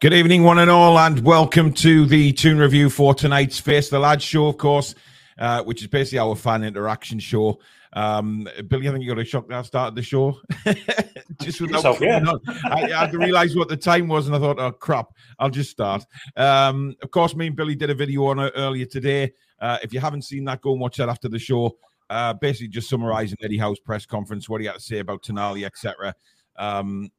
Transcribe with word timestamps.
Good 0.00 0.14
evening, 0.14 0.44
one 0.44 0.58
and 0.58 0.70
all, 0.70 0.98
and 0.98 1.20
welcome 1.26 1.74
to 1.74 2.06
the 2.06 2.32
Toon 2.32 2.56
Review 2.56 2.88
for 2.88 3.12
tonight's 3.12 3.58
Face 3.58 3.90
the 3.90 3.98
Lads 3.98 4.24
show, 4.24 4.46
of 4.46 4.56
course, 4.56 4.94
uh, 5.38 5.62
which 5.64 5.82
is 5.82 5.88
basically 5.88 6.20
our 6.20 6.34
fan 6.34 6.64
interaction 6.64 7.18
show. 7.18 7.60
Um, 7.92 8.48
Billy, 8.68 8.88
I 8.88 8.92
think 8.92 9.04
you 9.04 9.10
got 9.10 9.20
a 9.20 9.26
shock 9.26 9.46
that 9.48 9.58
I 9.58 9.60
started 9.60 9.94
the 9.94 10.02
show. 10.02 10.40
just 11.42 11.60
without 11.60 11.84
Yourself, 11.84 12.00
yeah. 12.00 12.24
I, 12.64 12.84
I 12.84 13.00
had 13.00 13.12
to 13.12 13.18
realize 13.18 13.54
what 13.54 13.68
the 13.68 13.76
time 13.76 14.08
was, 14.08 14.26
and 14.26 14.34
I 14.34 14.38
thought, 14.38 14.58
oh 14.58 14.72
crap, 14.72 15.08
I'll 15.38 15.50
just 15.50 15.70
start. 15.70 16.02
Um, 16.34 16.96
of 17.02 17.10
course, 17.10 17.36
me 17.36 17.48
and 17.48 17.56
Billy 17.56 17.74
did 17.74 17.90
a 17.90 17.94
video 17.94 18.24
on 18.24 18.38
it 18.38 18.54
earlier 18.56 18.86
today. 18.86 19.34
Uh, 19.60 19.76
if 19.82 19.92
you 19.92 20.00
haven't 20.00 20.22
seen 20.22 20.46
that, 20.46 20.62
go 20.62 20.72
and 20.72 20.80
watch 20.80 20.96
that 20.96 21.10
after 21.10 21.28
the 21.28 21.38
show. 21.38 21.76
Uh, 22.08 22.32
basically, 22.32 22.68
just 22.68 22.88
summarizing 22.88 23.36
Eddie 23.42 23.58
Howe's 23.58 23.80
press 23.80 24.06
conference, 24.06 24.48
what 24.48 24.62
he 24.62 24.66
had 24.66 24.76
to 24.76 24.80
say 24.80 25.00
about 25.00 25.22
Tonali, 25.22 25.66
etc. 25.66 26.14
Um, 26.56 27.10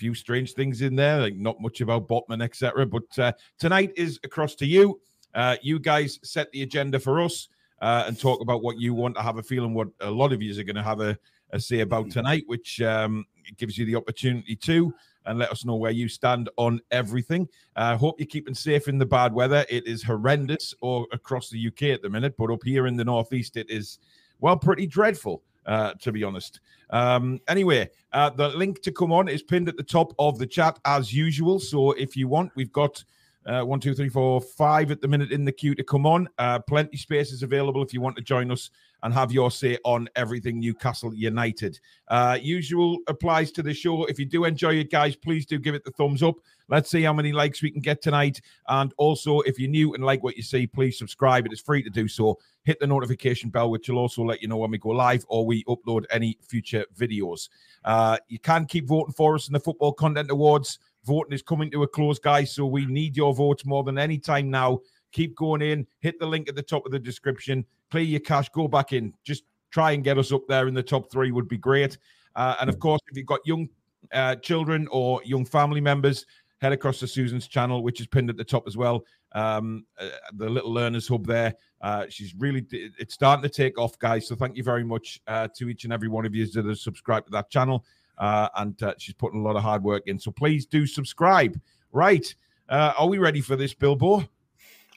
few 0.00 0.14
strange 0.14 0.54
things 0.54 0.80
in 0.80 0.96
there, 0.96 1.20
like 1.20 1.36
not 1.36 1.60
much 1.60 1.82
about 1.82 2.08
Botman, 2.08 2.42
etc. 2.42 2.86
But 2.86 3.18
uh, 3.18 3.32
tonight 3.58 3.92
is 3.96 4.18
across 4.24 4.54
to 4.56 4.66
you. 4.66 4.98
Uh, 5.34 5.56
you 5.60 5.78
guys 5.78 6.18
set 6.22 6.50
the 6.52 6.62
agenda 6.62 6.98
for 6.98 7.20
us 7.20 7.48
uh, 7.82 8.04
and 8.06 8.18
talk 8.18 8.40
about 8.40 8.62
what 8.62 8.80
you 8.80 8.94
want. 8.94 9.18
I 9.18 9.22
have 9.22 9.36
a 9.36 9.42
feeling 9.42 9.74
what 9.74 9.88
a 10.00 10.10
lot 10.10 10.32
of 10.32 10.40
you 10.40 10.58
are 10.58 10.64
going 10.64 10.74
to 10.76 10.82
have 10.82 11.00
a, 11.00 11.18
a 11.50 11.60
say 11.60 11.80
about 11.80 12.10
tonight, 12.10 12.44
which 12.46 12.80
um, 12.80 13.26
gives 13.58 13.76
you 13.76 13.84
the 13.84 13.94
opportunity 13.94 14.56
to 14.56 14.92
and 15.26 15.38
let 15.38 15.50
us 15.50 15.66
know 15.66 15.76
where 15.76 15.90
you 15.90 16.08
stand 16.08 16.48
on 16.56 16.80
everything. 16.90 17.46
I 17.76 17.94
hope 17.94 18.18
you're 18.18 18.26
keeping 18.26 18.54
safe 18.54 18.88
in 18.88 18.96
the 18.96 19.04
bad 19.04 19.34
weather. 19.34 19.66
It 19.68 19.86
is 19.86 20.02
horrendous 20.02 20.74
or 20.80 21.06
across 21.12 21.50
the 21.50 21.66
UK 21.66 21.82
at 21.94 22.00
the 22.00 22.08
minute, 22.08 22.38
but 22.38 22.50
up 22.50 22.64
here 22.64 22.86
in 22.86 22.96
the 22.96 23.04
northeast, 23.04 23.58
it 23.58 23.68
is 23.68 23.98
well 24.40 24.56
pretty 24.56 24.86
dreadful. 24.86 25.42
Uh, 25.66 25.92
to 26.00 26.10
be 26.10 26.24
honest. 26.24 26.58
Um, 26.90 27.40
anyway, 27.48 27.90
uh, 28.12 28.30
the 28.30 28.48
link 28.48 28.82
to 28.82 28.92
come 28.92 29.12
on 29.12 29.28
is 29.28 29.42
pinned 29.42 29.68
at 29.68 29.76
the 29.76 29.82
top 29.82 30.12
of 30.18 30.38
the 30.38 30.46
chat 30.46 30.78
as 30.84 31.12
usual. 31.12 31.60
So 31.60 31.92
if 31.92 32.16
you 32.16 32.28
want, 32.28 32.52
we've 32.56 32.72
got 32.72 33.02
uh, 33.46 33.62
one, 33.62 33.80
two, 33.80 33.94
three, 33.94 34.08
four, 34.08 34.40
five 34.40 34.90
at 34.90 35.00
the 35.00 35.08
minute 35.08 35.32
in 35.32 35.44
the 35.44 35.52
queue 35.52 35.74
to 35.74 35.84
come 35.84 36.06
on. 36.06 36.28
Uh, 36.38 36.58
plenty 36.58 36.96
spaces 36.96 37.42
available 37.42 37.82
if 37.82 37.94
you 37.94 38.00
want 38.00 38.16
to 38.16 38.22
join 38.22 38.50
us 38.50 38.70
and 39.02 39.14
have 39.14 39.32
your 39.32 39.50
say 39.50 39.78
on 39.84 40.08
everything 40.14 40.60
Newcastle 40.60 41.14
United. 41.14 41.80
Uh, 42.08 42.38
usual 42.40 42.98
applies 43.08 43.50
to 43.52 43.62
the 43.62 43.72
show. 43.72 44.04
If 44.04 44.18
you 44.18 44.26
do 44.26 44.44
enjoy 44.44 44.74
it, 44.74 44.90
guys, 44.90 45.16
please 45.16 45.46
do 45.46 45.58
give 45.58 45.74
it 45.74 45.84
the 45.84 45.90
thumbs 45.90 46.22
up. 46.22 46.34
Let's 46.70 46.88
see 46.88 47.02
how 47.02 47.12
many 47.12 47.32
likes 47.32 47.62
we 47.62 47.70
can 47.70 47.80
get 47.80 48.00
tonight. 48.00 48.40
And 48.68 48.94
also, 48.96 49.40
if 49.40 49.58
you're 49.58 49.68
new 49.68 49.92
and 49.94 50.04
like 50.04 50.22
what 50.22 50.36
you 50.36 50.42
see, 50.42 50.66
please 50.66 50.96
subscribe. 50.96 51.44
It 51.44 51.52
is 51.52 51.60
free 51.60 51.82
to 51.82 51.90
do 51.90 52.06
so. 52.06 52.38
Hit 52.62 52.78
the 52.78 52.86
notification 52.86 53.50
bell, 53.50 53.70
which 53.70 53.88
will 53.88 53.98
also 53.98 54.22
let 54.22 54.40
you 54.40 54.48
know 54.48 54.56
when 54.56 54.70
we 54.70 54.78
go 54.78 54.90
live 54.90 55.24
or 55.28 55.44
we 55.44 55.64
upload 55.64 56.04
any 56.10 56.38
future 56.40 56.84
videos. 56.96 57.48
Uh, 57.84 58.18
you 58.28 58.38
can 58.38 58.66
keep 58.66 58.86
voting 58.86 59.12
for 59.12 59.34
us 59.34 59.48
in 59.48 59.52
the 59.52 59.60
Football 59.60 59.92
Content 59.92 60.30
Awards. 60.30 60.78
Voting 61.04 61.32
is 61.32 61.42
coming 61.42 61.70
to 61.72 61.82
a 61.82 61.88
close, 61.88 62.18
guys. 62.18 62.52
So 62.54 62.66
we 62.66 62.86
need 62.86 63.16
your 63.16 63.34
votes 63.34 63.66
more 63.66 63.82
than 63.82 63.98
any 63.98 64.18
time 64.18 64.48
now. 64.50 64.80
Keep 65.12 65.34
going 65.34 65.62
in. 65.62 65.86
Hit 66.00 66.20
the 66.20 66.26
link 66.26 66.48
at 66.48 66.54
the 66.54 66.62
top 66.62 66.86
of 66.86 66.92
the 66.92 66.98
description. 66.98 67.64
Clear 67.90 68.04
your 68.04 68.20
cache. 68.20 68.48
Go 68.50 68.68
back 68.68 68.92
in. 68.92 69.12
Just 69.24 69.44
try 69.70 69.92
and 69.92 70.04
get 70.04 70.18
us 70.18 70.32
up 70.32 70.42
there 70.48 70.68
in 70.68 70.74
the 70.74 70.82
top 70.82 71.10
three 71.10 71.32
would 71.32 71.48
be 71.48 71.58
great. 71.58 71.98
Uh, 72.36 72.54
and 72.60 72.70
of 72.70 72.78
course, 72.78 73.00
if 73.10 73.16
you've 73.16 73.26
got 73.26 73.40
young 73.44 73.68
uh, 74.12 74.36
children 74.36 74.86
or 74.90 75.20
young 75.24 75.44
family 75.44 75.80
members, 75.80 76.26
head 76.60 76.72
across 76.72 76.98
to 77.00 77.08
Susan's 77.08 77.48
channel, 77.48 77.82
which 77.82 78.00
is 78.00 78.06
pinned 78.06 78.30
at 78.30 78.36
the 78.36 78.44
top 78.44 78.66
as 78.66 78.76
well. 78.76 79.04
Um, 79.32 79.86
uh, 79.98 80.08
the 80.34 80.48
little 80.48 80.72
learners 80.72 81.08
hub 81.08 81.26
there. 81.26 81.54
Uh, 81.80 82.06
she's 82.08 82.34
really 82.38 82.66
it's 82.70 83.14
starting 83.14 83.42
to 83.42 83.48
take 83.48 83.78
off, 83.78 83.98
guys. 83.98 84.28
So 84.28 84.34
thank 84.36 84.56
you 84.56 84.62
very 84.62 84.84
much 84.84 85.20
uh, 85.26 85.48
to 85.56 85.68
each 85.68 85.84
and 85.84 85.92
every 85.92 86.08
one 86.08 86.26
of 86.26 86.34
you 86.34 86.46
that 86.46 86.66
have 86.66 86.78
subscribed 86.78 87.26
to 87.26 87.32
that 87.32 87.50
channel. 87.50 87.84
Uh, 88.18 88.48
and 88.56 88.82
uh, 88.82 88.94
she's 88.98 89.14
putting 89.14 89.40
a 89.40 89.42
lot 89.42 89.56
of 89.56 89.62
hard 89.62 89.82
work 89.82 90.02
in. 90.06 90.18
So 90.18 90.30
please 90.30 90.66
do 90.66 90.86
subscribe. 90.86 91.58
Right. 91.92 92.34
Uh, 92.68 92.92
are 92.98 93.08
we 93.08 93.18
ready 93.18 93.40
for 93.40 93.56
this, 93.56 93.72
Bilbo? 93.72 94.28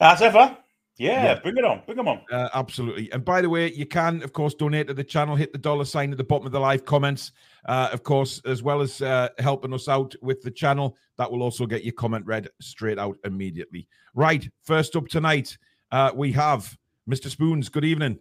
As 0.01 0.21
ever. 0.21 0.57
Yeah, 1.03 1.23
yeah, 1.23 1.39
bring 1.39 1.57
it 1.57 1.65
on. 1.65 1.81
Bring 1.85 1.97
them 1.97 2.07
on. 2.07 2.21
Uh, 2.31 2.49
absolutely. 2.53 3.11
And 3.11 3.25
by 3.25 3.41
the 3.41 3.49
way, 3.49 3.71
you 3.73 3.85
can, 3.85 4.23
of 4.23 4.31
course, 4.31 4.53
donate 4.53 4.87
to 4.87 4.93
the 4.93 5.03
channel. 5.03 5.35
Hit 5.35 5.51
the 5.51 5.57
dollar 5.59 5.85
sign 5.85 6.11
at 6.11 6.17
the 6.17 6.23
bottom 6.23 6.45
of 6.45 6.51
the 6.53 6.59
live 6.59 6.85
comments. 6.85 7.31
Uh, 7.65 7.89
of 7.91 8.03
course, 8.03 8.41
as 8.45 8.63
well 8.63 8.81
as 8.81 9.01
uh, 9.01 9.29
helping 9.39 9.73
us 9.73 9.87
out 9.89 10.15
with 10.21 10.41
the 10.41 10.51
channel, 10.51 10.95
that 11.17 11.29
will 11.29 11.43
also 11.43 11.65
get 11.65 11.83
your 11.83 11.93
comment 11.93 12.25
read 12.25 12.47
straight 12.61 12.97
out 12.99 13.17
immediately. 13.25 13.87
Right. 14.15 14.49
First 14.63 14.95
up 14.95 15.07
tonight, 15.07 15.57
uh, 15.91 16.11
we 16.15 16.31
have 16.31 16.77
Mr. 17.09 17.29
Spoons. 17.29 17.69
Good 17.69 17.85
evening. 17.85 18.19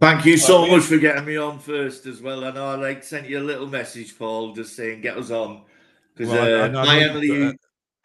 Thank 0.00 0.26
you 0.26 0.36
so 0.36 0.66
much 0.66 0.84
for 0.84 0.98
getting 0.98 1.24
me 1.24 1.36
on 1.38 1.58
first 1.58 2.06
as 2.06 2.20
well. 2.22 2.44
I 2.44 2.50
know 2.52 2.66
I 2.66 2.74
like 2.76 3.02
sent 3.02 3.28
you 3.28 3.40
a 3.40 3.42
little 3.42 3.66
message, 3.66 4.16
Paul, 4.16 4.54
just 4.54 4.76
saying 4.76 5.00
get 5.00 5.16
us 5.16 5.30
on 5.30 5.62
because 6.14 6.32
Well, 6.32 6.44
I- 6.44 6.50
I 6.50 6.62
uh, 6.62 6.82
I 6.82 6.84
my 6.86 7.00
Emily, 7.00 7.46
uh, 7.48 7.52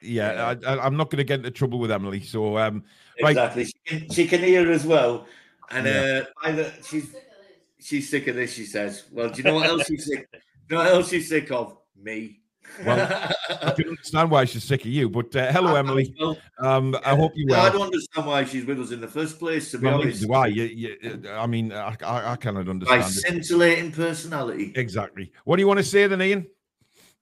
Yeah, 0.01 0.55
I, 0.65 0.73
I, 0.73 0.85
I'm 0.85 0.97
not 0.97 1.11
going 1.11 1.17
to 1.19 1.23
get 1.23 1.39
into 1.39 1.51
trouble 1.51 1.77
with 1.79 1.91
Emily. 1.91 2.21
So, 2.21 2.57
um, 2.57 2.83
right. 3.21 3.31
exactly, 3.31 3.65
she 3.65 3.73
can, 3.85 4.09
she 4.09 4.27
can 4.27 4.39
hear 4.41 4.71
as 4.71 4.85
well, 4.85 5.25
and 5.69 5.85
Yeah. 5.85 6.21
uh, 6.43 6.47
either 6.47 6.73
she's 6.87 7.13
she's 7.79 8.09
sick 8.09 8.27
of 8.27 8.35
this. 8.35 8.53
She 8.53 8.65
says, 8.65 9.03
"Well, 9.11 9.29
do 9.29 9.37
you 9.37 9.43
know 9.43 9.55
what 9.55 9.67
else 9.67 9.85
she's 9.87 10.05
sick? 10.05 10.27
Do 10.31 10.37
you 10.69 10.77
know 10.77 10.83
what 10.83 10.93
else 10.93 11.09
she's 11.09 11.29
sick 11.29 11.51
of? 11.51 11.77
Me." 12.01 12.39
Well, 12.85 12.99
I 13.61 13.71
can 13.75 13.89
understand 13.89 14.31
why 14.31 14.45
she's 14.45 14.63
sick 14.63 14.81
of 14.81 14.87
you. 14.87 15.09
But 15.09 15.35
uh, 15.35 15.51
hello, 15.51 15.75
Emily. 15.75 16.15
Um, 16.59 16.95
I 17.05 17.15
hope 17.15 17.33
you 17.35 17.45
well. 17.49 17.65
I 17.65 17.69
don't 17.69 17.81
understand 17.81 18.25
why 18.25 18.45
she's 18.45 18.65
with 18.65 18.79
us 18.79 18.91
in 18.91 18.99
the 19.01 19.07
first 19.07 19.37
place. 19.37 19.69
To 19.71 19.77
be 19.77 19.85
Well, 19.87 20.01
honest, 20.01 20.29
I. 20.31 20.47
You, 20.47 20.63
you, 20.63 21.29
I 21.29 21.45
mean, 21.45 21.71
I, 21.71 21.95
I, 22.03 22.31
I 22.31 22.35
cannot 22.37 22.67
understand 22.69 23.01
it. 23.01 23.05
scintillating 23.05 23.91
personality. 23.91 24.71
Exactly. 24.75 25.31
What 25.45 25.57
do 25.57 25.61
you 25.61 25.67
want 25.67 25.79
to 25.79 25.83
say 25.83 26.07
then, 26.07 26.21
Ian? 26.21 26.47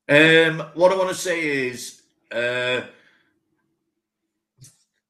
Um, 0.07 0.67
what 0.73 0.91
I 0.91 0.95
want 0.95 1.09
to 1.09 1.15
say 1.15 1.67
is, 1.67 2.01
uh, 2.31 2.81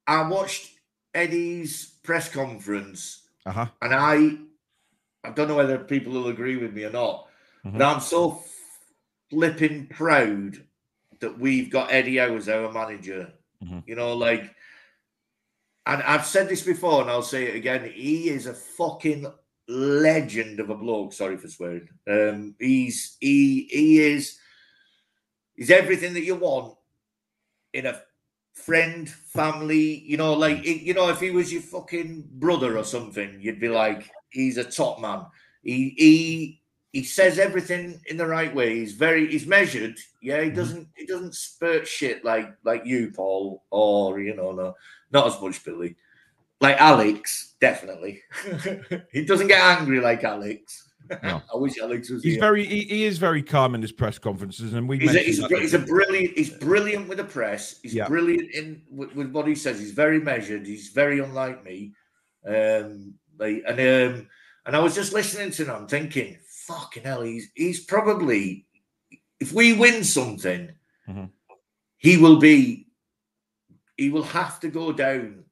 I 0.07 0.27
watched 0.27 0.70
Eddie's 1.13 1.85
press 2.03 2.29
conference, 2.29 3.23
Uh 3.45 3.51
huh. 3.51 3.65
and 3.81 3.93
I, 3.93 4.37
I 5.27 5.31
don't 5.31 5.47
know 5.47 5.55
whether 5.55 5.77
people 5.79 6.13
will 6.13 6.27
agree 6.29 6.57
with 6.57 6.73
me 6.73 6.83
or 6.85 6.91
not, 6.91 7.27
Mhm. 7.65 7.73
but 7.77 7.81
I'm 7.83 8.01
so 8.01 8.43
flipping 9.29 9.87
proud 9.87 10.65
that 11.19 11.37
we've 11.37 11.69
got 11.69 11.91
Eddie 11.91 12.17
Howe 12.17 12.35
as 12.35 12.49
our 12.49 12.71
manager. 12.71 13.33
Mhm. 13.63 13.83
You 13.87 13.95
know, 13.95 14.13
like, 14.15 14.55
and 15.85 16.01
I've 16.03 16.25
said 16.25 16.49
this 16.49 16.63
before, 16.63 17.01
and 17.01 17.09
I'll 17.09 17.21
say 17.23 17.45
it 17.47 17.55
again. 17.55 17.89
He 17.91 18.29
is 18.29 18.45
a 18.45 18.53
fucking 18.53 19.25
legend 19.67 20.59
of 20.59 20.69
a 20.69 20.75
bloke. 20.75 21.13
Sorry 21.13 21.37
for 21.37 21.47
swearing. 21.47 21.87
Um, 22.07 22.55
he's 22.59 23.17
he 23.19 23.67
he 23.71 23.99
is 23.99 24.39
he's 25.55 25.69
everything 25.71 26.13
that 26.13 26.23
you 26.23 26.35
want 26.35 26.77
in 27.73 27.85
a 27.85 28.01
friend, 28.53 29.09
family. 29.09 29.99
You 29.99 30.17
know, 30.17 30.33
like 30.33 30.63
you 30.65 30.93
know, 30.93 31.09
if 31.09 31.19
he 31.19 31.31
was 31.31 31.51
your 31.51 31.61
fucking 31.61 32.27
brother 32.33 32.77
or 32.77 32.83
something, 32.83 33.37
you'd 33.39 33.59
be 33.59 33.69
like, 33.69 34.09
he's 34.29 34.57
a 34.57 34.63
top 34.63 34.99
man. 35.01 35.25
He 35.63 35.93
he 35.97 36.61
he 36.91 37.03
says 37.03 37.39
everything 37.39 38.01
in 38.07 38.17
the 38.17 38.27
right 38.27 38.53
way. 38.53 38.75
He's 38.79 38.93
very 38.93 39.27
he's 39.31 39.47
measured. 39.47 39.97
Yeah, 40.21 40.41
he 40.41 40.49
Mhm. 40.49 40.55
doesn't 40.55 40.87
he 40.95 41.05
doesn't 41.05 41.35
spurt 41.35 41.87
shit 41.87 42.25
like 42.25 42.53
like 42.63 42.85
you, 42.85 43.11
Paul, 43.15 43.63
or 43.71 44.19
you 44.19 44.35
know, 44.35 44.51
no, 44.51 44.75
not 45.11 45.27
as 45.27 45.41
much 45.41 45.63
Billy. 45.63 45.95
Like 46.59 46.79
Alex, 46.79 47.55
definitely. 47.59 48.21
he 49.11 49.25
doesn't 49.25 49.47
get 49.47 49.61
angry 49.79 49.99
like 49.99 50.23
Alex. 50.23 50.90
No. 51.23 51.41
I 51.53 51.57
wish 51.57 51.77
Alex 51.79 52.09
was 52.09 52.23
He's 52.23 52.33
here. 52.33 52.41
very. 52.41 52.65
He, 52.65 52.81
he 52.83 53.03
is 53.05 53.17
very 53.17 53.41
calm 53.43 53.75
in 53.75 53.81
his 53.81 53.91
press 53.91 54.17
conferences, 54.17 54.73
and 54.73 54.87
we. 54.87 54.99
He's 54.99 55.15
a, 55.15 55.19
he's, 55.19 55.39
a, 55.39 55.41
that 55.43 55.49
br- 55.49 55.55
at 55.57 55.61
he's 55.61 55.73
a 55.73 55.79
brilliant. 55.79 56.37
He's 56.37 56.49
brilliant 56.49 57.07
with 57.09 57.17
the 57.17 57.23
press. 57.23 57.79
He's 57.81 57.93
Yeah. 57.93 58.07
brilliant 58.07 58.51
in 58.51 58.81
with, 58.89 59.13
with 59.15 59.31
what 59.31 59.47
he 59.47 59.55
says. 59.55 59.79
He's 59.79 59.91
very 59.91 60.19
measured. 60.19 60.65
He's 60.65 60.89
very 60.89 61.19
unlike 61.19 61.63
me. 61.63 61.93
Um, 62.45 63.13
like 63.37 63.63
and 63.67 63.79
um, 63.79 64.27
and 64.65 64.75
I 64.75 64.79
was 64.79 64.95
just 64.95 65.13
listening 65.13 65.51
to 65.51 65.65
him, 65.65 65.87
thinking, 65.87 66.37
"Fucking 66.67 67.03
hell, 67.03 67.21
he's 67.21 67.49
he's 67.55 67.83
probably 67.85 68.65
if 69.39 69.51
we 69.53 69.73
win 69.73 70.03
something, 70.03 70.71
Mhm. 71.09 71.29
he 71.97 72.17
will 72.17 72.37
be. 72.39 72.87
He 73.97 74.09
will 74.09 74.23
have 74.23 74.59
to 74.61 74.69
go 74.69 74.91
down 74.91 75.43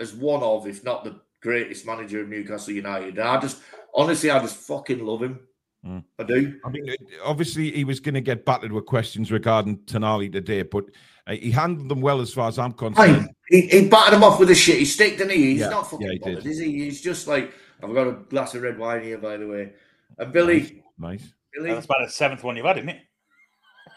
as 0.00 0.12
one 0.12 0.42
of, 0.42 0.66
if 0.66 0.84
not 0.84 1.04
the 1.04 1.20
greatest 1.40 1.86
manager 1.86 2.20
of 2.20 2.28
Newcastle 2.28 2.74
United. 2.74 3.16
And 3.18 3.26
I 3.28 3.40
just 3.40 3.62
honestly, 3.94 4.30
I 4.30 4.38
just 4.40 4.56
fucking 4.56 5.04
love 5.04 5.22
him. 5.22 5.40
Mm. 5.86 6.02
I 6.18 6.22
do. 6.22 6.58
I 6.64 6.70
mean, 6.70 6.94
obviously, 7.24 7.70
he 7.70 7.84
was 7.84 8.00
going 8.00 8.14
to 8.14 8.20
get 8.22 8.44
battered 8.46 8.72
with 8.72 8.86
questions 8.86 9.30
regarding 9.30 9.78
Tonali 9.80 10.32
today, 10.32 10.62
but 10.62 10.84
uh, 11.26 11.32
he 11.32 11.50
handled 11.50 11.88
them 11.90 12.00
well 12.00 12.20
as 12.22 12.32
far 12.32 12.48
as 12.48 12.58
I'm 12.58 12.72
concerned. 12.72 13.28
Aye, 13.28 13.34
he, 13.50 13.60
he 13.68 13.88
battered 13.88 14.14
him 14.14 14.24
off 14.24 14.40
with 14.40 14.48
a 14.50 14.54
shitty 14.54 14.86
stick, 14.86 15.18
didn't 15.18 15.32
he? 15.32 15.52
He's 15.52 15.60
Yeah, 15.60 15.68
not 15.68 15.90
fucking 15.90 16.06
yeah, 16.06 16.12
he 16.14 16.18
bothered, 16.18 16.42
did. 16.44 16.50
is 16.52 16.58
he? 16.58 16.72
He's 16.84 17.00
just 17.02 17.28
like, 17.28 17.52
I've 17.82 17.92
got 17.92 18.06
a 18.06 18.12
glass 18.12 18.54
of 18.54 18.62
red 18.62 18.78
wine 18.78 19.02
here, 19.02 19.18
by 19.18 19.36
the 19.36 19.46
way. 19.46 19.72
And 20.18 20.32
Billy, 20.32 20.82
Nice. 20.98 21.34
Billy, 21.52 21.72
That's 21.74 21.84
about 21.84 21.98
the 22.06 22.10
seventh 22.10 22.42
one 22.44 22.56
you've 22.56 22.64
had, 22.66 22.78
isn't 22.78 22.88
it? 22.90 23.00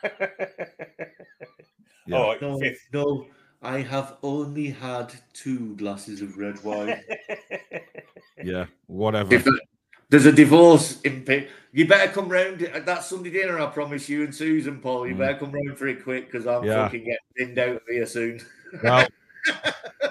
Yeah. 2.09 2.17
Oh, 2.19 2.35
no, 2.41 2.57
fifth. 2.59 2.88
no, 2.94 3.25
I 3.61 3.81
have 3.81 4.15
only 4.23 4.69
had 4.69 5.13
two 5.33 5.75
glasses 5.75 6.21
of 6.21 6.38
red 6.38 6.61
wine. 6.63 7.01
Yeah. 8.44 8.67
Whatever. 8.85 9.33
If 9.33 9.44
that- 9.45 9.59
There's 10.09 10.25
a 10.25 10.31
divorce 10.31 11.01
in 11.01 11.24
pic. 11.24 11.50
You 11.74 11.86
better 11.88 12.12
come 12.12 12.30
round 12.30 12.62
at 12.62 12.86
that 12.86 13.04
Sunday 13.04 13.30
dinner, 13.30 13.59
I 13.59 13.68
promise 13.68 14.07
you 14.07 14.24
and 14.24 14.33
Susan, 14.33 14.80
Paul. 14.80 15.07
You 15.07 15.15
Mm. 15.15 15.18
better 15.19 15.39
come 15.39 15.51
round 15.51 15.77
for 15.77 15.88
it 15.88 16.04
quick 16.04 16.31
because 16.31 16.48
I'm 16.48 16.63
Yeah. 16.63 16.86
fucking 16.86 17.04
getting 17.04 17.19
binned 17.36 17.59
out 17.59 17.75
of 17.75 17.81
here 17.89 18.06
soon. 18.06 18.39
Well, 18.83 19.07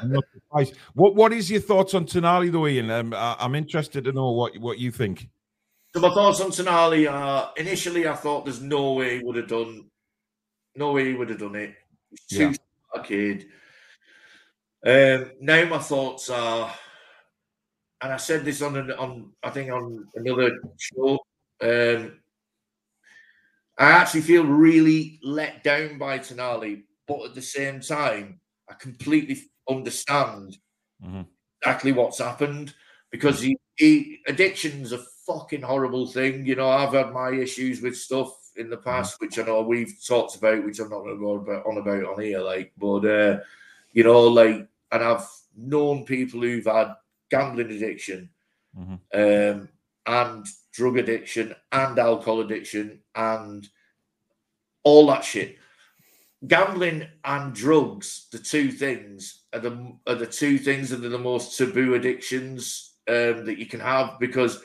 I'm 0.00 0.12
not 0.12 0.24
surprised. 0.32 0.76
What 0.94 1.14
What 1.14 1.32
is 1.32 1.50
your 1.50 1.60
thoughts 1.60 1.94
on 1.94 2.06
Tonali, 2.06 2.50
though, 2.50 2.66
Ian? 2.66 2.90
Um, 2.90 3.12
I, 3.14 3.36
I'm 3.38 3.54
interested 3.54 4.04
to 4.04 4.12
know 4.12 4.30
what 4.30 4.56
what 4.58 4.78
you 4.78 4.90
think. 4.90 5.28
So 5.94 6.00
my 6.00 6.10
thoughts 6.10 6.40
on 6.40 6.50
Tonali 6.50 7.10
are 7.10 7.52
initially 7.56 8.06
I 8.06 8.14
thought 8.14 8.44
there's 8.44 8.60
no 8.62 8.92
way 8.94 9.18
he 9.18 9.24
would 9.24 9.36
have 9.36 9.48
done 9.48 9.90
no 10.74 10.92
way 10.92 11.06
he 11.06 11.14
would 11.14 11.30
have 11.30 11.38
done 11.38 11.54
it. 11.56 11.74
He's 12.10 12.38
too 12.38 12.54
Yeah. 12.94 13.02
kid. 13.02 13.46
Um 14.86 15.32
now 15.40 15.64
my 15.66 15.78
thoughts 15.78 16.28
are 16.30 16.72
and 18.02 18.12
I 18.12 18.16
said 18.18 18.44
this 18.44 18.62
on 18.62 18.76
an, 18.76 18.90
on 18.92 19.32
I 19.42 19.50
think 19.50 19.70
on 19.70 20.06
another 20.14 20.58
show. 20.78 21.18
Um 21.62 22.20
I 23.78 23.90
actually 23.90 24.22
feel 24.22 24.44
really 24.44 25.20
let 25.22 25.62
down 25.62 25.98
by 25.98 26.18
Tonali, 26.18 26.84
but 27.06 27.24
at 27.26 27.34
the 27.34 27.42
same 27.42 27.80
time, 27.80 28.40
I 28.68 28.74
completely 28.74 29.42
understand 29.68 30.58
Mhm. 31.04 31.26
exactly 31.60 31.92
what's 31.92 32.18
happened 32.18 32.74
because 33.10 33.40
he, 33.40 33.58
he 33.76 34.20
addiction's 34.26 34.92
a 34.92 35.04
fucking 35.26 35.60
horrible 35.62 36.06
thing. 36.06 36.46
You 36.46 36.56
know, 36.56 36.68
I've 36.70 36.94
had 36.94 37.12
my 37.12 37.30
issues 37.32 37.82
with 37.82 37.96
stuff 37.96 38.32
in 38.56 38.70
the 38.70 38.78
past, 38.78 39.20
which 39.20 39.38
I 39.38 39.42
know 39.42 39.60
we've 39.62 39.94
talked 40.06 40.36
about, 40.36 40.64
which 40.64 40.78
I'm 40.80 40.88
not 40.88 41.00
going 41.00 41.14
to 41.16 41.20
go 41.20 41.34
about, 41.34 41.66
on 41.66 41.76
about 41.76 42.04
on 42.04 42.22
here. 42.22 42.40
Like, 42.40 42.72
but 42.78 43.04
uh, 43.04 43.40
you 43.92 44.04
know, 44.04 44.22
like, 44.28 44.66
and 44.92 45.04
I've 45.04 45.28
known 45.54 46.04
people 46.06 46.40
who've 46.40 46.64
had 46.64 46.94
gambling 47.30 47.70
addiction, 47.70 48.30
Mhm. 48.78 49.00
um, 49.14 49.68
and 50.06 50.46
drug 50.72 50.98
addiction, 50.98 51.54
and 51.72 51.98
alcohol 51.98 52.40
addiction, 52.40 53.00
and 53.14 53.68
all 54.84 55.06
that 55.08 55.24
shit. 55.24 55.58
Gambling 56.46 57.08
and 57.24 57.54
drugs, 57.54 58.28
the 58.30 58.38
two 58.38 58.70
things 58.70 59.44
are 59.52 59.58
the 59.60 59.96
are 60.06 60.14
the 60.14 60.26
two 60.26 60.58
things 60.58 60.90
that 60.90 61.04
are 61.04 61.08
the 61.08 61.18
most 61.18 61.56
taboo 61.56 61.94
addictions 61.94 62.92
um, 63.08 63.44
that 63.46 63.58
you 63.58 63.66
can 63.66 63.80
have 63.80 64.18
because 64.20 64.62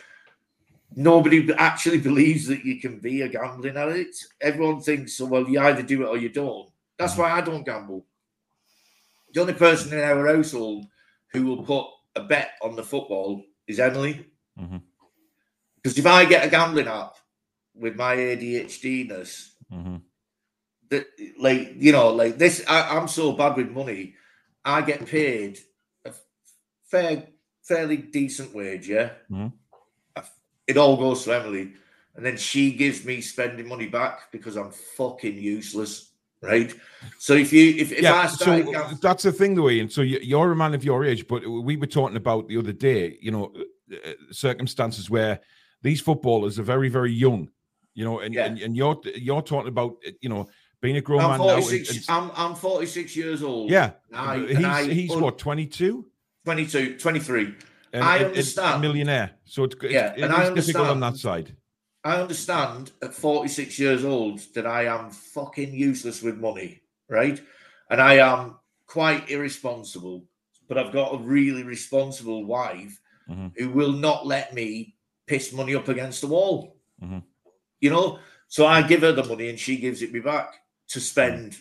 nobody 0.95 1.51
actually 1.53 1.97
believes 2.09 2.45
that 2.47 2.65
you 2.65 2.79
can 2.79 2.99
be 2.99 3.21
a 3.21 3.29
gambling 3.29 3.77
addict. 3.77 4.27
Everyone 4.41 4.81
thinks, 4.81 5.19
oh, 5.21 5.25
well, 5.25 5.47
you 5.47 5.59
either 5.59 5.81
do 5.81 6.03
it 6.03 6.07
or 6.07 6.17
you 6.17 6.29
don't. 6.29 6.69
That's 6.97 7.17
why 7.17 7.31
I 7.31 7.41
don't 7.41 7.65
gamble. 7.65 8.05
The 9.33 9.41
only 9.41 9.53
person 9.53 9.93
in 9.97 10.03
our 10.03 10.27
household 10.27 10.85
who 11.31 11.45
will 11.45 11.63
put 11.63 11.85
a 12.15 12.21
bet 12.23 12.51
on 12.61 12.75
the 12.75 12.83
football 12.83 13.43
is 13.67 13.79
Emily. 13.79 14.25
Mhm. 14.59 14.81
Because 15.75 15.97
if 15.97 16.05
I 16.05 16.25
get 16.25 16.45
a 16.45 16.49
gambling 16.49 16.87
app 16.87 17.15
with 17.73 17.95
my 17.95 18.15
ADHD-ness, 18.15 19.55
Mhm. 19.71 20.01
that 20.89 21.07
like 21.39 21.73
you 21.77 21.93
know 21.93 22.09
like 22.09 22.37
this 22.37 22.61
I, 22.67 22.97
i'm 22.97 23.07
so 23.07 23.31
bad 23.31 23.55
with 23.55 23.69
money 23.71 24.15
i 24.65 24.81
get 24.81 25.05
paid 25.05 25.57
a 26.03 26.11
fair 26.83 27.27
fairly 27.63 27.95
decent 27.95 28.53
wage 28.53 28.89
yeah 28.89 29.11
Mhm. 29.29 29.53
it 30.67 30.75
all 30.75 30.97
goes 30.97 31.23
to 31.23 31.31
emily 31.33 31.73
and 32.15 32.25
then 32.25 32.35
she 32.35 32.73
gives 32.73 33.05
me 33.05 33.21
spending 33.21 33.69
money 33.69 33.87
back 33.87 34.33
because 34.33 34.57
i'm 34.57 34.71
fucking 34.71 35.37
useless 35.37 36.10
right 36.41 36.73
so 37.19 37.33
if 37.33 37.51
you 37.53 37.69
if, 37.77 37.91
if 37.91 37.99
i 37.99 38.01
yeah, 38.01 38.27
so 38.27 38.95
that's 39.01 39.23
the 39.23 39.31
thing, 39.31 39.55
though, 39.55 39.69
Ian. 39.69 39.89
So 39.89 40.01
you- 40.01 40.19
you're 40.21 40.51
a 40.51 40.55
man 40.55 40.73
of 40.73 40.83
your 40.83 41.03
age, 41.05 41.27
but 41.27 41.45
we 41.47 41.77
were 41.77 41.87
talking 41.87 42.17
about 42.17 42.47
the 42.47 42.57
other 42.57 42.73
day, 42.73 43.17
you 43.21 43.31
know, 43.31 43.53
uh, 43.91 44.11
circumstances 44.31 45.09
where 45.09 45.39
these 45.81 45.99
footballers 46.01 46.59
are 46.59 46.63
very, 46.63 46.89
very 46.89 47.11
young, 47.11 47.49
you 47.95 48.05
know, 48.05 48.19
and, 48.19 48.33
Yeah. 48.33 48.45
and, 48.45 48.59
and 48.59 48.75
you're 48.77 48.99
you're 49.15 49.41
talking 49.41 49.67
about, 49.69 49.97
uh, 50.07 50.11
you 50.21 50.29
know, 50.29 50.47
being 50.81 50.97
a 50.97 51.01
grown 51.01 51.21
I'm 51.21 51.29
man 51.31 51.39
now. 51.47 51.57
and- 51.57 51.71
and- 51.73 52.05
I'm, 52.09 52.31
I'm 52.35 52.55
46 52.55 53.15
years 53.15 53.43
old 53.43 53.69
yeah, 53.69 53.91
I- 54.13 54.37
he's 54.39 54.65
I 54.65 54.83
he's 54.85 55.15
what 55.15 55.37
22. 55.37 56.05
22 56.45 56.97
23 56.97 57.53
And, 57.93 58.03
I 58.03 58.15
and- 58.15 58.25
and 58.25 58.25
understand. 58.31 58.75
a 58.75 58.79
millionaire. 58.79 59.31
So 59.45 59.63
it's, 59.65 59.75
it's 59.83 59.93
Yeah, 59.93 60.13
it 60.15 60.21
and 60.23 60.33
I 60.33 60.53
difficult 60.53 60.87
on 60.87 60.99
that 61.01 61.17
side. 61.17 61.55
I 62.03 62.19
understand 62.19 62.91
at 63.03 63.13
46 63.13 63.77
years 63.77 64.03
old 64.03 64.39
that 64.55 64.65
I 64.65 64.85
am 64.85 65.11
fucking 65.11 65.73
useless 65.73 66.21
with 66.23 66.37
money, 66.37 66.81
right? 67.09 67.39
And 67.89 68.01
I 68.01 68.15
am 68.15 68.55
quite 68.87 69.29
irresponsible, 69.29 70.25
but 70.67 70.77
I've 70.77 70.93
got 70.93 71.13
a 71.13 71.17
really 71.19 71.63
responsible 71.63 72.45
wife 72.45 72.99
Mhm. 73.29 73.51
who 73.57 73.69
will 73.69 73.91
not 73.91 74.25
let 74.25 74.53
me 74.53 74.95
piss 75.27 75.53
money 75.53 75.75
up 75.75 75.87
against 75.89 76.21
the 76.21 76.27
wall. 76.27 76.75
Mhm. 77.01 77.23
You 77.79 77.89
know, 77.91 78.19
so 78.47 78.65
I 78.65 78.81
give 78.81 79.01
her 79.01 79.11
the 79.11 79.23
money 79.23 79.49
and 79.49 79.59
she 79.59 79.77
gives 79.77 80.01
it 80.01 80.11
me 80.11 80.19
back 80.19 80.55
to 80.89 80.99
spend 80.99 81.57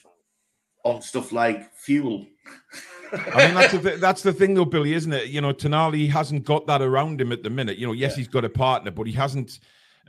on 0.84 1.02
stuff 1.02 1.32
like 1.32 1.72
fuel. 1.74 2.26
I 3.12 3.46
mean, 3.46 3.54
that's 3.54 3.72
the 3.72 3.78
th- 3.80 4.00
that's 4.00 4.22
the 4.22 4.32
thing, 4.32 4.54
though, 4.54 4.64
Billy, 4.64 4.94
isn't 4.94 5.12
it? 5.12 5.28
You 5.28 5.40
know, 5.40 5.52
Tonali 5.52 6.08
hasn't 6.08 6.44
got 6.44 6.66
that 6.68 6.80
around 6.80 7.20
him 7.20 7.32
at 7.32 7.42
the 7.42 7.50
minute. 7.50 7.76
You 7.76 7.86
know, 7.88 7.92
yes, 7.92 8.12
Yeah. 8.12 8.16
he's 8.18 8.28
got 8.28 8.44
a 8.44 8.48
partner, 8.48 8.90
but 8.90 9.06
he 9.06 9.12
hasn't. 9.12 9.58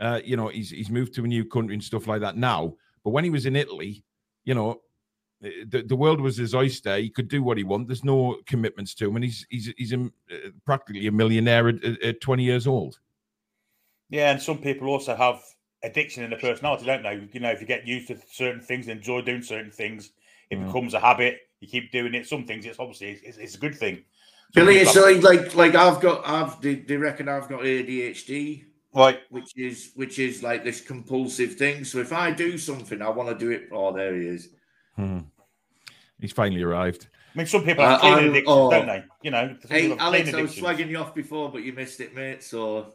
Uh, 0.02 0.20
you 0.26 0.36
know, 0.36 0.48
he's 0.48 0.72
he's 0.72 0.90
moved 0.90 1.14
to 1.14 1.24
a 1.24 1.28
new 1.28 1.46
country 1.46 1.76
and 1.76 1.84
stuff 1.84 2.08
like 2.08 2.22
that 2.22 2.36
now. 2.36 2.74
But 3.04 3.12
when 3.12 3.24
he 3.24 3.30
was 3.30 3.46
in 3.46 3.56
Italy, 3.56 4.04
you 4.44 4.56
know, 4.56 4.82
the, 5.42 5.84
the 5.86 5.96
world 5.96 6.20
was 6.20 6.38
his 6.38 6.54
oyster. 6.54 6.98
He 6.98 7.10
could 7.10 7.28
do 7.28 7.44
what 7.44 7.58
he 7.58 7.64
wanted. 7.64 7.88
There's 7.88 8.04
no 8.04 8.38
commitments 8.48 8.96
to 8.96 9.08
him, 9.08 9.16
and 9.16 9.24
he's 9.26 9.46
he's 9.50 9.74
he's 9.78 9.94
a, 9.94 10.02
uh, 10.02 10.50
practically 10.66 11.08
a 11.08 11.12
millionaire 11.12 11.70
at, 11.70 11.84
at, 11.84 12.02
at 12.04 12.22
20 12.22 12.44
years 12.44 12.68
old. 12.68 13.00
Yeah, 14.10 14.32
and 14.32 14.42
some 14.42 14.58
people 14.58 14.88
also 14.90 15.16
have 15.16 15.42
addiction 15.84 16.24
in 16.24 16.32
their 16.32 16.40
personality, 16.40 16.86
don't 16.86 17.04
they? 17.04 17.28
You 17.32 17.40
know, 17.40 17.52
if 17.52 17.62
you 17.62 17.68
get 17.68 17.88
used 17.88 18.08
to 18.10 18.18
certain 18.32 18.62
things, 18.62 18.88
enjoy 18.88 19.22
doing 19.22 19.42
certain 19.42 19.72
things, 19.72 20.12
it 20.50 20.60
Mm. 20.60 20.68
becomes 20.68 20.94
a 20.94 21.00
habit. 21.00 21.40
You 21.60 21.68
keep 21.68 21.92
doing 21.92 22.14
it. 22.14 22.28
Some 22.28 22.46
things, 22.46 22.66
it's 22.66 22.80
obviously 22.80 23.20
it's, 23.24 23.38
it's 23.38 23.56
a 23.56 23.60
good 23.60 23.76
thing. 23.76 24.04
Some 24.54 24.66
Billy, 24.66 24.78
it's 24.78 24.96
like, 24.96 25.24
like 25.24 25.56
like 25.56 25.76
I've 25.76 26.02
got 26.02 26.28
I've 26.28 26.60
they, 26.62 26.76
they 26.76 26.98
reckon 26.98 27.30
I've 27.30 27.48
got 27.48 27.62
ADHD. 27.62 28.66
Right. 28.94 29.20
which 29.30 29.58
is 29.58 29.92
which 29.96 30.20
is 30.20 30.44
like 30.44 30.64
this 30.64 30.82
compulsive 30.82 31.56
thing. 31.56 31.84
So 31.86 32.00
if 32.00 32.12
I 32.14 32.32
do 32.32 32.58
something, 32.58 33.02
I 33.02 33.10
want 33.10 33.30
to 33.30 33.36
do 33.46 33.52
it. 33.52 33.70
Oh, 33.72 33.92
there 33.94 34.16
he 34.16 34.28
is. 34.28 34.50
Hmm. 34.96 35.20
He's 36.20 36.32
finally 36.34 36.62
arrived. 36.64 37.08
I 37.34 37.38
mean, 37.38 37.48
some 37.48 37.64
people 37.64 37.86
have 37.86 37.98
Uh, 37.98 38.00
cleaning 38.00 38.18
I'm- 38.20 38.30
addictions, 38.30 38.48
oh. 38.58 38.72
don't 38.72 38.88
they? 38.88 39.04
You 39.24 39.32
know, 39.32 39.56
Hey, 39.70 39.92
Alex, 39.98 40.00
cleaning 40.00 40.00
I 40.00 40.10
was 40.10 40.20
addictions. 40.52 40.56
swagging 40.58 40.90
you 40.90 40.98
off 40.98 41.16
before, 41.16 41.50
but 41.52 41.64
you 41.64 41.74
missed 41.74 42.00
it, 42.02 42.14
mate. 42.14 42.44
So 42.44 42.94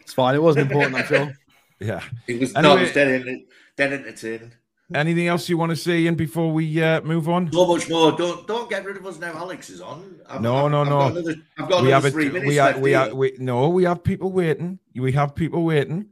It's 0.00 0.12
fine. 0.14 0.34
It 0.34 0.42
wasn't 0.42 0.70
important, 0.70 0.96
I 0.96 1.02
feel. 1.02 1.32
Yeah. 1.80 2.02
it 2.26 2.40
was 2.40 2.52
no, 2.54 2.60
Anyway- 2.60 2.76
it 2.76 2.80
was 2.84 2.92
dead, 2.92 3.26
in, 3.28 3.46
dead 3.76 3.92
entertaining. 3.92 4.52
Anything 4.94 5.26
else 5.26 5.50
you 5.50 5.58
want 5.58 5.68
to 5.70 5.76
say, 5.76 5.98
Ian, 6.00 6.14
before 6.14 6.50
we 6.50 6.82
uh, 6.82 7.02
move 7.02 7.28
on? 7.28 7.52
So 7.52 7.66
much 7.66 7.90
more. 7.90 8.12
Don't 8.12 8.46
don't 8.46 8.70
get 8.70 8.86
rid 8.86 8.96
of 8.96 9.04
us 9.04 9.18
now. 9.18 9.34
Alex 9.36 9.68
is 9.68 9.82
on. 9.82 10.18
I've, 10.26 10.40
No, 10.40 10.64
I've- 10.64 10.70
no, 10.70 10.80
I've 10.80 10.88
no. 10.88 10.98
Got 10.98 11.10
another, 11.12 11.34
I've 11.58 11.68
got 11.68 11.82
we 11.82 11.90
have 11.90 12.04
another 12.04 12.08
it. 12.08 12.10
three 12.12 12.28
minutes 12.30 12.76
We 12.76 12.80
We 12.82 12.94
are. 12.94 13.14
We, 13.14 13.36
no, 13.38 13.68
we 13.68 13.84
have 13.84 14.02
people 14.02 14.32
waiting. 14.32 14.78
We 14.94 15.12
have 15.12 15.34
people 15.34 15.62
waiting, 15.64 16.06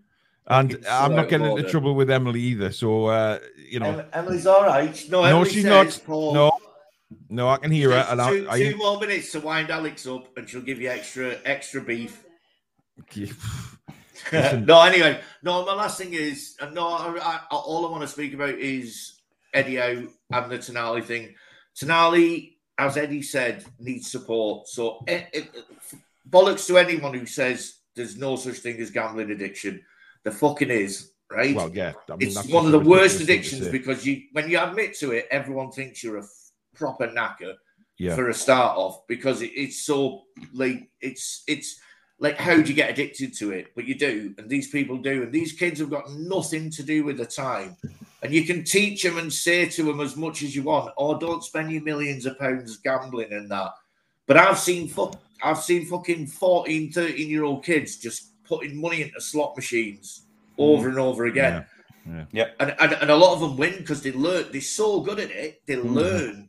and 0.47 0.85
I'm 0.91 1.15
not 1.15 1.31
getting 1.31 1.47
into 1.47 1.63
trouble 1.63 1.95
with 1.95 2.11
Emily 2.11 2.43
either. 2.43 2.71
So 2.71 3.07
uh, 3.07 3.39
you 3.57 3.81
know, 3.81 3.99
Em- 4.01 4.07
Emily's 4.13 4.47
all 4.47 4.65
right. 4.67 5.07
No, 5.09 5.23
No, 5.23 5.45
she's 5.45 5.65
not. 5.65 5.99
Paul, 6.05 6.35
no, 6.35 6.53
no, 7.31 7.49
I 7.49 7.57
can 7.57 7.71
hear 7.71 7.93
her, 7.93 8.07
and 8.11 8.21
two, 8.21 8.47
I, 8.51 8.59
two 8.59 8.77
more 8.77 9.01
minutes 9.01 9.33
to 9.33 9.41
wind 9.41 9.71
Alex 9.71 10.07
up, 10.07 10.37
and 10.37 10.47
she'll 10.47 10.61
give 10.61 10.83
you 10.83 10.91
extra 10.91 11.39
extra 11.47 11.81
beef. 11.81 12.23
No, 14.33 14.83
anyway, 14.83 15.21
no. 15.43 15.65
My 15.65 15.75
last 15.75 15.99
thing 15.99 16.13
is, 16.13 16.57
no. 16.73 16.89
I, 16.89 17.41
I, 17.51 17.57
all 17.57 17.87
I 17.87 17.91
want 17.91 18.03
to 18.03 18.09
speak 18.09 18.35
about 18.35 18.55
is 18.55 19.21
Eddie 19.55 19.77
Howe 19.77 20.09
and 20.33 20.51
the 20.51 20.59
Tonali 20.59 21.05
thing. 21.05 21.35
Tonali, 21.77 22.55
as 22.79 22.97
Eddie 22.97 23.23
said, 23.23 23.65
needs 23.79 24.11
support. 24.11 24.69
So, 24.69 24.99
eh, 25.07 25.25
eh, 25.33 25.43
bollocks 26.29 26.67
to 26.67 26.79
anyone 26.79 27.15
who 27.15 27.27
says 27.27 27.77
there's 27.95 28.17
no 28.17 28.37
such 28.37 28.59
thing 28.59 28.81
as 28.81 28.91
gambling 28.91 29.31
addiction. 29.31 29.83
The 30.25 30.33
fucking 30.33 30.71
is, 30.71 31.13
right? 31.31 31.55
well, 31.55 31.71
yeah, 31.73 31.93
I 32.09 32.17
mean, 32.17 32.29
it's 32.29 32.47
one 32.49 32.67
of 32.67 32.73
the 32.73 32.81
worst 32.81 33.21
ridiculous 33.21 33.51
thing 33.51 33.61
to 33.61 33.69
addictions 33.69 33.69
because 33.69 34.07
you, 34.07 34.23
when 34.33 34.51
you 34.51 34.61
admit 34.61 34.97
to 34.99 35.13
it, 35.13 35.29
everyone 35.31 35.71
thinks 35.71 36.03
you're 36.03 36.19
a 36.19 36.23
f- 36.23 36.51
proper 36.75 37.09
knacker 37.09 37.55
yeah, 37.99 38.15
for 38.15 38.29
a 38.29 38.35
start 38.35 38.77
off 38.77 39.07
because 39.07 39.43
it, 39.43 39.53
it's 39.55 39.85
so 39.85 40.25
like 40.53 40.91
it's 41.01 41.43
it's 41.47 41.81
like 42.19 42.37
how 42.37 42.55
do 42.57 42.63
you 42.69 42.75
get 42.75 42.91
addicted 42.91 43.35
to 43.39 43.51
it? 43.53 43.69
But 43.75 43.85
you 43.87 43.95
do 43.95 44.35
and 44.39 44.49
these 44.49 44.69
people 44.71 44.97
do 44.99 45.23
and 45.23 45.33
these 45.33 45.53
kids 45.53 45.81
have 45.81 45.91
got 45.91 46.11
nothing 46.13 46.71
to 46.71 46.83
do 46.83 47.05
with 47.05 47.19
the 47.19 47.27
time. 47.27 47.77
And 48.23 48.33
you 48.33 48.45
can 48.45 48.65
teach 48.65 49.03
them 49.03 49.19
and 49.19 49.33
say 49.33 49.67
to 49.67 49.83
them 49.85 50.01
as 50.01 50.17
much 50.17 50.43
as 50.43 50.57
you 50.57 50.63
want 50.63 50.93
or 50.97 51.19
don't 51.19 51.45
spend 51.45 51.71
your 51.71 51.83
millions 51.83 52.27
of 52.27 52.39
pounds 52.39 52.79
gambling 52.79 53.33
and 53.33 53.51
that. 53.51 53.73
But 54.27 54.39
i've 54.39 54.59
seen 54.59 54.89
fuck 54.89 55.21
i've 55.43 55.59
seen 55.63 55.87
fucking 55.87 56.27
14 56.29 56.93
13 56.93 57.29
year 57.29 57.45
old 57.45 57.65
kids 57.65 57.97
just 57.99 58.31
putting 58.45 58.81
money 58.81 59.03
into 59.03 59.21
slot 59.21 59.55
machines 59.57 60.23
over 60.59 60.89
and 60.89 60.99
over 60.99 61.27
again. 61.27 61.67
Yeah, 62.33 62.47
and, 62.61 62.75
and, 62.79 62.93
and 62.93 63.11
a 63.11 63.17
lot 63.17 63.35
of 63.35 63.41
them 63.41 63.57
win 63.57 63.79
because 63.79 64.01
they 64.01 64.13
learn 64.13 64.47
they're 64.53 64.61
so 64.61 65.01
good 65.01 65.19
at 65.19 65.31
it 65.31 65.61
they 65.67 65.75
Mhm. 65.75 65.93
learn 65.93 66.49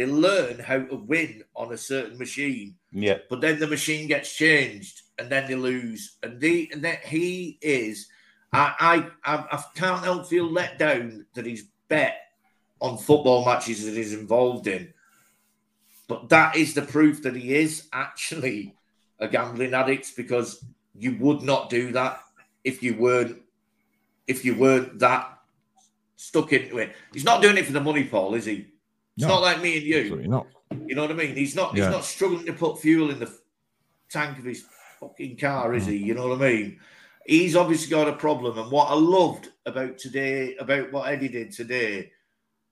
they 0.00 0.06
learn 0.06 0.58
how 0.58 0.78
to 0.78 0.96
win 0.96 1.44
on 1.54 1.74
a 1.74 1.76
certain 1.76 2.16
machine 2.16 2.74
Yeah. 2.90 3.18
but 3.28 3.42
then 3.42 3.58
the 3.58 3.66
machine 3.66 4.08
gets 4.08 4.34
changed 4.34 5.02
and 5.18 5.28
then 5.28 5.46
they 5.46 5.54
lose. 5.54 6.16
And 6.22 6.40
they 6.40 6.70
and 6.72 6.82
that 6.84 7.04
he 7.04 7.58
is. 7.60 8.08
I, 8.50 9.04
I 9.24 9.36
I 9.50 9.62
can't 9.74 10.02
help 10.02 10.26
feel 10.26 10.50
let 10.50 10.78
down 10.78 11.26
that 11.34 11.44
he's 11.44 11.64
bet 11.88 12.16
on 12.80 12.96
football 12.96 13.44
matches 13.44 13.84
that 13.84 13.94
he's 13.94 14.14
involved 14.14 14.66
in. 14.66 14.94
But 16.08 16.30
that 16.30 16.56
is 16.56 16.72
the 16.72 16.80
proof 16.80 17.22
that 17.24 17.36
he 17.36 17.54
is 17.54 17.86
actually 17.92 18.74
a 19.18 19.28
gambling 19.28 19.74
addict 19.74 20.16
because 20.16 20.64
you 20.94 21.18
would 21.20 21.42
not 21.42 21.68
do 21.68 21.92
that 21.92 22.22
if 22.64 22.82
you 22.82 22.94
weren't 22.96 23.36
if 24.26 24.46
you 24.46 24.54
weren't 24.54 24.98
that 25.00 25.40
stuck 26.16 26.54
into 26.54 26.78
it. 26.78 26.96
He's 27.12 27.24
not 27.24 27.42
doing 27.42 27.58
it 27.58 27.66
for 27.66 27.72
the 27.72 27.82
money, 27.82 28.04
Paul, 28.04 28.32
is 28.34 28.46
he? 28.46 28.68
It's 29.20 29.28
No. 29.28 29.34
not 29.34 29.42
like 29.42 29.60
me 29.60 29.76
and 29.76 29.86
you. 29.86 29.98
Absolutely 29.98 30.28
not. 30.28 30.46
You 30.86 30.94
know 30.94 31.02
what 31.02 31.10
I 31.10 31.14
mean? 31.14 31.36
He's 31.36 31.54
not. 31.54 31.76
Yeah. 31.76 31.84
He's 31.84 31.92
not 31.92 32.04
struggling 32.06 32.46
to 32.46 32.54
put 32.54 32.80
fuel 32.80 33.10
in 33.10 33.18
the 33.18 33.30
tank 34.08 34.38
of 34.38 34.44
his 34.44 34.64
fucking 34.98 35.36
car, 35.36 35.74
is 35.74 35.84
mm. 35.84 35.90
he? 35.90 35.96
You 35.98 36.14
know 36.14 36.28
what 36.28 36.40
I 36.40 36.50
mean? 36.50 36.80
He's 37.26 37.54
obviously 37.54 37.90
got 37.90 38.08
a 38.08 38.14
problem. 38.14 38.58
And 38.58 38.70
what 38.70 38.88
I 38.88 38.94
loved 38.94 39.50
about 39.66 39.98
today, 39.98 40.56
about 40.56 40.90
what 40.90 41.12
Eddie 41.12 41.28
did 41.28 41.52
today, 41.52 42.12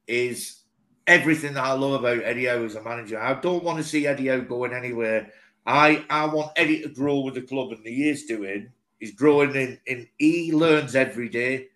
is 0.07 0.61
everything 1.07 1.53
that 1.53 1.65
I 1.65 1.73
love 1.73 2.03
about 2.03 2.25
Eddie 2.25 2.47
Howe 2.47 2.65
as 2.65 2.77
a 2.77 2.83
manager. 2.83 3.21
I 3.21 3.35
don't 3.35 3.63
want 3.63 3.77
to 3.77 3.85
see 3.85 4.07
Eddie 4.07 4.29
Howe 4.29 4.41
going 4.41 4.73
anywhere. 4.73 5.31
I 5.67 6.03
I 6.09 6.25
want 6.25 6.53
Eddie 6.57 6.81
to 6.81 6.89
grow 6.89 7.21
with 7.21 7.35
the 7.35 7.43
club, 7.43 7.73
and 7.73 7.87
he 7.87 8.09
is 8.09 8.25
doing. 8.25 8.73
He's 8.99 9.13
growing 9.13 9.55
in. 9.55 9.79
in 9.85 10.09
he 10.19 10.51
learns 10.51 10.97
every 10.97 11.29
day. 11.29 11.69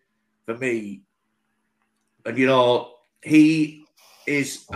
For 0.46 0.56
me, 0.56 1.02
and 2.24 2.36
you 2.36 2.46
know 2.46 2.94
he 3.22 3.81
is 4.26 4.66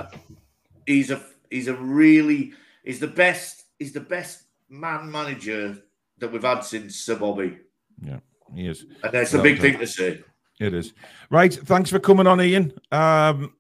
he's 0.87 1.11
a 1.11 1.21
he's 1.51 1.69
a 1.69 1.75
really 1.75 2.53
he's 2.85 3.01
the 3.01 3.07
best 3.07 3.65
he's 3.79 3.93
the 3.93 4.01
best 4.01 4.45
man 4.69 5.11
manager 5.11 5.77
that 6.19 6.33
we've 6.33 6.43
had 6.43 6.61
since 6.61 6.97
Sir 6.97 7.17
Bobby, 7.17 7.59
Yeah, 8.03 8.19
He 8.55 8.67
is. 8.67 8.87
and 9.03 9.13
that's 9.13 9.35
a 9.35 9.43
big 9.43 9.61
thing 9.61 9.79
to 9.79 9.87
say. 9.87 10.23
It 10.59 10.73
is. 10.73 10.95
Right. 11.31 11.53
Thanks 11.53 11.91
for 11.91 11.99
coming 11.99 12.27
on, 12.27 12.41
Ian. 12.41 12.73
Um, 12.91 13.53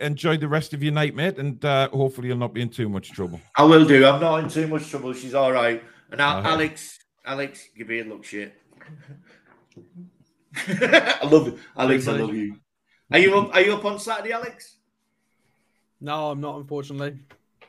enjoy 0.00 0.36
the 0.36 0.46
rest 0.48 0.74
of 0.74 0.82
your 0.82 0.92
night, 0.92 1.14
mate, 1.14 1.38
and 1.38 1.64
uh, 1.64 1.88
hopefully 1.88 2.28
you'll 2.28 2.36
not 2.36 2.52
be 2.52 2.60
in 2.60 2.68
too 2.68 2.90
much 2.90 3.10
trouble. 3.12 3.40
I 3.56 3.62
will 3.64 3.86
do. 3.86 4.04
I'm 4.06 4.20
not 4.20 4.44
in 4.44 4.48
too 4.50 4.66
much 4.68 4.90
trouble. 4.90 5.14
She's 5.14 5.32
all 5.34 5.50
right. 5.52 5.82
And 6.10 6.18
now, 6.18 6.38
Uh-huh. 6.38 6.50
Alex, 6.50 6.98
Alex, 7.24 7.68
give 7.76 7.88
me 7.88 8.00
a 8.00 8.04
look, 8.04 8.24
shit. 8.24 8.54
I 10.68 11.26
love 11.26 11.46
you, 11.48 11.58
Alex. 11.76 12.06
I 12.08 12.12
love 12.12 12.34
you. 12.34 12.56
Are 13.12 13.18
you 13.18 13.38
up? 13.38 13.54
Are 13.54 13.60
you 13.60 13.74
up 13.74 13.84
on 13.84 13.98
Saturday, 13.98 14.32
Alex? 14.32 14.75
No, 16.00 16.30
I'm 16.30 16.40
not, 16.40 16.56
unfortunately. 16.58 17.18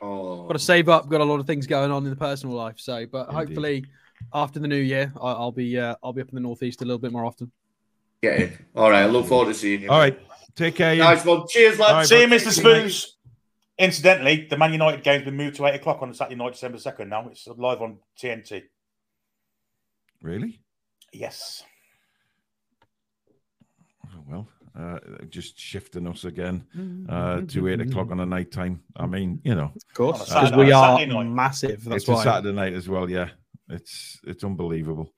Oh, 0.00 0.46
Got 0.46 0.52
to 0.52 0.58
save 0.58 0.88
up. 0.88 1.08
Got 1.08 1.20
a 1.20 1.24
lot 1.24 1.40
of 1.40 1.46
things 1.46 1.66
going 1.66 1.90
on 1.90 2.04
in 2.04 2.10
the 2.10 2.16
personal 2.16 2.54
life. 2.54 2.74
So, 2.78 3.06
but 3.06 3.28
Indeed. 3.28 3.34
hopefully, 3.34 3.84
after 4.32 4.60
the 4.60 4.68
new 4.68 4.76
year, 4.76 5.12
I, 5.20 5.32
I'll 5.32 5.52
be 5.52 5.78
uh, 5.78 5.96
I'll 6.02 6.12
be 6.12 6.20
up 6.22 6.28
in 6.28 6.34
the 6.34 6.40
northeast 6.40 6.82
a 6.82 6.84
little 6.84 6.98
bit 6.98 7.10
more 7.12 7.24
often. 7.24 7.50
get 8.22 8.40
in. 8.40 8.58
All 8.76 8.90
right. 8.90 9.02
I 9.02 9.06
look 9.06 9.26
forward 9.26 9.52
to 9.52 9.54
seeing 9.54 9.82
you. 9.82 9.88
All 9.90 9.98
right. 9.98 10.18
Take 10.54 10.76
care, 10.76 10.94
Ian. 10.94 11.04
Nice 11.04 11.24
one. 11.24 11.46
Cheers, 11.48 11.78
lads. 11.78 11.90
All 11.90 11.96
right, 11.98 12.06
See 12.06 12.20
you. 12.20 12.26
Mr. 12.28 12.50
Spoons. 12.50 13.16
Incidentally, 13.78 14.46
the 14.50 14.56
Man 14.56 14.72
United 14.72 15.04
game's 15.04 15.24
been 15.24 15.36
moved 15.36 15.56
to 15.56 15.66
eight 15.66 15.76
o'clock 15.76 16.02
on 16.02 16.12
Saturday 16.12 16.34
night, 16.36 16.52
December 16.52 16.78
second. 16.78 17.08
Now 17.10 17.28
it's 17.28 17.46
live 17.46 17.80
on 17.80 17.98
TNT. 18.20 18.64
Really? 20.20 20.60
Yes. 21.12 21.62
Oh, 24.06 24.24
well, 24.28 24.48
uh, 24.78 24.98
just 25.28 25.58
shifting 25.58 26.06
us 26.06 26.24
again 26.24 26.64
uh, 27.08 27.40
to 27.48 27.68
eight 27.68 27.80
o'clock 27.80 28.10
on 28.10 28.20
a 28.20 28.26
night 28.26 28.52
time. 28.52 28.82
I 28.96 29.06
mean, 29.06 29.40
you 29.44 29.54
know, 29.54 29.72
Of 29.74 29.94
course, 29.94 30.18
because 30.24 30.28
Saturday- 30.48 30.56
we 30.56 30.72
are 30.72 30.98
Saturday 30.98 31.24
massive. 31.24 31.84
That's 31.84 32.02
it's 32.04 32.08
a. 32.08 32.22
Saturday 32.22 32.54
night 32.54 32.72
as 32.74 32.88
well. 32.88 33.10
Yeah, 33.10 33.30
it's 33.68 34.20
it's 34.24 34.44
unbelievable. 34.44 35.12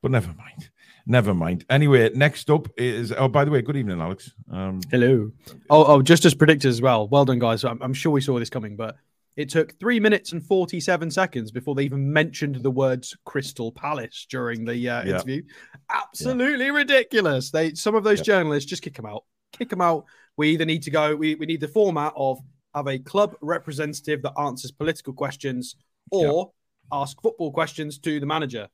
But 0.00 0.12
never 0.12 0.28
mind. 0.28 0.70
Never 1.06 1.34
mind. 1.34 1.64
Anyway, 1.70 2.10
next 2.14 2.50
up 2.50 2.68
is. 2.76 3.12
Oh, 3.12 3.28
by 3.28 3.44
the 3.44 3.50
way, 3.50 3.62
good 3.62 3.76
evening, 3.76 4.00
Alex. 4.00 4.32
Um, 4.50 4.80
Hello. 4.90 5.32
Oh, 5.70 5.84
oh, 5.84 6.02
just 6.02 6.24
as 6.24 6.34
predicted 6.34 6.68
as 6.68 6.82
well. 6.82 7.08
Well 7.08 7.24
done, 7.24 7.38
guys. 7.38 7.64
I'm, 7.64 7.80
I'm 7.82 7.94
sure 7.94 8.12
we 8.12 8.20
saw 8.20 8.38
this 8.38 8.50
coming, 8.50 8.76
but 8.76 8.96
it 9.38 9.48
took 9.48 9.78
three 9.78 10.00
minutes 10.00 10.32
and 10.32 10.44
47 10.44 11.12
seconds 11.12 11.52
before 11.52 11.76
they 11.76 11.84
even 11.84 12.12
mentioned 12.12 12.56
the 12.56 12.70
words 12.72 13.16
Crystal 13.24 13.70
Palace 13.70 14.26
during 14.28 14.64
the 14.64 14.72
uh, 14.74 14.74
Yeah. 14.74 15.02
interview. 15.04 15.42
Absolutely 15.88 16.72
ridiculous. 16.72 17.52
They 17.52 17.74
some 17.74 17.94
of 17.94 18.02
those 18.02 18.18
Yeah. 18.18 18.24
journalists 18.24 18.68
just 18.68 18.82
kick 18.82 18.96
them 18.96 19.06
out. 19.06 19.24
Kick 19.52 19.68
them 19.70 19.80
out. 19.80 20.06
We 20.36 20.50
either 20.50 20.64
need 20.64 20.82
to 20.82 20.90
go. 20.90 21.14
We, 21.14 21.36
we 21.36 21.46
need 21.46 21.60
the 21.60 21.68
format 21.68 22.12
of 22.16 22.40
have 22.74 22.88
a 22.88 22.98
club 22.98 23.36
representative 23.40 24.22
that 24.22 24.32
answers 24.38 24.72
political 24.72 25.12
questions 25.12 25.76
or 26.10 26.50
ask 26.92 27.20
football 27.22 27.52
questions 27.52 27.98
to 28.00 28.18
the 28.18 28.26
manager. 28.26 28.68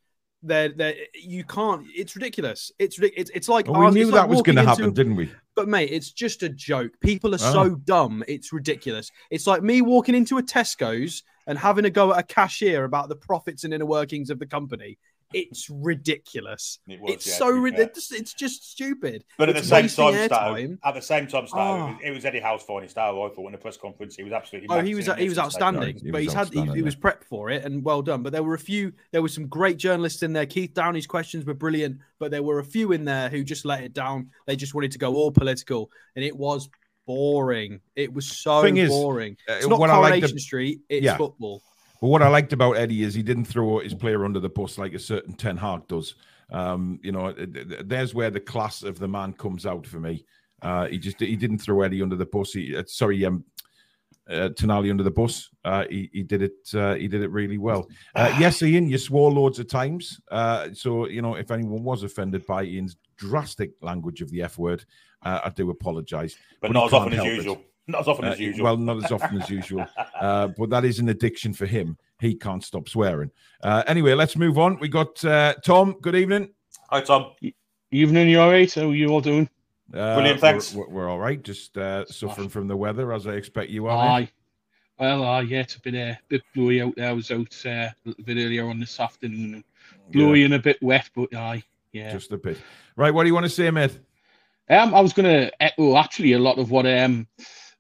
They're, 0.46 0.68
they're, 0.68 0.94
you 1.14 1.42
can't. 1.44 1.86
It's 1.94 2.14
ridiculous. 2.14 2.70
It's 2.78 2.98
it's, 3.00 3.30
it's 3.34 3.48
like 3.48 3.66
well, 3.66 3.80
we 3.80 3.90
knew 3.92 4.02
it's 4.02 4.10
like 4.12 4.22
that 4.22 4.28
was 4.28 4.42
going 4.42 4.56
to 4.56 4.62
into- 4.62 4.70
happen, 4.70 4.92
didn't 4.92 5.16
we? 5.16 5.30
but 5.56 5.68
mate, 5.68 5.90
it's 5.90 6.10
just 6.10 6.42
a 6.42 6.48
joke. 6.48 6.92
People 7.00 7.32
are 7.34 7.38
Oh. 7.40 7.52
so 7.52 7.74
dumb. 7.76 8.22
It's 8.28 8.52
ridiculous. 8.52 9.10
It's 9.30 9.46
like 9.46 9.62
me 9.62 9.80
walking 9.82 10.14
into 10.14 10.38
a 10.38 10.42
Tesco's 10.42 11.22
and 11.46 11.58
having 11.58 11.84
a 11.84 11.90
go 11.90 12.12
at 12.12 12.18
a 12.18 12.22
cashier 12.22 12.84
about 12.84 13.08
the 13.08 13.16
profits 13.16 13.64
and 13.64 13.72
inner 13.72 13.86
workings 13.86 14.30
of 14.30 14.38
the 14.38 14.46
company. 14.46 14.98
It's 15.34 15.68
ridiculous. 15.70 16.78
It 16.86 17.00
was, 17.00 17.12
it's 17.14 17.26
yeah, 17.26 17.34
so 17.34 17.48
to 17.50 17.54
be 17.54 17.60
ridiculous. 17.60 18.12
It's 18.12 18.34
just 18.34 18.70
stupid. 18.70 19.24
But 19.38 19.48
at 19.48 19.56
the 19.56 19.62
same 19.62 19.88
time, 19.88 19.88
Stato, 19.88 20.54
airtime. 20.54 20.78
at 20.84 20.94
the 20.94 21.02
same 21.02 21.26
time, 21.26 21.46
Stato, 21.46 21.62
Oh. 21.62 21.86
it, 21.88 21.90
was, 21.92 21.98
it 22.04 22.10
was 22.12 22.24
Eddie 22.24 22.40
Howe's 22.40 22.62
finest 22.62 22.96
hour. 22.98 23.30
I 23.30 23.34
thought 23.34 23.46
in 23.46 23.52
the 23.52 23.58
press 23.58 23.76
conference, 23.76 24.16
he 24.16 24.22
was 24.22 24.32
absolutely. 24.32 24.68
Oh, 24.70 24.80
he 24.80 24.94
was 24.94 25.06
he 25.06 25.10
was 25.10 25.18
in 25.18 25.24
his 25.24 25.32
statement. 25.34 25.38
outstanding. 25.46 25.82
Right, 25.82 26.02
he 26.02 26.10
but 26.10 26.18
was 26.18 26.24
he's 26.24 26.32
had 26.32 26.48
he, 26.52 26.72
he 26.74 26.82
was 26.82 26.96
prepped 26.96 27.24
for 27.24 27.50
it 27.50 27.64
and 27.64 27.84
well 27.84 28.02
done. 28.02 28.22
But 28.22 28.32
there 28.32 28.42
were 28.42 28.54
a 28.54 28.58
few. 28.58 28.92
There 29.12 29.22
were 29.22 29.28
some 29.28 29.46
great 29.48 29.76
journalists 29.76 30.22
in 30.22 30.32
there. 30.32 30.46
Keith 30.46 30.74
Downie's 30.74 31.06
questions 31.06 31.44
were 31.44 31.54
brilliant, 31.54 31.98
but 32.18 32.30
there 32.30 32.42
were 32.42 32.58
a 32.60 32.64
few 32.64 32.92
in 32.92 33.04
there 33.04 33.28
who 33.28 33.44
just 33.44 33.64
let 33.64 33.82
it 33.82 33.92
down. 33.94 34.30
They 34.46 34.56
just 34.56 34.74
wanted 34.74 34.92
to 34.92 34.98
go 34.98 35.14
all 35.14 35.30
political, 35.32 35.90
and 36.16 36.24
it 36.24 36.36
was 36.36 36.68
boring. 37.06 37.80
It 37.96 38.12
was 38.12 38.26
so 38.26 38.62
Thing 38.62 38.78
is, 38.78 38.88
boring. 38.88 39.36
uh, 39.48 39.54
It's 39.54 39.66
not 39.66 39.78
what 39.78 39.90
I 39.90 39.96
liked 39.98 40.12
Coronation 40.14 40.38
Street. 40.38 40.80
It's 40.88 41.04
Yeah. 41.04 41.16
football. 41.16 41.62
But 42.00 42.08
what 42.08 42.22
I 42.22 42.28
liked 42.28 42.52
about 42.52 42.76
Eddie 42.76 43.02
is 43.02 43.14
he 43.14 43.22
didn't 43.22 43.46
throw 43.46 43.78
his 43.78 43.94
player 43.94 44.24
under 44.24 44.40
the 44.40 44.48
bus 44.48 44.78
like 44.78 44.94
a 44.94 44.98
certain 44.98 45.34
Ten 45.34 45.56
Hag 45.56 45.86
does. 45.88 46.14
Um, 46.50 47.00
you 47.02 47.12
know, 47.12 47.32
th- 47.32 47.52
th- 47.52 47.82
there's 47.84 48.14
where 48.14 48.30
the 48.30 48.40
class 48.40 48.82
of 48.82 48.98
the 48.98 49.08
man 49.08 49.32
comes 49.32 49.64
out 49.64 49.86
for 49.86 49.98
me. 50.00 50.24
Uh, 50.60 50.86
he 50.86 50.98
just 50.98 51.20
he 51.20 51.36
didn't 51.36 51.58
throw 51.58 51.82
Eddie 51.82 52.02
under 52.02 52.16
the 52.16 52.26
bus. 52.26 52.52
He, 52.52 52.76
uh, 52.76 52.82
sorry, 52.86 53.24
um, 53.24 53.44
uh, 54.28 54.48
Tonali 54.50 54.90
under 54.90 55.02
the 55.02 55.10
bus. 55.10 55.50
Uh, 55.64 55.84
he, 55.90 56.10
he 56.12 56.22
did 56.22 56.42
it. 56.42 56.56
Uh, 56.74 56.94
he 56.94 57.08
did 57.08 57.22
it 57.22 57.30
really 57.30 57.58
well. 57.58 57.88
Uh, 58.14 58.34
yes, 58.38 58.62
Ian, 58.62 58.88
you 58.88 58.98
swore 58.98 59.30
loads 59.30 59.58
of 59.58 59.68
times. 59.68 60.20
Uh, 60.30 60.68
so 60.72 61.06
you 61.08 61.22
know, 61.22 61.34
if 61.34 61.50
anyone 61.50 61.82
was 61.82 62.02
offended 62.02 62.46
by 62.46 62.64
Ian's 62.64 62.96
drastic 63.16 63.72
language 63.82 64.20
of 64.20 64.30
the 64.30 64.42
F 64.42 64.58
word, 64.58 64.84
uh, 65.22 65.40
I 65.44 65.50
do 65.50 65.70
apologise. 65.70 66.36
but 66.60 66.68
But 66.68 66.72
not 66.74 66.86
as 66.86 66.92
often 66.92 67.12
as 67.14 67.24
usual. 67.24 67.56
it. 67.56 67.70
Usual. 67.86 67.92
Not 67.92 68.00
as 68.00 68.08
often 68.08 68.24
Uh, 68.26 68.32
as 68.32 68.40
usual. 68.40 68.64
Well, 68.64 68.76
not 68.76 69.04
as 69.04 69.12
often 69.12 69.40
as 69.42 69.50
usual. 69.50 69.86
Uh, 70.20 70.48
but 70.56 70.70
that 70.70 70.84
is 70.86 71.00
an 71.00 71.08
addiction 71.10 71.52
for 71.52 71.66
him. 71.66 71.98
He 72.20 72.34
can't 72.34 72.64
stop 72.64 72.88
swearing. 72.88 73.30
Uh, 73.62 73.82
anyway, 73.86 74.14
let's 74.14 74.36
move 74.36 74.58
on. 74.58 74.78
We 74.78 74.88
got 74.88 75.22
uh, 75.24 75.54
Tom. 75.62 75.96
Good 76.00 76.14
evening. 76.14 76.50
Hi, 76.88 77.02
Tom. 77.02 77.32
Evening, 77.90 78.28
you 78.28 78.40
all 78.40 78.50
right? 78.50 78.72
How 78.72 78.88
are 78.88 78.94
you 78.94 79.08
all 79.10 79.20
doing? 79.20 79.48
Uh, 79.92 80.14
Brilliant, 80.14 80.40
thanks. 80.40 80.72
We're, 80.72 80.88
we're 80.88 81.08
all 81.10 81.18
right. 81.18 81.42
Just 81.42 81.76
uh, 81.76 82.06
suffering 82.06 82.48
from 82.48 82.68
the 82.68 82.76
weather, 82.76 83.12
as 83.12 83.26
I 83.26 83.32
expect 83.32 83.70
you 83.70 83.86
are. 83.88 84.02
mate. 84.20 84.28
Aye. 84.28 84.30
Well, 84.98 85.24
aye, 85.24 85.40
yeah, 85.42 85.60
it's 85.60 85.74
a 85.76 85.80
bit, 85.80 85.94
uh, 85.94 86.14
bit 86.28 86.42
blowy 86.54 86.80
out 86.80 86.94
there. 86.96 87.10
I 87.10 87.12
was 87.12 87.30
out 87.30 87.54
uh, 87.66 87.68
a 87.68 87.94
little 88.04 88.24
bit 88.24 88.38
earlier 88.38 88.66
on 88.66 88.80
this 88.80 88.98
afternoon. 88.98 89.62
Blowy 90.10 90.38
Yeah, 90.40 90.44
and 90.46 90.54
a 90.54 90.58
bit 90.60 90.82
wet, 90.82 91.10
but 91.14 91.34
aye, 91.34 91.62
yeah. 91.92 92.12
just 92.12 92.32
a 92.32 92.38
bit. 92.38 92.56
Right. 92.96 93.12
What 93.12 93.24
do 93.24 93.28
you 93.28 93.34
want 93.34 93.44
to 93.44 93.50
say, 93.50 93.70
mate? 93.70 93.98
Um, 94.70 94.94
I 94.94 95.00
was 95.00 95.12
going 95.12 95.26
to 95.26 95.52
echo 95.62 95.98
actually 95.98 96.32
a 96.32 96.38
lot 96.38 96.58
of 96.58 96.70
what 96.70 96.86
um, 96.86 97.26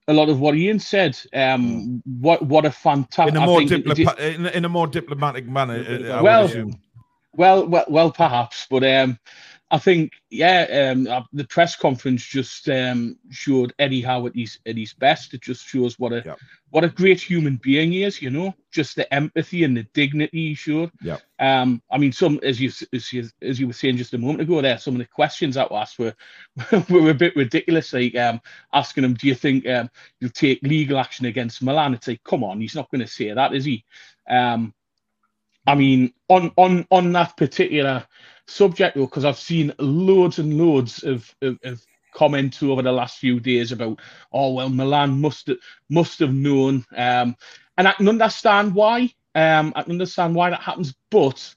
a 0.08 0.12
lot 0.12 0.28
of 0.28 0.40
what 0.40 0.54
Ian 0.54 0.78
said. 0.78 1.18
Um, 1.32 2.02
what 2.20 2.42
what 2.42 2.64
a 2.64 2.70
fantastic. 2.70 3.34
In 3.34 3.42
a 3.42 3.46
more 3.46 3.62
diplomatic, 3.62 4.34
in, 4.36 4.46
a- 4.46 4.50
in 4.50 4.64
a 4.64 4.68
more 4.68 4.86
diplomatic 4.86 5.46
manner. 5.46 5.74
uh, 5.88 6.18
I 6.18 6.22
Well. 6.22 6.70
Well, 7.36 7.66
well, 7.66 7.84
well, 7.88 8.10
perhaps, 8.12 8.64
but 8.70 8.84
um, 8.84 9.18
I 9.70 9.78
think 9.78 10.12
yeah, 10.30 10.92
um, 10.92 11.06
uh, 11.08 11.22
the 11.32 11.44
press 11.44 11.74
conference 11.74 12.24
just 12.24 12.68
um 12.68 13.18
showed 13.30 13.72
Eddie 13.78 14.02
Howe 14.02 14.26
at 14.26 14.36
his 14.36 14.58
at 14.66 14.76
his 14.76 14.92
best. 14.92 15.34
It 15.34 15.40
just 15.42 15.66
shows 15.66 15.98
what 15.98 16.12
a 16.12 16.22
Yep. 16.24 16.38
what 16.70 16.84
a 16.84 16.88
great 16.90 17.20
human 17.20 17.56
being 17.56 17.90
he 17.90 18.04
is. 18.04 18.20
You 18.22 18.30
know, 18.30 18.54
just 18.70 18.94
the 18.94 19.12
empathy 19.12 19.64
and 19.64 19.76
the 19.76 19.84
dignity 19.94 20.48
he 20.50 20.54
showed. 20.54 20.90
Yep. 21.02 21.22
Um, 21.40 21.82
I 21.90 21.98
mean, 21.98 22.12
some 22.12 22.38
as 22.42 22.60
you 22.60 22.70
as 22.92 23.12
you 23.12 23.28
as 23.42 23.58
you 23.58 23.66
were 23.66 23.72
saying 23.72 23.96
just 23.96 24.14
a 24.14 24.18
moment 24.18 24.42
ago, 24.42 24.60
there 24.60 24.78
some 24.78 24.94
of 24.94 24.98
the 24.98 25.06
questions 25.06 25.54
that 25.54 25.70
were 25.70 25.78
asked 25.78 25.98
were 25.98 26.14
were 26.90 27.10
a 27.10 27.14
bit 27.14 27.34
ridiculous. 27.34 27.92
Like 27.94 28.14
um, 28.16 28.40
asking 28.72 29.04
him, 29.04 29.14
"Do 29.14 29.26
you 29.26 29.34
think 29.34 29.66
um 29.66 29.90
you'll 30.20 30.30
take 30.30 30.62
legal 30.62 30.98
action 30.98 31.26
against 31.26 31.62
Milan?" 31.62 31.94
It's 31.94 32.06
like, 32.06 32.22
come 32.22 32.44
on, 32.44 32.60
he's 32.60 32.76
not 32.76 32.90
going 32.90 33.00
to 33.00 33.08
say 33.08 33.32
that, 33.32 33.54
is 33.54 33.64
he? 33.64 33.84
Um, 34.28 34.74
I 35.66 35.74
mean, 35.74 36.12
on 36.28 36.52
on 36.56 36.86
on 36.90 37.12
that 37.12 37.36
particular 37.36 38.06
subject, 38.46 38.96
though, 38.96 39.06
because 39.06 39.24
I've 39.24 39.38
seen 39.38 39.72
loads 39.78 40.38
and 40.38 40.58
loads 40.58 41.02
of, 41.04 41.34
of, 41.42 41.58
of 41.64 41.84
comments 42.14 42.62
over 42.62 42.82
the 42.82 42.92
last 42.92 43.18
few 43.18 43.40
days 43.40 43.72
about, 43.72 44.00
oh 44.32 44.52
well, 44.54 44.68
Milan 44.68 45.20
must 45.20 45.50
must 45.90 46.18
have 46.20 46.32
known, 46.32 46.84
um, 46.96 47.36
and 47.76 47.88
I 47.88 47.92
can 47.92 48.08
understand 48.08 48.74
why. 48.74 49.12
Um, 49.34 49.72
I 49.76 49.82
can 49.82 49.92
understand 49.92 50.34
why 50.34 50.50
that 50.50 50.60
happens, 50.62 50.94
but 51.10 51.54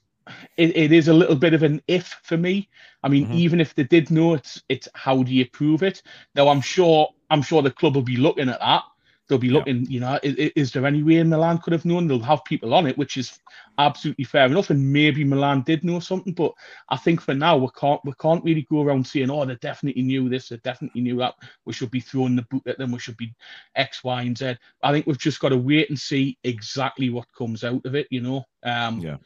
it, 0.58 0.76
it 0.76 0.92
is 0.92 1.08
a 1.08 1.14
little 1.14 1.36
bit 1.36 1.54
of 1.54 1.64
an 1.64 1.82
if 1.88 2.08
for 2.24 2.38
me. 2.38 2.70
I 3.04 3.10
mean, 3.10 3.28
Mhm. 3.28 3.32
even 3.32 3.62
if 3.62 3.76
they 3.76 3.84
did 3.84 4.12
know 4.12 4.34
it's 4.34 4.62
it's 4.70 4.88
how 4.96 5.24
do 5.24 5.34
you 5.34 5.48
prove 5.50 5.84
it? 5.84 6.02
Now 6.36 6.48
I'm 6.50 6.62
sure 6.62 7.10
I'm 7.30 7.42
sure 7.42 7.62
the 7.62 7.72
club 7.72 7.96
will 7.96 8.02
be 8.04 8.18
looking 8.18 8.50
at 8.50 8.60
that. 8.60 8.84
They'll 9.28 9.38
be 9.38 9.48
Yeah. 9.48 9.54
looking, 9.56 9.86
you 9.90 10.00
know, 10.00 10.18
is, 10.24 10.36
is 10.56 10.72
there 10.72 10.86
any 10.86 11.04
way 11.04 11.22
Milan 11.24 11.58
could 11.58 11.74
have 11.74 11.84
known? 11.84 12.08
They'll 12.08 12.20
have 12.20 12.46
people 12.46 12.74
on 12.74 12.88
it, 12.88 12.98
which 12.98 13.18
is 13.18 13.40
absolutely 13.78 14.24
fair 14.24 14.46
enough. 14.46 14.70
And 14.70 14.94
maybe 14.94 15.24
Milan 15.26 15.64
did 15.66 15.84
know 15.84 16.00
something, 16.00 16.34
but 16.34 16.54
I 16.90 16.96
think 16.98 17.20
for 17.20 17.34
now 17.34 17.58
we 17.58 17.68
can't 17.78 18.00
we 18.06 18.14
can't 18.22 18.44
really 18.44 18.66
go 18.70 18.82
around 18.82 19.06
saying, 19.06 19.30
oh, 19.30 19.44
they 19.46 19.56
definitely 19.56 20.04
knew 20.04 20.30
this, 20.30 20.48
they 20.50 20.58
definitely 20.58 21.02
knew 21.02 21.18
that. 21.18 21.36
We 21.66 21.74
should 21.74 21.92
be 21.92 22.00
throwing 22.00 22.36
the 22.38 22.46
boot 22.50 22.64
at 22.68 22.78
them. 22.78 22.92
We 22.92 23.00
should 23.00 23.18
be 23.18 23.34
X, 23.76 24.04
Y, 24.04 24.22
and 24.22 24.38
Z. 24.38 24.56
I 24.82 24.92
think 24.94 25.08
we've 25.08 25.18
just 25.20 25.40
got 25.42 25.50
to 25.50 25.58
wait 25.58 25.90
and 25.90 26.00
see 26.00 26.38
exactly 26.44 27.10
what 27.10 27.26
comes 27.38 27.64
out 27.66 27.86
of 27.86 27.96
it, 27.96 28.08
you 28.10 28.22
know. 28.22 28.46
Um, 28.64 29.00
Yeah. 29.02 29.18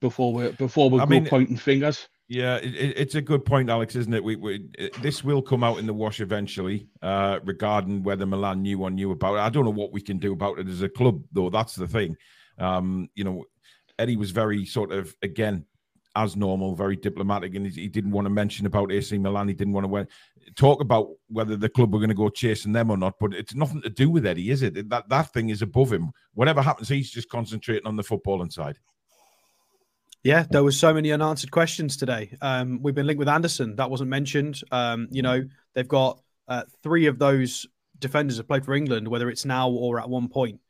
Before 0.00 0.32
we 0.32 0.50
before 0.52 0.90
we 0.90 0.98
I 0.98 1.04
go 1.04 1.10
mean- 1.10 1.26
pointing 1.26 1.56
fingers. 1.56 2.08
Yeah, 2.32 2.56
it, 2.56 2.74
it- 2.74 2.98
it's 2.98 3.14
a 3.14 3.20
good 3.20 3.44
point, 3.44 3.68
Alex, 3.68 3.94
isn't 3.94 4.14
it? 4.14 4.24
We, 4.24 4.36
we 4.36 4.66
it- 4.78 4.94
this 5.02 5.22
will 5.22 5.42
come 5.42 5.62
out 5.62 5.78
in 5.78 5.86
the 5.86 5.92
wash 5.92 6.18
eventually, 6.20 6.88
uh, 7.02 7.40
regarding 7.44 8.02
whether 8.02 8.24
Milan 8.24 8.62
knew 8.62 8.80
or 8.82 8.90
knew 8.90 9.10
about 9.10 9.34
it. 9.34 9.40
I 9.40 9.50
don't 9.50 9.66
know 9.66 9.70
what 9.70 9.92
we 9.92 10.00
can 10.00 10.16
do 10.16 10.32
about 10.32 10.58
it 10.58 10.66
as 10.66 10.80
a 10.80 10.88
club, 10.88 11.22
though. 11.32 11.50
That's 11.50 11.74
the 11.74 11.86
thing. 11.86 12.16
Um, 12.58 13.10
you 13.14 13.24
know, 13.24 13.44
Eddie 13.98 14.16
was 14.16 14.30
very 14.30 14.64
sort 14.64 14.92
of 14.92 15.14
again 15.20 15.66
as 16.16 16.34
normal, 16.34 16.74
very 16.74 16.96
diplomatic, 16.96 17.54
and 17.54 17.66
he, 17.66 17.88
didn't 17.88 18.12
want 18.12 18.24
to 18.26 18.30
mention 18.30 18.64
about 18.64 18.92
AC 18.92 19.16
Milan. 19.18 19.48
He 19.48 19.54
didn't 19.54 19.74
want 19.74 19.90
to 19.92 20.06
talk 20.54 20.80
about 20.80 21.08
whether 21.28 21.56
the 21.56 21.68
club 21.68 21.92
were 21.92 21.98
going 21.98 22.08
to 22.08 22.14
go 22.14 22.30
chasing 22.30 22.72
them 22.72 22.90
or 22.90 22.96
not. 22.96 23.14
But 23.20 23.34
it's 23.34 23.54
nothing 23.54 23.82
to 23.82 23.90
do 23.90 24.08
with 24.08 24.24
Eddie, 24.24 24.50
is 24.50 24.62
it? 24.62 24.88
That 24.88 25.08
that 25.10 25.34
thing 25.34 25.50
is 25.50 25.60
above 25.60 25.92
him. 25.92 26.12
Whatever 26.32 26.62
happens, 26.62 26.88
he's 26.88 27.10
just 27.10 27.28
concentrating 27.28 27.86
on 27.86 27.96
the 27.96 28.02
football 28.02 28.46
side. 28.48 28.78
Yeah, 30.22 30.46
there 30.48 30.62
was 30.62 30.78
so 30.78 30.94
many 30.94 31.10
unanswered 31.10 31.50
questions 31.50 31.96
today. 31.96 32.36
Um, 32.40 32.80
we've 32.80 32.94
been 32.94 33.06
linked 33.06 33.18
with 33.18 33.28
Anderson. 33.28 33.74
That 33.76 33.90
wasn't 33.90 34.10
mentioned. 34.10 34.60
Um, 34.70 35.08
you 35.10 35.22
know, 35.22 35.42
they've 35.74 35.88
got 35.88 36.20
uh, 36.46 36.62
three 36.82 37.06
of 37.06 37.18
those 37.18 37.66
defenders 37.98 38.36
have 38.36 38.46
played 38.46 38.64
for 38.64 38.74
England, 38.74 39.08
whether 39.08 39.28
it's 39.28 39.44
now 39.44 39.68
or 39.68 39.98
at 39.98 40.08
one 40.08 40.28
point. 40.28 40.60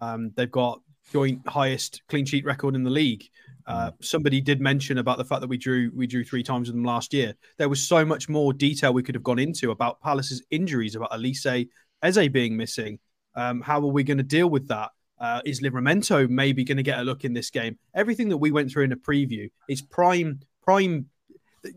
Um, 0.00 0.32
they've 0.34 0.50
got 0.50 0.80
joint 1.12 1.46
highest 1.46 2.02
clean 2.08 2.24
sheet 2.24 2.46
record 2.46 2.74
in 2.74 2.84
the 2.84 2.90
league. 2.90 3.24
Uh, 3.66 3.90
somebody 4.00 4.40
did 4.40 4.60
mention 4.60 4.98
about 4.98 5.18
the 5.18 5.24
fact 5.24 5.40
that 5.40 5.46
we 5.46 5.58
drew 5.58 5.92
we 5.94 6.06
drew 6.06 6.24
three 6.24 6.42
times 6.42 6.68
with 6.68 6.74
them 6.74 6.84
last 6.84 7.12
year. 7.12 7.34
There 7.58 7.68
was 7.68 7.86
so 7.86 8.04
much 8.04 8.28
more 8.28 8.52
detail 8.52 8.92
we 8.92 9.02
could 9.02 9.14
have 9.14 9.22
gone 9.22 9.38
into 9.38 9.70
about 9.70 10.00
Palace's 10.00 10.42
injuries, 10.50 10.96
about 10.96 11.12
Olise 11.12 11.68
Eze 12.02 12.28
being 12.28 12.56
missing. 12.56 12.98
Um, 13.34 13.60
how 13.60 13.78
are 13.78 13.92
we 13.92 14.04
going 14.04 14.18
to 14.18 14.24
deal 14.24 14.48
with 14.48 14.68
that? 14.68 14.90
Uh, 15.22 15.40
is 15.44 15.60
Livramento 15.60 16.28
maybe 16.28 16.64
going 16.64 16.76
to 16.76 16.82
get 16.82 16.98
a 16.98 17.02
look 17.02 17.24
in 17.24 17.32
this 17.32 17.48
game? 17.48 17.78
Everything 17.94 18.28
that 18.28 18.36
we 18.36 18.50
went 18.50 18.70
through 18.72 18.82
in 18.82 18.92
a 18.92 18.96
preview 18.96 19.48
is 19.68 19.80
prime, 19.80 20.40
prime. 20.64 21.06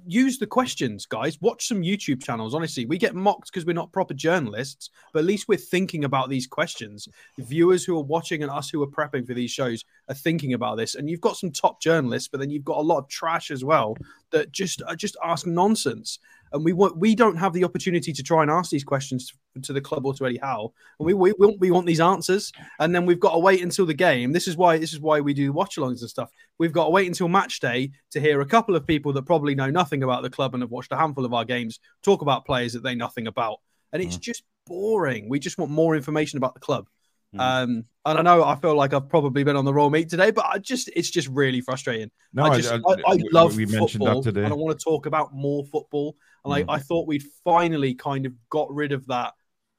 Use 0.07 0.39
the 0.39 0.47
questions, 0.47 1.05
guys. 1.05 1.39
Watch 1.41 1.67
some 1.67 1.83
YouTube 1.83 2.23
channels. 2.23 2.55
Honestly, 2.55 2.87
we 2.87 2.97
get 2.97 3.13
mocked 3.13 3.51
because 3.51 3.63
we're 3.63 3.73
not 3.73 3.91
proper 3.91 4.15
journalists, 4.15 4.89
but 5.13 5.19
at 5.19 5.25
least 5.25 5.47
we're 5.47 5.59
thinking 5.59 6.05
about 6.05 6.27
these 6.27 6.47
questions. 6.47 7.07
The 7.37 7.43
viewers 7.43 7.85
who 7.85 7.95
are 7.99 8.03
watching 8.03 8.41
and 8.41 8.51
us 8.51 8.67
who 8.67 8.81
are 8.81 8.87
prepping 8.87 9.27
for 9.27 9.35
these 9.35 9.51
shows 9.51 9.85
are 10.09 10.15
thinking 10.15 10.53
about 10.53 10.77
this. 10.77 10.95
And 10.95 11.07
you've 11.07 11.21
got 11.21 11.37
some 11.37 11.51
top 11.51 11.79
journalists, 11.79 12.27
but 12.27 12.39
then 12.39 12.49
you've 12.49 12.65
got 12.65 12.77
a 12.77 12.81
lot 12.81 12.97
of 12.97 13.09
trash 13.09 13.51
as 13.51 13.63
well 13.63 13.95
that 14.31 14.51
just 14.51 14.81
uh, 14.87 14.95
just 14.95 15.17
ask 15.23 15.45
nonsense. 15.45 16.17
And 16.55 16.63
we 16.63 16.71
want 16.71 16.97
we 16.97 17.15
don't 17.15 17.35
have 17.35 17.51
the 17.51 17.65
opportunity 17.65 18.13
to 18.13 18.23
try 18.23 18.41
and 18.41 18.49
ask 18.49 18.71
these 18.71 18.85
questions 18.85 19.27
to, 19.27 19.61
to 19.61 19.73
the 19.73 19.81
club 19.81 20.05
or 20.05 20.13
to 20.13 20.25
Eddie 20.25 20.37
Howe. 20.37 20.71
And 20.99 21.05
we, 21.05 21.13
we 21.13 21.33
want 21.33 21.59
we 21.59 21.69
want 21.69 21.85
these 21.85 21.99
answers, 21.99 22.49
and 22.79 22.95
then 22.95 23.05
we've 23.05 23.19
got 23.19 23.33
to 23.33 23.39
wait 23.39 23.61
until 23.61 23.85
the 23.85 23.93
game. 23.93 24.31
This 24.31 24.47
is 24.47 24.55
why 24.55 24.77
this 24.77 24.93
is 24.93 25.01
why 25.01 25.19
we 25.19 25.33
do 25.33 25.51
watch-alongs 25.51 25.99
and 25.99 26.09
stuff. 26.09 26.31
We've 26.57 26.71
got 26.71 26.85
to 26.85 26.91
wait 26.91 27.07
until 27.07 27.27
match 27.27 27.59
day 27.59 27.91
to 28.11 28.21
hear 28.21 28.39
a 28.39 28.45
couple 28.45 28.73
of 28.73 28.87
people 28.87 29.11
that 29.13 29.23
probably 29.23 29.53
know 29.53 29.69
nothing 29.69 30.01
about 30.01 30.23
the 30.23 30.29
club 30.29 30.53
and 30.53 30.63
have 30.63 30.71
watched 30.71 30.93
a 30.93 30.97
handful 30.97 31.25
of 31.25 31.33
our 31.33 31.43
games 31.43 31.79
talk 32.03 32.21
about 32.21 32.45
players 32.45 32.71
that 32.71 32.83
they 32.83 32.95
know 32.95 33.05
nothing 33.05 33.27
about, 33.27 33.59
and 33.91 34.01
it's 34.01 34.15
mm. 34.15 34.21
just 34.21 34.43
boring. 34.65 35.27
We 35.27 35.39
just 35.39 35.57
want 35.57 35.71
more 35.71 35.93
information 35.93 36.37
about 36.37 36.53
the 36.53 36.61
club. 36.61 36.87
Mm. 37.35 37.63
Um, 37.63 37.83
and 38.05 38.19
I 38.19 38.21
know 38.21 38.43
I 38.43 38.55
feel 38.55 38.75
like 38.75 38.93
I've 38.93 39.09
probably 39.09 39.43
been 39.43 39.55
on 39.55 39.65
the 39.65 39.73
raw 39.73 39.89
meat 39.89 40.09
today, 40.09 40.31
but 40.31 40.45
I 40.45 40.59
just 40.59 40.89
it's 40.95 41.09
just 41.09 41.27
really 41.27 41.61
frustrating. 41.61 42.11
No, 42.33 42.43
I 42.43 42.57
just 42.57 42.71
I, 42.71 42.77
I 43.07 43.15
we- 43.15 43.29
love 43.31 43.55
we 43.55 43.65
mentioned 43.65 44.03
football, 44.03 44.21
that 44.21 44.31
today. 44.33 44.43
and 44.43 44.53
I 44.53 44.55
want 44.55 44.77
to 44.77 44.83
talk 44.83 45.05
about 45.05 45.33
more 45.33 45.63
football. 45.65 46.15
And 46.43 46.53
Mm. 46.53 46.69
I, 46.69 46.75
I 46.75 46.79
thought 46.79 47.07
we'd 47.07 47.23
finally 47.43 47.95
kind 47.95 48.25
of 48.25 48.33
got 48.49 48.71
rid 48.73 48.91
of 48.91 49.07
that 49.07 49.33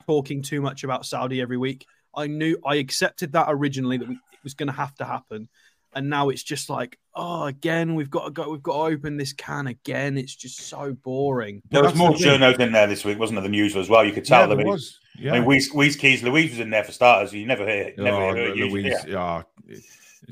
talking 0.06 0.42
too 0.42 0.60
much 0.60 0.82
about 0.84 1.06
Saudi 1.06 1.40
every 1.40 1.56
week. 1.56 1.86
I 2.14 2.26
knew 2.26 2.58
I 2.64 2.76
accepted 2.76 3.32
that 3.32 3.46
originally 3.48 3.98
that 3.98 4.08
we, 4.08 4.14
it 4.14 4.42
was 4.42 4.54
going 4.54 4.68
to 4.68 4.72
have 4.72 4.94
to 4.96 5.04
happen, 5.04 5.48
and 5.96 6.08
now 6.08 6.28
it's 6.28 6.42
just 6.44 6.70
like, 6.70 6.98
oh, 7.14 7.44
again, 7.44 7.94
we've 7.96 8.10
got 8.10 8.26
to 8.26 8.30
go, 8.30 8.50
we've 8.50 8.62
got 8.62 8.74
to 8.74 8.94
open 8.94 9.16
this 9.16 9.32
can 9.32 9.66
again. 9.66 10.16
It's 10.16 10.36
just 10.36 10.60
so 10.60 10.92
boring. 11.02 11.62
There 11.70 11.82
was 11.82 11.94
more 11.96 12.12
the 12.12 12.18
journos 12.18 12.60
in 12.60 12.70
there 12.70 12.86
this 12.86 13.04
week, 13.04 13.18
wasn't 13.18 13.36
there, 13.38 13.42
than 13.42 13.54
usual 13.54 13.80
as 13.80 13.88
well? 13.88 14.04
You 14.04 14.12
could 14.12 14.24
tell 14.24 14.42
Yeah, 14.42 14.46
them. 14.46 14.58
there 14.58 14.66
was. 14.66 15.00
Yeah. 15.18 15.32
I 15.32 15.40
mean, 15.40 15.48
Weeze, 15.48 15.72
Weeze 15.72 15.98
Keys, 15.98 16.22
Louise 16.22 16.50
was 16.50 16.60
in 16.60 16.70
there 16.70 16.84
for 16.84 16.92
starters. 16.92 17.32
You 17.32 17.46
never 17.46 17.66
hear, 17.66 17.92
never 17.96 18.16
Oh, 18.16 18.34
hear 18.34 18.48
her 18.50 18.54
usually. 18.54 18.82
Louise, 18.82 19.04
Yeah. 19.08 19.42
yeah. 19.68 19.76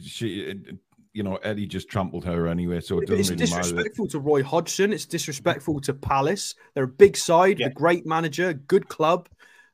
She, 0.02 0.54
you 1.12 1.22
know, 1.22 1.36
Eddie 1.36 1.66
just 1.66 1.88
trampled 1.88 2.24
her 2.24 2.48
anyway, 2.48 2.80
so 2.80 2.98
it 2.98 3.02
it's 3.02 3.10
doesn't 3.10 3.38
really 3.38 3.50
matter. 3.50 3.62
disrespectful 3.62 4.06
to 4.08 4.18
Roy 4.18 4.42
Hodgson. 4.42 4.92
It's 4.92 5.06
disrespectful 5.06 5.80
to 5.82 5.94
Palace. 5.94 6.54
They're 6.74 6.84
a 6.84 6.88
big 6.88 7.16
side, 7.16 7.60
Yeah. 7.60 7.68
a 7.68 7.70
great 7.70 8.04
manager, 8.06 8.52
good 8.52 8.88
club. 8.88 9.28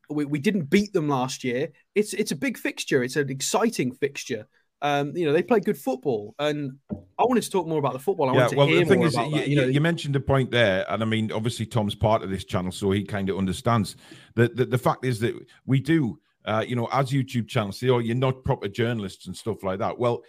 We, 0.09 0.24
we 0.26 0.38
didn't 0.38 0.70
beat 0.70 0.92
them 0.92 1.09
last 1.09 1.42
year. 1.44 1.68
It's 1.94 2.12
it's 2.14 2.33
a 2.33 2.37
big 2.37 2.59
fixture. 2.59 3.03
It's 3.03 3.16
an 3.16 3.31
exciting 3.31 3.92
fixture. 3.92 4.46
Um, 4.82 5.14
you 5.14 5.26
know, 5.26 5.32
they 5.32 5.42
play 5.42 5.60
good 5.60 5.76
football, 5.76 6.34
and 6.38 6.72
I 6.90 7.24
wanted 7.24 7.42
to 7.42 7.50
talk 7.50 7.66
more 7.66 7.78
about 7.78 7.92
the 7.92 7.98
football. 7.98 8.30
I 8.30 8.32
Yeah, 8.32 8.38
wanted 8.38 8.50
to 8.50 8.56
well, 8.56 8.66
hear 8.68 8.78
the 8.80 8.84
thing 8.86 8.98
more 9.00 9.08
is, 9.08 9.14
about 9.14 9.30
you, 9.30 9.36
that. 9.36 9.48
you, 9.48 9.56
You 9.56 9.60
know, 9.60 9.68
you 9.68 9.80
mentioned 9.80 10.16
a 10.16 10.20
point 10.20 10.50
there, 10.50 10.86
and 10.90 11.02
I 11.02 11.06
mean, 11.06 11.30
obviously, 11.32 11.66
Tom's 11.66 11.94
part 11.94 12.22
of 12.22 12.30
this 12.30 12.44
channel, 12.44 12.72
so 12.72 12.90
he 12.90 13.04
kind 13.04 13.28
of 13.28 13.36
understands. 13.36 13.96
The, 14.36 14.48
the 14.48 14.64
the 14.64 14.78
fact 14.78 15.04
is 15.04 15.20
that 15.20 15.34
we 15.66 15.80
do, 15.80 16.18
uh, 16.46 16.64
you 16.66 16.76
know, 16.76 16.88
as 16.92 17.10
YouTube 17.10 17.46
channels 17.48 17.78
say, 17.78 17.90
oh, 17.90 17.98
you're 17.98 18.16
not 18.16 18.42
proper 18.44 18.68
journalists 18.68 19.26
and 19.26 19.36
stuff 19.36 19.62
like 19.62 19.78
that. 19.80 19.98
Well, 19.98 20.22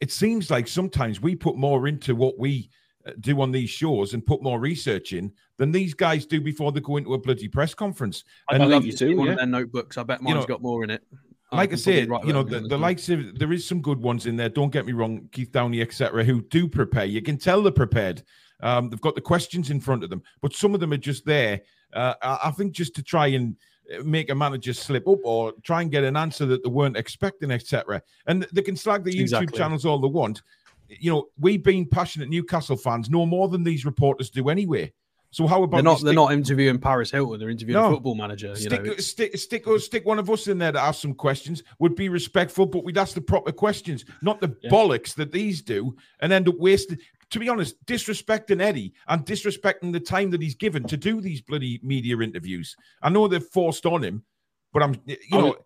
it 0.00 0.12
seems 0.12 0.50
like 0.50 0.68
sometimes 0.68 1.20
we 1.20 1.34
put 1.34 1.56
more 1.56 1.88
into 1.88 2.14
what 2.14 2.38
we 2.38 2.70
uh, 3.04 3.10
do 3.18 3.40
on 3.40 3.50
these 3.50 3.70
shows 3.70 4.14
and 4.14 4.24
put 4.24 4.40
more 4.40 4.60
research 4.60 5.12
in 5.12 5.32
than 5.56 5.72
these 5.72 5.94
guys 5.94 6.24
do 6.26 6.40
before 6.40 6.70
they 6.70 6.80
go 6.80 6.96
into 6.98 7.14
a 7.14 7.18
bloody 7.18 7.48
press 7.48 7.74
conference. 7.74 8.22
I 8.48 8.54
and 8.54 8.62
believe 8.62 8.84
you 8.84 8.92
you 8.92 8.96
do, 8.96 9.16
One 9.16 9.26
yeah. 9.26 9.32
of 9.32 9.38
their 9.38 9.46
notebooks. 9.46 9.98
I 9.98 10.04
bet 10.04 10.20
You 10.20 10.28
mine's 10.28 10.42
know, 10.42 10.46
got 10.46 10.62
more 10.62 10.84
in 10.84 10.90
it. 10.90 11.02
Like 11.50 11.72
I 11.72 11.76
said, 11.76 12.10
write 12.10 12.26
you 12.26 12.32
know, 12.32 12.42
that 12.42 12.62
the, 12.64 12.68
the 12.68 12.78
likes 12.78 13.08
of 13.08 13.38
there 13.38 13.52
is 13.52 13.66
some 13.66 13.80
good 13.80 13.98
ones 13.98 14.26
in 14.26 14.36
there. 14.36 14.50
Don't 14.50 14.70
get 14.70 14.84
me 14.84 14.92
wrong, 14.92 15.28
Keith 15.32 15.50
Downie, 15.50 15.80
etc., 15.80 16.22
who 16.22 16.42
do 16.42 16.68
prepare. 16.68 17.06
You 17.06 17.22
can 17.22 17.38
tell 17.38 17.62
they're 17.62 17.72
prepared. 17.72 18.22
Um, 18.60 18.90
they've 18.90 19.00
got 19.00 19.14
the 19.14 19.20
questions 19.20 19.70
in 19.70 19.80
front 19.80 20.04
of 20.04 20.10
them, 20.10 20.22
but 20.42 20.54
some 20.54 20.74
of 20.74 20.80
them 20.80 20.92
are 20.92 20.98
just 20.98 21.24
there. 21.24 21.62
Uh, 21.92 22.14
I, 22.20 22.50
think 22.50 22.72
just 22.72 22.94
to 22.96 23.02
try 23.02 23.28
and 23.28 23.56
make 24.04 24.30
a 24.30 24.34
manager 24.34 24.74
slip 24.74 25.08
up 25.08 25.20
or 25.22 25.54
try 25.62 25.80
and 25.80 25.90
get 25.90 26.04
an 26.04 26.16
answer 26.16 26.44
that 26.46 26.62
they 26.62 26.68
weren't 26.68 26.96
expecting, 26.96 27.50
etc. 27.50 28.02
And 28.26 28.46
they 28.52 28.62
can 28.62 28.76
slag 28.76 29.04
the 29.04 29.12
YouTube 29.12 29.22
Exactly. 29.22 29.58
channels 29.58 29.86
all 29.86 29.98
they 29.98 30.08
want. 30.08 30.42
You 30.88 31.12
know, 31.12 31.28
we 31.38 31.56
being 31.56 31.86
passionate 31.86 32.28
Newcastle 32.28 32.76
fans 32.76 33.08
know 33.08 33.24
more 33.24 33.48
than 33.48 33.64
these 33.64 33.86
reporters 33.86 34.28
do 34.28 34.48
anyway. 34.50 34.92
So 35.30 35.46
how 35.46 35.62
about 35.62 35.76
They're 35.76 35.82
not. 35.82 36.00
They're 36.02 36.14
not 36.14 36.32
interviewing 36.32 36.78
Paris 36.78 37.10
Hilton. 37.10 37.38
They're 37.38 37.50
interviewing 37.50 37.80
No. 37.82 37.88
a 37.90 37.94
football 37.94 38.14
manager. 38.14 38.48
You 38.48 38.56
Stick, 38.56 38.82
know, 38.84 38.94
stick, 38.96 39.36
stick, 39.36 39.68
oh, 39.68 39.76
stick 39.76 40.06
one 40.06 40.18
of 40.18 40.30
us 40.30 40.48
in 40.48 40.56
there 40.56 40.72
to 40.72 40.80
ask 40.80 41.02
some 41.02 41.12
questions. 41.12 41.62
Would 41.80 41.94
be 41.94 42.08
respectful, 42.08 42.64
but 42.64 42.82
we'd 42.82 42.96
ask 42.96 43.14
the 43.14 43.20
proper 43.20 43.52
questions, 43.52 44.04
not 44.22 44.40
the 44.40 44.56
Yeah. 44.62 44.70
bollocks 44.70 45.14
that 45.16 45.30
these 45.30 45.60
do, 45.60 45.94
and 46.20 46.32
end 46.32 46.48
up 46.48 46.56
wasting. 46.58 46.98
To 47.30 47.38
be 47.38 47.50
honest, 47.50 47.76
disrespecting 47.84 48.62
Eddie 48.62 48.94
and 49.06 49.22
disrespecting 49.26 49.92
the 49.92 50.00
time 50.00 50.30
that 50.30 50.40
he's 50.40 50.54
given 50.54 50.84
to 50.84 50.96
do 50.96 51.20
these 51.20 51.42
bloody 51.42 51.78
media 51.82 52.16
interviews. 52.20 52.74
I 53.02 53.10
know 53.10 53.28
they're 53.28 53.40
forced 53.40 53.84
on 53.84 54.02
him, 54.02 54.24
but 54.72 54.82
I'm, 54.82 54.94
you 55.06 55.16
know, 55.32 55.56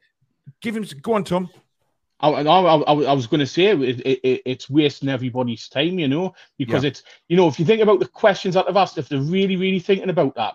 give 0.61 0.77
him. 0.77 0.85
Go 1.03 1.12
on, 1.12 1.22
Tom. 1.22 1.48
I, 2.22 2.28
I, 2.28 2.76
I, 2.76 2.92
I 3.04 3.12
was 3.12 3.26
going 3.26 3.40
to 3.40 3.46
say 3.46 3.64
it, 3.66 3.80
it, 3.80 4.20
it, 4.22 4.42
it's 4.46 4.70
wasting 4.70 5.08
everybody's 5.08 5.68
time, 5.68 5.98
you 5.98 6.08
know, 6.08 6.35
because 6.58 6.85
it's, 6.85 7.02
you 7.28 7.37
know, 7.37 7.48
if 7.48 7.58
you 7.58 7.66
think 7.66 7.82
about 7.82 8.00
the 8.00 8.06
questions 8.08 8.54
that 8.54 8.66
they've 8.66 8.76
asked, 8.76 8.98
if 8.98 9.08
they're 9.08 9.20
really, 9.20 9.56
really 9.56 9.80
thinking 9.80 10.11
about 10.11 10.35
that, 10.37 10.54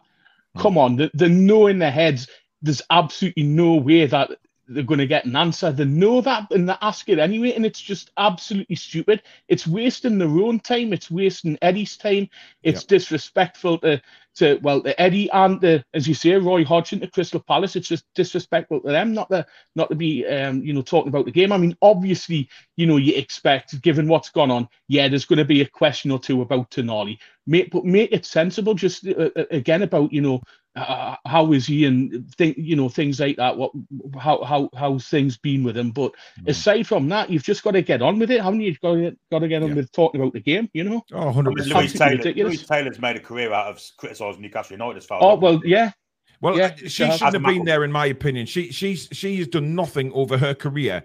Hmm. 0.56 0.62
come 0.62 0.78
on, 0.78 0.96
they, 0.96 1.10
they 1.14 1.30
know 1.30 1.68
in 1.68 1.80
their 1.80 1.92
heads 1.92 2.28
there's 2.62 2.82
absolutely 2.90 3.44
no 3.44 3.76
way 3.76 4.06
that 4.06 4.32
they're 4.68 4.84
going 4.84 5.00
to 5.00 5.08
get 5.08 5.26
an 5.26 5.36
answer. 5.36 5.72
They 5.72 5.86
know 5.86 6.22
that 6.22 6.52
and 6.52 6.68
they 6.70 6.76
ask 6.82 7.08
it 7.10 7.20
anyway, 7.20 7.54
and 7.54 7.66
it's 7.66 7.82
just 7.82 8.12
absolutely 8.18 8.76
stupid. 8.76 9.22
It's 9.48 9.68
wasting 9.68 10.18
their 10.18 10.28
own 10.30 10.60
time. 10.60 10.94
It's 10.94 11.12
wasting 11.12 11.58
Eddie's 11.62 11.98
time. 11.98 12.30
It's 12.64 12.84
disrespectful 12.84 13.80
to, 13.80 14.02
to 14.38 14.60
well, 14.62 14.82
to 14.82 15.00
Eddie 15.00 15.30
and 15.32 15.60
the, 15.62 15.84
as 15.94 16.08
you 16.08 16.14
say, 16.14 16.36
Roy 16.36 16.64
Hodgson 16.64 17.00
to 17.00 17.08
Crystal 17.08 17.40
Palace. 17.40 17.76
It's 17.76 17.88
just 17.88 18.06
disrespectful 18.16 18.82
to 18.82 18.88
them, 18.88 19.14
not 19.14 19.30
to 19.30 19.46
not 19.76 19.90
to 19.90 19.96
be, 19.96 20.26
um, 20.26 20.64
you 20.64 20.74
know, 20.74 20.82
talking 20.82 21.10
about 21.10 21.26
the 21.26 21.32
game. 21.32 21.52
I 21.52 21.58
mean, 21.58 21.76
obviously, 21.82 22.50
you 22.76 22.86
know, 22.86 22.98
you 22.98 23.16
expect, 23.16 23.82
given 23.82 24.08
what's 24.08 24.30
gone 24.30 24.52
on, 24.52 24.68
yeah, 24.88 25.08
there's 25.08 25.26
going 25.26 25.38
to 25.38 25.46
be 25.46 25.62
a 25.62 25.68
question 25.68 26.12
or 26.12 26.20
two 26.20 26.42
about 26.42 26.72
Tonali. 26.72 27.18
Make, 27.46 27.72
but 27.72 27.86
make 27.86 28.12
it 28.12 28.26
sensible. 28.26 28.74
Just 28.74 29.08
uh, 29.08 29.30
uh, 29.36 29.46
again 29.52 29.82
about, 29.82 30.12
you 30.12 30.22
know, 30.22 30.42
uh, 30.78 31.16
how 31.26 31.52
is 31.54 31.66
he 31.66 31.86
and 31.86 32.34
think 32.36 32.56
you 32.58 32.76
know 32.76 32.88
things 32.88 33.20
like 33.20 33.36
that 33.36 33.58
what 33.58 33.72
how 34.20 34.44
how 34.44 34.70
how 34.78 34.98
things 35.00 35.38
been 35.38 35.64
with 35.64 35.76
him 35.78 35.92
but 35.92 36.12
Mm. 36.42 36.50
aside 36.50 36.88
from 36.88 37.10
that 37.10 37.30
you've 37.30 37.44
just 37.44 37.64
got 37.64 37.72
to 37.72 37.82
get 37.82 38.02
on 38.02 38.20
with 38.20 38.30
it 38.32 38.42
haven't 38.42 38.62
you 38.62 38.68
you've 38.68 38.80
got 38.80 38.94
to, 38.94 39.18
got 39.32 39.40
to 39.40 39.48
get 39.48 39.64
on 39.64 39.70
Yeah. 39.70 39.76
with 39.76 39.92
talking 39.92 40.22
about 40.22 40.34
the 40.34 40.40
game 40.40 40.70
you 40.74 40.84
know 40.84 41.04
Oh, 41.12 41.32
100% 41.32 41.46
Louise 41.56 41.72
absolutely 42.00 42.34
Taylor. 42.34 42.48
Louise 42.48 42.66
Taylor's 42.68 43.00
made 43.00 43.16
a 43.16 43.20
career 43.20 43.52
out 43.52 43.68
of 43.68 43.82
criticising 43.98 44.42
Newcastle 44.42 44.74
United 44.74 44.98
as 44.98 45.06
far 45.06 45.20
oh 45.22 45.32
I'm 45.34 45.42
well 45.42 45.62
yeah 45.66 45.92
Well, 46.42 46.58
Yeah, 46.58 46.76
she 46.76 46.88
she 46.90 47.12
shouldn't 47.12 47.34
have 47.34 47.44
been 47.44 47.66
there, 47.66 47.84
in 47.84 47.92
my 47.92 48.06
opinion. 48.06 48.46
She 48.46 48.72
she's 48.72 49.10
she 49.12 49.38
has 49.38 49.48
done 49.48 49.74
nothing 49.74 50.12
over 50.14 50.38
her 50.38 50.54
career 50.54 51.04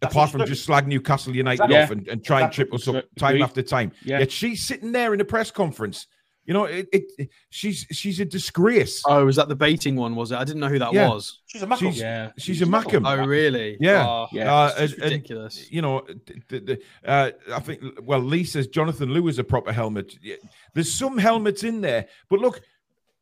That's 0.00 0.14
apart 0.14 0.30
from 0.30 0.42
she 0.42 0.46
just 0.48 0.64
slag 0.64 0.86
Newcastle 0.86 1.34
United 1.34 1.64
Exactly. 1.64 1.76
off 1.82 1.90
and, 1.90 2.06
and 2.08 2.24
try 2.24 2.42
and 2.42 2.52
trip 2.52 2.72
us 2.72 2.86
up 2.86 3.04
time 3.18 3.42
after 3.42 3.62
time. 3.62 3.90
Yeah. 4.04 4.20
Yet 4.20 4.30
she's 4.30 4.62
sitting 4.64 4.92
there 4.92 5.12
in 5.14 5.20
a 5.20 5.24
press 5.24 5.50
conference. 5.50 6.06
You 6.48 6.54
know, 6.54 6.64
it, 6.64 6.88
it, 6.92 7.04
it- 7.18 7.28
she's 7.50 7.86
she's 7.92 8.18
a 8.20 8.24
disgrace. 8.24 9.02
Oh, 9.06 9.26
was 9.26 9.36
that 9.36 9.48
the 9.48 9.54
baiting 9.54 9.96
one? 9.96 10.16
Was 10.16 10.32
it? 10.32 10.36
I 10.38 10.44
didn't 10.44 10.60
know 10.60 10.68
who 10.68 10.78
that 10.78 10.94
Yeah. 10.94 11.10
was. 11.10 11.40
She's 11.46 11.60
a 11.62 11.66
muckle. 11.66 11.90
She's- 11.92 12.00
yeah 12.00 12.30
She's 12.38 12.62
a 12.62 12.64
Mackham. 12.64 13.02
Oh, 13.06 13.26
really? 13.26 13.76
Yeah. 13.80 14.06
Oh, 14.08 14.26
Yeah. 14.32 14.52
Uh, 14.52 14.66
it's 14.68 14.78
and- 14.78 14.88
just 14.88 15.00
and, 15.02 15.12
ridiculous. 15.12 15.70
you 15.70 15.82
know, 15.82 16.06
the, 16.48 16.58
the, 16.60 16.80
uh, 17.04 17.30
I 17.54 17.60
think, 17.60 17.82
well, 18.02 18.20
Lee 18.20 18.44
says 18.44 18.66
Jonathan 18.66 19.10
Liew 19.10 19.28
is 19.28 19.38
a 19.38 19.44
proper 19.44 19.72
helmet. 19.72 20.16
Yeah, 20.22 20.36
There's 20.72 20.90
some 20.92 21.18
helmets 21.18 21.64
in 21.64 21.82
there, 21.82 22.06
but 22.30 22.40
look, 22.40 22.62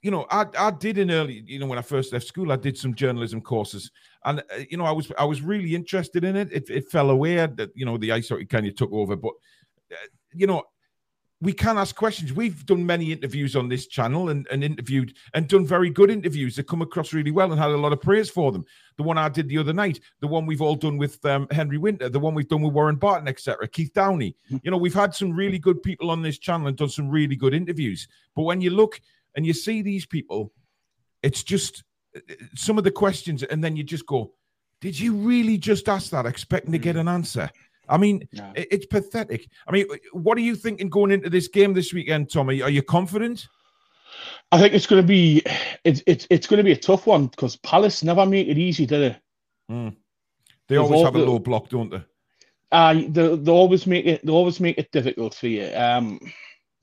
you 0.03 0.13
know, 0.13 0.25
I, 0.31 0.47
I 0.57 0.71
did 0.71 0.97
in 0.99 1.11
early, 1.11 1.43
you 1.49 1.59
know, 1.59 1.67
when 1.67 1.79
I 1.81 1.83
first 1.83 2.13
left 2.13 2.27
school, 2.29 2.53
I 2.53 2.57
did 2.57 2.79
some 2.79 2.95
journalism 2.95 3.41
courses, 3.41 3.91
and 4.25 4.39
uh, 4.39 4.59
you 4.71 4.77
know, 4.77 4.85
I 4.85 4.93
was 4.93 5.11
I 5.19 5.25
was 5.25 5.43
really 5.43 5.75
interested 5.75 6.23
in 6.23 6.37
it. 6.37 6.53
It, 6.53 6.71
it 6.71 6.89
fell 6.93 7.11
away 7.11 7.35
that 7.45 7.71
you 7.75 7.85
know 7.87 7.97
the 7.99 8.13
ice 8.13 8.29
hockey 8.29 8.47
kind 8.47 8.67
of 8.69 8.77
took 8.77 8.93
over, 8.93 9.17
but 9.17 9.33
uh, 9.91 9.97
you 10.33 10.47
know, 10.47 10.63
we 11.43 11.53
can 11.53 11.77
ask 11.77 11.95
questions. 11.95 12.33
We've 12.33 12.65
done 12.65 12.87
many 12.87 13.13
interviews 13.13 13.57
on 13.57 13.69
this 13.69 13.87
channel 13.87 14.31
and, 14.31 14.47
and 14.51 14.65
interviewed 14.65 15.15
and 15.35 15.47
done 15.47 15.67
very 15.67 15.91
good 15.91 16.11
interviews 16.11 16.57
that 16.57 16.67
come 16.67 16.81
across 16.81 17.13
really 17.13 17.31
well 17.31 17.53
and 17.53 17.61
had 17.61 17.71
a 17.71 17.77
lot 17.77 17.93
of 17.93 18.01
praise 18.01 18.31
for 18.31 18.53
them. 18.53 18.65
The 18.97 19.03
one 19.03 19.19
I 19.19 19.29
did 19.29 19.49
the 19.49 19.59
other 19.59 19.75
night, 19.75 20.01
the 20.21 20.29
one 20.29 20.47
we've 20.47 20.63
all 20.63 20.77
done 20.77 20.97
with 20.97 21.23
um, 21.27 21.47
Henry 21.51 21.77
Winter, 21.77 22.09
the 22.09 22.19
one 22.19 22.35
we've 22.35 22.49
done 22.49 22.63
with 22.63 22.73
Warren 22.73 22.97
Barton, 22.97 23.29
etc., 23.29 23.69
Keith 23.69 23.93
Downie. 23.93 24.35
You 24.63 24.71
know, 24.71 24.79
we've 24.79 24.95
had 24.95 25.15
some 25.15 25.33
really 25.33 25.59
good 25.59 25.83
people 25.83 26.11
on 26.11 26.23
this 26.23 26.39
channel 26.39 26.69
and 26.69 26.77
done 26.77 26.89
some 26.89 27.11
really 27.11 27.37
good 27.37 27.53
interviews. 27.53 28.09
But 28.35 28.45
when 28.45 28.63
you 28.63 28.71
look 28.71 28.99
and 29.35 29.45
you 29.45 29.53
see 29.53 29.83
these 29.83 30.07
people, 30.07 30.53
it's 31.23 31.43
just 31.43 31.85
uh, 32.17 32.21
some 32.55 32.79
of 32.79 32.85
the 32.85 32.91
questions, 32.91 33.43
and 33.43 33.63
then 33.63 33.77
you 33.77 33.85
just 33.85 34.07
go, 34.07 34.33
"Did 34.81 34.99
you 34.99 35.15
really 35.15 35.59
just 35.59 35.89
ask 35.89 36.11
that, 36.11 36.25
expecting 36.25 36.73
to 36.73 36.79
get 36.79 36.97
an 36.97 37.09
answer?" 37.09 37.51
I 37.89 37.97
mean, 37.97 38.29
No. 38.33 38.53
it's 38.55 38.87
pathetic. 38.87 39.49
I 39.67 39.73
mean, 39.73 39.87
what 40.13 40.39
are 40.39 40.43
you 40.43 40.57
thinking 40.57 40.89
going 40.89 41.13
into 41.13 41.31
this 41.31 41.49
game 41.49 41.75
this 41.75 41.93
weekend, 41.93 42.31
Tommy? 42.31 42.63
Are 42.63 42.71
you 42.71 42.83
confident? 42.83 43.47
I 44.53 44.59
think 44.59 44.75
it's 44.75 44.87
going 44.87 45.03
to 45.03 45.07
be 45.07 45.43
it's 45.85 46.03
it's 46.07 46.27
it's 46.31 46.47
going 46.47 46.59
to 46.59 46.65
be 46.65 46.73
a 46.73 46.77
tough 46.77 47.07
one 47.07 47.27
because 47.27 47.57
Palace 47.57 48.03
never 48.03 48.25
make 48.25 48.49
it 48.49 48.59
easy, 48.59 48.87
do 48.87 48.99
they? 49.01 49.17
They 49.69 49.97
They've 50.69 50.81
always 50.81 50.99
all 50.99 51.05
have 51.05 51.17
a 51.17 51.19
low 51.19 51.39
block, 51.39 51.69
don't 51.69 51.91
they? 51.91 52.03
Uh, 52.73 52.95
they, 53.09 53.37
they 53.37 53.53
always 53.53 53.87
make 53.87 54.07
it 54.07 54.25
they 54.25 54.33
always 54.33 54.61
make 54.61 54.79
it 54.79 54.91
difficult 54.93 55.35
for 55.35 55.49
you. 55.49 55.71
Um, 55.75 56.21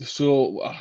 so 0.01 0.59
uh, 0.59 0.75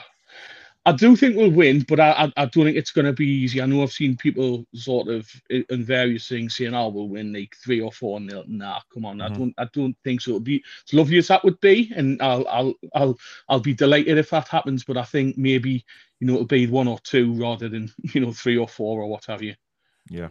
I 0.84 0.92
do 0.92 1.14
think 1.14 1.36
we'll 1.36 1.50
win, 1.52 1.84
but 1.88 2.00
I 2.00 2.10
I, 2.10 2.32
I 2.36 2.46
don't 2.46 2.64
think 2.64 2.76
it's 2.76 2.90
going 2.90 3.06
to 3.06 3.12
be 3.12 3.26
easy. 3.26 3.62
I 3.62 3.66
know 3.66 3.82
I've 3.82 3.92
seen 3.92 4.16
people 4.16 4.66
sort 4.74 5.08
of 5.08 5.30
in 5.48 5.84
various 5.84 6.28
things 6.28 6.56
saying, 6.56 6.74
"Oh, 6.74 6.88
we'll 6.88 7.08
win 7.08 7.32
like 7.32 7.54
three 7.56 7.80
or 7.80 7.92
four 7.92 8.18
nil." 8.20 8.44
Nah, 8.48 8.80
come 8.92 9.04
on, 9.04 9.20
I 9.20 9.28
Mhm. 9.28 9.36
don't 9.36 9.54
I 9.58 9.66
don't 9.72 9.96
think 10.02 10.20
so. 10.20 10.30
It'll 10.32 10.40
be 10.40 10.62
as 10.88 10.92
lovely 10.92 11.18
as 11.18 11.28
that 11.28 11.44
would 11.44 11.60
be, 11.60 11.92
and 11.94 12.20
I'll 12.20 12.46
I'll 12.48 12.74
I'll 12.94 13.18
I'll 13.48 13.60
be 13.60 13.74
delighted 13.74 14.18
if 14.18 14.30
that 14.30 14.48
happens. 14.48 14.82
But 14.84 14.96
I 14.96 15.04
think 15.04 15.38
maybe 15.38 15.84
you 16.20 16.26
know 16.26 16.34
it'll 16.34 16.46
be 16.46 16.66
one 16.66 16.88
or 16.88 16.98
two 17.00 17.32
rather 17.34 17.68
than 17.68 17.92
you 18.14 18.20
know 18.20 18.32
three 18.32 18.58
or 18.58 18.68
four 18.68 19.02
or 19.02 19.06
what 19.08 19.26
have 19.26 19.42
you. 19.42 19.54
Yeah. 20.10 20.28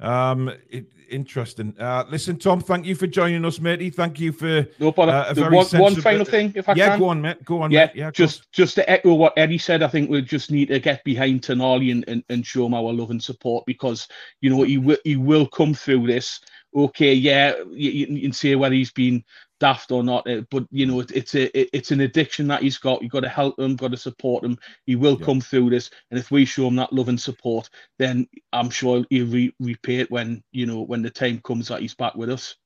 Um, 0.00 0.52
it, 0.70 0.86
interesting. 1.10 1.74
Uh, 1.78 2.04
listen, 2.08 2.38
Tom, 2.38 2.60
thank 2.60 2.86
you 2.86 2.94
for 2.94 3.06
joining 3.06 3.44
us, 3.44 3.60
matey. 3.60 3.90
Thank 3.90 4.18
you 4.20 4.32
for 4.32 4.66
No, 4.78 4.92
but 4.92 5.08
Uh, 5.08 5.26
a 5.28 5.34
the 5.34 5.42
very 5.42 5.56
one, 5.56 5.66
one 5.66 5.96
final 5.96 6.24
thing, 6.24 6.52
if 6.54 6.68
I 6.68 6.74
yeah. 6.74 6.90
can. 6.90 7.00
Go 7.00 7.08
on, 7.08 7.20
mate. 7.20 7.44
Go 7.44 7.62
on, 7.62 7.70
yeah, 7.70 7.86
mate. 7.86 7.96
Yeah, 7.96 8.10
just 8.10 8.50
just 8.52 8.74
to 8.76 8.88
echo 8.90 9.14
what 9.14 9.34
Eddie 9.36 9.58
said, 9.58 9.82
I 9.82 9.88
think 9.88 10.08
we 10.10 10.22
just 10.22 10.50
need 10.50 10.68
to 10.68 10.78
get 10.78 11.04
behind 11.04 11.42
Tonali 11.42 11.92
and, 11.92 12.04
and, 12.08 12.24
and 12.28 12.46
show 12.46 12.66
him 12.66 12.74
our 12.74 12.92
love 12.92 13.10
and 13.10 13.22
support 13.22 13.66
because 13.66 14.08
you 14.40 14.50
know 14.50 14.62
he 14.62 14.78
will 14.78 14.98
he 15.04 15.16
will 15.16 15.46
come 15.46 15.74
through 15.74 16.06
this. 16.06 16.40
Okay, 16.74 17.12
yeah, 17.12 17.54
you, 17.70 17.90
you 17.90 18.22
can 18.22 18.32
say 18.32 18.54
whether 18.54 18.74
he's 18.74 18.92
been 18.92 19.24
daft 19.60 19.92
or 19.92 20.02
not, 20.02 20.26
but 20.50 20.64
you 20.70 20.86
know 20.86 21.00
it, 21.00 21.10
it's 21.12 21.34
a 21.34 21.44
it- 21.58 21.70
it's 21.72 21.90
an 21.92 22.00
addiction 22.00 22.48
that 22.48 22.62
he's 22.62 22.78
got. 22.78 23.02
You've 23.02 23.12
got 23.12 23.20
to 23.20 23.28
help 23.28 23.58
him, 23.60 23.76
got 23.76 23.92
to 23.92 23.96
support 23.96 24.44
him. 24.44 24.58
He 24.86 24.96
will 24.96 25.16
Yeah. 25.20 25.26
come 25.26 25.40
through 25.40 25.70
this, 25.70 25.90
and 26.10 26.18
if 26.18 26.30
we 26.30 26.44
show 26.44 26.66
him 26.66 26.76
that 26.76 26.92
love 26.92 27.08
and 27.08 27.20
support, 27.20 27.68
then 27.98 28.26
I'm 28.52 28.70
sure 28.70 29.04
he'll 29.10 29.26
re- 29.26 29.54
repay 29.60 29.96
it 30.00 30.10
when 30.10 30.42
you 30.52 30.66
know 30.66 30.80
when 30.82 31.02
the 31.02 31.10
time 31.10 31.40
comes 31.44 31.68
that 31.68 31.80
he's 31.82 31.94
back 31.94 32.14
with 32.16 32.30
us. 32.30 32.56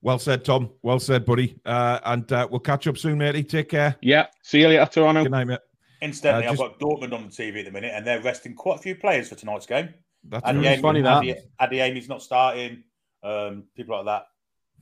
Well 0.00 0.18
said, 0.18 0.44
Tom. 0.44 0.70
Well 0.82 1.00
said, 1.00 1.24
buddy. 1.24 1.58
Uh, 1.64 1.98
and 2.04 2.30
uh, 2.32 2.46
we'll 2.50 2.60
catch 2.60 2.86
up 2.86 2.96
soon, 2.98 3.18
matey. 3.18 3.42
Take 3.42 3.68
care. 3.70 3.96
Yeah, 4.00 4.26
see 4.42 4.60
you 4.60 4.68
later, 4.68 4.86
Toronto. 4.86 5.22
Good 5.24 5.32
night, 5.32 5.46
mate. 5.46 5.58
Incidentally, 6.00 6.46
Uh, 6.46 6.52
I've 6.52 6.58
got 6.58 6.78
Dortmund 6.78 7.12
on 7.12 7.22
the 7.24 7.30
TV 7.30 7.60
at 7.60 7.64
the 7.66 7.70
minute, 7.72 7.92
and 7.94 8.06
they're 8.06 8.20
resting 8.20 8.54
quite 8.54 8.78
a 8.78 8.82
few 8.82 8.94
players 8.96 9.28
for 9.28 9.34
tonight's 9.36 9.66
game. 9.66 9.88
That's 10.24 10.44
Addy 10.46 10.60
very 10.60 10.74
It's 10.74 10.82
funny 10.82 11.02
that. 11.02 11.24
Addy, 11.24 11.34
Adeyemi's 11.60 12.08
not 12.08 12.22
starting. 12.22 12.84
Um, 13.24 13.64
people 13.76 13.96
like 13.96 14.06
that. 14.06 14.26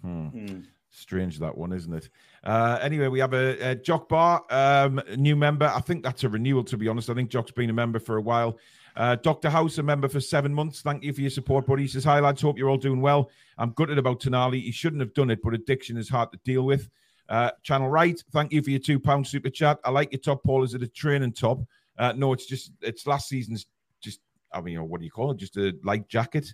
Hmm. 0.02 0.26
Hmm. 0.28 0.60
Strange 0.92 1.38
that 1.38 1.56
one, 1.56 1.72
isn't 1.72 1.92
it? 1.92 2.10
Uh, 2.42 2.78
anyway, 2.82 3.06
we 3.06 3.20
have 3.20 3.32
a, 3.32 3.70
a 3.70 3.74
Jock 3.76 4.08
Bar, 4.08 4.42
um, 4.50 4.98
a 4.98 5.16
new 5.16 5.36
member. 5.36 5.66
I 5.66 5.80
think 5.80 6.02
that's 6.02 6.24
a 6.24 6.28
renewal, 6.28 6.64
to 6.64 6.76
be 6.76 6.88
honest. 6.88 7.08
I 7.08 7.14
think 7.14 7.30
Jock's 7.30 7.52
been 7.52 7.70
a 7.70 7.74
member 7.74 8.00
for 8.00 8.16
a 8.16 8.22
while. 8.22 8.58
Uh, 8.96 9.14
Dr. 9.16 9.50
House, 9.50 9.78
a 9.78 9.84
member 9.84 10.08
for 10.08 10.20
seven 10.20 10.52
months. 10.52 10.82
Thank 10.82 11.04
you 11.04 11.12
for 11.12 11.20
your 11.20 11.30
support, 11.30 11.66
buddy. 11.66 11.82
He 11.82 11.88
says, 11.88 12.02
Hi, 12.04 12.18
lads. 12.18 12.42
Hope 12.42 12.58
you're 12.58 12.68
all 12.68 12.76
doing 12.76 13.00
well. 13.00 13.30
I'm 13.56 13.70
gutted 13.70 13.98
about 13.98 14.20
Tonali. 14.20 14.62
He 14.62 14.72
shouldn't 14.72 15.00
have 15.00 15.14
done 15.14 15.30
it, 15.30 15.40
but 15.42 15.54
addiction 15.54 15.96
is 15.96 16.08
hard 16.08 16.32
to 16.32 16.40
deal 16.44 16.62
with. 16.62 16.90
Uh, 17.28 17.52
Channel 17.62 17.88
Right, 17.88 18.20
thank 18.32 18.52
you 18.52 18.60
for 18.60 18.70
your 18.70 18.80
£2 18.80 19.26
super 19.26 19.50
chat. 19.50 19.78
I 19.84 19.90
like 19.90 20.10
your 20.10 20.20
top, 20.20 20.42
Paul. 20.42 20.64
Is 20.64 20.74
it 20.74 20.82
a 20.82 20.88
training 20.88 21.32
top? 21.32 21.60
Uh, 21.96 22.12
no, 22.16 22.32
it's 22.32 22.46
just, 22.46 22.72
it's 22.80 23.06
last 23.06 23.28
season's 23.28 23.66
just, 24.00 24.20
I 24.52 24.60
mean, 24.60 24.72
you 24.72 24.78
know, 24.80 24.84
what 24.84 24.98
do 24.98 25.04
you 25.04 25.12
call 25.12 25.30
it? 25.30 25.36
Just 25.36 25.56
a 25.56 25.72
light 25.84 26.08
jacket. 26.08 26.52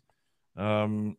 Um, 0.54 1.16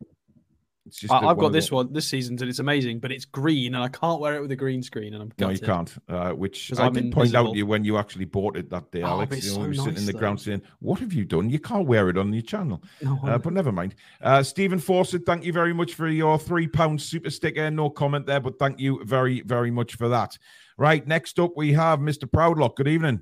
it's 0.88 0.98
just 0.98 1.12
I, 1.12 1.20
a- 1.20 1.26
I've 1.28 1.38
got 1.38 1.52
this 1.52 1.70
one 1.70 1.92
this 1.92 2.06
season, 2.08 2.36
and 2.40 2.48
it's 2.48 2.58
amazing, 2.58 2.98
but 2.98 3.12
it's 3.12 3.24
green, 3.24 3.74
and 3.76 3.84
I 3.84 3.88
can't 3.88 4.20
wear 4.20 4.34
it 4.36 4.40
with 4.40 4.50
a 4.50 4.56
green 4.56 4.82
screen, 4.82 5.14
and 5.14 5.22
I'm 5.22 5.32
No, 5.38 5.50
you 5.50 5.58
can't. 5.60 5.94
Uh, 6.08 6.30
which 6.32 6.68
'Cause 6.70 6.80
I 6.80 6.86
I'm 6.86 6.92
did 6.92 7.12
point 7.12 7.34
out 7.34 7.52
to 7.52 7.56
you 7.56 7.64
when 7.66 7.84
you 7.84 7.96
actually 7.98 8.24
bought 8.24 8.56
it 8.56 8.68
that 8.70 8.90
day, 8.90 9.02
Oh, 9.02 9.06
Alex. 9.08 9.44
You 9.44 9.50
know, 9.52 9.54
so 9.56 9.60
we 9.62 9.68
were 9.68 9.74
sitting 9.74 9.96
in 9.98 10.06
the 10.06 10.12
though. 10.12 10.18
ground 10.18 10.40
saying, 10.40 10.62
"What 10.80 10.98
have 11.00 11.12
you 11.12 11.24
done? 11.24 11.48
You 11.50 11.60
can't 11.60 11.86
wear 11.86 12.08
it 12.08 12.18
on 12.18 12.32
your 12.32 12.42
channel." 12.42 12.82
No, 13.02 13.18
Uh, 13.22 13.38
but 13.38 13.52
never 13.52 13.70
mind. 13.70 13.94
Uh, 14.20 14.42
Stephen 14.42 14.78
Fawcett, 14.80 15.24
thank 15.24 15.44
you 15.44 15.52
very 15.52 15.72
much 15.72 15.94
for 15.94 16.08
your 16.08 16.38
three 16.38 16.66
pound 16.66 17.00
super 17.00 17.30
sticker. 17.30 17.70
No 17.70 17.90
comment 17.90 18.26
there, 18.26 18.40
but 18.40 18.58
thank 18.58 18.80
you 18.80 19.04
very, 19.04 19.42
very 19.42 19.70
much 19.70 19.94
for 19.94 20.08
that. 20.08 20.36
Right, 20.76 21.06
next 21.06 21.38
up 21.38 21.52
we 21.56 21.72
have 21.74 21.98
Mr. 22.00 22.24
Proudlock. 22.30 22.76
Good 22.76 22.88
evening. 22.88 23.20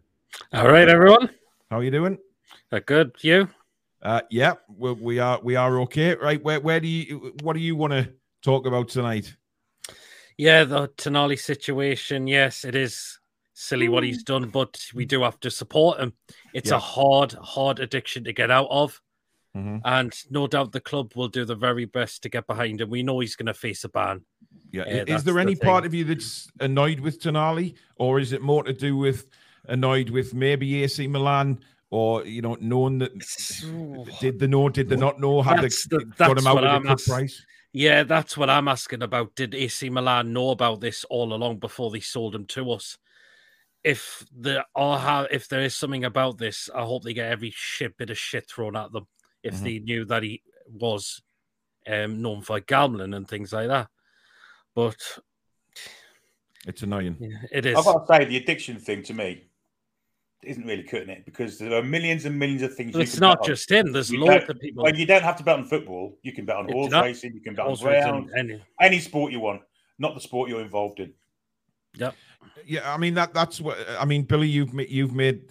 All 0.52 0.68
right, 0.70 0.88
everyone. 0.88 1.30
How 1.70 1.78
are 1.78 1.82
you 1.84 1.90
doing? 1.90 2.18
Uh, 2.70 2.80
good. 2.84 3.12
You? 3.22 3.48
Uh, 4.02 4.20
yeah, 4.30 4.54
we, 4.68 4.92
we 4.92 5.18
are. 5.18 5.40
We 5.42 5.56
are 5.56 5.80
okay. 5.80 6.14
Right, 6.14 6.42
where, 6.42 6.60
where 6.60 6.80
do 6.80 6.88
you? 6.88 7.34
What 7.42 7.54
do 7.54 7.60
you 7.60 7.76
want 7.76 7.92
to 7.92 8.12
talk 8.42 8.66
about 8.66 8.88
tonight? 8.88 9.34
Yeah, 10.38 10.64
the 10.64 10.88
Tonali 10.88 11.38
situation. 11.38 12.26
Yes, 12.26 12.64
it 12.64 12.74
is 12.74 13.18
silly 13.54 13.88
what 13.88 14.04
he's 14.04 14.22
done, 14.22 14.48
but 14.50 14.78
we 14.94 15.06
do 15.06 15.22
have 15.22 15.40
to 15.40 15.50
support 15.50 15.98
him. 15.98 16.12
It's 16.52 16.70
Yeah. 16.70 16.76
a 16.76 16.80
hard, 16.80 17.32
hard 17.32 17.80
addiction 17.80 18.24
to 18.24 18.32
get 18.34 18.50
out 18.50 18.68
of. 18.70 19.00
Mhm. 19.56 19.80
And 19.86 20.12
no 20.30 20.46
doubt 20.46 20.72
the 20.72 20.80
club 20.80 21.12
will 21.16 21.28
do 21.28 21.46
the 21.46 21.54
very 21.54 21.86
best 21.86 22.22
to 22.22 22.28
get 22.28 22.46
behind 22.46 22.82
him. 22.82 22.90
We 22.90 23.02
know 23.02 23.20
he's 23.20 23.34
going 23.34 23.46
to 23.46 23.54
face 23.54 23.82
a 23.84 23.88
ban. 23.88 24.26
Yeah. 24.72 24.84
Yeah, 24.86 24.94
is 24.96 25.04
that's 25.06 25.22
there 25.22 25.34
the 25.34 25.40
any 25.40 25.56
part 25.56 25.86
of 25.86 25.94
you 25.94 26.04
that's 26.04 26.48
annoyed 26.60 27.00
with 27.00 27.18
Tonali, 27.18 27.74
or 27.96 28.20
is 28.20 28.32
it 28.32 28.42
more 28.42 28.62
to 28.62 28.74
do 28.74 28.94
with 28.94 29.26
annoyed 29.68 30.10
with 30.10 30.34
maybe 30.34 30.82
AC 30.82 31.06
Milan, 31.06 31.58
or 31.90 32.24
you 32.24 32.42
know, 32.42 32.56
knowing 32.60 32.98
that 32.98 33.12
did 34.20 34.38
they 34.38 34.46
know, 34.46 34.68
did 34.68 34.88
they 34.88 34.96
not 34.96 35.20
know, 35.20 35.42
had 35.42 35.58
they 35.58 35.62
That's 35.62 35.86
the- 35.88 36.04
got 36.16 36.38
him 36.38 36.46
out 36.46 36.58
at 36.58 36.64
a 36.64 36.68
I'm 36.68 36.82
good 36.82 36.90
ask- 36.92 37.06
price? 37.08 37.44
Yeah, 37.72 38.04
that's 38.04 38.36
what 38.38 38.48
I'm 38.48 38.68
asking 38.68 39.02
about. 39.02 39.34
Did 39.34 39.54
AC 39.54 39.90
Milan 39.90 40.32
know 40.32 40.50
about 40.50 40.80
this 40.80 41.04
all 41.04 41.34
along 41.34 41.58
before 41.58 41.90
they 41.90 42.00
sold 42.00 42.34
him 42.34 42.46
to 42.46 42.72
us? 42.72 42.96
If 43.84 44.24
there 44.34 44.64
are 44.74 44.98
how 44.98 45.28
if 45.30 45.46
there 45.48 45.60
is 45.60 45.76
something 45.76 46.04
about 46.04 46.38
this, 46.38 46.68
I 46.74 46.82
hope 46.82 47.04
they 47.04 47.12
get 47.14 47.30
every 47.30 47.52
shit 47.54 47.96
bit 47.98 48.10
of 48.10 48.18
shit 48.18 48.48
thrown 48.48 48.76
at 48.76 48.92
them. 48.92 49.06
If 49.42 49.56
Mhm. 49.56 49.62
they 49.62 49.78
knew 49.80 50.04
that 50.06 50.22
he 50.22 50.42
was 50.68 51.22
um, 51.86 52.20
known 52.20 52.40
for 52.42 52.58
gambling 52.58 53.14
and 53.14 53.28
things 53.28 53.52
like 53.52 53.68
that, 53.68 53.88
but 54.74 54.96
It's 56.66 56.82
annoying. 56.82 57.16
yeah, 57.20 57.42
it 57.52 57.64
is. 57.66 57.76
I've 57.76 57.84
got 57.84 58.06
to 58.06 58.12
say, 58.12 58.24
the 58.24 58.38
addiction 58.38 58.78
thing 58.80 59.04
to 59.04 59.14
me 59.14 59.44
isn't 60.42 60.64
really 60.66 60.82
cutting 60.82 61.08
it 61.08 61.24
because 61.24 61.58
there 61.58 61.74
are 61.74 61.82
millions 61.82 62.24
and 62.24 62.38
millions 62.38 62.62
of 62.62 62.74
things. 62.74 62.92
But 62.92 63.02
it's 63.02 63.18
not 63.18 63.38
bet 63.38 63.42
on. 63.42 63.54
just 63.54 63.70
him. 63.70 63.92
There's 63.92 64.10
You 64.10 64.20
loads 64.20 64.48
of 64.48 64.60
people. 64.60 64.84
Well, 64.84 64.94
you 64.94 65.06
don't 65.06 65.22
have 65.22 65.36
to 65.36 65.42
bet 65.44 65.56
on 65.58 65.64
football. 65.64 66.18
You 66.22 66.32
can 66.32 66.44
bet 66.44 66.56
on 66.56 66.68
If 66.68 66.74
horse 66.74 66.90
not- 66.90 67.04
racing. 67.04 67.34
You 67.34 67.40
can 67.40 67.54
bet 67.54 67.64
on 67.64 67.70
Also, 67.70 67.88
it's 67.88 68.06
in 68.06 68.12
round, 68.12 68.30
any- 68.36 68.62
any 68.80 69.00
sport 69.00 69.32
you 69.32 69.40
want, 69.40 69.62
not 69.98 70.14
the 70.14 70.20
sport 70.20 70.48
you're 70.48 70.60
involved 70.62 71.00
in. 71.00 71.12
Yeah, 71.94 72.10
yeah. 72.66 72.92
I 72.92 72.98
mean 72.98 73.14
that 73.14 73.32
that's 73.32 73.60
what 73.60 73.78
I 73.98 74.04
mean, 74.04 74.24
Billy. 74.24 74.48
You've 74.48 74.74
you've 74.90 75.14
made 75.14 75.50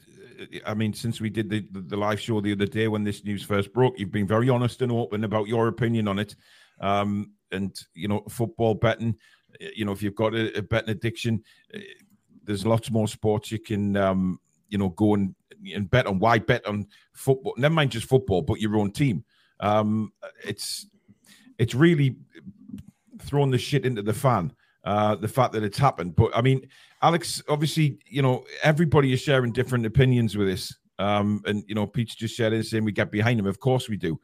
I 0.66 0.74
mean, 0.74 0.94
since 0.94 1.22
we 1.22 1.30
did 1.30 1.50
the, 1.50 1.66
the, 1.72 1.82
the 1.82 1.98
live 1.98 2.20
show 2.20 2.42
the 2.42 2.52
other 2.52 2.66
day 2.66 2.88
when 2.88 3.04
this 3.04 3.24
news 3.24 3.44
first 3.44 3.72
broke, 3.74 3.98
you've 3.98 4.12
been 4.12 4.28
very 4.28 4.50
honest 4.50 4.82
and 4.82 4.92
open 4.92 5.24
about 5.24 5.48
your 5.48 5.68
opinion 5.68 6.08
on 6.08 6.20
it. 6.20 6.36
Um, 6.82 7.32
and 7.52 7.76
you 7.94 8.08
know, 8.08 8.22
football 8.30 8.74
betting. 8.76 9.16
You 9.60 9.86
know, 9.86 9.94
if 9.94 10.04
you've 10.04 10.16
got 10.16 10.36
a, 10.36 10.58
a 10.58 10.62
betting 10.62 10.90
addiction, 10.90 11.42
eh, 11.74 11.80
there's 12.44 12.66
lots 12.66 12.92
more 12.92 13.08
sports 13.08 13.52
you 13.52 13.60
can, 13.60 13.96
um, 13.96 14.40
you 14.76 14.80
know, 14.80 14.90
go 14.90 15.14
and 15.14 15.34
and 15.74 15.90
bet 15.90 16.06
on. 16.06 16.20
Why 16.20 16.38
bet 16.38 16.66
on 16.68 16.86
football? 17.14 17.54
Never 17.58 17.74
mind 17.74 17.92
just 17.92 18.10
football, 18.10 18.42
but 18.42 18.60
your 18.60 18.76
own 18.76 18.92
team. 18.92 19.24
Um, 19.62 20.12
it's 20.44 20.88
it's 21.58 21.74
really 21.74 22.18
thrown 23.22 23.52
the 23.52 23.58
shit 23.58 23.86
into 23.86 24.02
the 24.02 24.14
fan. 24.14 24.52
Uh, 24.84 25.16
the 25.16 25.30
fact 25.30 25.54
that 25.54 25.64
it's 25.64 25.78
happened, 25.78 26.16
but 26.16 26.30
I 26.36 26.42
mean, 26.42 26.68
Alex, 27.02 27.42
obviously, 27.48 28.00
you 28.06 28.22
know, 28.22 28.44
everybody 28.64 29.14
is 29.14 29.22
sharing 29.22 29.54
different 29.54 29.86
opinions 29.86 30.36
with 30.36 30.48
this. 30.48 30.78
Um, 31.00 31.42
and 31.46 31.64
you 31.68 31.74
know, 31.74 31.88
Pete's 31.88 32.16
just 32.16 32.36
sharing 32.36 32.62
saying 32.64 32.84
we 32.84 32.92
get 32.92 33.12
behind 33.12 33.40
him. 33.40 33.48
Of 33.48 33.62
course 33.62 33.88
we 33.88 33.96
do, 33.96 34.20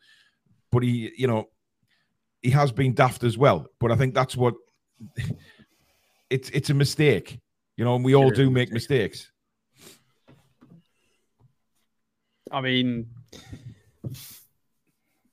but 0.69 0.83
he, 0.83 1.13
you 1.15 1.27
know, 1.27 1.45
he 2.41 2.49
has 2.49 2.73
been 2.73 2.93
daft 2.93 3.23
as 3.23 3.37
well. 3.37 3.67
But 3.79 3.93
I 3.93 3.95
think 3.95 4.13
that's 4.13 4.35
what 4.35 4.55
it's 6.29 6.49
it's 6.49 6.69
a 6.69 6.73
mistake, 6.73 7.39
you 7.77 7.85
know, 7.85 7.95
and 7.95 8.03
we 8.03 8.15
all 8.15 8.29
do 8.29 8.51
make 8.51 8.71
mistakes. 8.73 9.30
I 12.51 12.61
mean, 12.61 13.07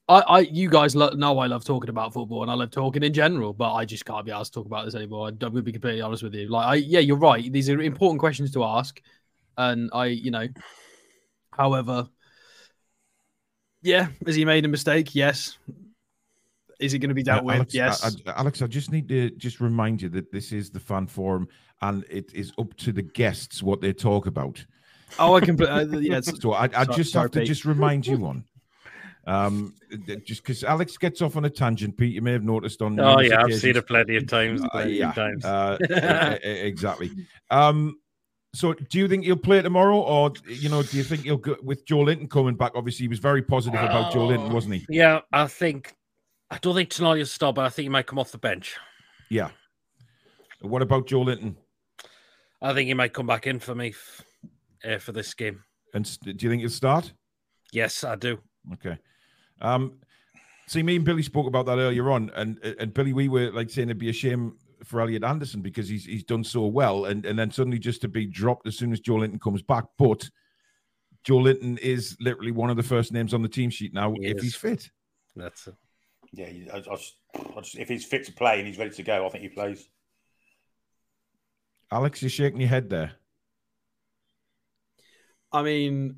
I, 0.08 0.20
I, 0.20 0.38
you 0.40 0.70
guys 0.70 0.94
lo- 0.96 1.10
know 1.10 1.38
I 1.38 1.46
love 1.46 1.64
talking 1.64 1.90
about 1.90 2.14
football 2.14 2.42
and 2.42 2.50
I 2.50 2.54
love 2.54 2.70
talking 2.70 3.02
in 3.02 3.12
general, 3.12 3.52
but 3.52 3.74
I 3.74 3.84
just 3.84 4.04
can't 4.04 4.24
be 4.24 4.32
asked 4.32 4.54
to 4.54 4.60
talk 4.60 4.66
about 4.66 4.84
this 4.84 4.94
anymore. 4.94 5.28
I'm 5.28 5.36
going 5.36 5.54
to 5.54 5.62
be 5.62 5.72
completely 5.72 6.00
honest 6.00 6.22
with 6.22 6.34
you. 6.34 6.48
Like, 6.48 6.66
I, 6.66 6.74
yeah, 6.76 7.00
you're 7.00 7.16
right. 7.16 7.52
These 7.52 7.68
are 7.68 7.80
important 7.80 8.20
questions 8.20 8.52
to 8.52 8.64
ask, 8.64 9.00
and 9.56 9.90
I, 9.92 10.06
you 10.06 10.30
know, 10.30 10.46
however, 11.52 12.08
yeah, 13.82 14.08
has 14.24 14.34
he 14.34 14.44
made 14.44 14.64
a 14.64 14.68
mistake? 14.68 15.14
Yes. 15.14 15.58
Is 16.80 16.94
it 16.94 17.00
going 17.00 17.08
to 17.08 17.14
be 17.14 17.24
dealt 17.24 17.40
Uh, 17.40 17.44
with? 17.44 17.54
Alex, 17.56 17.74
yes. 17.74 18.04
I, 18.26 18.30
I- 18.30 18.38
Alex, 18.38 18.62
I 18.62 18.66
just 18.68 18.92
need 18.92 19.08
to 19.08 19.30
just 19.30 19.60
remind 19.60 20.00
you 20.00 20.08
that 20.10 20.30
this 20.30 20.52
is 20.52 20.70
the 20.70 20.80
fan 20.80 21.06
forum, 21.06 21.48
and 21.82 22.04
it 22.08 22.32
is 22.32 22.52
up 22.58 22.74
to 22.78 22.92
the 22.92 23.02
guests 23.02 23.62
what 23.62 23.80
they 23.80 23.92
talk 23.92 24.26
about. 24.26 24.64
Oh, 25.18 25.34
I 25.34 25.40
can. 25.40 25.60
Uh, 25.62 25.84
yes. 26.00 26.30
So 26.40 26.52
I, 26.52 26.64
I 26.64 26.84
Sorry- 26.84 26.96
just 26.96 27.12
sorry, 27.12 27.24
have 27.24 27.30
to 27.32 27.44
just 27.44 27.64
remind 27.64 28.06
you 28.06 28.18
one. 28.18 28.44
Um, 29.26 29.74
just 30.24 30.42
because 30.42 30.64
Alex 30.64 30.96
gets 30.96 31.20
off 31.20 31.36
on 31.36 31.44
a 31.44 31.50
tangent, 31.50 31.96
Pete, 31.98 32.14
you 32.14 32.22
may 32.22 32.32
have 32.32 32.44
noticed 32.44 32.80
on. 32.80 32.98
Oh 32.98 33.16
numerous 33.16 33.30
yeah, 33.30 33.42
I've 33.42 33.54
seen 33.54 33.76
it 33.76 33.86
plenty 33.86 34.16
of 34.16 34.26
times. 34.26 34.62
Uh, 34.74 34.78
yeah, 34.88 35.10
of 35.10 35.14
times. 35.14 35.44
uh, 35.44 36.38
exactly. 36.42 37.10
Um, 37.50 37.98
so 38.54 38.72
do 38.72 38.98
you 38.98 39.06
think 39.08 39.24
he'll 39.24 39.36
play 39.36 39.60
tomorrow, 39.60 39.98
or 40.00 40.32
you 40.48 40.70
know, 40.70 40.82
do 40.82 40.96
you 40.96 41.02
think 41.04 41.22
he'll 41.24 41.36
go 41.36 41.56
with 41.62 41.84
Joelinton 41.84 42.30
coming 42.30 42.54
back? 42.56 42.72
Obviously, 42.74 43.04
he 43.04 43.08
was 43.08 43.18
very 43.18 43.42
positive 43.42 43.80
about 43.80 44.12
Joelinton, 44.12 44.50
wasn't 44.50 44.74
he? 44.76 44.86
Yeah, 44.88 45.20
I 45.32 45.46
think. 45.46 45.94
I 46.50 46.56
don't 46.56 46.74
think 46.74 46.88
Tonali 46.88 47.18
will 47.18 47.26
start, 47.26 47.56
but 47.56 47.66
I 47.66 47.68
think 47.68 47.84
he 47.84 47.88
might 47.90 48.06
come 48.06 48.18
off 48.18 48.32
the 48.32 48.38
bench. 48.38 48.76
Yeah. 49.28 49.50
What 50.62 50.80
about 50.80 51.06
Joelinton? 51.06 51.56
I 52.62 52.72
think 52.72 52.88
he 52.88 52.94
might 52.94 53.12
come 53.12 53.26
back 53.26 53.46
in 53.46 53.58
for 53.58 53.74
me 53.74 53.90
f- 53.90 54.22
uh, 54.84 54.98
for 54.98 55.12
this 55.12 55.34
game. 55.34 55.62
And 55.94 56.04
do 56.22 56.30
you 56.38 56.50
think 56.50 56.60
he'll 56.60 56.70
start? 56.70 57.12
Yes, 57.72 58.04
I 58.04 58.16
do. 58.16 58.38
Okay. 58.74 58.98
Um, 59.60 59.94
see, 60.66 60.82
me 60.82 60.96
and 60.96 61.04
Billy 61.04 61.22
spoke 61.22 61.46
about 61.46 61.66
that 61.66 61.78
earlier 61.78 62.10
on, 62.10 62.30
and 62.34 62.58
and 62.78 62.92
Billy, 62.92 63.12
we 63.12 63.28
were 63.28 63.50
like 63.50 63.70
saying 63.70 63.88
it'd 63.88 63.98
be 63.98 64.10
a 64.10 64.12
shame 64.12 64.56
for 64.84 65.00
Elliot 65.00 65.24
Anderson 65.24 65.60
because 65.60 65.88
he's 65.88 66.04
he's 66.04 66.24
done 66.24 66.44
so 66.44 66.66
well, 66.66 67.06
and 67.06 67.24
and 67.26 67.38
then 67.38 67.50
suddenly 67.50 67.78
just 67.78 68.00
to 68.02 68.08
be 68.08 68.26
dropped 68.26 68.66
as 68.66 68.76
soon 68.76 68.92
as 68.92 69.00
Joelinton 69.00 69.40
comes 69.40 69.62
back. 69.62 69.84
But 69.98 70.28
Joelinton 71.26 71.78
is 71.78 72.16
literally 72.20 72.52
one 72.52 72.70
of 72.70 72.76
the 72.76 72.82
first 72.82 73.12
names 73.12 73.34
on 73.34 73.42
the 73.42 73.48
team 73.48 73.70
sheet 73.70 73.92
now 73.92 74.14
He 74.14 74.26
if 74.26 74.36
is. 74.38 74.42
he's 74.42 74.54
fit. 74.54 74.90
That's 75.36 75.66
it. 75.66 75.74
Yeah, 76.32 76.46
I, 76.72 76.76
I 76.76 76.80
just, 76.80 77.16
I 77.34 77.60
just, 77.60 77.78
if 77.78 77.88
he's 77.88 78.04
fit 78.04 78.24
to 78.26 78.32
play 78.32 78.58
and 78.58 78.66
he's 78.66 78.78
ready 78.78 78.90
to 78.90 79.02
go, 79.02 79.26
I 79.26 79.30
think 79.30 79.42
he 79.42 79.48
plays. 79.48 79.88
Alex, 81.90 82.20
you're 82.20 82.28
shaking 82.28 82.60
your 82.60 82.68
head 82.68 82.90
there. 82.90 83.12
I 85.52 85.62
mean, 85.62 86.16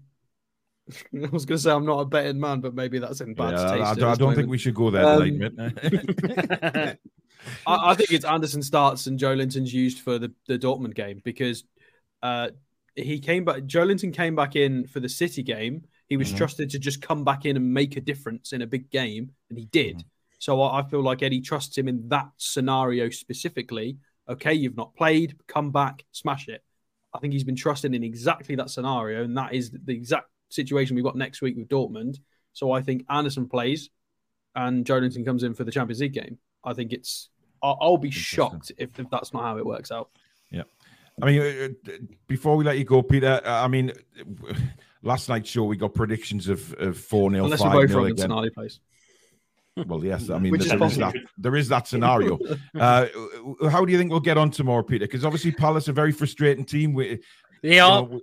I 1.14 1.28
was 1.30 1.44
going 1.46 1.58
to 1.58 1.62
say 1.62 1.70
I'm 1.70 1.86
not 1.86 2.00
a 2.00 2.04
betting 2.04 2.40
man, 2.40 2.60
but 2.60 2.74
maybe 2.74 2.98
that's 2.98 3.20
in 3.20 3.34
bad 3.34 3.56
Yeah, 3.56 3.60
taste. 3.72 3.98
I, 4.02 4.12
I 4.12 4.14
don't 4.16 4.34
think 4.34 4.48
we 4.48 4.58
should 4.58 4.74
go 4.74 4.90
there 4.90 5.06
Um. 5.06 5.40
I, 7.66 7.78
I 7.90 7.94
think 7.94 8.10
it's 8.12 8.24
Anderson 8.24 8.62
starts 8.62 9.06
and 9.06 9.18
Joelinton's 9.18 9.72
used 9.72 10.00
for 10.00 10.18
the, 10.18 10.32
the 10.46 10.58
Dortmund 10.58 10.94
game 10.94 11.20
because 11.24 11.64
uh, 12.22 12.50
he 12.96 13.20
came 13.20 13.44
back. 13.44 13.62
Joelinton 13.64 14.12
came 14.14 14.34
back 14.36 14.56
in 14.56 14.86
for 14.86 15.00
the 15.00 15.08
City 15.08 15.42
game. 15.42 15.84
He 16.08 16.16
was 16.16 16.30
Mhm. 16.30 16.36
trusted 16.36 16.70
to 16.70 16.78
just 16.78 17.02
come 17.02 17.24
back 17.24 17.44
in 17.46 17.56
and 17.56 17.72
make 17.72 17.96
a 17.96 18.00
difference 18.00 18.52
in 18.52 18.62
a 18.62 18.66
big 18.66 18.90
game, 18.90 19.32
and 19.48 19.58
he 19.58 19.66
did. 19.66 20.04
So 20.38 20.60
I, 20.62 20.80
I 20.80 20.82
feel 20.82 21.02
like 21.02 21.22
Eddie 21.22 21.40
trusts 21.40 21.78
him 21.78 21.88
in 21.88 22.08
that 22.08 22.28
scenario 22.36 23.10
specifically. 23.10 23.98
Okay, 24.28 24.54
you've 24.54 24.76
not 24.76 24.94
played, 24.96 25.36
come 25.46 25.70
back, 25.70 26.04
smash 26.12 26.48
it. 26.48 26.62
I 27.12 27.18
think 27.18 27.32
he's 27.32 27.44
been 27.44 27.56
trusted 27.56 27.94
in 27.94 28.02
exactly 28.02 28.54
that 28.56 28.70
scenario, 28.70 29.24
and 29.24 29.36
that 29.36 29.52
is 29.54 29.70
the 29.70 29.92
exact 29.92 30.28
situation 30.48 30.94
we've 30.94 31.04
got 31.04 31.16
next 31.16 31.42
week 31.42 31.56
with 31.56 31.68
Dortmund. 31.68 32.18
So 32.52 32.72
I 32.72 32.82
think 32.82 33.04
Anderson 33.08 33.48
plays, 33.48 33.90
and 34.54 34.84
Joe 34.84 35.00
comes 35.24 35.42
in 35.42 35.54
for 35.54 35.64
the 35.64 35.72
Champions 35.72 36.00
League 36.00 36.12
game. 36.12 36.38
I 36.64 36.72
think 36.74 36.92
it's. 36.92 37.28
I'll, 37.62 37.78
I'll 37.80 37.96
be 37.98 38.10
shocked 38.10 38.72
if, 38.78 38.98
if 38.98 39.10
that's 39.10 39.32
not 39.32 39.42
how 39.42 39.58
it 39.58 39.66
works 39.66 39.90
out. 39.90 40.10
Yeah. 40.50 40.62
I 41.22 41.26
mean, 41.26 41.40
uh, 41.40 41.90
uh, 41.90 41.96
before 42.26 42.56
we 42.56 42.64
let 42.64 42.78
you 42.78 42.84
go, 42.84 43.02
Peter, 43.02 43.40
uh, 43.44 43.64
I 43.64 43.68
mean, 43.68 43.92
last 45.02 45.28
night's 45.28 45.50
show 45.50 45.64
we 45.64 45.76
got 45.76 45.94
predictions 45.94 46.48
of, 46.48 46.72
of 46.74 46.96
4 46.96 47.30
0, 47.30 47.44
Unless 47.44 47.60
5 47.60 47.74
we're 47.74 47.80
both 47.82 47.88
0 47.90 48.00
wrong 48.00 48.06
in 48.08 48.12
again. 48.12 48.30
Tonali 48.30 48.52
plays. 48.54 48.80
Well, 49.86 50.04
yes, 50.04 50.30
I 50.30 50.38
mean, 50.38 50.52
there, 50.58 50.82
is 50.84 50.96
that, 50.96 51.14
there 51.38 51.56
is 51.56 51.68
that 51.68 51.86
scenario. 51.86 52.38
uh, 52.78 53.06
how 53.70 53.84
do 53.84 53.92
you 53.92 53.98
think 53.98 54.10
we'll 54.10 54.20
get 54.20 54.36
on 54.36 54.50
tomorrow, 54.50 54.82
Peter? 54.82 55.06
Because 55.06 55.24
obviously, 55.24 55.52
Palace 55.52 55.88
are 55.88 55.92
a 55.92 55.94
very 55.94 56.12
frustrating 56.12 56.64
team. 56.64 56.92
We, 56.92 57.20
They 57.62 57.76
you 57.76 57.82
are. 57.82 58.02
know, 58.02 58.08
we, 58.08 58.20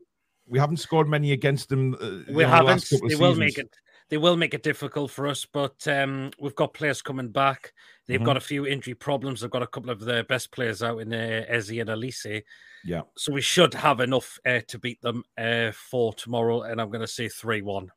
we 0.49 0.59
haven't 0.59 0.77
scored 0.77 1.07
many 1.07 1.31
against 1.31 1.69
them. 1.69 1.95
Uh, 1.95 2.31
we 2.31 2.43
know, 2.43 2.49
haven't. 2.49 2.65
last 2.67 2.89
They 2.91 2.97
of 2.97 3.01
will 3.03 3.11
seasons. 3.33 3.37
make 3.39 3.57
it. 3.57 3.69
They 4.09 4.17
will 4.17 4.37
make 4.37 4.53
it 4.53 4.63
difficult 4.63 5.11
for 5.11 5.27
us, 5.27 5.45
but 5.51 5.85
um, 5.87 6.31
we've 6.39 6.55
got 6.55 6.73
players 6.73 7.01
coming 7.01 7.27
back. 7.29 7.73
They've 8.07 8.21
Mhm. 8.21 8.25
got 8.25 8.37
a 8.37 8.41
few 8.41 8.65
injury 8.65 8.93
problems. 8.93 9.41
They've 9.41 9.49
got 9.51 9.63
a 9.63 9.67
couple 9.67 9.89
of 9.89 9.99
their 9.99 10.23
best 10.23 10.49
players 10.51 10.81
out 10.81 10.99
in 10.99 11.13
uh, 11.13 11.43
Eze 11.49 11.71
and 11.71 11.89
Olise. 11.89 12.41
Yeah. 12.85 13.01
So 13.17 13.33
we 13.33 13.41
should 13.41 13.73
have 13.73 13.99
enough 13.99 14.39
uh, 14.45 14.61
to 14.69 14.79
beat 14.79 15.01
them 15.01 15.25
uh, 15.37 15.71
for 15.73 16.13
tomorrow. 16.13 16.61
And 16.61 16.79
I'm 16.79 16.89
going 16.89 17.01
to 17.01 17.07
say 17.07 17.27
3 17.27 17.61
1. 17.61 17.91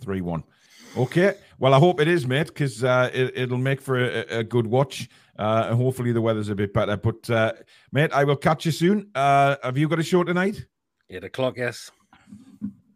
3 0.00 0.20
1. 0.20 0.44
Okay. 0.96 1.34
Well, 1.58 1.74
I 1.74 1.78
hope 1.78 2.00
it 2.00 2.08
is, 2.08 2.26
mate, 2.26 2.46
because 2.48 2.84
uh, 2.84 3.10
it, 3.12 3.32
it'll 3.36 3.58
make 3.58 3.80
for 3.80 3.98
a, 3.98 4.38
a 4.38 4.44
good 4.44 4.66
watch. 4.66 5.08
Uh, 5.38 5.66
and 5.68 5.76
hopefully 5.76 6.12
the 6.12 6.20
weather's 6.20 6.48
a 6.48 6.54
bit 6.54 6.72
better. 6.72 6.96
But, 6.96 7.28
uh, 7.30 7.52
mate, 7.92 8.10
I 8.12 8.24
will 8.24 8.36
catch 8.36 8.66
you 8.66 8.72
soon. 8.72 9.10
Uh, 9.14 9.56
have 9.62 9.78
you 9.78 9.88
got 9.88 9.98
a 9.98 10.02
show 10.02 10.24
tonight? 10.24 10.66
8 11.10 11.24
o'clock, 11.24 11.56
yes. 11.56 11.90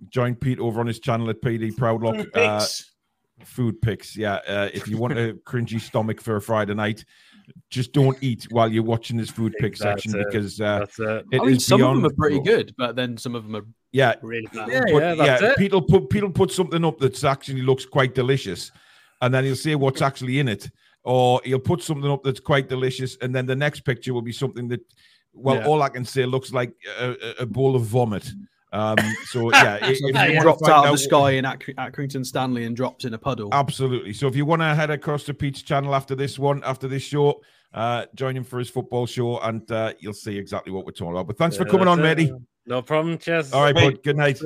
Join 0.09 0.35
Pete 0.35 0.59
over 0.59 0.81
on 0.81 0.87
his 0.87 0.99
channel 1.01 1.31
at 1.31 1.41
PD 1.41 1.73
Proudlock. 1.73 2.27
Uh, 2.35 2.59
Picks. 2.59 2.93
food 3.45 3.81
picks. 3.81 4.17
Yeah. 4.17 4.35
Uh, 4.47 4.69
if 4.75 4.87
you 4.89 4.99
want 4.99 5.19
a 5.19 5.35
cringy 5.47 5.81
stomach 5.81 6.21
for 6.21 6.37
a 6.37 6.41
Friday 6.41 6.75
night, 6.75 7.05
just 7.71 7.93
don't 7.93 8.17
eat 8.23 8.47
while 8.51 8.71
you're 8.73 8.83
watching 8.83 9.17
this 9.17 9.31
food 9.31 9.53
pick 9.59 9.73
That's 9.77 10.03
section 10.03 10.19
it. 10.19 10.27
because 10.27 10.61
uh, 10.61 10.81
That's 10.81 10.99
it. 10.99 11.25
it 11.33 11.41
I 11.41 11.45
mean, 11.45 11.57
is 11.57 11.67
some 11.67 11.83
of 11.83 11.95
them 11.97 12.07
are 12.07 12.11
pretty 12.15 12.37
control. 12.37 12.57
good, 12.57 12.75
but 12.77 12.97
then 12.97 13.17
some 13.17 13.35
of 13.35 13.45
them 13.45 13.57
are 13.57 13.65
Yeah. 13.93 14.15
really 14.23 14.47
bad. 14.53 14.69
Yeah, 14.69 14.81
But 14.93 15.03
yeah, 15.03 15.15
that's 15.15 15.43
it. 15.43 15.57
Pete 15.59 15.73
will 15.73 15.83
put 15.83 16.11
Pete 16.11 16.23
will 16.23 16.31
put 16.31 16.51
something 16.51 16.85
up 16.85 16.99
that's 16.99 17.25
actually 17.25 17.63
looks 17.63 17.85
quite 17.87 18.15
delicious, 18.15 18.71
and 19.21 19.33
then 19.33 19.45
he'll 19.45 19.57
say 19.57 19.75
what's 19.75 20.03
actually 20.03 20.39
in 20.39 20.49
it, 20.49 20.71
or 21.05 21.41
he'll 21.45 21.59
put 21.59 21.83
something 21.83 22.11
up 22.11 22.23
that's 22.23 22.41
quite 22.41 22.69
delicious, 22.69 23.17
and 23.23 23.35
then 23.35 23.47
the 23.47 23.57
next 23.57 23.81
picture 23.81 24.13
will 24.15 24.23
be 24.23 24.33
something 24.33 24.69
that, 24.69 24.81
well, 25.33 25.57
Yeah. 25.57 25.67
all 25.67 25.83
I 25.83 25.89
can 25.89 26.05
say 26.05 26.27
looks 26.27 26.53
like 26.53 26.73
a, 27.01 27.11
a- 27.11 27.43
a 27.43 27.47
bowl 27.47 27.75
of 27.77 27.83
vomit. 27.83 28.29
Um, 28.73 28.97
so 29.27 29.51
yeah, 29.53 29.79
i- 29.83 29.91
if 29.91 30.01
you 30.01 30.09
It 30.15 30.41
dropped 30.41 30.67
out 30.69 30.87
of 30.87 30.93
the 30.93 30.99
sky 30.99 31.33
in 31.33 31.45
Ac- 31.45 31.75
Accrington 31.79 32.25
Stanley 32.25 32.65
and 32.65 32.75
dropped 32.75 33.05
in 33.05 33.13
a 33.15 33.19
puddle. 33.19 33.51
Absolutely. 33.53 34.13
So 34.15 34.27
if 34.29 34.35
you 34.37 34.45
want 34.47 34.63
to 34.63 34.75
head 34.75 34.91
across 34.91 35.25
to 35.25 35.35
Pete's 35.35 35.63
channel 35.63 35.95
after 35.95 36.15
this 36.15 36.39
one, 36.39 36.63
after 36.65 36.89
this 36.89 37.03
show, 37.03 37.43
uh, 37.75 38.07
join 38.15 38.37
him 38.37 38.45
for 38.45 38.59
his 38.59 38.69
football 38.71 39.07
show, 39.07 39.39
and 39.41 39.71
uh, 39.71 39.93
you'll 39.99 40.13
see 40.13 40.37
exactly 40.39 40.73
what 40.73 40.85
we're 40.87 40.93
talking 40.93 41.13
about. 41.13 41.27
But 41.27 41.39
thanks 41.39 41.57
for 41.57 41.65
coming 41.65 41.89
on, 41.89 42.01
That's 42.01 42.21
it. 42.21 42.25
matey. 42.33 42.45
No 42.67 42.81
problem. 42.83 43.19
Cheers. 43.19 43.53
All 43.53 43.63
right, 43.63 43.75
Wait. 43.75 43.95
bud. 43.97 44.03
Good 44.03 44.17
night. 44.17 44.39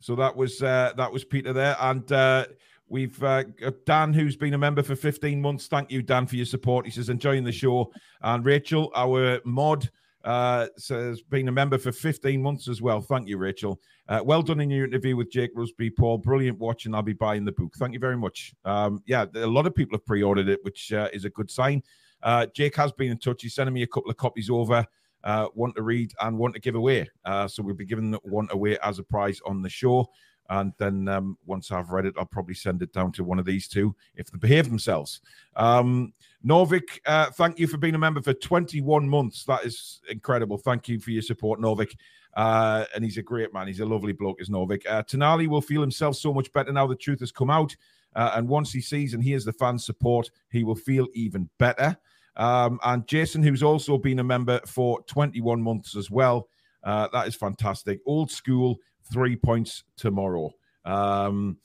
So 0.00 0.16
that 0.16 0.36
was 0.36 0.60
uh, 0.62 0.92
that 0.96 1.12
was 1.12 1.24
Peter 1.24 1.52
there, 1.52 1.76
and 1.80 2.10
uh, 2.10 2.46
we've 2.88 3.22
uh, 3.22 3.44
Dan, 3.86 4.12
who's 4.12 4.36
been 4.36 4.54
a 4.54 4.58
member 4.58 4.82
for 4.82 4.96
15 4.96 5.40
months. 5.40 5.68
Thank 5.68 5.92
you, 5.92 6.02
Dan, 6.02 6.26
for 6.26 6.34
your 6.36 6.46
support. 6.46 6.86
He 6.86 6.90
says 6.90 7.08
enjoying 7.08 7.44
the 7.44 7.52
show, 7.52 7.92
and 8.20 8.44
Rachel, 8.44 8.90
our 8.96 9.40
mod, 9.44 9.88
uh, 10.24 10.68
says 10.76 11.22
been 11.22 11.48
a 11.48 11.52
member 11.52 11.78
for 11.78 11.92
15 11.92 12.40
months 12.40 12.68
as 12.68 12.80
well. 12.80 13.00
Thank 13.00 13.28
you, 13.28 13.38
Rachel. 13.38 13.80
Uh, 14.08 14.20
well 14.24 14.42
done 14.42 14.60
in 14.60 14.70
your 14.70 14.84
interview 14.86 15.16
with 15.16 15.30
Jake 15.30 15.54
Rusby, 15.54 15.90
Paul. 15.96 16.18
Brilliant 16.18 16.58
watching. 16.58 16.94
I'll 16.94 17.02
be 17.02 17.12
buying 17.12 17.44
the 17.44 17.52
book. 17.52 17.74
Thank 17.76 17.92
you 17.94 18.00
very 18.00 18.16
much. 18.16 18.54
Um, 18.64 19.02
yeah, 19.06 19.26
a 19.34 19.46
lot 19.46 19.66
of 19.66 19.74
people 19.74 19.96
have 19.96 20.06
pre-ordered 20.06 20.48
it, 20.48 20.60
which 20.62 20.92
uh, 20.92 21.08
is 21.12 21.24
a 21.24 21.30
good 21.30 21.50
sign. 21.50 21.82
Uh, 22.22 22.46
Jake 22.54 22.76
has 22.76 22.92
been 22.92 23.10
in 23.10 23.18
touch. 23.18 23.42
He's 23.42 23.54
sending 23.54 23.74
me 23.74 23.82
a 23.82 23.86
couple 23.86 24.10
of 24.10 24.16
copies 24.16 24.50
over. 24.50 24.86
uh, 25.24 25.46
one 25.54 25.72
to 25.74 25.82
read 25.82 26.12
and 26.20 26.38
one 26.38 26.52
to 26.52 26.58
give 26.58 26.74
away. 26.74 27.08
Uh, 27.24 27.46
so 27.48 27.62
we'll 27.62 27.74
be 27.74 27.84
giving 27.84 28.12
one 28.24 28.48
away 28.50 28.78
as 28.82 28.98
a 28.98 29.02
prize 29.02 29.40
on 29.46 29.62
the 29.62 29.68
show. 29.68 30.10
And 30.50 30.72
then 30.78 31.08
um, 31.08 31.38
once 31.46 31.70
I've 31.70 31.90
read 31.90 32.06
it, 32.06 32.14
I'll 32.18 32.26
probably 32.26 32.54
send 32.54 32.82
it 32.82 32.92
down 32.92 33.12
to 33.12 33.24
one 33.24 33.38
of 33.38 33.44
these 33.46 33.68
two 33.68 33.94
if 34.16 34.30
they 34.30 34.38
behave 34.38 34.68
themselves. 34.68 35.20
Um, 35.56 36.12
Novik, 36.44 37.00
uh, 37.06 37.30
thank 37.30 37.58
you 37.58 37.66
for 37.66 37.76
being 37.76 37.94
a 37.94 37.98
member 37.98 38.20
for 38.20 38.34
21 38.34 39.08
months. 39.08 39.44
That 39.44 39.64
is 39.64 40.00
incredible. 40.08 40.58
Thank 40.58 40.88
you 40.88 40.98
for 40.98 41.10
your 41.10 41.22
support, 41.22 41.60
Norvik. 41.60 41.94
Uh, 42.34 42.84
and 42.94 43.04
he's 43.04 43.18
a 43.18 43.22
great 43.22 43.52
man. 43.54 43.68
He's 43.68 43.80
a 43.80 43.86
lovely 43.86 44.12
bloke, 44.12 44.40
is 44.40 44.48
Norvik. 44.48 44.82
Uh, 44.88 45.02
Tonali 45.02 45.46
will 45.46 45.60
feel 45.60 45.80
himself 45.80 46.16
so 46.16 46.32
much 46.32 46.52
better 46.52 46.72
now 46.72 46.86
the 46.86 46.96
truth 46.96 47.20
has 47.20 47.30
come 47.30 47.50
out. 47.50 47.74
Uh, 48.14 48.32
and 48.34 48.48
once 48.48 48.72
he 48.72 48.80
sees 48.80 49.14
and 49.14 49.22
hears 49.22 49.44
the 49.44 49.52
fans' 49.52 49.86
support, 49.86 50.30
he 50.50 50.64
will 50.64 50.74
feel 50.74 51.06
even 51.14 51.48
better. 51.58 51.96
Um, 52.36 52.80
and 52.84 53.06
Jason, 53.06 53.42
who's 53.42 53.62
also 53.62 53.96
been 53.98 54.18
a 54.18 54.24
member 54.24 54.60
for 54.66 55.02
21 55.02 55.62
months 55.62 55.96
as 55.96 56.10
well. 56.10 56.48
Uh, 56.82 57.08
that 57.12 57.28
is 57.28 57.36
fantastic. 57.36 58.00
Old 58.06 58.30
school, 58.30 58.78
three 59.12 59.36
points 59.36 59.84
tomorrow. 59.96 60.50
Um, 60.84 61.58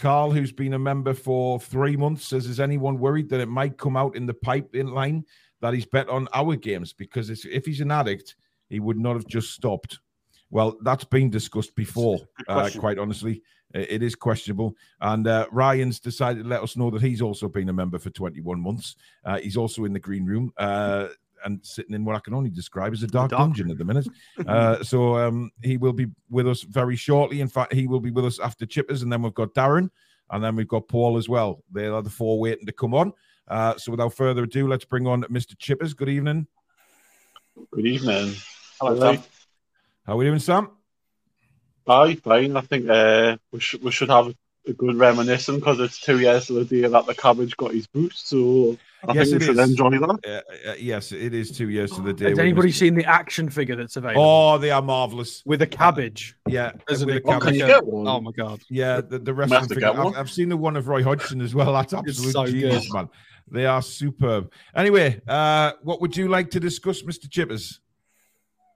Carl, 0.00 0.30
who's 0.30 0.50
been 0.50 0.72
a 0.72 0.78
member 0.78 1.12
for 1.12 1.60
three 1.60 1.94
months, 1.94 2.26
says, 2.26 2.46
Is 2.46 2.58
anyone 2.58 2.98
worried 2.98 3.28
that 3.28 3.40
it 3.40 3.48
might 3.50 3.76
come 3.76 3.98
out 3.98 4.16
in 4.16 4.24
the 4.24 4.32
pipe 4.32 4.74
in 4.74 4.94
line 4.94 5.26
that 5.60 5.74
he's 5.74 5.84
bet 5.84 6.08
on 6.08 6.26
our 6.32 6.56
games? 6.56 6.94
Because 6.94 7.28
if 7.28 7.66
he's 7.66 7.82
an 7.82 7.90
addict, 7.90 8.34
he 8.70 8.80
would 8.80 8.98
not 8.98 9.14
have 9.14 9.26
just 9.26 9.50
stopped. 9.50 10.00
Well, 10.48 10.78
that's 10.82 11.04
been 11.04 11.28
discussed 11.28 11.74
before, 11.74 12.18
uh, 12.48 12.70
quite 12.78 12.98
honestly. 12.98 13.42
It 13.74 14.02
is 14.02 14.14
questionable. 14.14 14.74
And 15.02 15.26
uh, 15.26 15.46
Ryan's 15.52 16.00
decided 16.00 16.44
to 16.44 16.48
let 16.48 16.62
us 16.62 16.78
know 16.78 16.90
that 16.90 17.02
he's 17.02 17.20
also 17.20 17.46
been 17.46 17.68
a 17.68 17.72
member 17.74 17.98
for 17.98 18.08
21 18.08 18.58
months. 18.58 18.96
Uh, 19.22 19.38
he's 19.38 19.58
also 19.58 19.84
in 19.84 19.92
the 19.92 20.00
green 20.00 20.24
room 20.24 20.50
uh, 20.56 21.08
and 21.44 21.64
sitting 21.64 21.94
in 21.94 22.04
what 22.04 22.16
I 22.16 22.20
can 22.20 22.34
only 22.34 22.50
describe 22.50 22.92
as 22.92 23.02
a 23.02 23.06
dark, 23.06 23.30
dark. 23.30 23.40
dungeon 23.40 23.70
at 23.70 23.78
the 23.78 23.84
minute. 23.84 24.08
Uh, 24.46 24.82
so 24.82 25.16
um, 25.16 25.50
he 25.62 25.76
will 25.76 25.92
be 25.92 26.06
with 26.28 26.48
us 26.48 26.62
very 26.62 26.96
shortly. 26.96 27.40
In 27.40 27.48
fact, 27.48 27.72
he 27.72 27.86
will 27.86 28.00
be 28.00 28.10
with 28.10 28.24
us 28.24 28.38
after 28.38 28.66
Chippers. 28.66 29.02
And 29.02 29.12
then 29.12 29.22
we've 29.22 29.34
got 29.34 29.54
Darren. 29.54 29.90
And 30.30 30.42
then 30.42 30.56
we've 30.56 30.68
got 30.68 30.88
Paul 30.88 31.16
as 31.16 31.28
well. 31.28 31.62
They 31.72 31.86
are 31.86 32.02
the 32.02 32.10
four 32.10 32.38
waiting 32.38 32.66
to 32.66 32.72
come 32.72 32.94
on. 32.94 33.12
Uh, 33.48 33.76
so 33.76 33.90
without 33.90 34.14
further 34.14 34.44
ado, 34.44 34.68
let's 34.68 34.84
bring 34.84 35.06
on 35.06 35.22
Mr. 35.24 35.56
Chippers. 35.56 35.96
Good 35.96 36.08
evening. 36.08 36.46
Good 37.72 37.86
evening. 37.86 38.34
Hello, 38.80 38.98
Sam. 38.98 39.22
How 40.06 40.12
are 40.14 40.16
we 40.16 40.24
doing, 40.24 40.38
Sam? 40.38 40.70
Aye, 41.86 42.14
fine. 42.14 42.56
I 42.56 42.60
think 42.60 42.88
uh, 42.88 43.36
we 43.52 43.58
should 43.58 43.82
we 43.82 43.90
should 43.90 44.10
have 44.10 44.32
a 44.66 44.72
good 44.72 44.96
reminiscence 44.96 45.58
because 45.58 45.80
it's 45.80 46.00
two 46.00 46.20
years 46.20 46.46
to 46.46 46.52
the 46.52 46.64
day 46.64 46.86
that 46.86 47.06
the 47.06 47.14
cabbage 47.14 47.56
got 47.56 47.74
his 47.74 47.86
boost. 47.86 48.28
So 48.28 48.78
I 49.08 49.14
yes, 49.14 49.30
think 49.30 49.40
we 49.40 49.46
should 49.46 49.58
is. 49.58 49.70
enjoy 49.70 49.90
that. 49.90 50.18
Uh, 50.26 50.70
uh, 50.70 50.74
yes, 50.78 51.12
it 51.12 51.32
is 51.32 51.50
two 51.50 51.70
years 51.70 51.90
to 51.92 52.02
the 52.02 52.12
day. 52.12 52.30
Has 52.30 52.38
anybody 52.38 52.70
seen 52.70 52.94
the 52.94 53.04
action 53.04 53.48
figure 53.48 53.74
that's 53.74 53.96
available? 53.96 54.22
Oh, 54.22 54.58
they 54.58 54.70
are 54.70 54.82
marvelous 54.82 55.42
with 55.46 55.62
a 55.62 55.66
cabbage. 55.66 56.36
Yeah, 56.46 56.72
with 56.88 57.02
a 57.02 57.20
cabbage. 57.20 57.42
Can 57.42 57.54
you 57.54 57.66
get 57.66 57.86
one? 57.86 58.06
Oh 58.06 58.20
my 58.20 58.32
god. 58.32 58.60
Yeah, 58.68 59.00
the, 59.00 59.18
the 59.18 59.32
rest 59.32 59.52
of 59.52 59.68
the 59.68 59.86
I've, 59.86 60.16
I've, 60.16 60.30
seen 60.30 60.50
the 60.50 60.56
one 60.56 60.76
of 60.76 60.88
Roy 60.88 61.02
Hodgson 61.02 61.40
as 61.40 61.54
well. 61.54 61.72
That's 61.72 61.94
absolute 61.94 62.32
so 62.32 62.46
genius, 62.46 62.86
good. 62.86 62.94
man. 62.94 63.08
They 63.50 63.66
are 63.66 63.82
superb. 63.82 64.52
Anyway, 64.76 65.20
uh, 65.26 65.72
what 65.82 66.00
would 66.00 66.16
you 66.16 66.28
like 66.28 66.50
to 66.52 66.60
discuss, 66.60 67.02
Mr. 67.02 67.26
Chippers? 67.26 67.78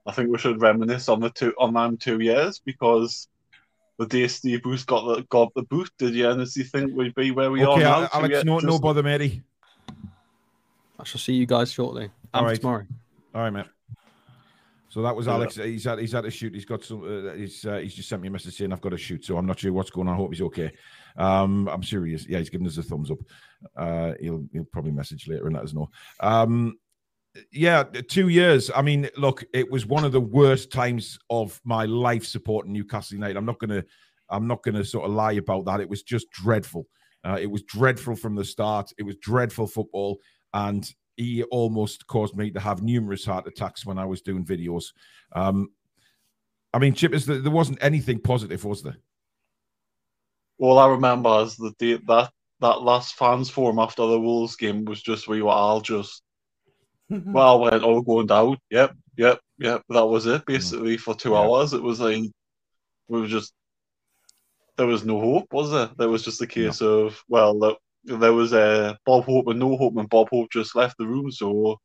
I 0.05 0.11
think 0.11 0.31
we 0.31 0.37
should 0.37 0.61
reminisce 0.61 1.07
on 1.07 1.19
the 1.19 1.29
two 1.29 1.53
on 1.57 1.73
them 1.73 1.97
two 1.97 2.19
years 2.19 2.59
because 2.59 3.27
the 3.97 4.05
day 4.05 4.27
Steve 4.27 4.61
Bruce 4.63 4.83
got 4.83 5.05
the 5.05 5.23
got 5.29 5.53
the 5.55 5.63
boot, 5.63 5.89
did 5.97 6.13
you 6.13 6.27
honestly 6.27 6.63
think 6.63 6.95
we'd 6.95 7.15
be 7.15 7.31
where 7.31 7.51
we 7.51 7.65
okay, 7.65 7.83
are 7.83 8.01
now? 8.01 8.09
Alex, 8.13 8.43
no, 8.43 8.59
just... 8.59 8.67
no 8.67 8.79
bother, 8.79 9.03
matey. 9.03 9.43
I 10.99 11.03
shall 11.03 11.19
see 11.19 11.33
you 11.33 11.45
guys 11.45 11.71
shortly. 11.71 12.09
All 12.33 12.45
right. 12.45 12.59
tomorrow. 12.59 12.85
All 13.33 13.41
right, 13.41 13.49
mate. 13.49 13.65
So 14.89 15.01
that 15.01 15.13
was 15.13 15.27
Alex. 15.27 15.55
He's 15.57 15.83
had 15.83 15.99
he's 15.99 16.13
had 16.13 16.23
to 16.23 16.31
shoot. 16.31 16.53
He's 16.53 16.63
got 16.63 16.81
some. 16.81 17.03
Uh, 17.03 17.33
he's 17.33 17.65
uh, 17.65 17.79
he's 17.79 17.93
just 17.93 18.07
sent 18.07 18.21
me 18.21 18.29
a 18.29 18.31
message 18.31 18.55
saying 18.55 18.71
I've 18.71 18.79
got 18.79 18.93
a 18.93 18.97
shoot. 18.97 19.25
So 19.25 19.37
I'm 19.37 19.45
not 19.45 19.59
sure 19.59 19.73
what's 19.73 19.89
going 19.89 20.07
on. 20.07 20.13
I 20.13 20.17
hope 20.17 20.31
he's 20.31 20.41
okay. 20.43 20.71
Um, 21.17 21.67
I'm 21.67 21.81
sure 21.81 22.05
he 22.05 22.13
is. 22.13 22.25
Yeah, 22.27 22.37
he's 22.37 22.49
giving 22.49 22.65
us 22.65 22.77
a 22.77 22.83
thumbs 22.83 23.11
up. 23.11 23.17
Uh, 23.75 24.13
he'll 24.21 24.45
he'll 24.53 24.63
probably 24.63 24.91
message 24.91 25.27
later 25.27 25.47
and 25.47 25.55
let 25.55 25.65
us 25.65 25.73
know. 25.73 25.89
Um, 26.21 26.77
yeah, 27.51 27.83
two 27.83 28.29
years. 28.29 28.71
I 28.73 28.81
mean, 28.81 29.09
look, 29.17 29.43
it 29.53 29.69
was 29.69 29.85
one 29.85 30.05
of 30.05 30.13
the 30.13 30.21
worst 30.21 30.71
times 30.71 31.19
of 31.29 31.59
my 31.65 31.83
life 31.85 32.25
supporting 32.25 32.71
Newcastle 32.71 33.15
United. 33.15 33.35
I'm 33.35 33.45
not 33.45 33.59
gonna, 33.59 33.83
I'm 34.29 34.47
not 34.47 34.63
gonna 34.63 34.85
sort 34.85 35.05
of 35.05 35.11
lie 35.11 35.33
about 35.33 35.65
that. 35.65 35.81
It 35.81 35.89
was 35.89 36.03
just 36.03 36.29
dreadful. 36.31 36.87
Uh, 37.25 37.37
it 37.41 37.47
was 37.47 37.63
dreadful 37.63 38.15
from 38.15 38.35
the 38.35 38.45
start. 38.45 38.93
It 38.97 39.03
was 39.03 39.17
dreadful 39.17 39.67
football, 39.67 40.19
and 40.55 40.89
he 41.17 41.43
almost 41.43 42.07
caused 42.07 42.35
me 42.35 42.49
to 42.49 42.59
have 42.59 42.81
numerous 42.81 43.25
heart 43.25 43.45
attacks 43.45 43.85
when 43.85 43.99
I 43.99 44.05
was 44.05 44.21
doing 44.21 44.45
videos. 44.45 44.85
Um, 45.33 45.69
I 46.73 46.79
mean, 46.79 46.93
Chip, 46.93 47.13
is 47.13 47.25
there, 47.25 47.39
there 47.39 47.51
wasn't 47.51 47.79
anything 47.81 48.19
positive, 48.19 48.63
was 48.63 48.81
there? 48.81 48.97
All 50.57 50.79
I 50.79 50.87
remember 50.87 51.41
is 51.41 51.57
the 51.57 51.73
date 51.77 52.07
that 52.07 52.31
that 52.61 52.81
last 52.81 53.15
fans 53.15 53.49
forum 53.49 53.79
after 53.79 54.07
the 54.07 54.19
Wolves 54.19 54.55
game 54.55 54.85
was 54.85 55.01
just 55.01 55.27
we 55.27 55.41
were 55.41 55.49
all 55.49 55.81
just 55.81 56.23
well, 57.09 57.59
went 57.59 57.83
all 57.83 58.01
going 58.01 58.27
down. 58.27 58.57
Yep, 58.71 58.95
yep, 59.17 59.39
yep. 59.57 59.83
That 59.89 60.05
was 60.05 60.25
it. 60.25 60.45
Basically, 60.45 60.95
for 60.95 61.13
two 61.13 61.31
yeah. 61.31 61.39
hours, 61.39 61.73
it 61.73 61.83
was 61.83 61.99
like 61.99 62.23
we 63.09 63.19
were 63.19 63.27
just 63.27 63.53
there 64.77 64.87
was 64.87 65.03
no 65.03 65.19
hope, 65.19 65.51
was 65.51 65.71
there? 65.71 65.89
There 65.97 66.09
was 66.09 66.23
just 66.23 66.41
a 66.41 66.47
case 66.47 66.79
no. 66.79 66.87
of 66.87 67.21
well, 67.27 67.77
there 68.05 68.33
was 68.33 68.53
a 68.53 68.59
uh, 68.59 68.95
Bob 69.05 69.25
Hope 69.25 69.47
and 69.47 69.59
no 69.59 69.77
hope, 69.77 69.97
and 69.97 70.09
Bob 70.09 70.29
Hope 70.29 70.49
just 70.51 70.75
left 70.75 70.97
the 70.97 71.07
room. 71.07 71.31
So, 71.31 71.77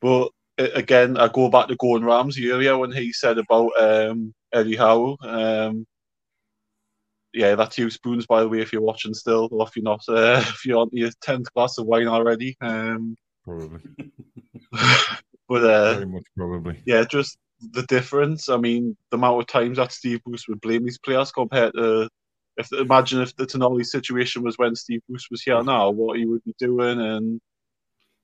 but 0.00 0.30
again, 0.58 1.16
I 1.16 1.28
go 1.28 1.48
back 1.48 1.68
to 1.68 1.76
Gordon 1.76 2.06
Ramsay 2.06 2.50
earlier 2.50 2.76
when 2.78 2.92
he 2.92 3.12
said 3.12 3.38
about 3.38 3.70
um, 3.78 4.34
Eddie 4.52 4.76
Howe. 4.76 5.16
Um, 5.22 5.86
yeah, 7.32 7.56
that's 7.56 7.76
you 7.78 7.90
spoons, 7.90 8.26
by 8.26 8.40
the 8.40 8.48
way, 8.48 8.60
if 8.60 8.72
you're 8.72 8.82
watching 8.82 9.14
still, 9.14 9.48
or 9.50 9.66
if 9.66 9.76
you're 9.76 9.84
not, 9.84 10.02
uh, 10.08 10.42
if 10.48 10.64
you're 10.64 10.78
on 10.78 10.90
your 10.92 11.10
tenth 11.20 11.52
glass 11.52 11.78
of 11.78 11.86
wine 11.86 12.06
already. 12.06 12.56
Um, 12.60 13.16
probably. 13.44 13.80
but 15.48 15.64
uh, 15.64 15.94
very 15.94 16.06
much 16.06 16.24
probably. 16.36 16.82
Yeah, 16.86 17.04
just 17.04 17.36
the 17.72 17.82
difference. 17.84 18.48
I 18.48 18.56
mean, 18.56 18.96
the 19.10 19.16
amount 19.16 19.40
of 19.40 19.46
times 19.46 19.78
that 19.78 19.92
Steve 19.92 20.22
Bruce 20.24 20.48
would 20.48 20.60
blame 20.60 20.84
these 20.84 20.98
players 20.98 21.32
compared 21.32 21.74
to 21.74 22.08
if 22.56 22.72
imagine 22.72 23.20
if 23.20 23.34
the 23.36 23.46
Tonali 23.46 23.84
situation 23.84 24.42
was 24.42 24.58
when 24.58 24.74
Steve 24.74 25.00
Bruce 25.08 25.28
was 25.30 25.42
here 25.42 25.62
now, 25.62 25.90
what 25.90 26.18
he 26.18 26.26
would 26.26 26.44
be 26.44 26.54
doing 26.58 27.00
and 27.00 27.40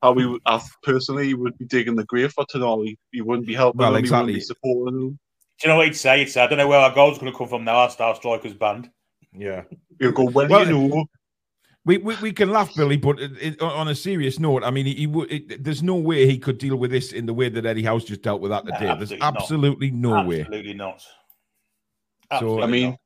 how 0.03 0.13
we 0.13 0.27
would, 0.27 0.41
I 0.47 0.61
personally 0.83 1.35
would 1.35 1.59
be 1.59 1.67
digging 1.67 1.97
the 1.97 2.05
grave 2.05 2.33
for 2.33 2.45
Tonali. 2.47 2.97
He 3.11 3.21
wouldn't 3.21 3.47
be 3.47 3.55
helping 3.55 3.81
well, 3.81 3.95
him, 3.95 4.01
exactly. 4.01 4.33
he 4.33 4.37
wouldn't 4.37 4.41
be 4.41 4.55
supporting 4.55 5.01
him. 5.01 5.19
Do 5.61 5.69
you 5.69 5.69
know 5.69 5.77
what 5.77 5.87
he'd 5.87 5.97
say? 5.97 6.21
He'd 6.21 6.31
say, 6.31 6.43
I 6.43 6.47
don't 6.47 6.59
know 6.59 6.69
where 6.69 6.81
our 6.81 6.95
goal's 6.95 7.19
going 7.19 7.31
to 7.31 7.37
come 7.37 7.49
from 7.49 7.65
now. 7.65 7.77
Our 7.77 7.91
star 7.91 8.15
strikers 8.15 8.55
band. 8.55 8.91
Yeah. 9.35 9.65
He'll 9.99 10.13
go, 10.13 10.25
well, 10.25 10.49
well 10.49 10.67
you 10.67 10.89
know, 10.89 11.05
we, 11.85 11.99
we, 11.99 12.17
we 12.17 12.33
can 12.33 12.51
laugh, 12.51 12.75
Billy, 12.75 12.97
but 12.97 13.19
it, 13.19 13.33
it, 13.41 13.63
on 13.63 13.89
a 13.89 13.95
serious 13.95 14.39
note, 14.39 14.63
I 14.63 14.71
mean, 14.71 14.87
he, 14.87 14.95
he 14.95 15.57
there's 15.59 15.83
no 15.83 15.97
way 15.97 16.27
he 16.27 16.39
could 16.39 16.59
deal 16.59 16.77
with 16.77 16.91
this 16.91 17.13
in 17.13 17.27
the 17.27 17.33
way 17.33 17.49
that 17.49 17.65
Eddie 17.65 17.83
Howe's 17.83 18.05
just 18.05 18.23
dealt 18.23 18.41
with 18.41 18.51
that 18.51 18.67
today. 18.67 18.87
No, 18.87 18.97
there's 18.97 19.13
absolutely 19.21 19.91
not. 19.91 20.23
no 20.23 20.29
way. 20.29 20.41
Absolutely 20.41 20.75
not. 20.75 21.03
Absolutely 22.31 22.61
so 22.61 22.65
I 22.65 22.67
mean, 22.71 22.91
not. 22.91 23.00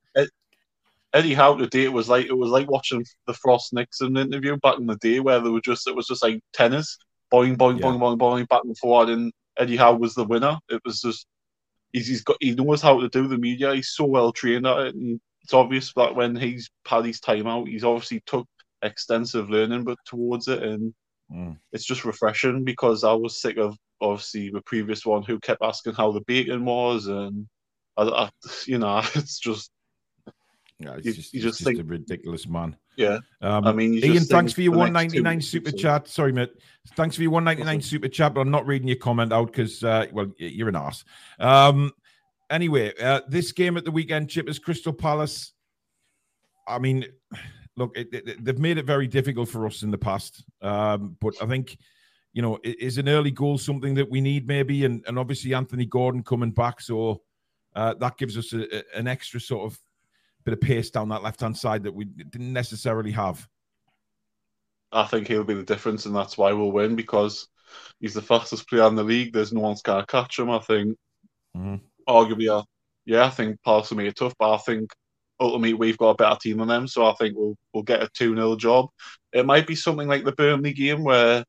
Eddie 1.15 1.35
Howe 1.35 1.55
today 1.55 1.85
it 1.85 1.93
was 1.93 2.09
like 2.09 2.27
it 2.27 2.37
was 2.37 2.51
like 2.51 2.69
watching 2.69 3.05
the 3.27 3.35
Frost 3.35 3.73
Nixon 3.73 4.17
interview 4.17 4.57
back 4.57 4.79
in 4.79 4.87
the 4.87 4.97
day 4.97 5.21
where 5.21 5.41
there 5.41 5.53
were 5.53 5.61
just 5.61 5.87
it 5.87 5.95
was 5.95 6.09
just 6.09 6.23
like 6.25 6.41
tennis, 6.53 6.99
boing 7.33 7.57
boing 7.57 7.79
yeah. 7.79 7.87
boing 7.87 8.01
boing 8.01 8.19
boing 8.19 8.49
back 8.49 8.63
and 8.65 8.77
forward, 8.77 9.11
and 9.11 9.33
Eddie 9.57 9.77
Howe 9.77 9.95
was 9.95 10.15
the 10.15 10.25
winner. 10.25 10.59
It 10.69 10.83
was 10.85 11.01
just 11.01 11.27
he's, 11.93 12.09
he's 12.09 12.23
got 12.23 12.37
he 12.41 12.55
knows 12.55 12.83
how 12.83 13.01
to 13.01 13.09
do 13.09 13.29
the 13.29 13.39
media. 13.39 13.75
He's 13.75 13.91
so 13.91 14.05
well 14.05 14.33
trained 14.33 14.67
at 14.67 14.79
it. 14.79 14.95
And 14.97 15.21
it's 15.43 15.55
obvious 15.55 15.93
that 15.95 16.17
when 16.17 16.35
he's 16.35 16.69
had 16.87 17.05
his 17.05 17.21
time 17.21 17.47
out, 17.47 17.69
he's 17.69 17.85
obviously 17.85 18.21
took 18.27 18.49
extensive 18.85 19.51
learning 19.51 19.85
but 19.85 19.99
towards 20.05 20.47
it 20.49 20.63
and 20.63 20.95
mm. 21.33 21.57
it's 21.73 21.85
just 21.85 22.05
refreshing 22.05 22.65
because 22.65 23.03
I 23.03 23.15
was 23.15 23.41
sick 23.41 23.57
of 23.57 23.77
obviously 24.01 24.51
the 24.51 24.61
previous 24.61 25.07
one 25.07 25.23
who 25.23 25.41
kept 25.41 25.63
asking 25.63 25.95
how 25.95 26.13
the 26.13 26.21
bacon 26.21 26.65
was 26.65 27.07
and 27.07 27.47
I, 27.97 28.03
I 28.03 28.31
you 28.67 28.79
know 28.79 28.99
it's 29.15 29.39
just 29.39 29.71
yeah, 30.79 30.95
it's 30.97 31.07
you, 31.07 31.13
just, 31.13 31.35
you 31.35 31.41
just, 31.41 31.59
just 31.59 31.67
think, 31.67 31.79
a 31.79 31.85
ridiculous 31.85 32.49
man. 32.49 32.77
Yeah. 32.97 33.19
Um, 33.41 33.67
I 33.67 33.73
mean, 33.73 33.95
Ian, 33.95 34.25
thanks 34.25 34.53
for 34.53 34.63
your 34.63 34.73
199 34.73 35.41
super 35.41 35.71
chat. 35.71 36.09
Sorry, 36.09 36.33
mate. 36.33 36.53
Thanks 36.97 37.17
for 37.17 37.23
your 37.23 37.31
199 37.31 37.81
super 37.81 38.09
chat, 38.09 38.35
but 38.35 38.41
I'm 38.41 38.51
not 38.51 38.67
reading 38.67 38.89
your 38.89 38.97
comment 38.97 39.33
out 39.33 39.49
because, 39.49 39.83
uh, 39.85 40.07
well, 40.13 40.27
you're 40.39 40.69
an 40.69 40.77
ass. 40.77 41.05
Um, 41.39 41.93
anyway, 42.51 42.93
uh, 43.01 43.21
this 43.29 43.53
game 43.53 43.77
at 43.77 43.85
the 43.85 43.91
weekend, 43.91 44.31
Chip, 44.31 44.49
is 44.49 44.59
Crystal 44.59 44.93
Palace. 44.93 45.53
I 46.67 46.79
mean, 46.79 47.07
look, 47.77 47.97
it, 47.97 48.09
it, 48.13 48.45
they've 48.45 48.59
made 48.59 48.79
it 48.79 48.85
very 48.85 49.07
difficult 49.07 49.49
for 49.49 49.67
us 49.67 49.83
in 49.83 49.91
the 49.91 49.99
past. 49.99 50.45
Um, 50.61 51.17
but 51.21 51.35
I 51.41 51.47
think, 51.47 51.79
you 52.33 52.43
know, 52.43 52.59
is 52.65 52.99
an 52.99 53.09
early 53.09 53.31
goal 53.31 53.59
something 53.59 53.95
that 53.95 54.11
we 54.11 54.21
need 54.21 54.49
maybe? 54.49 54.85
And, 54.85 55.05
and 55.07 55.19
obviously 55.19 55.55
Anthony 55.55 55.87
Gordon 55.87 56.25
coming 56.25 56.51
back. 56.51 56.81
So 56.81 57.23
uh, 57.77 57.95
that 57.95 58.17
gives 58.19 58.37
us 58.37 58.53
a, 58.53 58.79
a, 58.79 58.83
an 58.97 59.07
extra 59.07 59.41
sort 59.41 59.71
of 59.73 59.79
bit 60.45 60.55
of 60.55 60.61
pace 60.61 60.91
down 60.91 61.09
that 61.09 61.23
left 61.23 61.41
hand 61.41 61.57
side 61.57 61.85
that 61.85 61.95
we 61.95 62.05
didn't 62.05 62.53
necessarily 62.53 63.13
have. 63.13 63.47
I 64.93 65.05
think 65.05 65.27
he'll 65.27 65.45
be 65.45 65.55
the 65.55 65.63
difference, 65.63 66.07
and 66.07 66.15
that's 66.15 66.39
why 66.39 66.53
we'll 66.53 66.71
win 66.73 66.95
because 66.97 67.49
he's 68.01 68.15
the 68.15 68.23
fastest 68.23 68.69
player 68.69 68.87
in 68.87 68.95
the 68.95 69.03
league. 69.03 69.33
There's 69.33 69.53
no 69.53 69.61
one's 69.61 69.83
gonna 69.83 70.07
catch 70.07 70.39
him. 70.39 70.51
I 70.51 70.61
think 70.61 70.97
Mhm. 71.57 71.81
arguably, 72.09 72.49
uh, 72.49 72.65
yeah, 73.05 73.25
I 73.25 73.31
think 73.31 73.61
Palace 73.63 73.91
will 73.91 73.97
make 73.99 74.09
it 74.09 74.17
tough, 74.17 74.35
but 74.39 74.53
I 74.55 74.59
think 74.59 74.91
ultimately 75.41 75.75
we've 75.75 75.99
got 75.99 76.11
a 76.11 76.15
better 76.15 76.37
team 76.41 76.59
than 76.59 76.69
them, 76.69 76.87
so 76.87 77.07
I 77.07 77.15
think 77.15 77.37
we'll 77.37 77.57
we'll 77.73 77.83
get 77.83 78.03
a 78.03 78.09
2 78.15 78.35
0 78.37 78.57
job. 78.57 78.91
It 79.33 79.47
might 79.47 79.67
be 79.67 79.75
something 79.75 80.09
like 80.09 80.25
the 80.25 80.33
Burnley 80.33 80.73
game 80.73 81.03
where 81.05 81.45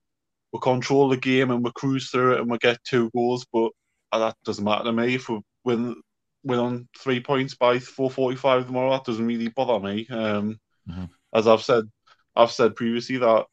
we 0.53 0.59
control 0.61 1.09
the 1.09 1.17
game 1.17 1.51
and 1.51 1.63
we 1.63 1.71
cruise 1.75 2.09
through 2.09 2.33
it 2.35 2.41
and 2.41 2.49
we 2.49 2.57
get 2.59 2.83
two 2.83 3.09
goals, 3.15 3.45
but 3.53 3.71
uh, 4.11 4.19
that 4.19 4.37
doesn't 4.45 4.63
matter 4.65 4.85
to 4.85 4.91
me. 4.93 5.15
If 5.15 5.29
we 5.29 5.41
win 5.65 6.01
win 6.45 6.59
on 6.59 6.87
three 6.97 7.19
points 7.19 7.55
by 7.55 7.77
4:45 7.79 8.67
tomorrow, 8.67 8.91
that 8.91 9.03
doesn't 9.03 9.25
really 9.25 9.49
bother 9.49 9.79
me. 9.85 10.07
Um, 10.09 10.59
Mhm. 10.89 11.09
As 11.33 11.47
I've 11.47 11.63
said, 11.63 11.89
I've 12.35 12.51
said 12.51 12.75
previously 12.75 13.17
that 13.17 13.47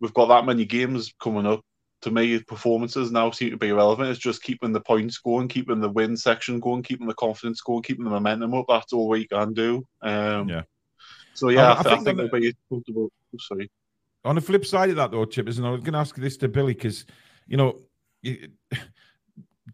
we've 0.00 0.12
got 0.14 0.26
that 0.26 0.44
many 0.44 0.64
games 0.66 1.12
coming 1.20 1.46
up. 1.46 1.62
To 2.02 2.10
me, 2.10 2.38
performances 2.40 3.10
now 3.10 3.30
seem 3.30 3.50
to 3.50 3.56
be 3.56 3.68
irrelevant. 3.68 4.10
It's 4.10 4.18
just 4.20 4.42
keeping 4.42 4.72
the 4.72 4.80
points 4.82 5.16
going, 5.18 5.48
keeping 5.48 5.80
the 5.80 5.88
win 5.88 6.16
section 6.16 6.60
going, 6.60 6.82
keeping 6.82 7.06
the 7.08 7.14
confidence 7.14 7.62
going, 7.62 7.82
keeping 7.82 8.04
the 8.04 8.10
momentum 8.10 8.52
up. 8.54 8.66
That's 8.68 8.92
all 8.92 9.08
we 9.08 9.26
can 9.26 9.54
do. 9.54 9.82
Um, 10.02 10.48
Yeah. 10.48 10.62
So 11.32 11.48
yeah, 11.48 11.72
I- 11.72 11.82
I, 11.82 11.90
I 11.90 11.94
I 11.94 11.96
think 12.04 12.18
we'll 12.18 12.28
be 12.28 12.54
comfortable. 12.68 13.10
oh, 13.34 13.38
Sorry. 13.38 13.70
On 14.24 14.34
the 14.34 14.40
flip 14.42 14.66
side 14.66 14.90
of 14.90 14.96
that, 14.96 15.10
though, 15.10 15.24
Chippers, 15.24 15.56
and 15.56 15.66
I 15.66 15.70
was 15.70 15.80
going 15.80 15.94
to 15.94 15.98
ask 15.98 16.14
this 16.16 16.36
to 16.38 16.48
Billy 16.48 16.74
because, 16.74 17.06
you 17.46 17.56
know, 17.56 17.80
you- 18.22 18.50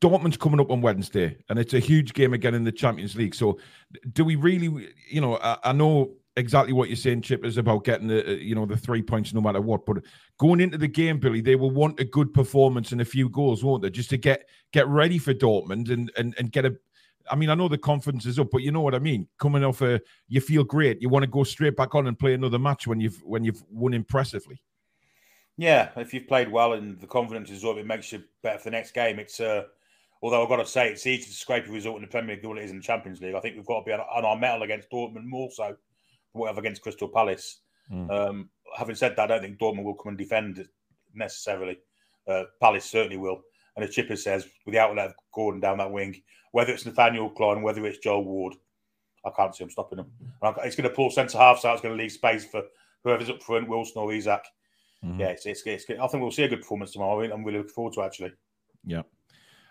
Dortmund's 0.00 0.36
coming 0.36 0.60
up 0.60 0.70
on 0.70 0.80
Wednesday, 0.80 1.36
and 1.48 1.58
it's 1.58 1.74
a 1.74 1.78
huge 1.78 2.14
game 2.14 2.32
again 2.32 2.54
in 2.54 2.64
the 2.64 2.72
Champions 2.72 3.14
League. 3.14 3.34
So, 3.34 3.58
do 4.12 4.24
we 4.24 4.36
really, 4.36 4.88
you 5.08 5.20
know, 5.20 5.36
I, 5.38 5.58
I 5.64 5.72
know 5.72 6.12
exactly 6.36 6.72
what 6.72 6.88
you're 6.88 6.96
saying, 6.96 7.22
Chip, 7.22 7.44
is 7.44 7.58
about 7.58 7.84
getting 7.84 8.08
the, 8.08 8.42
you 8.42 8.54
know, 8.54 8.64
the 8.64 8.76
three 8.76 9.02
points 9.02 9.34
no 9.34 9.40
matter 9.40 9.60
what. 9.60 9.84
But 9.84 9.98
going 10.38 10.60
into 10.60 10.78
the 10.78 10.88
game, 10.88 11.18
Billy, 11.18 11.40
they 11.40 11.56
will 11.56 11.70
want 11.70 12.00
a 12.00 12.04
good 12.04 12.32
performance 12.32 12.92
and 12.92 13.00
a 13.00 13.04
few 13.04 13.28
goals, 13.28 13.62
won't 13.62 13.82
they? 13.82 13.90
Just 13.90 14.10
to 14.10 14.16
get 14.16 14.48
get 14.72 14.88
ready 14.88 15.18
for 15.18 15.34
Dortmund 15.34 15.90
and 15.90 16.10
and 16.16 16.34
and 16.38 16.50
get 16.52 16.64
a. 16.64 16.76
I 17.30 17.36
mean, 17.36 17.50
I 17.50 17.54
know 17.54 17.68
the 17.68 17.78
confidence 17.78 18.26
is 18.26 18.40
up, 18.40 18.48
but 18.50 18.62
you 18.62 18.72
know 18.72 18.80
what 18.80 18.96
I 18.96 18.98
mean. 18.98 19.28
Coming 19.38 19.62
off 19.62 19.80
a, 19.80 20.00
you 20.26 20.40
feel 20.40 20.64
great. 20.64 21.00
You 21.00 21.08
want 21.08 21.22
to 21.22 21.30
go 21.30 21.44
straight 21.44 21.76
back 21.76 21.94
on 21.94 22.08
and 22.08 22.18
play 22.18 22.34
another 22.34 22.58
match 22.58 22.86
when 22.86 22.98
you've 22.98 23.22
when 23.22 23.44
you've 23.44 23.62
won 23.70 23.94
impressively. 23.94 24.60
Yeah, 25.58 25.90
if 25.96 26.14
you've 26.14 26.26
played 26.26 26.50
well 26.50 26.72
and 26.72 26.98
the 26.98 27.06
confidence 27.06 27.50
is 27.50 27.64
up, 27.64 27.76
it 27.76 27.86
makes 27.86 28.10
you 28.10 28.24
better 28.42 28.58
for 28.58 28.64
the 28.64 28.70
next 28.70 28.92
game. 28.92 29.18
It's 29.18 29.38
uh, 29.38 29.64
although 30.22 30.42
I've 30.42 30.48
got 30.48 30.56
to 30.56 30.66
say 30.66 30.88
it's 30.88 31.06
easy 31.06 31.24
to 31.24 31.32
scrape 31.32 31.66
a 31.66 31.70
result 31.72 31.96
in 31.96 32.02
the 32.02 32.08
Premier 32.08 32.36
League 32.36 32.42
than 32.42 32.56
it 32.58 32.64
is 32.64 32.70
in 32.70 32.78
the 32.78 32.82
Champions 32.82 33.20
League. 33.20 33.34
I 33.34 33.40
think 33.40 33.56
we've 33.56 33.66
got 33.66 33.80
to 33.80 33.84
be 33.84 33.92
on, 33.92 34.00
on 34.00 34.24
our 34.24 34.38
mettle 34.38 34.62
against 34.62 34.90
Dortmund 34.90 35.24
more 35.24 35.50
so 35.50 35.64
than 35.68 35.76
we 36.40 36.46
have 36.46 36.58
against 36.58 36.82
Crystal 36.82 37.08
Palace. 37.08 37.60
Mm. 37.90 38.10
Um, 38.10 38.50
having 38.76 38.94
said 38.94 39.16
that, 39.16 39.24
I 39.24 39.26
don't 39.26 39.42
think 39.42 39.58
Dortmund 39.58 39.84
will 39.84 39.94
come 39.94 40.10
and 40.10 40.18
defend 40.18 40.66
necessarily. 41.14 41.78
Uh, 42.28 42.44
Palace 42.60 42.84
certainly 42.84 43.16
will. 43.16 43.42
And 43.76 43.84
as 43.84 43.94
Chipper 43.94 44.16
says, 44.16 44.46
with 44.64 44.74
the 44.74 44.78
outlet 44.78 45.06
of 45.08 45.14
Gordon 45.34 45.60
down 45.60 45.78
that 45.78 45.90
wing, 45.90 46.22
whether 46.52 46.72
it's 46.72 46.86
Nathaniel 46.86 47.30
Clyne, 47.30 47.62
whether 47.62 47.84
it's 47.86 47.98
Joel 47.98 48.24
Ward, 48.24 48.54
I 49.24 49.30
can't 49.30 49.54
see 49.54 49.64
him 49.64 49.70
stopping 49.70 49.96
them. 49.96 50.10
And 50.42 50.56
It's 50.64 50.76
going 50.76 50.88
to 50.88 50.94
pull 50.94 51.10
centre 51.10 51.38
halves 51.38 51.64
out. 51.64 51.74
It's 51.74 51.82
going 51.82 51.96
to 51.96 52.02
leave 52.02 52.12
space 52.12 52.44
for 52.44 52.62
whoever's 53.02 53.30
up 53.30 53.42
front, 53.42 53.68
Wilson 53.68 54.02
or 54.02 54.12
Isak. 54.12 54.44
Mhm. 55.04 55.18
Yeah, 55.18 55.28
it's, 55.28 55.46
it's, 55.46 55.62
it's, 55.66 55.84
I 55.90 56.06
think 56.06 56.22
we'll 56.22 56.30
see 56.30 56.44
a 56.44 56.48
good 56.48 56.60
performance 56.60 56.92
tomorrow. 56.92 57.22
I'm 57.32 57.44
really 57.44 57.58
looking 57.58 57.72
forward 57.72 57.94
to 57.94 58.02
it, 58.02 58.06
actually. 58.06 58.32
Yeah. 58.84 59.02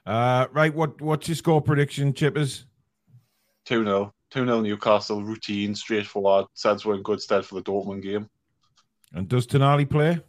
Uh, 0.05 0.47
right. 0.51 0.73
What 0.73 0.99
what's 1.01 1.27
your 1.27 1.35
score 1.35 1.61
prediction, 1.61 2.13
Chippers? 2.13 2.65
2 3.65 3.83
0. 3.83 4.13
2 4.31 4.45
0 4.45 4.61
Newcastle, 4.61 5.23
routine, 5.23 5.75
straightforward. 5.75 6.45
Says 6.53 6.85
we're 6.85 6.95
in 6.95 7.03
good 7.03 7.21
stead 7.21 7.45
for 7.45 7.55
the 7.55 7.61
Dortmund 7.61 8.01
game. 8.01 8.29
And 9.13 9.27
does 9.27 9.45
Tonali 9.45 9.89
play? 9.89 10.19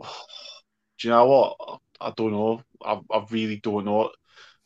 Do 0.00 1.08
you 1.08 1.10
know 1.10 1.26
what? 1.26 1.80
I 2.00 2.12
don't 2.16 2.32
know. 2.32 2.62
I, 2.84 3.00
I 3.10 3.24
really 3.30 3.56
don't 3.56 3.84
know. 3.84 4.10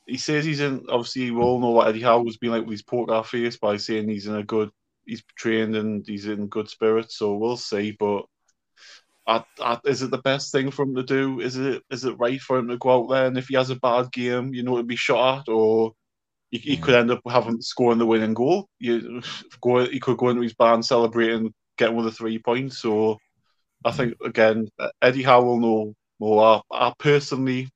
He 0.06 0.16
says 0.16 0.44
he's 0.44 0.60
in. 0.60 0.84
Obviously, 0.88 1.30
we 1.30 1.40
all 1.40 1.60
know 1.60 1.70
what 1.70 1.88
Eddie 1.88 2.02
Howe 2.02 2.24
has 2.24 2.36
been 2.36 2.50
like 2.50 2.62
with 2.62 2.72
his 2.72 2.82
poker 2.82 3.22
face 3.22 3.56
by 3.56 3.76
saying 3.76 4.08
he's 4.08 4.26
in 4.26 4.36
a 4.36 4.42
good, 4.42 4.70
he's 5.04 5.22
trained 5.36 5.76
and 5.76 6.04
he's 6.06 6.26
in 6.26 6.46
good 6.48 6.68
spirits. 6.68 7.18
So 7.18 7.34
we'll 7.36 7.56
see. 7.56 7.92
But 7.98 8.24
I, 9.26 9.44
I, 9.60 9.78
is 9.84 10.02
it 10.02 10.10
the 10.10 10.18
best 10.18 10.52
thing 10.52 10.70
for 10.70 10.84
him 10.84 10.94
to 10.94 11.02
do? 11.02 11.40
Is 11.40 11.56
it 11.56 11.82
is 11.90 12.04
it 12.04 12.18
right 12.18 12.40
for 12.40 12.58
him 12.58 12.68
to 12.68 12.78
go 12.78 12.90
out 12.90 13.08
there 13.10 13.26
and 13.26 13.36
if 13.36 13.48
he 13.48 13.56
has 13.56 13.70
a 13.70 13.76
bad 13.76 14.12
game, 14.12 14.54
you 14.54 14.62
know, 14.62 14.76
to 14.76 14.82
be 14.82 14.96
shot 14.96 15.40
at, 15.40 15.52
or 15.52 15.92
he, 16.50 16.58
he 16.58 16.76
could 16.76 16.94
end 16.94 17.10
up 17.10 17.20
having 17.28 17.60
scoring 17.60 17.98
the 17.98 18.06
winning 18.06 18.34
goal. 18.34 18.68
You 18.78 19.22
go, 19.60 19.84
he 19.86 20.00
could 20.00 20.18
go 20.18 20.28
into 20.28 20.42
his 20.42 20.54
barn 20.54 20.82
celebrating, 20.82 21.52
getting 21.76 21.96
with 21.96 22.06
the 22.06 22.12
three 22.12 22.38
points. 22.38 22.78
So 22.78 23.18
I 23.84 23.92
think 23.92 24.14
mm. 24.18 24.26
again, 24.26 24.68
Eddie 25.02 25.22
Howe 25.22 25.42
will 25.42 25.60
know 25.60 25.94
more. 26.20 26.62
I, 26.70 26.88
I 26.88 26.92
personally, 26.98 27.68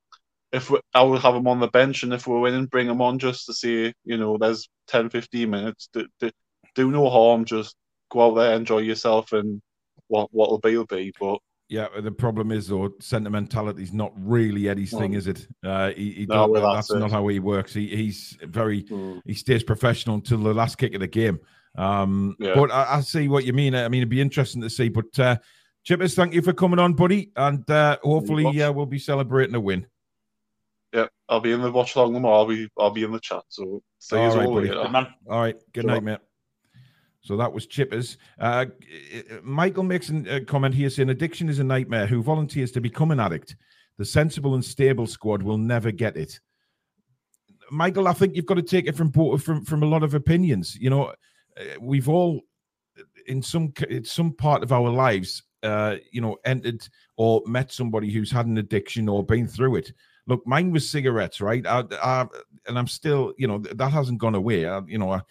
if 0.51 0.69
we, 0.69 0.79
I 0.93 1.03
would 1.03 1.21
have 1.21 1.35
him 1.35 1.47
on 1.47 1.59
the 1.59 1.67
bench, 1.67 2.03
and 2.03 2.13
if 2.13 2.27
we're 2.27 2.39
winning, 2.39 2.65
bring 2.65 2.87
him 2.87 3.01
on 3.01 3.19
just 3.19 3.45
to 3.47 3.53
say, 3.53 3.93
you 4.03 4.17
know, 4.17 4.37
there's 4.37 4.69
10, 4.87 5.09
15 5.09 5.49
minutes. 5.49 5.89
Do, 5.93 6.07
do, 6.19 6.31
do 6.75 6.91
no 6.91 7.09
harm. 7.09 7.45
Just 7.45 7.75
go 8.09 8.27
out 8.27 8.35
there, 8.35 8.55
enjoy 8.55 8.79
yourself, 8.79 9.33
and 9.33 9.61
what 10.11 10.29
what'll 10.33 10.59
be 10.59 10.77
will 10.77 10.85
be. 10.85 11.13
But 11.19 11.39
Yeah, 11.69 11.87
the 12.01 12.11
problem 12.11 12.51
is 12.51 12.67
though, 12.67 12.91
sentimentality 12.99 13.81
is 13.81 13.93
not 13.93 14.11
really 14.17 14.67
Eddie's 14.67 14.91
thing, 14.91 15.13
is 15.13 15.25
it? 15.27 15.47
Uh, 15.63 15.91
he, 15.91 16.11
he 16.11 16.25
No, 16.27 16.35
don't- 16.35 16.51
well, 16.51 16.73
that's 16.73 16.89
that's 16.89 16.97
it. 16.97 16.99
not 16.99 17.11
how 17.11 17.25
he 17.29 17.39
works. 17.39 17.73
He, 17.73 17.87
he's 17.87 18.37
very 18.43 18.83
mm, 18.83 19.21
he 19.25 19.33
stays 19.33 19.63
professional 19.63 20.15
until 20.15 20.39
the 20.39 20.53
last 20.53 20.77
kick 20.77 20.93
of 20.93 20.99
the 20.99 21.07
game. 21.07 21.39
Um, 21.77 22.35
Yeah. 22.39 22.53
But 22.55 22.71
I, 22.71 22.97
I 22.97 23.01
see 23.01 23.29
what 23.29 23.45
you 23.45 23.53
mean. 23.53 23.73
I 23.73 23.87
mean, 23.87 24.01
it'd 24.01 24.09
be 24.09 24.19
interesting 24.21 24.61
to 24.61 24.69
see. 24.69 24.89
But 24.89 25.17
uh, 25.17 25.37
Chippers, 25.87 26.13
thank 26.15 26.33
you 26.33 26.41
for 26.41 26.51
coming 26.53 26.77
on, 26.79 26.93
buddy, 26.93 27.31
and 27.37 27.67
uh, 27.71 27.97
hopefully 28.03 28.43
welcome. 28.43 28.61
uh, 28.61 28.71
we'll 28.73 28.85
be 28.85 28.99
celebrating 28.99 29.55
a 29.55 29.59
win. 29.59 29.87
yeah, 30.93 31.07
I'll 31.29 31.39
be 31.39 31.53
in 31.53 31.61
the 31.61 31.71
watch 31.71 31.95
along 31.95 32.13
tomorrow. 32.13 32.39
I'll 32.39 32.45
be 32.45 32.67
I'll 32.77 32.91
be 32.91 33.03
in 33.03 33.13
the 33.13 33.19
chat. 33.21 33.43
So 33.47 33.81
see 33.99 34.17
you 34.17 34.21
All 34.21 34.35
right, 34.35 34.45
all 34.45 34.53
buddy. 34.55 34.67
later. 34.67 34.81
Good 34.83 34.91
man. 34.91 35.07
All 35.29 35.39
right. 35.39 35.55
Good 35.73 35.83
Sure. 35.83 35.91
night, 35.91 36.03
mate. 36.03 36.19
So 37.21 37.37
that 37.37 37.53
was 37.53 37.67
Chippers. 37.67 38.17
Uh, 38.39 38.65
Michael 39.43 39.83
makes 39.83 40.09
a 40.09 40.41
comment 40.41 40.73
here 40.73 40.89
saying 40.89 41.09
addiction 41.09 41.49
is 41.49 41.59
a 41.59 41.63
nightmare. 41.63 42.07
Who 42.07 42.23
volunteers 42.23 42.71
to 42.71 42.81
become 42.81 43.11
an 43.11 43.19
addict? 43.19 43.55
The 43.97 44.05
sensible 44.05 44.55
and 44.55 44.65
stable 44.65 45.05
squad 45.05 45.43
will 45.43 45.59
never 45.59 45.91
get 45.91 46.17
it. 46.17 46.39
Michael, 47.69 48.07
I 48.07 48.13
think 48.13 48.35
you've 48.35 48.47
got 48.47 48.55
to 48.55 48.63
take 48.63 48.87
it 48.87 48.95
from 48.95 49.11
from 49.37 49.63
from 49.63 49.83
a 49.83 49.85
lot 49.85 50.03
of 50.03 50.15
opinions. 50.15 50.75
You 50.75 50.89
know, 50.89 51.05
uh, 51.05 51.63
we've 51.79 52.09
all 52.09 52.41
in 53.27 53.41
some 53.41 53.73
in 53.89 54.03
some 54.03 54.33
part 54.33 54.63
of 54.63 54.71
our 54.71 54.89
lives, 54.89 55.43
uh, 55.63 55.97
you 56.11 56.21
know, 56.21 56.37
entered 56.43 56.87
or 57.17 57.43
met 57.45 57.71
somebody 57.71 58.11
who's 58.11 58.31
had 58.31 58.47
an 58.47 58.57
addiction 58.57 59.07
or 59.07 59.23
been 59.23 59.47
through 59.47 59.75
it. 59.75 59.93
Look, 60.27 60.45
mine 60.45 60.71
was 60.71 60.89
cigarettes, 60.89 61.41
right? 61.41 61.65
I, 61.65 61.83
I, 62.01 62.27
and 62.67 62.77
I'm 62.77 62.87
still, 62.87 63.33
you 63.37 63.47
know, 63.47 63.57
that 63.57 63.91
hasn't 63.91 64.19
gone 64.19 64.35
away. 64.35 64.67
I, 64.67 64.79
you 64.87 64.97
know, 64.97 65.21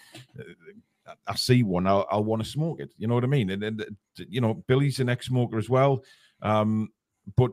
I, 1.26 1.34
see 1.34 1.62
one, 1.62 1.86
I'll, 1.86 2.06
I'll 2.10 2.24
want 2.24 2.42
to 2.42 2.48
smoke 2.48 2.80
it. 2.80 2.92
You 2.98 3.06
know 3.06 3.14
what 3.14 3.24
I 3.24 3.28
mean? 3.28 3.50
And, 3.50 3.80
uh, 3.80 3.84
you 4.16 4.40
know, 4.40 4.54
Billy's 4.66 5.00
an 5.00 5.08
ex-smoker 5.08 5.58
as 5.58 5.68
well. 5.68 6.04
Um, 6.42 6.90
but 7.36 7.52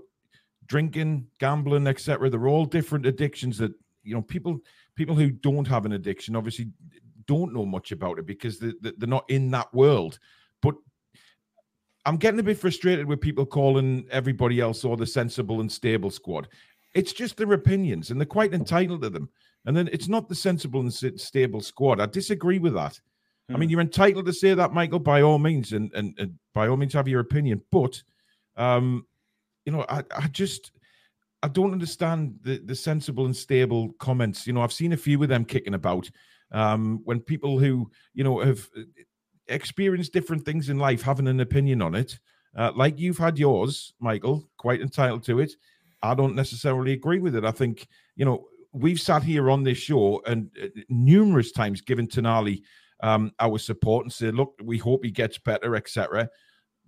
drinking, 0.65 1.27
gambling, 1.39 1.87
etc., 1.87 2.29
they're 2.29 2.47
all 2.47 2.65
different 2.65 3.05
addictions 3.05 3.57
that 3.57 3.71
you 4.03 4.13
know 4.13 4.21
people 4.21 4.59
people 4.95 5.15
who 5.15 5.29
don't 5.29 5.67
have 5.67 5.85
an 5.85 5.93
addiction 5.93 6.35
obviously 6.35 6.69
don't 7.25 7.53
know 7.53 7.65
much 7.65 7.91
about 7.91 8.19
it 8.19 8.25
because 8.25 8.57
they- 8.57 8.73
they're 8.81 9.07
not 9.07 9.29
in 9.29 9.51
that 9.51 9.73
world. 9.73 10.17
But 10.61 10.75
I'm 12.05 12.17
getting 12.17 12.39
a 12.39 12.43
bit 12.43 12.57
frustrated 12.57 13.05
with 13.05 13.19
people 13.19 13.45
calling 13.45 14.07
everybody 14.09 14.61
else 14.61 14.85
or 14.85 14.95
the 14.95 15.05
sensible 15.05 15.59
and 15.59 15.69
stable 15.69 16.09
squad. 16.09 16.47
It's 16.95 17.11
just 17.11 17.35
their 17.35 17.51
opinions, 17.51 18.09
and 18.09 18.19
they're 18.19 18.25
quite 18.25 18.53
entitled 18.53 19.01
to 19.01 19.09
them. 19.09 19.29
And 19.65 19.75
then 19.75 19.89
it's 19.91 20.07
not 20.07 20.29
the 20.29 20.35
sensible 20.35 20.79
and 20.79 20.93
stable 20.93 21.59
squad. 21.59 21.99
I 21.99 22.05
disagree 22.05 22.59
with 22.59 22.73
that. 22.75 22.99
I 23.49 23.57
mean, 23.57 23.69
you're 23.69 23.81
entitled 23.81 24.25
to 24.25 24.33
say 24.33 24.53
that, 24.53 24.73
Michael, 24.73 24.99
by 24.99 25.21
all 25.21 25.39
means, 25.39 25.71
and, 25.71 25.91
and, 25.93 26.13
and 26.19 26.37
by 26.53 26.67
all 26.67 26.75
means 26.75 26.93
have 26.93 27.07
your 27.07 27.21
opinion. 27.21 27.61
But, 27.71 28.01
um, 28.57 29.05
you 29.65 29.71
know, 29.71 29.85
I, 29.87 30.03
I 30.15 30.27
just 30.27 30.71
I 31.43 31.47
don't 31.47 31.71
understand 31.71 32.39
the 32.41 32.57
the 32.57 32.75
sensible 32.75 33.25
and 33.25 33.35
stable 33.35 33.93
comments. 33.99 34.47
You 34.47 34.53
know, 34.53 34.61
I've 34.61 34.73
seen 34.73 34.93
a 34.93 34.97
few 34.97 35.21
of 35.21 35.29
them 35.29 35.45
kicking 35.45 35.75
about 35.75 36.09
um, 36.51 37.01
when 37.03 37.19
people 37.19 37.59
who 37.59 37.89
you 38.13 38.23
know 38.23 38.39
have 38.39 38.67
uh, 38.77 38.81
experienced 39.47 40.13
different 40.13 40.45
things 40.45 40.69
in 40.69 40.77
life 40.79 41.01
having 41.01 41.27
an 41.27 41.39
opinion 41.39 41.81
on 41.81 41.95
it, 41.95 42.19
uh, 42.55 42.71
like 42.75 42.99
you've 42.99 43.17
had 43.17 43.37
yours, 43.37 43.93
Michael, 43.99 44.49
quite 44.57 44.81
entitled 44.81 45.23
to 45.25 45.39
it. 45.39 45.53
I 46.01 46.15
don't 46.15 46.35
necessarily 46.35 46.93
agree 46.93 47.19
with 47.19 47.35
it. 47.35 47.45
I 47.45 47.51
think 47.51 47.87
you 48.15 48.25
know 48.25 48.45
we've 48.73 48.99
sat 48.99 49.23
here 49.23 49.51
on 49.51 49.63
this 49.63 49.77
show 49.77 50.21
and 50.25 50.49
uh, 50.61 50.67
numerous 50.89 51.51
times 51.51 51.81
given 51.81 52.07
Tonali 52.07 52.61
um, 53.01 53.31
our 53.39 53.57
support 53.57 54.05
and 54.05 54.13
say, 54.13 54.31
look, 54.31 54.59
we 54.63 54.77
hope 54.77 55.03
he 55.03 55.11
gets 55.11 55.37
better, 55.37 55.75
etc. 55.75 56.29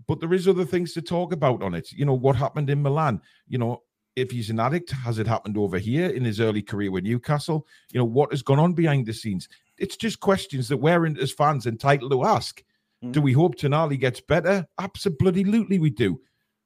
But 0.08 0.20
there 0.20 0.34
is 0.34 0.48
other 0.48 0.66
things 0.66 0.94
to 0.94 1.02
talk 1.02 1.34
about 1.34 1.62
on 1.62 1.74
it. 1.74 1.92
You 1.92 2.06
know 2.06 2.14
what 2.14 2.36
happened 2.36 2.70
in 2.70 2.82
Milan. 2.82 3.22
You 3.48 3.58
know 3.58 3.84
if 4.16 4.32
he's 4.32 4.50
an 4.50 4.60
addict, 4.60 4.92
has 4.92 5.20
it 5.20 5.28
happened 5.28 5.58
over 5.58 5.78
here 5.78 6.10
in 6.10 6.26
his 6.26 6.40
early 6.40 6.62
career 6.62 6.92
with 6.92 7.04
Newcastle? 7.04 7.68
You 7.92 8.00
know 8.00 8.06
what 8.06 8.32
has 8.32 8.42
gone 8.42 8.60
on 8.60 8.74
behind 8.74 9.06
the 9.06 9.14
scenes. 9.14 9.48
It's 9.78 9.96
just 9.96 10.20
questions 10.20 10.68
that 10.68 10.78
we're 10.78 11.06
in, 11.06 11.18
as 11.18 11.32
fans 11.32 11.66
entitled 11.66 12.12
to 12.12 12.26
ask. 12.26 12.64
Mm. 13.04 13.14
Do 13.14 13.22
we 13.22 13.34
hope 13.34 13.56
Tonali 13.56 14.00
gets 14.00 14.20
better? 14.20 14.68
Absolutely, 14.80 15.80
we 15.80 15.90
do. 15.90 16.20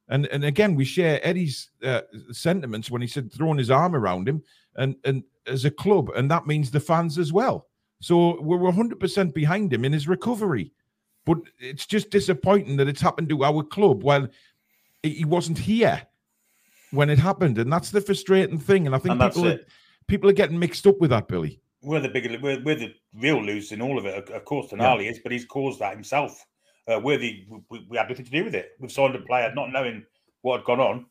And 0.08 0.26
and 0.26 0.44
again, 0.44 0.74
we 0.74 0.84
share 0.84 1.20
Eddie's 1.26 1.70
uh, 1.82 2.02
sentiments 2.32 2.90
when 2.90 3.00
he 3.00 3.08
said 3.08 3.32
throwing 3.32 3.58
his 3.58 3.70
arm 3.70 3.94
around 3.94 4.28
him, 4.28 4.42
and 4.76 4.96
and 5.04 5.22
as 5.46 5.64
a 5.64 5.70
club, 5.70 6.10
and 6.10 6.30
that 6.30 6.46
means 6.46 6.70
the 6.70 6.80
fans 6.80 7.18
as 7.18 7.32
well. 7.32 7.68
So 8.04 8.38
we're 8.42 8.58
100% 8.58 9.32
behind 9.32 9.72
him 9.72 9.82
in 9.82 9.90
his 9.94 10.06
recovery. 10.06 10.72
But 11.24 11.38
it's 11.58 11.86
just 11.86 12.10
disappointing 12.10 12.76
that 12.76 12.86
it's 12.86 13.00
happened 13.00 13.30
to 13.30 13.44
our 13.44 13.62
club 13.62 14.02
while 14.02 14.28
he 15.02 15.24
wasn't 15.24 15.56
here 15.56 16.02
when 16.90 17.08
it 17.08 17.18
happened, 17.18 17.56
and 17.56 17.72
that's 17.72 17.90
the 17.90 18.02
frustrating 18.02 18.58
thing. 18.58 18.84
And 18.84 18.94
I 18.94 18.98
think 18.98 19.12
And 19.12 19.20
that's 19.22 19.36
people 19.36 19.52
are, 19.52 19.58
people 20.06 20.28
are 20.28 20.34
getting 20.34 20.58
mixed 20.58 20.86
up 20.86 21.00
with 21.00 21.08
that, 21.10 21.28
Billy. 21.28 21.60
We're 21.80 22.00
the 22.00 22.10
big, 22.10 22.42
we're, 22.42 22.62
we're 22.62 22.74
the 22.74 22.94
real 23.14 23.42
losers 23.42 23.72
in 23.72 23.80
all 23.80 23.96
of 23.98 24.04
it. 24.04 24.28
Of 24.28 24.44
course, 24.44 24.70
Tonali 24.70 25.10
is, 25.10 25.20
but 25.22 25.32
he's 25.32 25.46
caused 25.46 25.80
that 25.80 25.94
himself. 25.94 26.44
Uh, 26.86 27.00
we're 27.02 27.16
the, 27.16 27.46
we, 27.70 27.86
we 27.88 27.96
had 27.96 28.10
nothing 28.10 28.26
to 28.26 28.30
do 28.30 28.44
with 28.44 28.54
it. 28.54 28.72
We've 28.78 28.92
signed 28.92 29.14
a 29.14 29.20
player 29.20 29.50
not 29.54 29.72
knowing 29.72 30.04
what 30.42 30.58
had 30.58 30.66
gone 30.66 30.80
on, 30.80 31.06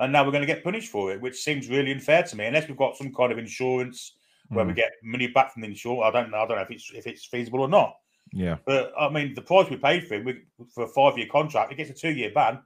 and 0.00 0.10
now 0.10 0.24
we're 0.24 0.32
going 0.32 0.46
to 0.46 0.54
get 0.54 0.64
punished 0.64 0.90
for 0.90 1.12
it, 1.12 1.20
which 1.20 1.36
seems 1.36 1.68
really 1.68 1.92
unfair 1.92 2.22
to 2.22 2.36
me. 2.36 2.46
Unless 2.46 2.68
we've 2.68 2.76
got 2.78 2.96
some 2.96 3.12
kind 3.12 3.32
of 3.32 3.36
insurance 3.36 4.14
where 4.52 4.64
we 4.66 4.72
Mm. 4.72 4.76
get 4.76 4.92
money 5.02 5.26
back 5.28 5.52
from 5.52 5.62
the 5.62 5.68
insurance, 5.68 6.02
I 6.04 6.10
don't 6.10 6.30
know. 6.30 6.38
I 6.42 6.46
don't 6.46 6.56
know 6.56 6.62
if 6.62 6.70
it's 6.70 6.90
if 6.94 7.06
it's 7.06 7.24
feasible 7.26 7.60
or 7.60 7.68
not. 7.68 7.96
Yeah, 8.34 8.56
But 8.64 8.92
I 8.98 9.08
mean, 9.10 9.34
the 9.34 9.42
price 9.42 9.68
we 9.68 9.76
paid 9.76 10.06
for 10.06 10.14
him 10.14 10.24
we, 10.24 10.42
for 10.74 10.84
a 10.84 10.88
five-year 10.88 11.26
contract, 11.30 11.70
he 11.70 11.76
gets 11.76 11.90
a 11.90 11.94
two-year 11.94 12.30
ban. 12.34 12.60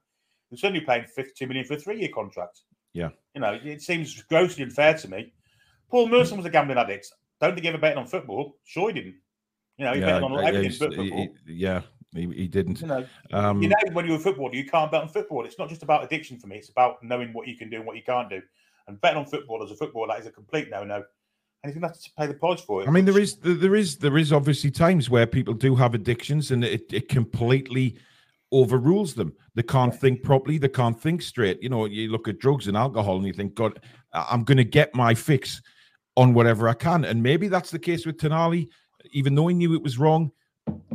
We're 0.51 0.59
suddenly 0.59 0.81
paying 0.85 1.05
fifty-two 1.07 1.47
million 1.49 1.65
for 1.67 1.75
a 1.75 1.79
three-year 1.79 2.11
contract. 2.15 2.61
Yeah. 2.93 3.11
you 3.35 3.41
know, 3.43 3.59
it 3.63 3.83
seems 3.83 4.23
grossly 4.23 4.63
unfair 4.65 4.95
to 4.95 5.09
me. 5.09 5.33
Paul 5.91 6.09
Merson 6.09 6.37
was 6.39 6.47
a 6.47 6.51
gambling 6.51 6.79
addict. 6.79 7.13
Don't 7.41 7.53
think 7.53 7.65
he 7.65 7.69
ever 7.69 7.79
betted 7.79 7.99
on 7.99 8.07
football. 8.07 8.57
Sure, 8.65 8.89
he 8.89 8.95
didn't. 8.95 9.17
You 9.77 9.85
know, 9.85 9.93
he 9.93 10.01
yeah, 10.01 10.07
betted 10.07 10.23
on 10.23 10.45
everything 10.45 10.77
but 10.79 10.95
football. 10.97 11.29
he- 11.47 11.53
yeah, 11.53 11.83
he, 12.15 12.27
he 12.33 12.47
didn't. 12.49 12.81
you 12.81 12.87
know, 12.87 13.07
Um, 13.33 13.61
you 13.61 13.69
know, 13.69 13.77
when 13.93 14.07
you're 14.07 14.17
a 14.17 14.21
footballer, 14.21 14.55
you 14.55 14.65
can't 14.65 14.91
bet 14.91 15.03
on 15.03 15.09
football. 15.09 15.45
It's 15.45 15.59
not 15.59 15.69
just 15.69 15.83
about 15.83 16.05
addiction 16.05 16.39
for 16.39 16.47
me. 16.47 16.57
It's 16.57 16.71
about 16.71 17.03
knowing 17.03 17.33
what 17.35 17.47
you 17.49 17.57
can 17.57 17.69
do 17.69 17.77
and 17.79 17.87
what 17.87 17.97
you 17.97 18.03
can't 18.03 18.31
do. 18.31 18.41
And 18.89 18.99
betting 19.01 19.19
on 19.19 19.27
football 19.27 19.63
as 19.63 19.71
a 19.73 19.77
footballer 19.77 20.09
that 20.09 20.21
is 20.21 20.27
a 20.27 20.31
complete 20.31 20.71
no-no. 20.71 21.03
And 21.63 21.73
he's 21.73 21.81
to 21.81 21.87
have 21.89 21.99
to 21.99 22.11
pay 22.17 22.27
the 22.27 22.35
price 22.35 22.61
for 22.61 22.83
it. 22.83 22.89
I 22.89 22.91
mean, 22.91 23.05
there 23.05 23.19
is 23.19 23.37
there 23.39 23.75
is 23.75 23.97
there 23.97 24.17
is 24.19 24.33
obviously 24.33 24.71
times 24.71 25.11
where 25.11 25.27
people 25.27 25.55
do 25.55 25.75
have 25.75 25.95
addictions, 25.95 26.51
and 26.51 26.65
it, 26.65 26.93
it 26.93 27.09
completely 27.09 27.97
overrules 28.53 29.15
them. 29.15 29.33
They 29.55 29.63
can't 29.65 29.95
think 29.95 30.23
properly. 30.23 30.59
They 30.59 30.69
can't 30.69 31.01
think 31.01 31.23
straight. 31.23 31.61
You 31.63 31.69
know, 31.69 31.87
you 31.87 32.11
look 32.13 32.29
at 32.29 32.39
drugs 32.39 32.69
and 32.69 32.77
alcohol, 32.77 33.17
and 33.17 33.27
you 33.27 33.33
think, 33.33 33.55
God, 33.55 33.81
I'm 34.13 34.45
going 34.45 34.59
to 34.59 34.65
get 34.65 34.95
my 34.95 35.15
fix 35.15 35.61
on 36.17 36.35
whatever 36.35 36.69
I 36.69 36.75
can. 36.75 37.05
And 37.05 37.23
maybe 37.23 37.49
that's 37.49 37.71
the 37.71 37.79
case 37.79 38.07
with 38.07 38.17
Tonali. 38.19 38.69
Even 39.13 39.35
though 39.35 39.49
he 39.49 39.55
knew 39.55 39.75
it 39.75 39.83
was 39.83 39.99
wrong, 39.99 40.31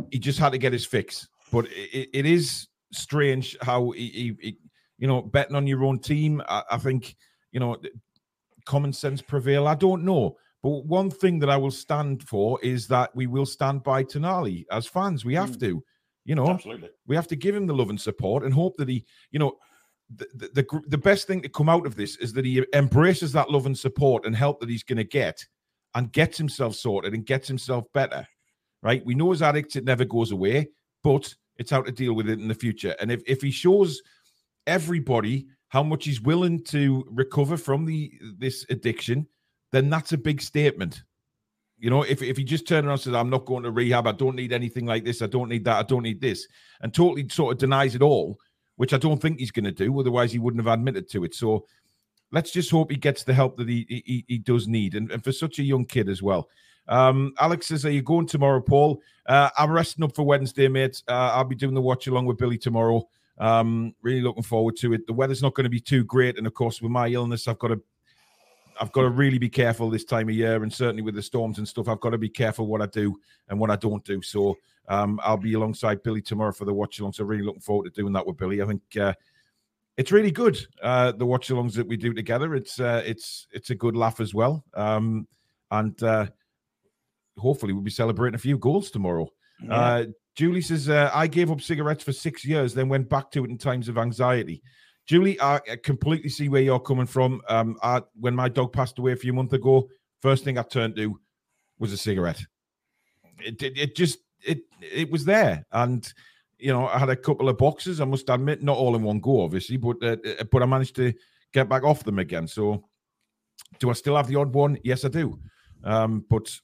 he 0.10 0.20
just 0.20 0.40
had 0.40 0.52
to 0.54 0.58
get 0.58 0.74
his 0.74 0.86
fix. 0.86 1.28
But 1.52 1.66
it, 1.68 2.10
it 2.14 2.26
is 2.26 2.68
strange 2.94 3.58
how 3.62 3.92
he, 3.92 4.08
he, 4.08 4.38
he- 4.40 4.58
you 4.98 5.08
know, 5.08 5.22
betting 5.22 5.56
on 5.56 5.66
your 5.66 5.84
own 5.84 5.98
team. 6.00 6.42
I, 6.48 6.64
I 6.72 6.78
think 6.78 7.16
you 7.52 7.60
know, 7.60 7.78
common 8.66 8.94
sense 8.94 9.22
prevail. 9.22 9.68
I 9.68 9.76
don't 9.76 10.04
know. 10.06 10.38
But 10.64 10.86
one 10.86 11.10
thing 11.10 11.40
that 11.40 11.50
I 11.50 11.58
will 11.58 11.72
stand 11.72 12.24
for 12.28 12.60
is 12.62 12.88
that 12.88 13.16
we 13.16 13.28
will 13.28 13.46
stand 13.46 13.84
by 13.84 14.04
Tonali 14.04 14.66
as 14.72 14.86
fans. 14.86 15.26
We 15.26 15.36
have 15.36 15.52
mm. 15.52 15.60
to, 15.62 15.84
you 16.24 16.36
know, 16.36 16.50
absolutely. 16.50 16.90
we 17.08 17.16
have 17.16 17.28
to 17.30 17.36
give 17.36 17.56
him 17.56 17.66
the 17.66 17.74
love 17.74 17.90
and 17.90 18.00
support 18.00 18.44
and 18.44 18.54
hope 18.54 18.78
that 18.78 18.88
he, 18.90 19.06
you 19.32 19.40
know, 19.40 19.58
the, 20.16 20.28
the, 20.36 20.50
the, 20.62 20.82
the 20.88 20.98
best 20.98 21.26
thing 21.26 21.42
to 21.42 21.50
come 21.50 21.70
out 21.70 21.88
of 21.88 21.96
this 21.96 22.18
is 22.18 22.34
that 22.34 22.46
he 22.46 22.64
embraces 22.74 23.32
that 23.32 23.50
love 23.50 23.66
and 23.66 23.78
support 23.78 24.26
and 24.26 24.36
help 24.36 24.60
that 24.60 24.70
he's 24.70 24.84
going 24.84 24.98
to 24.98 25.04
get 25.04 25.44
and 25.96 26.12
gets 26.12 26.38
himself 26.38 26.76
sorted 26.76 27.14
and 27.14 27.26
gets 27.26 27.48
himself 27.48 27.86
better. 27.94 28.28
Right. 28.84 29.06
We 29.06 29.16
know 29.16 29.32
as 29.32 29.42
addicts, 29.42 29.76
it 29.76 29.86
never 29.86 30.06
goes 30.06 30.32
away, 30.32 30.70
but 31.04 31.34
it's 31.58 31.72
how 31.72 31.82
to 31.84 31.92
deal 31.92 32.14
with 32.14 32.30
it 32.30 32.40
in 32.40 32.48
the 32.48 32.56
future. 32.56 32.96
And 33.00 33.12
if, 33.12 33.22
if 33.28 33.42
he 33.42 33.52
shows 33.52 34.02
everybody 34.68 35.48
how 35.70 35.84
much 35.84 36.06
he's 36.06 36.22
willing 36.22 36.64
to 36.66 37.06
recover 37.10 37.58
from 37.58 37.86
the 37.86 38.12
this 38.38 38.66
addiction, 38.70 39.28
then 39.72 39.90
that's 39.90 40.14
a 40.14 40.18
big 40.18 40.42
statement. 40.42 41.04
You 41.78 41.90
know, 41.90 42.04
if, 42.04 42.22
if 42.22 42.38
he 42.38 42.44
just 42.44 42.68
turned 42.68 42.86
around 42.86 42.94
and 42.94 43.02
says, 43.02 43.14
I'm 43.16 43.30
not 43.30 43.46
going 43.46 43.64
to 43.64 43.72
rehab, 43.72 44.06
I 44.06 44.12
don't 44.12 44.36
need 44.36 44.54
anything 44.54 44.86
like 44.86 45.04
this, 45.04 45.22
I 45.22 45.28
don't 45.28 45.50
need 45.50 45.66
that, 45.66 45.80
I 45.80 45.84
don't 45.84 46.04
need 46.04 46.22
this, 46.22 46.48
and 46.82 46.94
totally 46.94 47.28
sort 47.30 47.54
of 47.54 47.60
denies 47.60 47.96
it 47.96 48.04
all, 48.04 48.38
which 48.76 48.94
I 48.94 48.98
don't 48.98 49.20
think 49.20 49.40
he's 49.40 49.52
going 49.52 49.66
to 49.66 49.72
do. 49.72 50.00
Otherwise, 50.00 50.32
he 50.32 50.40
wouldn't 50.40 50.64
have 50.64 50.72
admitted 50.72 51.10
to 51.12 51.24
it. 51.24 51.34
So 51.34 51.66
let's 52.32 52.52
just 52.52 52.70
hope 52.70 52.92
he 52.92 52.98
gets 52.98 53.24
the 53.24 53.34
help 53.34 53.58
that 53.58 53.68
he 53.68 53.86
he, 54.06 54.26
he 54.28 54.38
does 54.38 54.68
need. 54.68 54.96
And, 54.96 55.12
and 55.12 55.24
for 55.24 55.32
such 55.32 55.60
a 55.60 55.64
young 55.64 55.86
kid 55.86 56.08
as 56.08 56.22
well. 56.22 56.48
Um, 56.88 57.34
Alex 57.40 57.68
says, 57.68 57.86
Are 57.86 57.92
you 57.92 58.02
going 58.02 58.28
tomorrow, 58.28 58.62
Paul? 58.62 59.02
Uh, 59.26 59.50
I'm 59.58 59.72
resting 59.72 60.04
up 60.04 60.16
for 60.16 60.24
Wednesday, 60.24 60.68
mate. 60.68 61.02
Uh, 61.08 61.32
I'll 61.34 61.44
be 61.44 61.56
doing 61.56 61.74
the 61.74 61.82
watch 61.82 62.08
along 62.08 62.26
with 62.26 62.38
Billy 62.38 62.58
tomorrow. 62.58 63.08
Um, 63.38 63.96
really 64.02 64.22
looking 64.22 64.44
forward 64.44 64.76
to 64.78 64.94
it. 64.94 65.08
The 65.08 65.14
weather's 65.14 65.42
not 65.42 65.56
going 65.56 65.64
to 65.64 65.70
be 65.70 65.80
too 65.80 66.04
great, 66.04 66.38
and 66.38 66.46
of 66.46 66.54
course, 66.54 66.82
with 66.82 66.92
my 66.92 67.08
illness, 67.08 67.48
I've 67.48 67.60
got 67.60 67.70
to 67.70 67.82
I've 68.80 68.92
got 68.92 69.02
to 69.02 69.10
really 69.10 69.38
be 69.38 69.50
careful 69.50 69.90
this 69.90 70.06
time 70.06 70.30
of 70.30 70.36
year, 70.36 70.64
and 70.64 70.74
certainly 70.74 71.02
with 71.02 71.16
the 71.16 71.22
storms 71.22 71.58
and 71.58 71.68
stuff, 71.68 71.88
I've 71.88 72.00
got 72.00 72.12
to 72.12 72.18
be 72.18 72.30
careful 72.30 72.68
what 72.68 72.82
I 72.82 72.88
do 72.88 73.16
and 73.50 73.60
what 73.60 73.72
I 73.72 73.76
don't 73.76 74.04
do. 74.04 74.22
So 74.22 74.58
um, 74.88 75.20
I'll 75.24 75.38
be 75.38 75.54
alongside 75.54 76.04
Billy 76.04 76.22
tomorrow 76.22 76.52
for 76.52 76.66
the 76.66 76.74
watch 76.74 77.00
along. 77.00 77.14
So 77.14 77.24
really 77.24 77.44
looking 77.44 77.62
forward 77.62 77.86
to 77.86 78.02
doing 78.02 78.14
that 78.14 78.26
with 78.26 78.38
Billy. 78.38 78.62
I 78.62 78.66
think 78.66 78.82
uh, 79.00 79.14
it's 79.98 80.12
really 80.12 80.32
good. 80.32 80.58
Uh, 80.82 81.12
the 81.12 81.26
watch 81.26 81.50
alongs 81.50 81.74
that 81.76 81.88
we 81.88 81.98
do 81.98 82.14
together. 82.14 82.56
It's 82.56 82.80
uh, 82.80 83.04
it's 83.06 83.48
it's 83.52 83.70
a 83.70 83.76
good 83.76 83.96
laugh 83.96 84.20
as 84.20 84.34
well. 84.34 84.64
Um, 84.74 85.28
and 85.70 86.02
uh, 86.04 86.28
hopefully 87.38 87.74
we'll 87.74 87.84
be 87.84 87.92
celebrating 87.92 88.36
a 88.36 88.40
few 88.40 88.58
goals 88.58 88.92
tomorrow. 88.92 89.30
Yeah. 89.64 89.74
Uh, 89.74 90.06
Julie 90.36 90.62
says, 90.62 90.90
uh, 90.90 91.12
I 91.14 91.28
gave 91.28 91.52
up 91.52 91.62
cigarettes 91.62 92.04
for 92.04 92.14
six 92.14 92.46
years, 92.46 92.74
then 92.74 92.90
went 92.90 93.10
back 93.10 93.32
to 93.32 93.44
it 93.44 93.50
in 93.50 93.58
times 93.58 93.90
of 93.90 93.98
anxiety. 93.98 94.62
Julie, 95.08 95.40
I 95.42 95.60
completely 95.84 96.30
see 96.30 96.48
where 96.48 96.62
you're 96.62 96.80
coming 96.80 97.06
from. 97.06 97.42
Um, 97.50 97.78
I, 97.82 98.02
when 98.20 98.36
my 98.36 98.50
dog 98.50 98.72
passed 98.72 99.00
away 99.00 99.12
a 99.12 99.18
few 99.18 99.34
months 99.34 99.54
ago, 99.54 99.90
first 100.22 100.44
thing 100.44 100.58
I 100.58 100.64
turned 100.64 100.96
to 100.96 101.20
was 101.80 101.92
a 101.92 101.98
cigarette. 101.98 102.42
It, 103.40 103.62
it, 103.62 103.78
it 103.78 103.96
just 103.96 104.20
it 104.46 104.62
it 104.82 105.12
was 105.12 105.26
there, 105.26 105.66
and 105.72 106.12
you 106.60 106.72
know 106.72 106.88
I 106.88 107.00
had 107.00 107.10
a 107.10 107.16
couple 107.16 107.50
of 107.50 107.58
boxes. 107.58 108.00
I 108.00 108.06
must 108.06 108.30
admit, 108.30 108.62
not 108.62 108.78
all 108.78 108.96
in 108.96 109.04
one 109.04 109.20
go, 109.20 109.42
obviously, 109.42 109.78
but 109.78 109.98
uh, 110.04 110.18
uh, 110.26 110.44
but 110.52 110.62
I 110.62 110.66
managed 110.66 110.96
to 110.98 111.14
get 111.52 111.68
back 111.68 111.84
off 111.84 112.04
them 112.04 112.20
again. 112.20 112.48
So, 112.48 112.86
do 113.80 113.90
I 113.90 113.94
still 113.94 114.16
have 114.16 114.28
the 114.28 114.36
odd 114.36 114.54
one? 114.54 114.78
Yes, 114.84 115.04
I 115.06 115.10
do. 115.10 115.40
Um, 115.84 116.24
but 116.30 116.56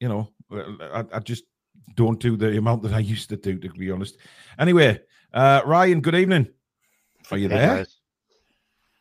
you 0.00 0.08
know, 0.08 0.28
I, 0.50 1.04
I 1.12 1.18
just 1.20 1.44
don't 1.94 2.20
do 2.20 2.36
the 2.36 2.58
amount 2.58 2.82
that 2.82 2.92
I 2.92 2.98
used 2.98 3.28
to 3.30 3.36
do, 3.36 3.58
to 3.58 3.68
be 3.70 3.90
honest. 3.90 4.18
Anyway, 4.58 5.00
uh, 5.32 5.62
Ryan, 5.64 6.00
good 6.00 6.16
evening. 6.16 6.48
Are 7.30 7.38
you 7.38 7.48
Hey, 7.48 7.56
there? 7.58 7.76
guys. 7.76 7.96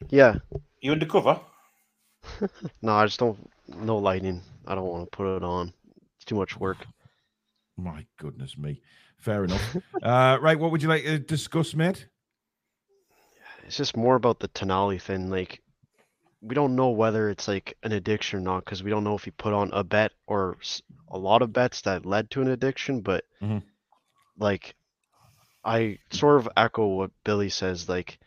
Yeah. 0.10 0.36
You 0.82 0.92
undercover? 0.92 1.40
No, 2.82 2.94
I 2.94 3.06
just 3.06 3.20
don't. 3.20 3.50
No 3.68 3.98
lighting. 3.98 4.42
I 4.68 4.76
don't 4.76 4.86
want 4.86 5.12
to 5.12 5.16
put 5.18 5.38
it 5.38 5.44
on. 5.44 5.74
It's 6.18 6.26
too 6.26 6.36
much 6.36 6.60
work. 6.60 6.86
My 7.78 8.06
goodness 8.18 8.58
me. 8.58 8.82
Fair 9.18 9.44
enough. 9.44 9.76
uh, 10.04 10.38
right, 10.42 10.58
what 10.60 10.72
would 10.72 10.82
you 10.84 10.90
like 10.90 11.04
to 11.04 11.20
discuss, 11.20 11.74
mate? 11.74 12.08
It's 13.66 13.78
just 13.78 13.98
more 13.98 14.16
about 14.16 14.40
the 14.40 14.48
Tonali 14.50 15.02
thing. 15.02 15.30
Like, 15.30 15.62
we 16.42 16.54
don't 16.56 16.76
know 16.76 16.90
whether 16.90 17.30
it's 17.30 17.48
like 17.48 17.76
an 17.84 17.92
addiction 17.92 18.40
or 18.40 18.42
not 18.42 18.66
because 18.66 18.84
we 18.84 18.92
don't 18.92 19.04
know 19.04 19.16
if 19.16 19.24
he 19.24 19.32
put 19.32 19.54
on 19.54 19.72
a 19.74 19.84
bet 19.84 20.12
or 20.28 20.58
a 21.10 21.18
lot 21.18 21.42
of 21.42 21.54
bets 21.54 21.82
that 21.82 22.06
led 22.06 22.30
to 22.32 22.42
an 22.42 22.50
addiction. 22.50 23.02
But 23.02 23.24
Mhm. 23.42 23.64
like, 24.38 24.76
I 25.66 26.00
sort 26.12 26.40
of 26.40 26.50
echo 26.58 26.88
what 26.88 27.12
Billy 27.26 27.50
says. 27.50 27.90
Like, 27.90 28.20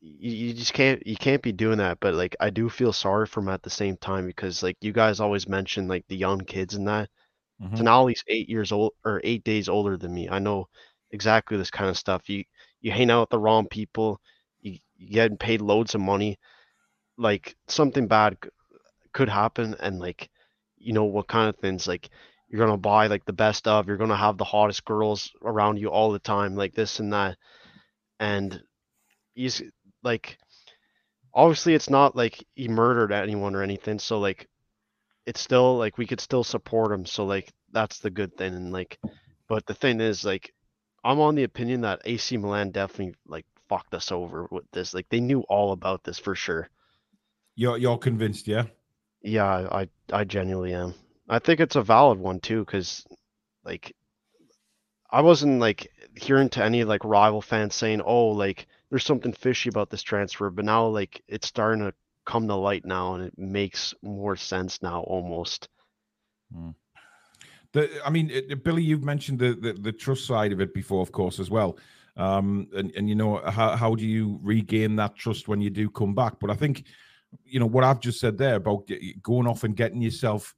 you, 0.00 0.30
you 0.48 0.54
just 0.54 0.72
can't 0.74 1.04
you 1.06 1.16
can't 1.16 1.42
be 1.42 1.52
doing 1.52 1.78
that. 1.78 1.98
But 2.00 2.14
like, 2.14 2.36
I 2.40 2.50
do 2.50 2.68
feel 2.70 2.92
sorry 2.92 3.26
for 3.26 3.40
him 3.40 3.48
at 3.48 3.62
the 3.62 3.70
same 3.70 3.96
time 3.96 4.26
because 4.26 4.62
like 4.62 4.76
you 4.80 4.92
guys 4.92 5.20
always 5.20 5.48
mention 5.48 5.88
like 5.88 6.06
the 6.08 6.16
young 6.16 6.40
kids 6.40 6.74
and 6.74 6.86
that. 6.88 7.08
Mhm. 7.60 7.76
Tonali's 7.76 8.24
eight 8.28 8.48
years 8.48 8.72
old 8.72 8.92
or 9.04 9.20
eight 9.24 9.44
days 9.44 9.68
older 9.68 9.96
than 9.96 10.14
me. 10.14 10.28
I 10.28 10.38
know 10.40 10.68
exactly 11.12 11.56
this 11.58 11.70
kind 11.70 11.90
of 11.90 11.98
stuff. 11.98 12.28
You 12.28 12.44
you 12.82 12.92
hang 12.92 13.10
out 13.10 13.22
with 13.22 13.30
the 13.30 13.38
wrong 13.38 13.68
people, 13.68 14.20
you 14.60 14.78
you 14.96 15.10
getting 15.10 15.38
paid 15.38 15.60
loads 15.62 15.94
of 15.94 16.00
money, 16.00 16.38
like 17.18 17.56
something 17.68 18.06
bad 18.08 18.36
could 19.12 19.28
happen, 19.28 19.74
and 19.80 20.00
like 20.00 20.30
you 20.78 20.92
know 20.92 21.04
what 21.04 21.28
kind 21.28 21.48
of 21.48 21.56
things 21.56 21.86
like 21.88 22.10
you're 22.48 22.64
gonna 22.64 22.76
buy 22.76 23.06
like 23.06 23.24
the 23.24 23.32
best 23.32 23.66
of, 23.68 23.86
you're 23.86 23.96
gonna 23.96 24.16
have 24.16 24.38
the 24.38 24.44
hottest 24.44 24.84
girls 24.84 25.32
around 25.42 25.78
you 25.78 25.88
all 25.88 26.12
the 26.12 26.18
time, 26.18 26.56
like 26.56 26.74
this 26.74 27.00
and 27.00 27.12
that, 27.12 27.36
and 28.20 28.62
he's 29.34 29.62
like 30.02 30.38
obviously 31.34 31.74
it's 31.74 31.90
not 31.90 32.16
like 32.16 32.44
he 32.54 32.68
murdered 32.68 33.12
anyone 33.12 33.54
or 33.54 33.62
anything, 33.62 33.98
so 33.98 34.18
like 34.18 34.48
it's 35.26 35.40
still 35.40 35.76
like 35.76 35.98
we 35.98 36.06
could 36.06 36.20
still 36.20 36.44
support 36.44 36.92
him 36.92 37.04
so 37.04 37.26
like 37.26 37.52
that's 37.72 37.98
the 37.98 38.10
good 38.10 38.34
thing 38.36 38.54
and 38.54 38.72
like 38.72 38.98
but 39.48 39.66
the 39.66 39.74
thing 39.74 40.00
is 40.00 40.24
like 40.24 40.54
i'm 41.04 41.20
on 41.20 41.34
the 41.34 41.42
opinion 41.42 41.82
that 41.82 42.00
ac 42.04 42.36
milan 42.36 42.70
definitely 42.70 43.14
like 43.26 43.44
fucked 43.68 43.92
us 43.92 44.12
over 44.12 44.46
with 44.50 44.64
this 44.72 44.94
like 44.94 45.08
they 45.10 45.20
knew 45.20 45.40
all 45.48 45.72
about 45.72 46.04
this 46.04 46.20
for 46.20 46.36
sure. 46.36 46.68
You're 47.56 47.76
you're 47.78 47.98
convinced, 47.98 48.46
yeah? 48.46 48.66
yeah 49.22 49.44
i 49.44 49.82
i, 49.82 49.88
I 50.12 50.24
genuinely 50.24 50.72
am 50.72 50.94
i 51.28 51.38
think 51.38 51.60
it's 51.60 51.76
a 51.76 51.82
valid 51.82 52.18
one 52.18 52.40
too 52.40 52.60
because 52.60 53.04
like 53.64 53.94
i 55.10 55.20
wasn't 55.20 55.60
like 55.60 55.90
hearing 56.14 56.48
to 56.48 56.64
any 56.64 56.84
like 56.84 57.04
rival 57.04 57.42
fans 57.42 57.74
saying 57.74 58.00
oh 58.00 58.28
like 58.28 58.66
there's 58.90 59.04
something 59.04 59.32
fishy 59.32 59.68
about 59.68 59.90
this 59.90 60.02
transfer, 60.02 60.50
but 60.50 60.64
now 60.64 60.86
like 60.86 61.22
it's 61.28 61.48
starting 61.48 61.84
to 61.84 61.92
come 62.24 62.46
to 62.48 62.54
light 62.54 62.84
now, 62.84 63.14
and 63.14 63.24
it 63.24 63.36
makes 63.36 63.94
more 64.02 64.36
sense 64.36 64.82
now 64.82 65.00
almost. 65.02 65.68
The, 67.72 67.90
I 68.04 68.10
mean, 68.10 68.30
it, 68.30 68.62
Billy, 68.64 68.82
you've 68.82 69.04
mentioned 69.04 69.38
the, 69.38 69.54
the 69.54 69.72
the 69.72 69.92
trust 69.92 70.26
side 70.26 70.52
of 70.52 70.60
it 70.60 70.72
before, 70.72 71.02
of 71.02 71.12
course, 71.12 71.40
as 71.40 71.50
well. 71.50 71.78
Um, 72.16 72.68
and 72.74 72.92
and 72.96 73.08
you 73.08 73.14
know 73.14 73.38
how 73.38 73.76
how 73.76 73.94
do 73.94 74.06
you 74.06 74.38
regain 74.42 74.96
that 74.96 75.16
trust 75.16 75.48
when 75.48 75.60
you 75.60 75.70
do 75.70 75.90
come 75.90 76.14
back? 76.14 76.38
But 76.40 76.50
I 76.50 76.54
think, 76.54 76.84
you 77.44 77.58
know, 77.58 77.66
what 77.66 77.84
I've 77.84 78.00
just 78.00 78.20
said 78.20 78.38
there 78.38 78.56
about 78.56 78.88
going 79.22 79.46
off 79.46 79.64
and 79.64 79.76
getting 79.76 80.00
yourself 80.00 80.54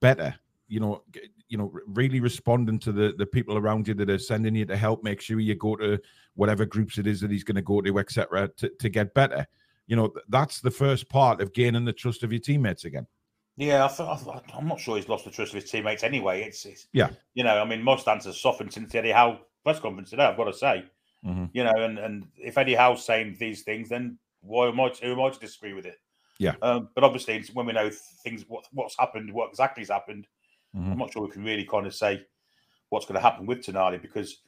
better. 0.00 0.34
You 0.68 0.80
know, 0.80 1.02
you 1.48 1.58
know, 1.58 1.72
really 1.86 2.20
responding 2.20 2.78
to 2.80 2.92
the 2.92 3.14
the 3.18 3.26
people 3.26 3.56
around 3.58 3.86
you 3.86 3.94
that 3.94 4.10
are 4.10 4.18
sending 4.18 4.54
you 4.54 4.64
to 4.66 4.76
help. 4.76 5.02
Make 5.04 5.20
sure 5.20 5.38
you 5.40 5.54
go 5.54 5.76
to 5.76 5.98
whatever 6.34 6.64
groups 6.64 6.98
it 6.98 7.06
is 7.06 7.20
that 7.20 7.30
he's 7.30 7.44
going 7.44 7.56
to 7.56 7.62
go 7.62 7.80
to, 7.80 7.98
etc., 7.98 8.48
to 8.56 8.68
to 8.68 8.88
get 8.88 9.14
better. 9.14 9.46
You 9.86 9.96
know, 9.96 10.12
that's 10.28 10.60
the 10.60 10.70
first 10.70 11.08
part 11.10 11.40
of 11.42 11.52
gaining 11.52 11.84
the 11.84 11.92
trust 11.92 12.22
of 12.22 12.32
your 12.32 12.40
teammates 12.40 12.84
again. 12.86 13.06
Yeah, 13.56 13.84
I 13.84 13.88
th- 13.88 14.08
I 14.08 14.16
th- 14.16 14.44
I'm 14.56 14.66
not 14.66 14.80
sure 14.80 14.96
he's 14.96 15.08
lost 15.08 15.26
the 15.26 15.30
trust 15.30 15.54
of 15.54 15.60
his 15.62 15.70
teammates 15.70 16.02
anyway. 16.02 16.42
It's, 16.42 16.64
it's 16.64 16.88
Yeah. 16.92 17.10
you 17.34 17.44
know, 17.44 17.58
I 17.60 17.64
mean, 17.64 17.82
most 17.82 18.08
answers 18.08 18.40
softened 18.40 18.72
since 18.72 18.92
Eddie 18.94 19.12
Howe 19.12 19.38
press 19.62 19.78
conference 19.78 20.10
today. 20.10 20.24
I've 20.24 20.36
got 20.36 20.44
to 20.44 20.52
say, 20.54 20.84
Mhm. 21.24 21.50
you 21.52 21.62
know, 21.62 21.72
and 21.76 21.98
and 21.98 22.26
if 22.36 22.56
Eddie 22.58 22.74
Howe's 22.74 23.04
saying 23.04 23.36
these 23.38 23.62
things, 23.62 23.90
then 23.90 24.18
why 24.40 24.66
am 24.68 24.80
I 24.80 24.88
to, 24.88 25.04
who 25.06 25.12
am 25.12 25.20
I 25.20 25.30
to 25.30 25.38
disagree 25.38 25.74
with 25.74 25.86
it? 25.86 25.98
Yeah. 26.44 26.54
Um, 26.62 26.88
but 26.94 27.04
obviously, 27.04 27.34
it's 27.36 27.52
when 27.54 27.66
we 27.66 27.72
know 27.72 27.90
things, 28.22 28.44
what 28.48 28.64
what's 28.72 28.96
happened, 28.98 29.32
what 29.32 29.48
exactly 29.50 29.80
has 29.82 29.88
happened, 29.90 30.26
Mhm. 30.76 30.92
I'm 30.92 30.98
not 30.98 31.12
sure 31.12 31.22
we 31.22 31.30
can 31.30 31.44
really 31.44 31.64
kind 31.64 31.86
of 31.86 31.94
say 31.94 32.22
what's 32.90 33.06
going 33.06 33.14
to 33.14 33.20
happen 33.20 33.46
with 33.46 33.60
Tonali 33.64 34.00
because 34.02 34.40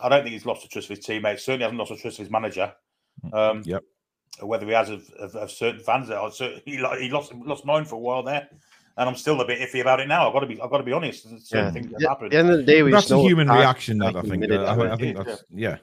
I 0.00 0.08
don't 0.08 0.22
think 0.22 0.32
he's 0.32 0.46
lost 0.46 0.62
the 0.62 0.68
trust 0.68 0.90
of 0.90 0.96
his 0.96 1.04
teammates. 1.06 1.44
Certainly 1.44 1.64
hasn't 1.64 1.78
lost 1.78 1.90
the 1.90 1.96
trust 1.96 2.18
of 2.18 2.24
his 2.24 2.30
manager. 2.30 2.72
Um, 3.32 3.62
Yep. 3.64 3.82
Whether 4.42 4.66
he 4.66 4.72
has 4.72 4.90
of, 4.90 5.08
of, 5.18 5.34
of 5.36 5.50
certain 5.50 5.80
fans, 5.80 6.08
that 6.08 6.16
are 6.18 6.30
certain, 6.30 6.60
he, 6.64 6.76
he 6.76 7.08
lost 7.10 7.34
lost 7.34 7.64
mine 7.64 7.84
for 7.84 7.96
a 7.96 7.98
while 7.98 8.22
there, 8.22 8.48
and 8.96 9.08
I'm 9.08 9.16
still 9.16 9.40
a 9.40 9.46
bit 9.46 9.58
iffy 9.60 9.80
about 9.80 10.00
it 10.00 10.08
now. 10.08 10.26
I've 10.26 10.32
got 10.32 10.40
to 10.40 10.46
be 10.46 10.60
I've 10.60 10.70
got 10.70 10.78
to 10.78 10.84
be 10.84 10.92
honest. 10.92 11.24
Certain 11.46 11.74
Yeah. 11.90 11.96
Yeah, 11.98 12.08
happened. 12.08 12.26
At 12.26 12.30
the 12.32 12.38
end 12.38 12.50
of 12.50 12.56
the 12.58 12.62
day, 12.62 12.82
we 12.82 12.90
that's 12.92 13.04
just 13.04 13.10
a 13.12 13.16
know 13.16 13.22
human 13.26 13.48
reaction 13.48 13.98
that 13.98 14.16
I 14.16 14.22
he 14.22 14.30
think. 14.30 14.50
uh, 14.50 14.54
I, 14.54 14.86
it. 14.86 14.90
I 14.92 14.96
think 14.96 15.16
Yeah. 15.18 15.22
that's 15.24 15.44
yeah. 15.52 15.76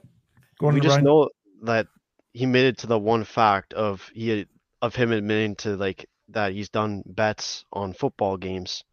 Go 0.59 0.67
on, 0.67 0.73
we 0.73 0.79
just 0.79 0.95
Ryan. 0.95 1.03
know 1.05 1.29
that 1.63 1.87
he 2.33 2.45
admitted 2.45 2.77
to 2.79 2.87
the 2.87 2.97
one 2.97 3.23
fact 3.25 3.73
of 3.73 4.09
he 4.13 4.45
of 4.81 4.95
him 4.95 5.11
admitting 5.11 5.55
to 5.55 5.75
like 5.75 6.05
that 6.29 6.53
he's 6.53 6.69
done 6.69 7.03
bets 7.05 7.65
on 7.73 7.93
football 7.93 8.37
games 8.37 8.83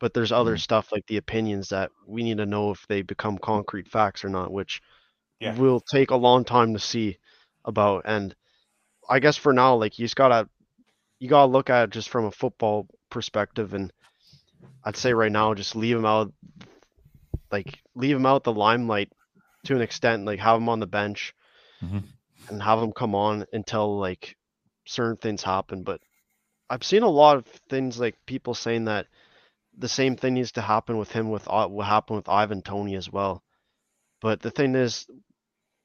but 0.00 0.12
there's 0.14 0.32
other 0.32 0.56
Mm. 0.56 0.60
stuff 0.60 0.92
like 0.92 1.06
the 1.06 1.16
opinions 1.16 1.68
that 1.70 1.90
we 2.06 2.22
need 2.22 2.38
to 2.38 2.46
know 2.46 2.70
if 2.70 2.86
they 2.88 3.02
become 3.02 3.38
concrete 3.38 3.88
facts 3.88 4.24
or 4.24 4.28
not 4.28 4.52
which 4.52 4.80
Yeah. 5.40 5.54
will 5.56 5.80
take 5.80 6.10
a 6.10 6.16
long 6.16 6.44
time 6.44 6.72
to 6.74 6.78
see 6.80 7.18
about 7.64 8.02
and 8.06 8.34
i 9.10 9.18
guess 9.18 9.36
for 9.36 9.52
now 9.52 9.74
like 9.74 9.98
you 9.98 10.04
just 10.04 10.16
gotta 10.16 10.48
you 11.18 11.28
gotta 11.28 11.50
look 11.50 11.70
at 11.70 11.84
it 11.84 11.90
just 11.90 12.08
from 12.08 12.26
a 12.26 12.32
football 12.32 12.86
perspective 13.10 13.74
and 13.74 13.92
i'd 14.84 14.96
say 14.96 15.12
right 15.12 15.32
now 15.32 15.54
just 15.54 15.76
leave 15.76 15.96
him 15.96 16.06
out 16.06 16.32
like 17.50 17.80
leave 17.94 18.16
him 18.16 18.26
out 18.26 18.44
the 18.44 18.52
limelight 18.52 19.10
to 19.64 19.74
an 19.74 19.80
extent 19.82 20.24
like 20.24 20.38
have 20.38 20.56
him 20.58 20.68
on 20.68 20.80
the 20.80 20.86
bench 20.86 21.34
Mhm. 21.82 22.04
and 22.48 22.62
have 22.62 22.80
him 22.80 22.92
come 22.92 23.14
on 23.14 23.44
until 23.52 23.98
like 23.98 24.35
certain 24.86 25.16
things 25.16 25.42
happen 25.42 25.82
but 25.82 26.00
i've 26.70 26.84
seen 26.84 27.02
a 27.02 27.08
lot 27.08 27.36
of 27.36 27.46
things 27.68 27.98
like 27.98 28.16
people 28.26 28.54
saying 28.54 28.84
that 28.86 29.06
the 29.78 29.88
same 29.88 30.16
thing 30.16 30.34
needs 30.34 30.52
to 30.52 30.62
happen 30.62 30.96
with 30.96 31.12
him 31.12 31.30
with 31.30 31.46
uh, 31.48 31.66
what 31.66 31.86
happened 31.86 32.16
with 32.16 32.28
Ivan 32.28 32.62
Toney 32.62 32.96
as 32.96 33.10
well 33.12 33.42
but 34.22 34.40
the 34.40 34.50
thing 34.50 34.74
is 34.74 35.06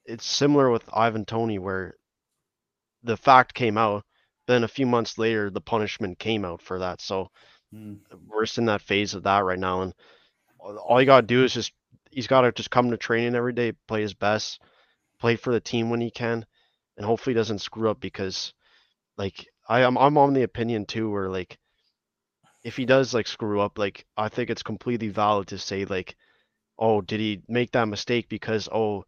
it's 0.06 0.24
similar 0.26 0.70
with 0.70 0.84
Ivan 0.92 1.24
Toney 1.24 1.58
where 1.58 1.94
the 3.02 3.16
fact 3.16 3.54
came 3.54 3.76
out 3.76 4.04
then 4.46 4.64
a 4.64 4.68
few 4.68 4.86
months 4.86 5.18
later 5.18 5.50
the 5.50 5.60
punishment 5.60 6.18
came 6.18 6.44
out 6.44 6.62
for 6.62 6.78
that 6.78 7.00
so 7.00 7.28
Mm. 7.74 8.00
we're 8.28 8.44
just 8.44 8.58
in 8.58 8.66
that 8.66 8.82
phase 8.82 9.14
of 9.14 9.22
that 9.22 9.44
right 9.44 9.58
now 9.58 9.80
and 9.82 9.94
all 10.58 10.76
all 10.76 11.00
you 11.00 11.06
gotta 11.06 11.26
do 11.26 11.42
is 11.44 11.54
just 11.54 11.72
he's 12.10 12.26
gotta 12.26 12.52
just 12.52 12.70
come 12.70 12.90
to 12.90 12.98
training 12.98 13.34
every 13.34 13.54
day 13.54 13.72
play 13.88 14.02
his 14.02 14.14
best 14.14 14.60
play 15.18 15.36
for 15.36 15.52
the 15.52 15.60
team 15.60 15.88
when 15.88 16.00
he 16.00 16.10
can 16.10 16.44
and 16.96 17.06
hopefully 17.06 17.32
doesn't 17.34 17.60
screw 17.60 17.90
up 17.90 17.98
because 18.00 18.52
like 19.16 19.46
I 19.68 19.80
am 19.82 19.96
I'm 19.98 20.18
on 20.18 20.32
the 20.34 20.42
opinion 20.42 20.86
too 20.86 21.10
where 21.10 21.28
like 21.28 21.58
if 22.64 22.76
he 22.76 22.84
does 22.86 23.12
like 23.14 23.26
screw 23.26 23.60
up 23.60 23.78
like 23.78 24.06
I 24.16 24.28
think 24.28 24.50
it's 24.50 24.62
completely 24.62 25.08
valid 25.08 25.48
to 25.48 25.58
say 25.58 25.84
like 25.84 26.16
oh 26.78 27.00
did 27.00 27.20
he 27.20 27.42
make 27.48 27.72
that 27.72 27.88
mistake 27.88 28.28
because 28.28 28.68
oh 28.72 29.04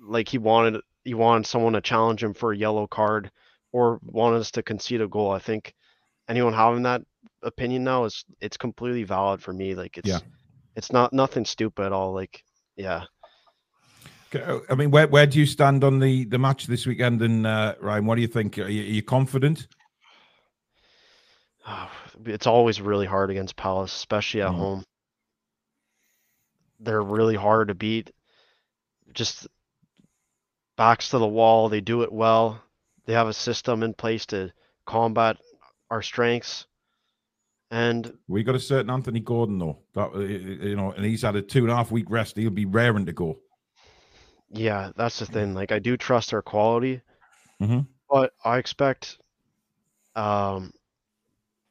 like 0.00 0.28
he 0.28 0.38
wanted 0.38 0.80
he 1.04 1.14
wanted 1.14 1.46
someone 1.46 1.72
to 1.74 1.80
challenge 1.80 2.22
him 2.22 2.34
for 2.34 2.52
a 2.52 2.56
yellow 2.56 2.86
card 2.86 3.30
or 3.72 3.98
wanted 4.02 4.38
us 4.40 4.50
to 4.52 4.62
concede 4.62 5.00
a 5.00 5.08
goal 5.08 5.30
I 5.30 5.38
think 5.38 5.74
anyone 6.28 6.52
having 6.52 6.82
that 6.82 7.02
opinion 7.42 7.84
now 7.84 8.04
is 8.04 8.24
it's 8.40 8.56
completely 8.56 9.04
valid 9.04 9.42
for 9.42 9.52
me 9.52 9.74
like 9.74 9.98
it's 9.98 10.08
Yeah. 10.08 10.20
it's 10.76 10.92
not 10.92 11.12
nothing 11.12 11.44
stupid 11.44 11.86
at 11.86 11.92
all 11.92 12.12
like 12.12 12.44
yeah 12.76 13.04
I 14.34 14.74
mean, 14.76 14.90
where 14.90 15.08
where 15.08 15.26
do 15.26 15.38
you 15.38 15.46
stand 15.46 15.82
on 15.82 15.98
the 15.98 16.24
the 16.24 16.38
match 16.38 16.66
this 16.66 16.86
weekend? 16.86 17.20
And 17.22 17.46
uh, 17.46 17.74
Ryan, 17.80 18.06
what 18.06 18.14
do 18.16 18.20
you 18.22 18.28
think? 18.28 18.58
Are 18.58 18.68
you, 18.68 18.82
are 18.82 18.94
you 18.94 19.02
confident? 19.02 19.66
it's 22.26 22.46
always 22.46 22.80
really 22.80 23.06
hard 23.06 23.30
against 23.30 23.56
Palace, 23.56 23.92
especially 23.94 24.42
at 24.42 24.50
Mhm. 24.52 24.56
home. 24.56 24.84
They're 26.78 27.02
really 27.02 27.34
hard 27.36 27.68
to 27.68 27.74
beat. 27.74 28.10
Just 29.12 29.48
backs 30.76 31.10
to 31.10 31.18
the 31.18 31.26
wall. 31.26 31.68
They 31.68 31.80
do 31.80 32.02
it 32.02 32.12
well. 32.12 32.62
They 33.06 33.12
have 33.12 33.28
a 33.28 33.32
system 33.34 33.82
in 33.82 33.92
place 33.94 34.26
to 34.26 34.52
combat 34.86 35.36
our 35.90 36.02
strengths. 36.02 36.66
And 37.72 38.16
We 38.28 38.42
got 38.42 38.54
a 38.54 38.60
certain 38.60 38.90
Anthony 38.90 39.20
Gordon 39.20 39.58
though. 39.58 39.78
That 39.94 40.10
uh, 40.14 40.20
you 40.20 40.76
know, 40.76 40.92
and 40.92 41.04
he's 41.04 41.22
had 41.22 41.36
a 41.36 41.42
two 41.42 41.62
and 41.62 41.70
a 41.70 41.76
half 41.76 41.90
week 41.90 42.06
rest. 42.08 42.36
He'll 42.36 42.50
be 42.50 42.64
raring 42.64 43.06
to 43.06 43.12
go. 43.12 43.38
Yeah, 44.50 44.90
that's 44.96 45.18
the 45.18 45.26
thing. 45.26 45.54
Like 45.54 45.72
I 45.72 45.78
do 45.78 45.96
trust 45.96 46.30
their 46.30 46.42
quality, 46.42 47.00
Mhm. 47.60 47.86
but 48.08 48.32
I 48.44 48.58
expect, 48.58 49.18
um, 50.16 50.72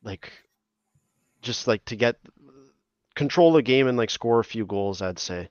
like, 0.04 0.32
just 1.42 1.68
like 1.68 1.84
to 1.86 1.96
get 1.96 2.18
control 3.16 3.52
the 3.54 3.62
game 3.62 3.88
and 3.88 3.98
like 3.98 4.10
score 4.10 4.40
a 4.40 4.44
few 4.44 4.66
goals. 4.66 5.02
I'd 5.02 5.20
say. 5.20 5.50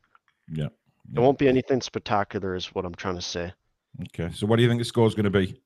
Yeah. 0.51 0.69
It 1.15 1.21
won't 1.21 1.39
be 1.39 1.49
anything 1.49 1.81
spectacular, 1.81 2.55
is 2.55 2.75
what 2.75 2.85
I'm 2.85 2.95
trying 2.95 3.15
to 3.17 3.23
say. 3.23 3.53
Okay. 4.09 4.31
So, 4.35 4.47
what 4.47 4.57
do 4.57 4.63
you 4.63 4.69
think 4.69 4.81
the 4.81 4.85
score 4.85 5.07
is 5.07 5.15
going 5.15 5.25
to 5.25 5.31
be? 5.31 5.61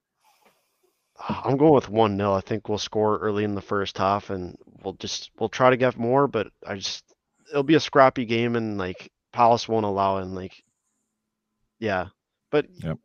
I'm 1.28 1.56
going 1.56 1.74
with 1.74 1.88
one 1.88 2.16
0 2.16 2.32
I 2.34 2.40
think 2.40 2.68
we'll 2.68 2.78
score 2.78 3.18
early 3.18 3.44
in 3.44 3.54
the 3.54 3.60
first 3.60 3.98
half, 3.98 4.30
and 4.30 4.56
we'll 4.82 4.94
just 4.94 5.30
we'll 5.38 5.48
try 5.48 5.70
to 5.70 5.76
get 5.76 5.96
more. 5.98 6.26
But 6.28 6.48
I 6.66 6.76
just 6.76 7.04
it'll 7.50 7.62
be 7.62 7.74
a 7.74 7.80
scrappy 7.80 8.24
game, 8.24 8.56
and 8.56 8.78
like 8.78 9.10
Palace 9.32 9.68
won't 9.68 9.84
allow 9.86 10.18
it. 10.18 10.22
And 10.22 10.34
like, 10.34 10.62
yeah, 11.82 12.06
but 12.52 12.66
Yep. 12.82 12.98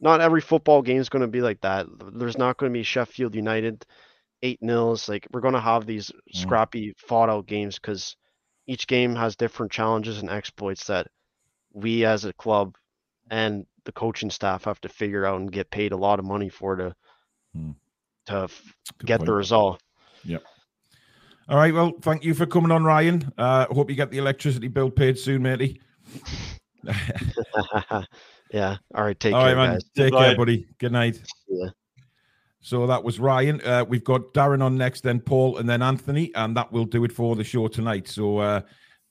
not 0.00 0.20
every 0.20 0.40
football 0.40 0.80
game 0.80 1.00
is 1.00 1.08
going 1.08 1.22
to 1.22 1.28
be 1.28 1.40
like 1.42 1.60
that. 1.62 1.86
There's 2.14 2.38
not 2.38 2.56
going 2.56 2.72
to 2.72 2.78
be 2.78 2.84
Sheffield 2.84 3.34
United 3.34 3.84
eight 4.42 4.62
nils. 4.62 5.08
Like 5.08 5.26
we're 5.32 5.40
going 5.40 5.54
to 5.54 5.60
have 5.60 5.84
these 5.86 6.10
scrappy, 6.32 6.94
fought 6.96 7.28
out 7.28 7.46
games 7.46 7.76
because 7.80 8.16
each 8.66 8.86
game 8.86 9.16
has 9.16 9.34
different 9.36 9.72
challenges 9.72 10.20
and 10.20 10.30
exploits 10.30 10.86
that 10.86 11.08
we 11.72 12.04
as 12.04 12.24
a 12.24 12.32
club 12.34 12.76
and 13.30 13.66
the 13.84 13.92
coaching 13.92 14.30
staff 14.30 14.64
have 14.64 14.80
to 14.82 14.88
figure 14.88 15.26
out 15.26 15.40
and 15.40 15.50
get 15.50 15.70
paid 15.70 15.90
a 15.92 15.96
lot 15.96 16.18
of 16.20 16.24
money 16.24 16.48
for 16.48 16.76
to 16.76 16.94
Hmm. 17.54 17.72
to 18.26 18.34
f- 18.44 18.74
get 19.04 19.18
point. 19.18 19.26
the 19.26 19.34
result. 19.34 19.82
Yep. 20.24 20.42
All 21.48 21.56
right. 21.56 21.74
Well, 21.74 21.92
thank 22.00 22.24
you 22.24 22.34
for 22.34 22.46
coming 22.46 22.70
on, 22.70 22.84
Ryan. 22.84 23.32
Uh, 23.36 23.66
hope 23.66 23.90
you 23.90 23.96
get 23.96 24.10
the 24.12 24.18
electricity 24.18 24.68
bill 24.68 24.90
paid 24.90 25.18
soon, 25.18 25.42
matey. 25.42 25.80
yeah. 28.52 28.76
All 28.94 29.04
right. 29.04 29.18
Take 29.18 29.34
All 29.34 29.40
right, 29.40 29.48
care, 29.48 29.56
man. 29.56 29.72
guys. 29.74 29.84
Take 29.96 30.12
care, 30.12 30.36
buddy. 30.36 30.66
Good 30.78 30.92
night. 30.92 31.22
Yeah. 31.48 31.68
So 32.60 32.86
that 32.86 33.02
was 33.02 33.18
Ryan. 33.18 33.60
Uh, 33.62 33.84
we've 33.88 34.04
got 34.04 34.32
Darren 34.34 34.62
on 34.62 34.76
next, 34.76 35.02
then 35.02 35.20
Paul, 35.20 35.58
and 35.58 35.68
then 35.68 35.82
Anthony, 35.82 36.32
and 36.36 36.56
that 36.56 36.70
will 36.72 36.84
do 36.84 37.04
it 37.04 37.10
for 37.10 37.34
the 37.34 37.42
show 37.42 37.66
tonight. 37.66 38.06
So 38.06 38.38
uh, 38.38 38.60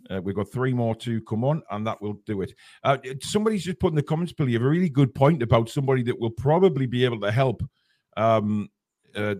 uh, 0.10 0.22
we've 0.22 0.36
got 0.36 0.50
three 0.50 0.74
more 0.74 0.96
to 0.96 1.22
come 1.22 1.44
on, 1.44 1.62
and 1.70 1.86
that 1.86 2.02
will 2.02 2.14
do 2.26 2.42
it. 2.42 2.54
Uh, 2.84 2.98
somebody's 3.22 3.66
just 3.66 3.80
put 3.80 3.92
in 3.92 3.96
the 3.96 4.04
comments, 4.04 4.32
Billy, 4.32 4.54
you 4.54 4.58
have 4.58 4.66
a 4.66 4.70
really 4.70 4.90
good 4.90 5.14
point 5.14 5.44
about 5.44 5.70
somebody 5.70 6.02
that 6.04 6.20
will 6.20 6.32
probably 6.32 6.86
be 6.86 7.04
able 7.04 7.20
to 7.20 7.32
help 7.32 7.62
um, 8.16 8.70
uh, 9.16 9.36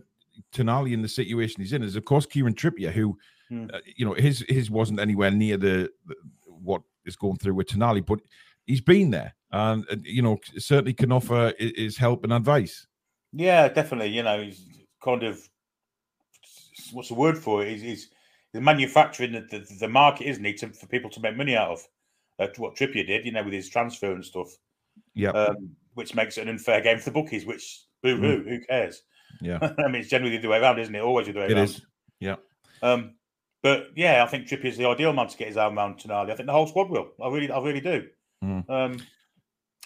Tonali 0.54 0.92
in 0.92 1.02
the 1.02 1.08
situation 1.08 1.62
he's 1.62 1.74
in. 1.74 1.82
Is 1.82 1.96
of 1.96 2.04
course 2.06 2.26
Kieran 2.26 2.54
Trippier, 2.54 2.92
who 2.92 3.18
uh, 3.52 3.80
you 3.96 4.06
know 4.06 4.14
his 4.14 4.46
his 4.50 4.70
wasn't 4.70 5.00
anywhere 5.00 5.32
near 5.32 5.58
the, 5.58 5.90
the 6.06 6.16
what 6.46 6.82
is 7.06 7.16
going 7.16 7.38
through 7.38 7.56
with 7.56 7.68
Tonali, 7.68 8.06
but 8.06 8.20
he's 8.66 8.82
been 8.82 9.12
there, 9.12 9.36
and 9.52 9.86
uh, 9.92 9.96
you 10.04 10.22
know 10.22 10.38
certainly 10.58 10.94
can 10.94 11.12
offer 11.12 11.54
his 11.58 11.98
help 11.98 12.24
and 12.24 12.34
advice. 12.34 12.88
Yeah, 13.34 13.68
definitely. 13.70 14.10
You 14.10 14.24
know, 14.24 14.42
he's 14.42 14.66
kind 15.04 15.24
of 15.24 15.48
what's 16.94 17.10
the 17.10 17.16
word 17.16 17.38
for 17.38 17.64
it? 17.64 17.70
He's, 17.70 17.82
he's, 17.82 18.10
he's 18.52 18.62
manufacturing 18.62 19.32
the, 19.32 19.42
the, 19.42 19.66
the 19.80 19.88
market, 19.88 20.28
isn't 20.28 20.44
he, 20.44 20.54
to, 20.56 20.70
for 20.70 20.88
people 20.88 21.10
to 21.12 21.20
make 21.20 21.38
money 21.38 21.56
out 21.56 21.72
of. 21.72 21.88
Uh, 22.40 22.48
what 22.58 22.76
Trippier 22.76 23.06
did, 23.06 23.26
you 23.26 23.32
know, 23.32 23.44
with 23.44 23.54
his 23.54 23.70
transfer 23.70 24.12
and 24.12 24.26
stuff. 24.26 24.48
Yeah. 25.14 25.30
Um, 25.30 25.76
which 25.94 26.16
makes 26.16 26.38
it 26.38 26.42
an 26.42 26.50
unfair 26.50 26.82
game 26.82 26.98
for 26.98 27.06
the 27.06 27.12
bookies. 27.12 27.46
Which 27.46 27.84
boo 28.02 28.18
hoo, 28.18 28.44
who 28.48 28.60
cares? 28.62 29.04
Yeah, 29.42 29.60
I 29.78 29.88
mean, 29.88 30.02
it's 30.02 30.10
generally 30.10 30.38
the 30.38 30.40
other 30.40 30.50
way 30.50 30.60
around, 30.60 30.80
isn't 30.80 30.96
it? 30.96 31.02
Always 31.02 31.28
the 31.28 31.32
other 31.34 31.42
way 31.42 31.46
it 31.48 31.54
around. 31.54 31.64
is. 31.64 31.82
Yeah. 32.20 32.36
Um, 32.82 33.16
but 33.64 33.88
yeah, 33.96 34.24
I 34.24 34.28
think 34.28 34.48
Trippier's 34.48 34.78
the 34.78 34.88
ideal 34.88 35.14
man 35.14 35.28
to 35.28 35.38
get 35.38 35.48
his 35.48 35.58
arm 35.58 35.78
around 35.78 35.98
Tonali. 36.00 36.32
I 36.32 36.36
think 36.36 36.48
the 36.48 36.54
whole 36.54 36.68
squad 36.68 36.90
will. 36.90 37.10
I 37.22 37.28
really, 37.30 37.52
I 37.52 37.60
really 37.60 37.82
do. 37.82 38.08
Mm. 38.44 38.70
Um, 38.70 38.94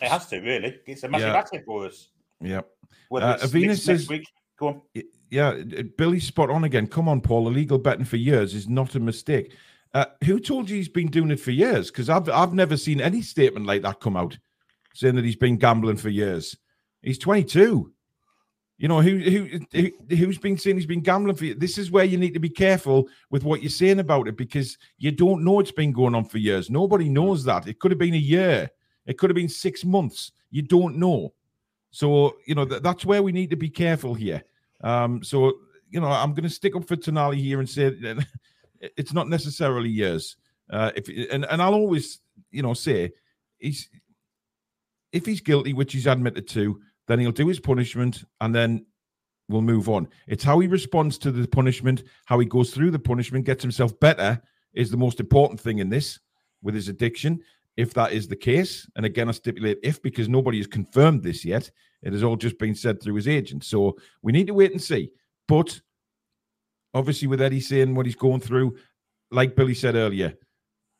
it 0.02 0.08
has 0.10 0.28
to 0.28 0.40
really. 0.40 0.80
It's 0.86 1.04
a 1.04 1.10
massive 1.10 1.30
Yeah. 1.30 1.38
asset 1.38 1.64
for 1.66 1.86
us. 1.86 2.10
Yeah. 2.42 2.62
Whether 3.10 3.26
Uh, 3.28 3.34
it's 3.36 3.46
Avina 3.46 3.68
next, 3.68 3.82
says- 3.84 4.00
next 4.02 4.10
week, 4.10 4.28
go 4.58 4.68
on. 4.68 4.82
Yeah, 5.32 5.62
Billy's 5.98 6.26
spot 6.28 6.50
on 6.50 6.64
again. 6.64 6.88
Come 6.88 7.10
on, 7.10 7.20
Paul. 7.22 7.48
Illegal 7.48 7.78
betting 7.78 8.06
for 8.06 8.18
years 8.18 8.54
is 8.54 8.68
not 8.70 8.96
a 8.96 9.00
mistake. 9.00 9.54
Uh, 9.94 10.06
who 10.26 10.40
told 10.40 10.70
you 10.70 10.76
he's 10.78 10.90
been 10.90 11.08
doing 11.08 11.32
it 11.32 11.40
for 11.40 11.52
years? 11.52 11.90
Because 11.90 12.10
I've 12.10 12.30
I've 12.30 12.54
never 12.54 12.78
seen 12.78 13.00
any 13.02 13.22
statement 13.22 13.66
like 13.66 13.82
that 13.82 14.00
come 14.02 14.16
out 14.18 14.38
saying 14.94 15.16
that 15.16 15.26
he's 15.26 15.36
been 15.36 15.58
gambling 15.58 15.98
for 15.98 16.10
years. 16.10 16.56
He's 17.02 17.18
22. 17.18 17.92
You 18.78 18.90
know 18.90 19.02
who 19.02 19.18
who, 19.20 19.60
who 19.72 20.16
who's 20.16 20.38
been 20.38 20.58
saying 20.58 20.76
he's 20.76 20.86
been 20.86 21.02
gambling 21.02 21.36
for? 21.36 21.46
You? 21.46 21.56
This 21.56 21.78
is 21.78 21.92
where 21.92 22.04
you 22.04 22.18
need 22.18 22.34
to 22.34 22.40
be 22.40 22.50
careful 22.50 23.08
with 23.30 23.44
what 23.44 23.62
you're 23.62 23.70
saying 23.70 24.00
about 24.00 24.28
it 24.28 24.36
because 24.36 24.78
you 24.98 25.12
don't 25.12 25.46
know 25.46 25.62
it's 25.62 25.72
been 25.72 25.94
going 25.94 26.14
on 26.14 26.26
for 26.26 26.40
years. 26.40 26.70
Nobody 26.70 27.08
knows 27.08 27.46
that. 27.46 27.68
It 27.68 27.80
could 27.80 27.92
have 27.92 28.00
been 28.00 28.14
a 28.14 28.18
year. 28.18 28.70
It 29.06 29.18
could 29.18 29.30
have 29.30 29.36
been 29.36 29.48
six 29.48 29.86
months. 29.86 30.34
You 30.52 30.62
don't 30.62 30.98
know. 30.98 31.34
So 31.92 32.36
you 32.46 32.54
know 32.54 32.66
th- 32.66 32.82
that's 32.82 33.06
where 33.06 33.24
we 33.24 33.32
need 33.32 33.50
to 33.52 33.56
be 33.56 33.70
careful 33.70 34.14
here. 34.14 34.44
Um, 34.82 35.24
so 35.24 35.54
you 35.90 36.02
know 36.02 36.08
I'm 36.08 36.34
going 36.34 36.44
to 36.44 36.50
stick 36.50 36.76
up 36.76 36.86
for 36.86 36.98
Tonali 36.98 37.38
here 37.38 37.60
and 37.60 37.70
say 37.70 37.96
it's 38.98 39.14
not 39.14 39.30
necessarily 39.30 39.90
years. 39.90 40.36
Uh, 40.70 40.92
if 40.98 41.08
and 41.32 41.46
and 41.46 41.62
I'll 41.62 41.76
always 41.76 42.20
you 42.52 42.62
know 42.62 42.74
say 42.74 43.14
he's 43.58 43.88
if 45.14 45.26
he's 45.26 45.40
guilty, 45.40 45.72
which 45.72 45.94
he's 45.94 46.08
admitted 46.08 46.46
to, 46.50 46.82
then 47.08 47.20
he'll 47.20 47.32
do 47.32 47.48
his 47.48 47.60
punishment 47.60 48.24
and 48.42 48.54
then 48.54 48.86
we'll 49.48 49.62
move 49.62 49.90
on. 49.90 50.08
It's 50.28 50.44
how 50.44 50.60
he 50.60 50.68
responds 50.68 51.18
to 51.20 51.32
the 51.32 51.48
punishment, 51.48 52.04
how 52.26 52.40
he 52.40 52.46
goes 52.46 52.72
through 52.72 52.92
the 52.92 53.00
punishment, 53.00 53.46
gets 53.46 53.64
himself 53.64 54.00
better 54.00 54.42
is 54.74 54.92
the 54.92 54.98
most 54.98 55.20
important 55.20 55.60
thing 55.60 55.80
in 55.80 55.90
this 55.90 56.20
with 56.62 56.76
his 56.76 56.90
addiction. 56.90 57.40
If 57.78 57.94
that 57.94 58.14
is 58.14 58.28
the 58.28 58.36
case, 58.36 58.88
and 58.96 59.06
again, 59.06 59.28
I 59.28 59.34
stipulate 59.34 59.80
if 59.84 60.02
because 60.02 60.30
nobody 60.30 60.58
has 60.58 60.68
confirmed 60.68 61.24
this 61.24 61.44
yet, 61.44 61.70
it 62.04 62.14
has 62.14 62.24
all 62.24 62.38
just 62.38 62.58
been 62.58 62.76
said 62.76 63.02
through 63.02 63.16
his 63.16 63.28
agent. 63.28 63.64
So 63.64 63.98
we 64.22 64.32
need 64.32 64.48
to 64.48 64.54
wait 64.54 64.72
and 64.72 64.82
see. 64.82 65.12
But 65.48 65.80
obviously, 66.94 67.28
with 67.28 67.42
Eddie 67.42 67.60
saying 67.60 67.94
what 67.94 68.06
he's 68.06 68.16
going 68.16 68.40
through, 68.40 68.78
like 69.32 69.56
Billy 69.56 69.74
said 69.74 69.96
earlier, 69.96 70.36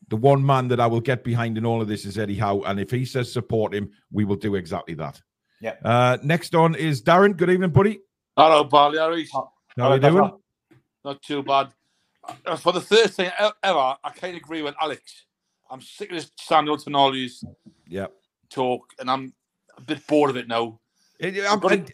the 0.10 0.18
one 0.18 0.46
man 0.46 0.68
that 0.68 0.80
I 0.80 0.88
will 0.88 1.00
get 1.00 1.24
behind 1.24 1.58
in 1.58 1.66
all 1.66 1.82
of 1.82 1.88
this 1.88 2.06
is 2.06 2.18
Eddie 2.18 2.38
Howe. 2.38 2.62
And 2.62 2.80
if 2.80 2.92
he 2.92 3.06
says 3.06 3.32
support 3.32 3.74
him, 3.74 3.90
we 4.12 4.26
will 4.26 4.36
do 4.36 4.56
exactly 4.56 4.96
that. 4.96 5.22
Yeah. 5.62 5.76
Uh, 5.84 6.18
next 6.24 6.54
on 6.56 6.76
is 6.76 7.02
Darren. 7.02 7.36
Good 7.36 7.50
evening, 7.50 7.70
buddy. 7.72 8.00
Hello, 8.38 8.64
Barley. 8.64 8.98
How 8.98 9.10
are 9.10 9.18
you? 9.18 9.28
How 9.34 9.50
are 9.78 9.96
you 9.96 10.02
doing? 10.02 10.32
Not 11.04 11.22
too 11.22 11.44
bad. 11.44 11.70
Uh, 12.46 12.56
For 12.56 12.74
the 12.74 12.82
third 12.82 13.12
thing 13.12 13.32
ever, 13.64 13.96
I 14.04 14.10
can't 14.16 14.36
agree 14.36 14.62
with 14.62 14.76
Alex. 14.82 15.26
I'm 15.70 15.82
sick 15.82 16.10
of 16.12 16.18
this 16.18 16.32
Samuel 16.40 16.78
Tonali's 16.78 17.44
Yeah. 17.88 18.08
talk, 18.50 18.84
and 19.00 19.10
I'm 19.10 19.34
a 19.78 19.82
bit 19.82 20.06
bored 20.08 20.30
of 20.30 20.38
it 20.38 20.48
now. 20.48 20.80
I, 21.24 21.28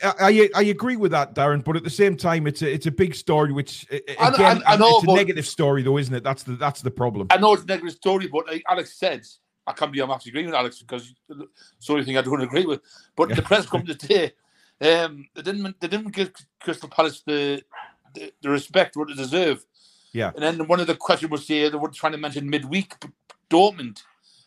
I, 0.02 0.14
I, 0.20 0.50
I 0.56 0.62
agree 0.64 0.96
with 0.96 1.12
that, 1.12 1.36
Darren. 1.36 1.64
But 1.64 1.76
at 1.76 1.84
the 1.84 1.92
same 1.92 2.18
time, 2.18 2.48
it's 2.48 2.64
a 2.64 2.74
it's 2.74 2.88
a 2.88 2.92
big 2.92 3.14
story. 3.14 3.52
Which 3.52 3.86
a- 3.92 4.12
a- 4.14 4.20
I- 4.20 4.30
again, 4.30 4.64
I- 4.66 4.74
I 4.74 4.78
know, 4.78 4.98
it's 4.98 5.04
a 5.08 5.14
negative 5.14 5.46
story, 5.46 5.84
though, 5.84 6.00
isn't 6.00 6.14
it? 6.16 6.24
That's 6.24 6.42
the 6.42 6.54
that's 6.54 6.82
the 6.82 6.90
problem. 6.90 7.28
I 7.30 7.38
know 7.38 7.54
it's 7.54 7.62
a 7.64 7.68
negative 7.68 7.94
story, 7.94 8.28
but 8.28 8.48
like 8.48 8.64
Alex 8.68 8.98
said, 8.98 9.22
I 9.68 9.74
can't 9.74 9.92
be 9.92 10.00
I'm 10.02 10.10
actually 10.12 10.32
agreeing 10.32 10.48
with 10.48 10.56
Alex 10.56 10.80
because 10.80 11.14
it's 11.30 11.88
the 11.88 11.94
only 11.94 12.06
thing 12.06 12.18
I 12.18 12.22
don't 12.22 12.42
agree 12.42 12.66
with. 12.66 12.82
But 13.16 13.36
the 13.36 13.42
press 13.42 13.66
conference 13.66 14.02
today, 14.02 14.34
um, 14.82 15.28
they 15.36 15.42
didn't 15.44 15.80
they 15.80 15.88
didn't 15.88 16.12
give 16.14 16.32
Crystal 16.60 16.90
Palace 16.90 17.22
the 17.26 17.64
the, 18.16 18.34
the 18.42 18.50
respect 18.50 18.96
what 18.98 19.08
they 19.08 19.14
deserve. 19.14 19.64
Yeah. 20.14 20.32
And 20.36 20.44
then 20.44 20.68
one 20.68 20.80
of 20.80 20.88
the 20.88 20.96
questions 20.96 21.32
was 21.32 21.48
here 21.48 21.70
they 21.70 21.78
were 21.78 21.90
trying 21.90 22.12
to 22.14 22.18
mention 22.18 22.50
midweek 22.50 22.96
Dortmund. 23.50 24.02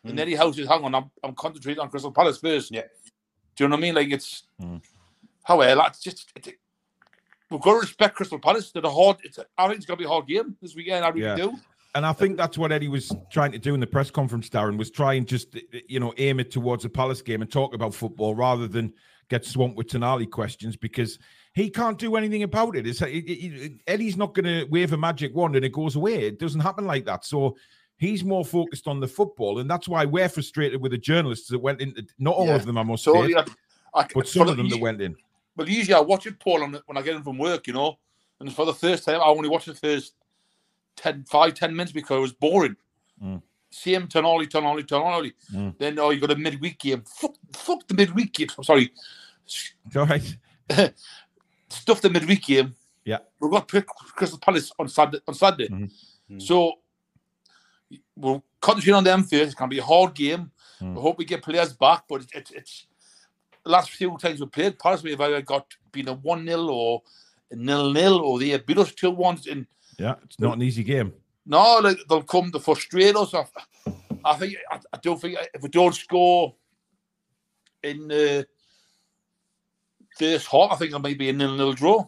And 0.07 0.21
Eddie 0.21 0.35
Howe's 0.35 0.59
is 0.59 0.69
hang 0.69 0.85
on, 0.85 0.95
I'm, 0.95 1.11
I'm 1.23 1.35
concentrating 1.35 1.81
on 1.81 1.89
Crystal 1.89 2.13
Palace 2.13 2.37
first. 2.39 2.71
Yeah. 2.71 2.83
Do 3.57 3.65
you 3.65 3.69
know 3.69 3.77
what 3.77 3.79
I 3.79 3.83
mean? 3.83 3.95
Like 3.95 4.11
it's 4.11 4.43
Mm. 4.61 4.83
however, 5.45 5.77
that's 5.77 6.01
just 6.01 6.31
it, 6.37 6.59
we've 7.51 7.61
got 7.61 7.75
to 7.75 7.81
respect 7.81 8.15
Crystal 8.17 8.39
Palace. 8.39 8.71
They're 8.71 8.83
a 8.85 8.91
hard 8.91 9.17
it's 9.23 9.39
I 9.57 9.67
think 9.69 9.79
it's 9.79 9.87
gonna 9.87 9.97
be 9.97 10.05
a 10.05 10.09
hard 10.09 10.27
game 10.27 10.57
this 10.61 10.75
weekend, 10.75 11.05
I 11.05 11.09
really 11.09 11.23
Yeah. 11.27 11.37
do. 11.37 11.55
And 11.95 12.05
I 12.05 12.13
think 12.13 12.37
that's 12.37 12.59
what 12.59 12.73
Eddie 12.73 12.89
was 12.89 13.13
trying 13.31 13.53
to 13.53 13.59
do 13.59 13.73
in 13.75 13.81
the 13.81 13.87
press 13.87 14.11
conference, 14.11 14.49
Darren, 14.49 14.77
was 14.77 14.91
try 14.91 15.15
and 15.15 15.27
just, 15.29 15.57
you 15.89 16.01
know, 16.01 16.13
aim 16.19 16.41
it 16.41 16.51
towards 16.51 16.83
the 16.83 16.89
Palace 16.89 17.23
game 17.23 17.41
and 17.41 17.51
talk 17.51 17.73
about 17.73 17.95
football 17.95 18.35
rather 18.35 18.67
than 18.67 18.93
get 19.31 19.45
swamped 19.45 19.77
with 19.77 19.87
Tonali 19.87 20.29
questions 20.29 20.77
because 20.77 21.19
he 21.55 21.71
can't 21.71 21.97
do 21.97 22.17
anything 22.17 22.43
about 22.43 22.75
it. 22.77 22.87
It's, 22.87 23.01
it, 23.01 23.07
it- 23.09 23.73
Eddie's 23.87 24.17
not 24.17 24.35
going 24.35 24.45
to 24.45 24.65
wave 24.71 24.93
a 24.93 24.97
magic 24.97 25.35
wand 25.37 25.55
and 25.55 25.65
it 25.65 25.73
goes 25.73 25.95
away. 25.95 26.27
It 26.27 26.41
doesn't 26.41 26.61
happen 26.61 26.85
like 26.85 27.05
that. 27.05 27.25
So 27.25 27.57
he's 27.97 28.25
more 28.25 28.45
focused 28.45 28.89
on 28.89 28.99
the 28.99 29.07
football. 29.09 29.61
And 29.61 29.71
that's 29.71 29.87
why 29.87 30.05
we're 30.05 30.29
frustrated 30.29 30.83
with 30.83 30.91
the 30.91 30.99
journalists 30.99 31.49
that 31.51 31.61
went 31.61 31.81
in. 31.81 31.95
Not 32.19 32.35
all 32.35 32.47
Yeah. 32.49 32.57
of 32.57 32.67
them, 32.67 32.77
I 32.77 32.83
must 32.83 33.05
So 33.05 33.23
say, 33.25 33.31
yeah, 33.31 33.45
I, 33.95 34.09
but 34.13 34.27
some 34.27 34.49
of 34.49 34.57
them 34.57 34.69
the- 34.69 34.77
that 34.77 34.83
went 34.83 35.01
in. 35.01 35.15
But 35.55 35.69
usually 35.69 35.95
I 35.95 36.01
watch 36.01 36.27
it, 36.27 36.41
Paul, 36.41 36.65
on, 36.65 36.77
when 36.87 36.99
I 36.99 37.03
get 37.03 37.15
in 37.15 37.23
from 37.23 37.39
work, 37.39 37.69
you 37.69 37.73
know. 37.73 37.97
And 38.41 38.53
for 38.53 38.67
the 38.67 38.75
first 38.75 39.05
time, 39.05 39.21
I 39.21 39.27
only 39.27 39.49
watch 39.49 39.67
the 39.67 39.75
first 39.75 40.15
10, 40.97 41.25
5, 41.29 41.55
10 41.55 41.77
minutes 41.77 41.93
because 41.93 42.17
it 42.19 42.21
was 42.21 42.33
boring. 42.33 42.77
Mm. 43.23 43.43
Same 43.71 44.07
Tonali, 44.07 44.47
Tonali, 44.49 44.83
Tonali. 44.85 45.33
Mm. 45.53 45.79
Then, 45.79 45.99
oh, 45.99 46.11
you 46.11 46.21
got 46.21 46.31
a 46.31 46.37
midweek 46.37 46.79
game. 46.79 47.03
Fuck, 47.07 47.35
fuck 47.53 47.87
the 47.89 47.95
midweek 47.95 48.33
game. 48.33 48.49
I'm 48.57 48.65
sorry. 48.65 48.93
It's 49.45 49.73
all 49.97 50.07
right. 50.07 50.37
Stuff 51.69 52.01
the 52.01 52.11
midweek 52.11 52.45
game. 52.45 52.75
Yeah. 53.05 53.19
We've 53.41 53.51
got 53.51 53.69
Cry- 53.69 53.83
Crystal 53.83 54.39
Palace 54.39 54.73
on 54.79 54.89
Saturday. 54.89 55.21
On 55.27 55.35
Saturday. 55.35 55.69
Mhm. 55.69 55.91
So 56.41 56.75
we'll 58.17 58.45
concentrate 58.61 58.95
on 58.95 59.05
them 59.05 59.23
first. 59.23 59.43
It's 59.43 59.55
going 59.55 59.71
to 59.71 59.75
be 59.75 59.81
a 59.81 59.85
hard 59.85 60.15
game. 60.15 60.51
Mm. 60.81 60.97
I 60.97 61.01
hope 61.01 61.19
we 61.19 61.25
get 61.25 61.43
players 61.43 61.73
back, 61.73 62.05
but 62.09 62.25
it's, 62.33 62.51
it's 62.51 62.87
the 63.65 63.71
last 63.71 63.91
few 63.91 64.17
times 64.19 64.41
we 64.41 64.47
played, 64.47 64.79
Palace, 64.79 65.03
we've 65.03 65.21
either 65.21 65.43
got 65.43 65.67
been 65.93 66.09
a 66.09 66.15
1 66.15 66.47
0 66.47 66.67
or 66.69 67.03
a 67.51 67.57
nil 67.57 67.93
nil, 67.93 68.19
or 68.19 68.39
they 68.39 68.57
beat 68.59 68.79
us 68.79 68.93
2 68.95 69.11
1. 69.11 69.41
And 69.51 69.67
Yeah, 69.99 70.15
it's 70.25 70.41
not 70.41 70.57
an 70.57 70.63
easy 70.63 70.83
game. 70.85 71.13
no, 71.47 71.79
like, 71.83 71.99
they'll 72.09 72.23
come 72.23 72.51
to 72.53 72.61
frustrate 72.61 73.17
us. 73.17 73.35
I, 73.35 73.45
I 74.25 74.35
think, 74.35 74.57
I, 74.71 74.81
I 74.93 74.99
don't 75.03 75.21
think 75.21 75.39
if 75.55 75.63
we 75.63 75.69
don't 75.69 75.95
score 75.95 76.55
in 77.83 78.09
the 78.09 78.47
first 80.19 80.47
half, 80.47 80.73
I 80.73 80.77
think 80.77 80.93
it 80.93 80.99
might 80.99 81.19
be 81.19 81.29
a 81.29 81.33
nil 81.33 81.55
nil 81.57 81.73
draw. 81.75 82.07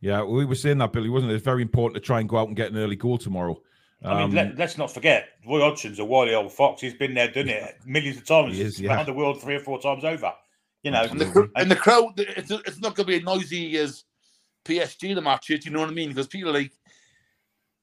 Yeah, 0.00 0.22
we 0.22 0.44
were 0.44 0.54
saying 0.54 0.78
that, 0.78 0.92
Billy, 0.92 1.08
wasn't 1.08 1.32
it? 1.32 1.36
It's 1.36 1.44
very 1.44 1.62
important 1.62 1.94
to 2.02 2.06
try 2.06 2.20
and 2.20 2.28
go 2.28 2.38
out 2.38 2.46
and 2.48 2.56
get 2.56 2.70
an 2.70 2.78
early 2.78 2.96
goal 2.96 3.18
tomorrow. 3.18 3.60
I 4.04 4.14
mean, 4.14 4.22
Um, 4.24 4.34
let, 4.34 4.56
let's 4.56 4.78
not 4.78 4.92
forget, 4.92 5.30
Roy 5.44 5.60
Hodgson's 5.60 5.98
a 5.98 6.04
wily 6.04 6.34
old 6.34 6.52
fox. 6.52 6.80
He's 6.80 6.94
been 6.94 7.14
there, 7.14 7.28
done 7.30 7.48
it 7.48 7.78
millions 7.86 8.16
of 8.18 8.24
times. 8.26 8.54
He 8.54 8.62
is, 8.62 8.76
He's 8.76 8.84
yeah. 8.84 8.94
around 8.94 9.06
the 9.06 9.12
world 9.12 9.40
three 9.40 9.56
or 9.56 9.60
four 9.60 9.80
times 9.80 10.04
over. 10.04 10.32
You 10.84 10.92
know, 10.92 11.02
And 11.02 11.20
the, 11.20 11.50
and 11.56 11.68
the 11.68 11.74
crowd, 11.74 12.12
it's, 12.16 12.50
it's 12.50 12.78
not 12.78 12.94
going 12.94 13.06
to 13.06 13.12
be 13.12 13.16
as 13.16 13.24
noisy 13.24 13.76
as 13.78 14.04
PSG 14.68 15.14
the 15.14 15.20
match 15.22 15.50
is, 15.50 15.64
you 15.64 15.72
know 15.72 15.80
what 15.80 15.90
I 15.90 15.92
mean? 15.94 16.10
Because 16.10 16.26
people 16.26 16.52
like, 16.52 16.72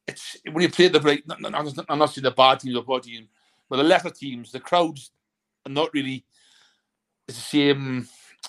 it's 0.08 0.38
when 0.52 0.62
you 0.62 0.70
play 0.70 0.88
the 0.88 1.00
break, 1.00 1.28
not- 1.28 1.42
not- 1.42 1.52
not- 1.52 1.86
I'm 1.90 2.00
not 2.00 2.14
saying 2.14 2.24
the 2.24 2.32
bad 2.32 2.60
teams 2.60 2.76
or 2.76 2.84
good 2.84 3.04
teams, 3.04 3.28
but 3.70 3.78
the 3.78 3.84
lesser 3.84 4.12
teams, 4.12 4.52
the 4.52 4.60
crowds 4.60 5.12
are 5.66 5.72
not 5.72 5.94
really 5.94 6.26
it's 7.28 7.38
the 7.38 7.44
same. 7.44 8.08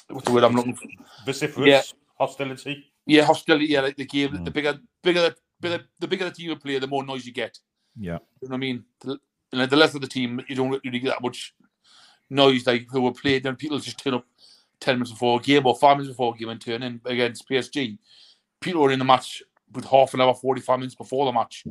What's 0.08 0.26
the 0.26 0.32
word 0.34 0.44
I'm 0.44 0.54
looking 0.54 0.74
for? 0.74 0.86
vociferous 1.24 1.66
Yeah. 1.66 1.82
hostility. 2.18 2.84
Yeah, 3.06 3.24
hostility. 3.24 3.66
Yeah, 3.66 3.80
like 3.80 3.96
the 3.96 4.04
game. 4.04 4.32
Mm. 4.32 4.44
The 4.44 4.50
bigger, 4.50 4.78
bigger, 5.02 5.34
bigger, 5.60 5.84
the 5.98 6.06
bigger 6.08 6.24
the 6.26 6.30
team 6.32 6.50
you 6.50 6.56
play, 6.56 6.78
the 6.78 6.86
more 6.86 7.04
noise 7.04 7.24
you 7.26 7.32
get. 7.32 7.58
yeah. 7.98 8.18
You 8.42 8.48
know 8.48 8.52
what 8.52 8.54
I 8.56 8.58
mean? 8.58 8.84
The, 9.00 9.18
you 9.52 9.66
the 9.66 9.76
less 9.76 9.94
of 9.94 10.02
the 10.02 10.06
team, 10.08 10.42
you 10.48 10.56
don't 10.56 10.68
really 10.84 10.98
get 10.98 11.08
that 11.08 11.22
much 11.22 11.54
noise. 12.28 12.66
Like 12.66 12.86
who 12.90 13.00
were 13.00 13.12
playing, 13.12 13.42
then 13.42 13.56
people 13.56 13.78
just 13.78 13.98
turn 13.98 14.12
up 14.14 14.26
ten 14.80 14.96
minutes 14.96 15.12
before 15.12 15.38
a 15.40 15.42
game 15.42 15.66
or 15.66 15.74
five 15.76 15.96
minutes 15.96 16.10
before 16.10 16.34
a 16.34 16.38
game 16.38 16.48
and 16.50 16.60
turn 16.60 16.82
in 16.82 17.00
against 17.04 17.48
PSG. 17.48 17.98
People 18.60 18.82
were 18.82 18.90
in 18.92 18.98
the 18.98 19.04
match 19.04 19.42
with 19.72 19.84
half 19.84 20.14
an 20.14 20.20
hour, 20.20 20.32
forty-five 20.34 20.78
minutes 20.78 20.94
before 20.94 21.26
the 21.26 21.32
match. 21.32 21.62
Do 21.64 21.70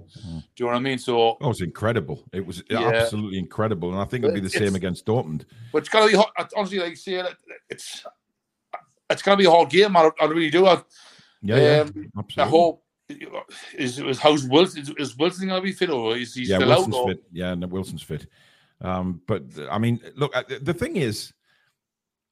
you 0.57 0.65
know 0.65 0.67
what 0.67 0.75
I 0.75 0.79
mean? 0.79 0.97
So, 0.97 1.19
Oh, 1.19 1.37
it 1.39 1.47
was 1.47 1.61
incredible. 1.61 2.23
It 2.33 2.45
was 2.45 2.61
Yeah. 2.69 2.87
absolutely 2.89 3.39
incredible. 3.39 3.89
And 3.91 3.99
I 3.99 4.05
think 4.05 4.23
it'll 4.25 4.33
be 4.33 4.41
the 4.41 4.47
It's- 4.47 4.61
same 4.61 4.75
against 4.75 5.05
Dortmund. 5.05 5.45
but 5.71 5.79
it's 5.79 5.89
gotta 5.89 6.07
be 6.11 6.15
hot. 6.17 6.31
I- 6.37 6.47
Honestly, 6.55 6.79
like 6.79 6.97
say, 6.97 7.15
that 7.15 7.35
it's 7.69 8.05
it's 9.09 9.21
gonna 9.21 9.37
be 9.37 9.45
a 9.45 9.51
hard 9.51 9.69
game. 9.69 9.95
I, 9.95 10.09
I 10.19 10.25
really 10.25 10.49
do. 10.49 10.65
I, 10.65 10.81
Yeah, 11.41 11.55
yeah. 11.57 11.79
Um, 11.81 12.11
I 12.15 12.19
absolutely. 12.19 12.49
hope 12.57 12.83
is 13.77 13.99
is 13.99 14.19
how's 14.19 14.47
Wilson 14.47 14.81
is, 14.81 14.89
is 14.97 15.17
Wilson 15.17 15.47
gonna 15.47 15.61
be 15.61 15.71
fit 15.71 15.89
or 15.91 16.17
is 16.17 16.33
he 16.33 16.43
yeah, 16.43 16.57
still 16.57 16.69
Wilson's 16.69 16.95
out? 16.95 17.01
Or, 17.01 17.07
fit. 17.09 17.23
Yeah, 17.31 17.53
no, 17.55 17.67
Wilson's 17.67 18.01
fit. 18.03 18.27
Um, 18.81 19.21
but 19.27 19.43
I 19.71 19.77
mean, 19.77 20.01
look, 20.15 20.35
uh, 20.35 20.43
the 20.61 20.73
thing 20.73 20.97
is, 20.97 21.31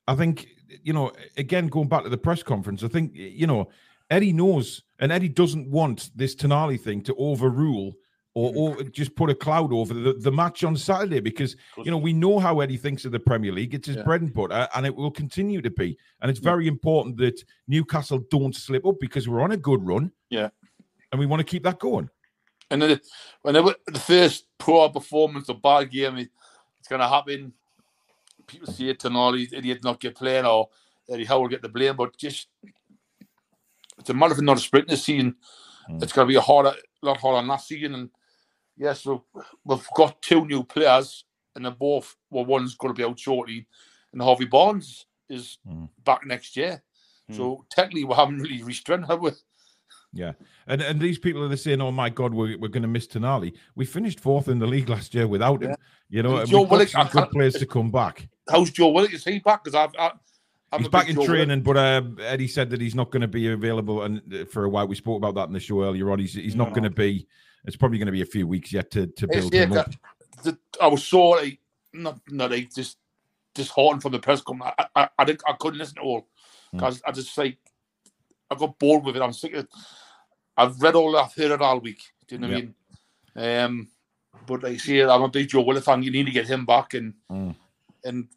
I 0.07 0.15
think 0.15 0.47
you 0.83 0.93
know, 0.93 1.11
again, 1.37 1.67
going 1.67 1.87
back 1.87 2.03
to 2.03 2.09
the 2.09 2.17
press 2.17 2.41
conference, 2.43 2.83
I 2.83 2.87
think 2.87 3.11
you 3.15 3.47
know, 3.47 3.69
Eddie 4.09 4.33
knows, 4.33 4.83
and 4.99 5.11
Eddie 5.11 5.29
doesn't 5.29 5.69
want 5.69 6.09
this 6.15 6.35
Tonali 6.35 6.79
thing 6.79 7.01
to 7.03 7.15
overrule 7.15 7.93
or, 8.35 8.51
hmm. 8.51 8.57
or 8.57 8.83
just 8.83 9.15
put 9.15 9.29
a 9.29 9.35
cloud 9.35 9.71
over 9.71 9.93
the, 9.93 10.13
the 10.13 10.31
match 10.31 10.63
on 10.63 10.75
Saturday 10.75 11.19
because 11.19 11.55
you 11.77 11.91
know 11.91 11.97
we 11.97 12.13
know 12.13 12.39
how 12.39 12.59
Eddie 12.61 12.77
thinks 12.77 13.05
of 13.05 13.11
the 13.11 13.19
Premier 13.19 13.51
League. 13.51 13.73
It's 13.75 13.87
his 13.87 13.97
Yeah. 13.97 14.03
bread 14.03 14.21
and 14.21 14.33
butter, 14.33 14.67
and 14.75 14.85
it 14.85 14.95
will 14.95 15.11
continue 15.11 15.61
to 15.61 15.69
be. 15.69 15.97
And 16.21 16.29
it's 16.31 16.39
very 16.39 16.67
important 16.67 17.17
that 17.17 17.43
Newcastle 17.67 18.19
don't 18.29 18.55
slip 18.55 18.85
up 18.85 18.99
because 18.99 19.27
we're 19.29 19.41
on 19.41 19.51
a 19.51 19.57
good 19.57 19.85
run. 19.85 20.11
Yeah. 20.29 20.49
and 21.11 21.19
we 21.19 21.27
want 21.27 21.39
to 21.41 21.43
keep 21.43 21.61
that 21.61 21.77
going. 21.77 22.09
And 22.71 22.81
then 22.81 22.99
whenever 23.43 23.75
the 23.85 23.99
first 23.99 24.47
poor 24.57 24.89
performance 24.89 25.47
or 25.47 25.59
bad 25.59 25.91
game, 25.91 26.17
it- 26.17 26.31
it's 26.79 26.87
going 26.87 27.01
to 27.01 27.07
happen. 27.07 27.53
People 28.47 28.71
see 28.71 28.89
it 28.89 29.03
and 29.05 29.15
all 29.15 29.31
these 29.31 29.53
idiots 29.53 29.83
not 29.83 29.99
get 29.99 30.15
playing 30.15 30.45
or 30.45 30.69
Eddie 31.09 31.25
Howe 31.25 31.39
will 31.39 31.47
get 31.47 31.61
the 31.61 31.69
blame, 31.69 31.95
but 31.95 32.17
just 32.17 32.47
it's 33.99 34.09
a 34.09 34.13
matter 34.13 34.33
of 34.33 34.41
not 34.41 34.57
a 34.57 34.61
sprint 34.61 34.87
this 34.87 35.03
season. 35.03 35.35
Mm. 35.89 36.01
It's 36.01 36.13
going 36.13 36.27
to 36.27 36.31
be 36.31 36.37
a 36.37 36.41
harder, 36.41 36.73
lot 37.01 37.17
harder 37.17 37.37
than 37.37 37.47
last 37.47 37.67
season. 37.67 37.93
And 37.95 38.09
yes, 38.77 39.05
we've, 39.05 39.19
we've 39.63 39.87
got 39.95 40.21
two 40.21 40.45
new 40.45 40.63
players, 40.63 41.25
and 41.55 41.65
they're 41.65 41.71
both, 41.71 42.15
well, 42.29 42.45
one's 42.45 42.75
going 42.75 42.93
to 42.93 42.97
be 42.97 43.07
out 43.07 43.19
shortly, 43.19 43.67
and 44.11 44.21
Harvey 44.21 44.45
Barnes 44.45 45.05
is 45.29 45.57
Mm. 45.67 45.89
back 46.03 46.25
next 46.25 46.55
year. 46.57 46.83
So 47.31 47.65
technically, 47.71 48.03
we 48.03 48.13
haven't 48.13 48.39
really 48.39 48.61
restrained, 48.63 49.05
have 49.05 49.21
we? 49.21 49.31
Yeah, 50.15 50.33
and 50.67 50.81
and 50.81 50.99
these 50.99 51.17
people 51.17 51.43
are 51.51 51.55
saying, 51.55 51.81
"Oh 51.81 51.91
my 51.91 52.09
God, 52.09 52.33
we're, 52.33 52.57
we're 52.59 52.67
going 52.67 52.83
to 52.83 52.87
miss 52.87 53.07
Tonali." 53.07 53.53
We 53.75 53.85
finished 53.85 54.19
fourth 54.19 54.47
in 54.47 54.59
the 54.59 54.67
league 54.67 54.87
last 54.87 55.15
year 55.15 55.27
without 55.27 55.63
him. 55.63 55.71
Yeah. 55.71 55.75
You 56.09 56.21
know, 56.23 56.45
Joe 56.45 56.61
we've 56.61 56.69
Willock, 56.71 56.87
some 56.89 57.07
good 57.07 57.29
players 57.31 57.55
to 57.55 57.65
come 57.65 57.89
back. 57.89 58.27
How's 58.49 58.69
Joe 58.69 58.89
Willock? 58.89 59.11
Is 59.13 59.23
he 59.23 59.39
back? 59.39 59.63
Because 59.63 59.73
I've, 59.75 59.95
I, 59.97 60.11
I'm 60.71 60.81
he's 60.81 60.87
back 60.89 61.09
in 61.09 61.15
Joe 61.15 61.25
training, 61.25 61.61
but 61.61 61.77
uh, 61.77 62.03
Eddie 62.21 62.47
said 62.47 62.69
that 62.69 62.79
he's 62.79 62.93
not 62.93 63.09
going 63.09 63.21
to 63.21 63.27
be 63.27 63.51
available 63.51 64.03
and 64.03 64.21
uh, 64.33 64.45
for 64.45 64.65
a 64.65 64.69
while. 64.69 64.87
We 64.87 64.95
spoke 64.95 65.17
about 65.17 65.33
that 65.35 65.47
in 65.47 65.53
the 65.53 65.59
show 65.59 65.83
earlier 65.83 66.11
on. 66.11 66.19
He's 66.19 66.33
he's 66.35 66.55
not 66.55 66.69
No. 66.69 66.75
going 66.75 66.83
to 66.83 66.89
be. 66.91 67.27
It's 67.65 67.75
probably 67.75 67.97
going 67.97 68.05
to 68.07 68.11
be 68.11 68.21
a 68.21 68.25
few 68.25 68.45
weeks 68.45 68.71
yet 68.71 68.91
to 68.91 69.07
to 69.07 69.27
build 69.27 69.51
yeah, 69.51 69.61
him 69.61 69.73
up. 69.73 69.89
the, 70.43 70.57
I 70.79 70.87
was 70.87 71.03
so 71.03 71.29
like 71.29 71.59
not 71.91 72.19
not 72.29 72.51
like 72.51 72.71
just 72.71 72.97
disheartened 73.55 74.03
from 74.03 74.11
the 74.11 74.19
press 74.19 74.41
conference. 74.41 74.75
I 74.77 74.85
I, 75.03 75.09
I, 75.17 75.23
didn't, 75.25 75.41
I 75.47 75.53
couldn't 75.53 75.79
listen 75.79 75.95
to 75.95 76.01
all 76.01 76.27
Hmm. 76.71 76.77
because 76.77 77.01
I 77.07 77.11
just 77.11 77.35
like 77.37 77.57
I 78.51 78.55
got 78.55 78.77
bored 78.77 79.03
with 79.03 79.15
it. 79.15 79.21
I'm 79.23 79.33
sick 79.33 79.53
of. 79.55 79.67
I've 80.57 80.81
read 80.81 80.95
all 80.95 81.15
I've 81.17 81.33
heard 81.33 81.51
it 81.51 81.61
all 81.61 81.79
week. 81.79 82.01
Do 82.27 82.35
you 82.35 82.41
know 82.41 82.47
what 82.47 82.57
I 82.57 82.61
mean? 82.61 82.75
Um, 83.35 83.87
but 84.45 84.63
like 84.63 84.73
I 84.73 84.77
say, 84.77 85.01
I'm 85.03 85.21
a 85.23 85.29
big 85.29 85.49
Joe 85.49 85.61
Willock 85.61 85.83
fan. 85.83 86.03
You 86.03 86.11
need 86.11 86.25
to 86.25 86.31
get 86.31 86.47
him 86.47 86.65
back 86.65 86.93
and 86.93 87.13
Mm. 87.31 87.55
and 88.05 88.27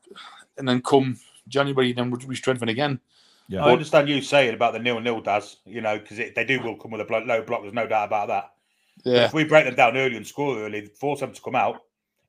and 0.58 0.68
then 0.68 0.80
come 0.82 1.18
January, 1.48 1.92
then 1.92 2.10
we 2.10 2.34
strengthen 2.36 2.68
again. 2.68 3.00
Yeah. 3.48 3.64
I 3.64 3.72
understand 3.72 4.08
you 4.08 4.20
saying 4.22 4.54
about 4.54 4.72
the 4.72 4.78
nil 4.80 5.00
nil 5.00 5.20
does, 5.20 5.56
you 5.64 5.80
know, 5.80 5.98
because 5.98 6.16
they 6.34 6.44
do 6.44 6.60
will 6.60 6.76
come 6.76 6.90
with 6.90 7.00
a 7.00 7.04
blo- 7.04 7.24
low 7.24 7.42
block. 7.42 7.62
There's 7.62 7.74
no 7.74 7.86
doubt 7.86 8.08
about 8.08 8.28
that. 8.28 8.52
Yeah, 9.04 9.26
If 9.26 9.34
we 9.34 9.44
break 9.44 9.66
them 9.66 9.74
down 9.76 9.96
early 9.96 10.16
and 10.16 10.26
score 10.26 10.58
early, 10.58 10.86
force 10.86 11.20
them 11.20 11.32
to 11.32 11.40
come 11.42 11.54
out, 11.54 11.82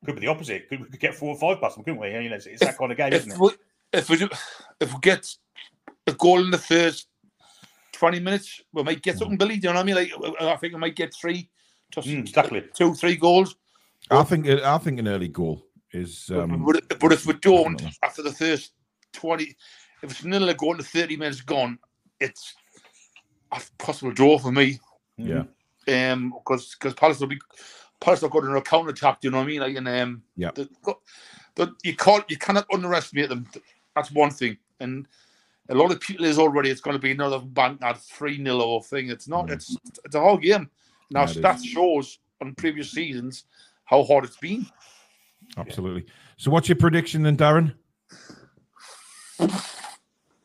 could 0.05 0.15
be 0.15 0.21
the 0.21 0.27
opposite. 0.27 0.69
Could, 0.69 0.81
we 0.81 0.85
could 0.87 0.99
get 0.99 1.15
four 1.15 1.29
or 1.29 1.39
five 1.39 1.59
past 1.61 1.75
them, 1.75 1.85
couldn't 1.85 1.99
we? 1.99 2.11
You 2.11 2.29
know, 2.29 2.35
it's, 2.35 2.45
it's 2.45 2.59
that 2.59 2.77
kind 2.77 2.91
of 2.91 2.97
game, 2.97 3.13
if 3.13 3.21
isn't 3.25 3.31
it? 3.31 3.39
we 3.39 3.49
if 3.93 4.09
we 4.09 4.17
do, 4.17 4.29
if 4.79 4.93
we 4.93 4.99
get 5.01 5.27
a 6.05 6.13
goal 6.13 6.43
in 6.43 6.51
the 6.51 6.57
first 6.57 7.07
twenty 7.97 8.19
minutes, 8.19 8.61
we 8.73 8.83
might 8.83 9.01
get 9.01 9.17
something, 9.17 9.37
Billy. 9.37 9.57
Do 9.57 9.67
you 9.67 9.73
know 9.73 9.79
what 9.79 9.89
I 9.89 10.03
mean? 10.03 10.29
Like 10.31 10.41
I 10.41 10.55
think 10.57 10.73
we 10.73 10.79
might 10.79 10.95
get 10.95 11.13
three, 11.13 11.49
just 11.91 12.07
Mm, 12.07 12.19
exactly. 12.19 12.63
two, 12.73 12.93
three 12.93 13.15
goals. 13.15 13.55
I 14.09 14.23
think 14.23 14.47
I 14.47 14.77
think 14.77 14.99
an 14.99 15.07
early 15.07 15.27
goal 15.27 15.65
is. 15.91 16.29
Um, 16.29 16.63
but, 16.65 16.99
but 16.99 17.11
if 17.11 17.25
we 17.25 17.33
don't 17.33 17.73
definitely. 17.73 17.97
after 18.03 18.21
the 18.21 18.31
first 18.31 18.73
twenty, 19.13 19.55
if 20.03 20.11
it's 20.11 20.23
nil 20.23 20.53
going 20.53 20.77
to 20.77 20.83
thirty 20.83 21.17
minutes 21.17 21.41
gone, 21.41 21.79
it's 22.19 22.55
a 23.51 23.61
possible 23.77 24.11
draw 24.11 24.37
for 24.37 24.51
me. 24.51 24.79
yeah, 25.17 25.43
Um, 25.87 26.33
because 26.37 26.75
because 26.75 26.93
Palace 26.93 27.19
will 27.19 27.27
be 27.27 27.39
Palace 27.99 28.23
are 28.23 28.29
going 28.29 28.47
on 28.47 28.55
a 28.55 28.61
counter 28.61 28.91
attack. 28.91 29.21
Do 29.21 29.27
you 29.27 29.31
know 29.31 29.37
what 29.37 29.43
I 29.43 29.47
mean? 29.47 29.59
Like 29.61 29.75
and 29.75 29.87
um, 29.87 30.23
Yeah. 30.35 30.51
the, 30.53 30.69
the, 31.55 31.73
you 31.83 31.95
can't 31.95 32.29
you 32.29 32.37
cannot 32.37 32.67
underestimate 32.71 33.29
them. 33.29 33.47
That's 33.95 34.11
one 34.11 34.29
thing. 34.29 34.57
And 34.79 35.07
a 35.69 35.75
lot 35.75 35.91
of 35.91 35.99
people 35.99 36.25
is 36.25 36.39
already 36.39 36.69
it's 36.69 36.81
going 36.81 36.95
to 36.95 37.01
be 37.01 37.11
another 37.11 37.39
bank 37.39 37.79
at 37.83 37.97
three 38.01 38.37
nil 38.37 38.61
or 38.61 38.81
thing. 38.83 39.09
It's 39.09 39.27
not. 39.27 39.47
Mm. 39.47 39.53
It's 39.53 39.75
it's 40.05 40.15
a 40.15 40.19
whole 40.19 40.37
game. 40.37 40.69
Now 41.11 41.21
Yeah, 41.25 41.29
it 41.31 41.37
stats 41.41 41.65
shows 41.65 42.19
on 42.41 42.53
previous 42.55 42.91
seasons 42.91 43.45
how 43.85 44.03
hard 44.03 44.25
it's 44.25 44.37
been. 44.37 44.65
absolutely. 45.57 46.05
So, 46.37 46.51
what's 46.51 46.67
your 46.69 46.75
prediction 46.75 47.23
then, 47.23 47.37
Darren? 47.37 47.73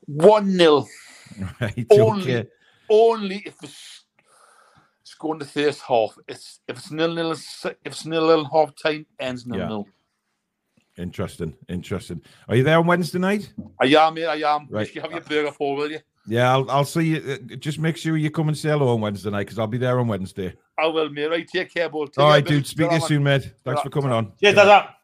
One 0.06 0.50
0 0.50 0.86
Right, 1.60 1.86
Only- 1.90 2.22
okay. 2.36 2.48
only 2.90 3.36
if 3.46 3.54
it's, 3.62 4.04
it's 5.00 5.14
going 5.14 5.38
to 5.38 5.44
first 5.46 5.80
half. 5.82 6.16
It's 6.28 6.60
if 6.68 6.76
it's 6.78 6.90
nil 6.90 7.14
nil, 7.14 7.32
if 7.32 7.74
it's 7.84 8.04
nil 8.04 8.26
nil 8.26 8.44
half 8.52 8.74
time 8.76 9.06
ends 9.18 9.46
nil 9.46 9.58
Yeah. 9.60 9.68
nil. 9.68 9.88
Interesting, 10.99 11.55
interesting. 11.68 12.20
Are 12.49 12.57
you 12.57 12.62
there 12.62 12.78
on 12.78 12.86
Wednesday 12.86 13.18
night? 13.18 13.53
I 13.80 13.86
am, 13.86 14.14
mate. 14.14 14.26
I 14.26 14.55
am. 14.55 14.68
Right. 14.68 14.95
You 14.95 15.01
have 15.01 15.11
your 15.12 15.20
burger 15.22 15.53
for, 15.53 15.74
will 15.76 15.90
you? 15.90 16.01
Yeah, 16.26 16.53
I'll, 16.53 16.70
I'll 16.70 16.84
see 16.84 17.16
you. 17.16 17.32
uh, 17.53 17.57
Just 17.57 17.78
make 17.78 17.97
sure 17.97 18.16
you 18.16 18.30
come 18.30 18.49
and 18.49 18.57
say 18.57 18.68
hello 18.68 18.88
on 18.88 19.01
Wednesday 19.01 19.30
night 19.30 19.47
because 19.47 19.59
I'll 19.59 19.66
be 19.66 19.78
there 19.78 19.99
on 19.99 20.07
Wednesday. 20.07 20.55
I 20.78 20.86
will, 20.86 21.09
mate. 21.09 21.26
Right, 21.26 21.49
take 21.49 21.72
care, 21.72 21.88
boy. 21.88 22.07
Take 22.07 22.18
All 22.18 22.26
care, 22.26 22.34
right, 22.34 22.45
dude. 22.45 22.66
Speak 22.66 22.88
to 22.90 22.95
you 22.97 23.01
soon, 23.01 23.22
mate. 23.22 23.53
Thanks 23.64 23.80
for 23.80 23.90
coming 23.90 24.12
on. 24.12 24.32
Cheers, 24.38 24.57
that. 24.57 24.97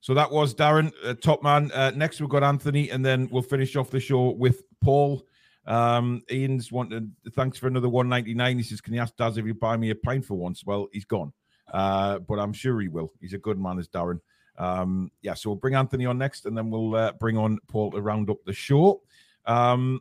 So 0.00 0.14
that 0.14 0.30
was 0.30 0.54
Darren, 0.54 0.92
uh, 1.04 1.14
top 1.14 1.42
man. 1.42 1.70
Uh, 1.72 1.90
next, 1.96 2.20
we've 2.20 2.30
got 2.30 2.42
Anthony, 2.42 2.90
and 2.90 3.04
then 3.04 3.28
we'll 3.32 3.42
finish 3.42 3.74
off 3.74 3.90
the 3.90 4.00
show 4.00 4.30
with 4.30 4.62
Paul. 4.82 5.26
Um, 5.66 6.22
Ian's 6.30 6.70
wanted 6.70 7.10
thanks 7.34 7.58
for 7.58 7.68
another 7.68 7.88
199. 7.88 8.56
He 8.58 8.62
says, 8.62 8.80
Can 8.82 8.94
you 8.94 9.00
ask 9.00 9.16
Daz 9.16 9.38
if 9.38 9.46
you 9.46 9.54
buy 9.54 9.76
me 9.76 9.90
a 9.90 9.94
pint 9.94 10.24
for 10.24 10.34
once? 10.34 10.62
Well, 10.64 10.88
he's 10.92 11.06
gone. 11.06 11.32
Uh, 11.72 12.18
but 12.18 12.38
I'm 12.38 12.52
sure 12.52 12.78
he 12.80 12.88
will. 12.88 13.12
He's 13.20 13.32
a 13.32 13.38
good 13.38 13.58
man, 13.58 13.78
as 13.78 13.88
Darren. 13.88 14.20
Um, 14.58 15.10
yeah, 15.22 15.34
so 15.34 15.50
we'll 15.50 15.56
bring 15.56 15.74
Anthony 15.74 16.06
on 16.06 16.18
next, 16.18 16.46
and 16.46 16.56
then 16.56 16.70
we'll 16.70 16.94
uh, 16.94 17.12
bring 17.12 17.36
on 17.36 17.58
Paul 17.68 17.90
to 17.92 18.00
round 18.00 18.30
up 18.30 18.44
the 18.44 18.52
show. 18.52 19.02
Um, 19.46 20.00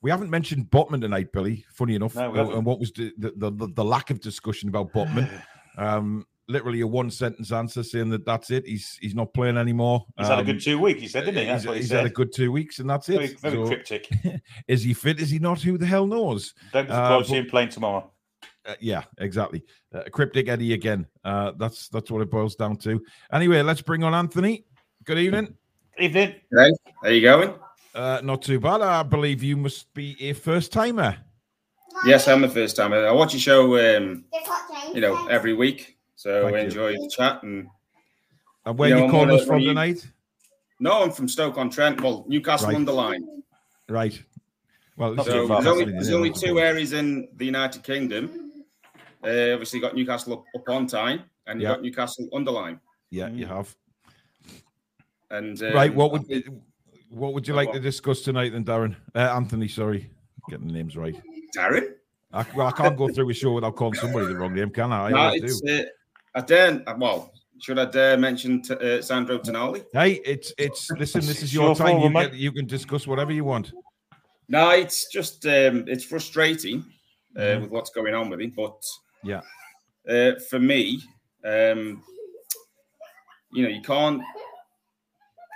we 0.00 0.10
haven't 0.10 0.30
mentioned 0.30 0.70
Botman 0.70 1.00
tonight, 1.00 1.32
Billy. 1.32 1.64
Funny 1.72 1.94
enough, 1.94 2.14
No, 2.14 2.52
and 2.52 2.64
what 2.64 2.78
was 2.80 2.92
the, 2.92 3.12
the, 3.18 3.50
the, 3.50 3.68
the 3.74 3.84
lack 3.84 4.10
of 4.10 4.20
discussion 4.20 4.68
about 4.68 4.92
Botman? 4.92 5.28
Um, 5.76 6.24
literally 6.46 6.82
a 6.82 6.86
one 6.86 7.10
sentence 7.10 7.50
answer 7.50 7.82
saying 7.82 8.08
that 8.10 8.24
that's 8.24 8.52
it. 8.52 8.64
He's 8.64 8.96
he's 9.00 9.16
not 9.16 9.34
playing 9.34 9.56
anymore. 9.56 10.06
He's 10.16 10.28
had 10.28 10.36
a 10.36 10.40
Um, 10.42 10.46
good 10.46 10.60
two 10.60 10.78
weeks, 10.78 11.00
he 11.00 11.08
said, 11.08 11.24
didn't 11.24 11.40
he? 11.40 11.46
That's 11.46 11.62
he's, 11.64 11.66
what 11.66 11.74
he 11.74 11.80
he's 11.80 11.88
said. 11.88 11.96
had 11.96 12.06
a 12.06 12.10
good 12.10 12.32
two 12.32 12.52
weeks, 12.52 12.78
and 12.78 12.88
that's 12.88 13.08
very, 13.08 13.24
it. 13.24 13.40
very 13.40 13.56
So, 13.56 13.66
cryptic. 13.66 14.08
is 14.68 14.84
he 14.84 14.94
fit? 14.94 15.18
Is 15.18 15.30
he 15.30 15.40
not? 15.40 15.60
Who 15.62 15.76
the 15.78 15.86
hell 15.86 16.06
knows? 16.06 16.54
Don't 16.72 16.86
be 16.86 16.92
Uh, 16.92 17.20
see 17.24 17.34
him 17.38 17.46
playing 17.46 17.70
tomorrow. 17.70 18.08
Uh, 18.66 18.74
yeah, 18.80 19.02
exactly. 19.18 19.62
Uh, 19.94 20.02
cryptic 20.10 20.48
Eddie 20.48 20.72
again. 20.72 21.06
Uh, 21.24 21.52
that's 21.58 21.88
that's 21.88 22.10
what 22.10 22.22
it 22.22 22.30
boils 22.30 22.56
down 22.56 22.76
to. 22.78 23.00
Anyway, 23.32 23.60
let's 23.62 23.82
bring 23.82 24.02
on 24.04 24.14
Anthony. 24.14 24.64
Good 25.04 25.18
evening. 25.18 25.54
Good 25.98 26.04
Evening. 26.04 26.34
How 27.02 27.08
you 27.10 27.20
going? 27.20 27.54
Uh, 27.94 28.20
not 28.24 28.42
too 28.42 28.58
bad. 28.58 28.80
I 28.80 29.02
believe 29.04 29.42
you 29.42 29.56
must 29.56 29.92
be 29.94 30.16
a 30.20 30.32
first 30.32 30.72
timer. 30.72 31.16
Yes, 32.04 32.26
I'm 32.26 32.42
a 32.42 32.48
first 32.48 32.74
timer. 32.76 33.06
I 33.06 33.12
watch 33.12 33.34
your 33.34 33.40
show, 33.40 33.96
um, 33.96 34.24
you 34.92 35.00
know, 35.00 35.28
every 35.28 35.52
week. 35.54 35.96
So 36.16 36.42
Thank 36.44 36.56
I 36.56 36.58
you. 36.60 36.64
enjoy 36.64 36.92
the 36.94 37.12
chat. 37.14 37.42
And 37.44 37.68
And 38.66 38.76
where 38.78 38.88
You 38.88 38.96
know, 38.96 39.04
you 39.04 39.10
calling 39.10 39.30
us 39.38 39.44
from 39.46 39.56
of 39.56 39.60
you- 39.62 39.68
tonight? 39.68 40.04
no, 40.80 41.02
I'm 41.04 41.12
from 41.12 41.28
Stoke 41.28 41.58
on 41.58 41.70
Trent. 41.70 42.00
Well, 42.00 42.24
Newcastle 42.26 42.68
Right. 42.68 42.76
Underline. 42.76 43.42
Right. 43.88 44.20
Well, 44.96 45.14
So 45.16 45.20
is 45.22 45.26
too 45.28 45.48
far. 45.48 45.62
there's 45.62 45.72
only, 45.72 45.92
there's 45.92 46.10
only 46.10 46.32
two 46.32 46.58
areas 46.58 46.92
in 46.94 47.28
the 47.36 47.44
United 47.44 47.82
Kingdom. 47.84 48.43
Uh, 49.24 49.52
obviously, 49.54 49.80
got 49.80 49.94
Newcastle 49.94 50.32
up, 50.34 50.44
up 50.54 50.68
on 50.68 50.86
Tyne, 50.86 51.22
and 51.46 51.60
you 51.60 51.66
Yeah. 51.66 51.74
got 51.74 51.82
Newcastle-under-Lyme. 51.82 52.80
Yeah, 53.10 53.28
you 53.28 53.46
have. 53.46 53.74
And 55.30 55.60
um, 55.62 55.72
right. 55.72 55.94
What 55.94 56.12
would 56.12 56.26
think 56.26 56.46
what 57.08 57.32
would 57.32 57.46
you 57.46 57.54
Oh, 57.54 57.56
like 57.56 57.68
what? 57.68 57.74
to 57.74 57.80
discuss 57.80 58.22
tonight, 58.22 58.52
then, 58.52 58.64
Darren? 58.64 58.96
Uh, 59.14 59.18
Anthony, 59.20 59.68
sorry, 59.68 60.10
getting 60.48 60.66
the 60.66 60.72
names 60.72 60.96
right. 60.96 61.14
Darren? 61.56 61.94
I, 62.32 62.44
well, 62.56 62.66
I 62.66 62.72
can't 62.72 62.96
go 62.96 63.08
through 63.08 63.30
a 63.30 63.34
show 63.34 63.52
without 63.52 63.76
calling 63.76 63.94
somebody 63.94 64.26
the 64.26 64.34
wrong 64.34 64.52
name, 64.54 64.70
can 64.70 64.92
I? 64.92 65.06
I 65.06 65.10
No, 65.10 65.16
always 65.18 65.42
it's 65.44 65.60
do. 65.60 65.78
uh, 65.78 65.82
I 66.34 66.40
dare. 66.40 66.82
Well, 66.98 67.32
should 67.60 67.78
I 67.78 67.84
dare 67.84 68.16
mention 68.18 68.60
t- 68.62 68.74
uh, 68.74 69.00
Sandro 69.00 69.38
Tonali? 69.38 69.84
Hey, 69.92 70.14
it's 70.24 70.52
it's 70.58 70.90
listen. 70.90 71.20
This 71.20 71.42
is 71.44 71.54
your 71.54 71.66
your 71.66 71.74
time. 71.76 71.92
fault, 71.92 72.02
You, 72.04 72.10
mate. 72.10 72.30
get, 72.32 72.34
you 72.40 72.50
can 72.52 72.66
discuss 72.66 73.06
whatever 73.06 73.30
you 73.32 73.44
want. 73.44 73.72
No, 74.48 74.70
it's 74.70 75.08
just 75.10 75.46
um, 75.46 75.84
it's 75.86 76.04
frustrating 76.04 76.84
uh, 77.36 77.40
Mhm. 77.40 77.60
with 77.62 77.70
what's 77.70 77.90
going 77.90 78.14
on 78.14 78.28
with 78.28 78.40
him. 78.40 78.52
But 78.56 78.82
Yeah. 79.24 79.40
uh, 80.08 80.38
for 80.50 80.58
me, 80.58 81.02
um, 81.44 82.02
you 83.52 83.62
know, 83.62 83.68
you 83.68 83.82
can't 83.82 84.22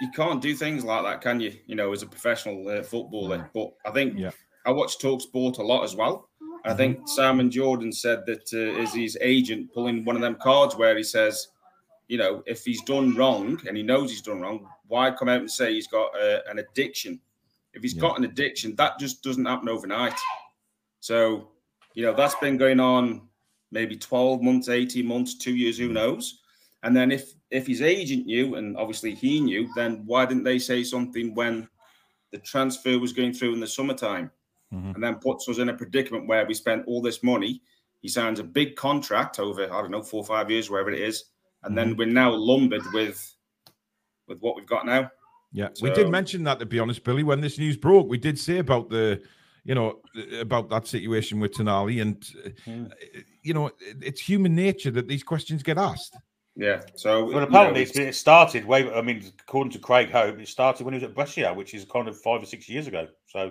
you 0.01 0.11
can't 0.13 0.41
do 0.41 0.55
things 0.55 0.85
like 0.85 1.03
that, 1.05 1.21
can 1.21 1.41
you? 1.41 1.53
You 1.67 1.75
know, 1.75 1.93
as 1.93 2.03
a 2.03 2.07
professional 2.07 2.69
uh, 2.69 2.83
footballer. 2.83 3.51
But 3.53 3.73
I 3.85 3.91
think 3.91 4.17
Yeah. 4.17 4.31
I 4.65 4.71
watch 4.71 4.99
Talk 4.99 5.21
Sport 5.21 5.59
a 5.59 5.63
lot 5.63 5.83
as 5.85 5.97
well. 5.97 6.29
I 6.65 6.75
think 6.75 7.09
Simon 7.09 7.51
Jordan 7.51 7.93
said 7.93 8.27
that 8.27 8.53
uh, 8.53 8.81
is 8.83 8.93
his 8.93 9.17
agent 9.21 9.73
pulling 9.73 10.05
one 10.05 10.17
of 10.17 10.23
them 10.23 10.35
cards 10.37 10.77
where 10.77 10.97
he 10.97 11.03
says, 11.03 11.49
you 12.09 12.19
know, 12.19 12.43
if 12.47 12.65
he's 12.65 12.83
done 12.83 13.15
wrong 13.15 13.59
and 13.67 13.77
he 13.77 13.83
knows 13.83 14.11
he's 14.11 14.23
done 14.23 14.41
wrong, 14.41 14.69
why 14.87 15.11
come 15.11 15.29
out 15.29 15.41
and 15.41 15.51
say 15.51 15.73
he's 15.73 15.87
got 15.87 16.11
uh, 16.21 16.41
an 16.49 16.59
addiction? 16.59 17.21
If 17.73 17.83
he's 17.83 17.95
Yeah. 17.95 18.03
got 18.03 18.19
an 18.19 18.25
addiction, 18.25 18.75
that 18.77 18.99
just 18.99 19.23
doesn't 19.23 19.45
happen 19.45 19.69
overnight. 19.69 20.19
So, 21.01 21.49
you 21.95 22.03
know, 22.03 22.13
that's 22.13 22.35
been 22.37 22.57
going 22.57 22.81
on 22.81 23.28
maybe 23.71 23.97
12 23.97 24.43
months, 24.43 24.69
18 24.69 25.07
months, 25.07 25.37
two 25.37 25.55
years, 25.55 25.79
who 25.79 25.89
knows? 25.89 26.41
And 26.83 26.97
then 26.97 27.11
if 27.11 27.35
if 27.51 27.67
his 27.67 27.83
agent 27.83 28.27
knew, 28.27 28.57
and 28.57 28.77
obviously 28.77 29.15
he 29.15 29.41
knew, 29.41 29.69
then 29.75 30.03
why 30.05 30.27
didn't 30.27 30.45
they 30.45 30.59
say 30.59 30.85
something 30.85 31.35
when 31.35 31.69
the 32.31 32.39
transfer 32.39 32.99
was 32.99 33.13
going 33.13 33.33
through 33.33 33.55
in 33.55 33.61
the 33.61 33.67
summertime? 33.67 34.31
Mhm. 34.73 34.95
And 34.95 35.03
then 35.03 35.15
puts 35.17 35.49
us 35.49 35.59
in 35.59 35.71
a 35.71 35.75
predicament 35.75 36.29
where 36.29 36.47
we 36.47 36.53
spent 36.53 36.85
all 36.87 37.01
this 37.01 37.23
money. 37.23 37.63
He 38.01 38.09
signs 38.09 38.39
a 38.39 38.45
big 38.45 38.77
contract 38.77 39.41
over, 39.41 39.65
I 39.65 39.81
don't 39.81 39.91
know, 39.91 40.03
four 40.03 40.21
or 40.21 40.27
five 40.27 40.51
years, 40.51 40.69
wherever 40.69 40.91
it 40.91 41.01
is. 41.01 41.25
And 41.65 41.77
then 41.77 41.97
we're 41.97 42.07
now 42.07 42.31
lumbered 42.33 42.85
with 42.93 43.35
with 44.29 44.41
what 44.41 44.57
we've 44.57 44.67
got 44.67 44.87
now. 44.87 45.11
Yeah, 45.53 45.69
we 45.81 45.91
did 45.91 46.11
mention 46.11 46.45
that 46.45 46.59
to 46.59 46.67
be 46.67 46.79
honest, 46.79 47.03
Billy. 47.03 47.23
When 47.23 47.41
this 47.41 47.59
news 47.59 47.77
broke, 47.77 48.09
we 48.09 48.19
did 48.19 48.39
say 48.39 48.59
about 48.59 48.91
the, 48.91 49.23
you 49.69 49.75
know, 49.75 50.01
about 50.41 50.71
that 50.71 50.87
situation 50.87 51.41
with 51.41 51.53
Tonali, 51.53 52.01
and 52.01 52.17
uh, 52.45 52.95
you 53.43 53.53
know, 53.53 53.71
it's 54.01 54.19
human 54.21 54.55
nature 54.55 54.91
that 54.93 55.07
these 55.07 55.23
questions 55.23 55.63
get 55.63 55.77
asked. 55.77 56.17
Yeah. 56.57 56.81
So 56.97 57.25
Well, 57.27 57.29
you 57.29 57.35
know, 57.35 57.43
apparently 57.43 57.83
it's- 57.83 57.97
it's, 57.97 58.17
it 58.17 58.19
started 58.19 58.65
way. 58.65 58.91
I 58.91 59.03
mean, 59.03 59.31
according 59.47 59.73
to 59.73 59.79
Craig 59.79 60.11
Hope, 60.11 60.39
it 60.41 60.49
started 60.49 60.85
when 60.85 60.95
he 60.95 61.01
was 61.01 61.05
at 61.05 61.15
Brescia, 61.15 61.53
which 61.53 61.75
is 61.75 61.85
kind 61.85 62.09
of 62.09 62.19
five 62.21 62.43
or 62.43 62.47
six 62.47 62.67
years 62.67 62.87
ago. 62.87 63.09
So 63.27 63.51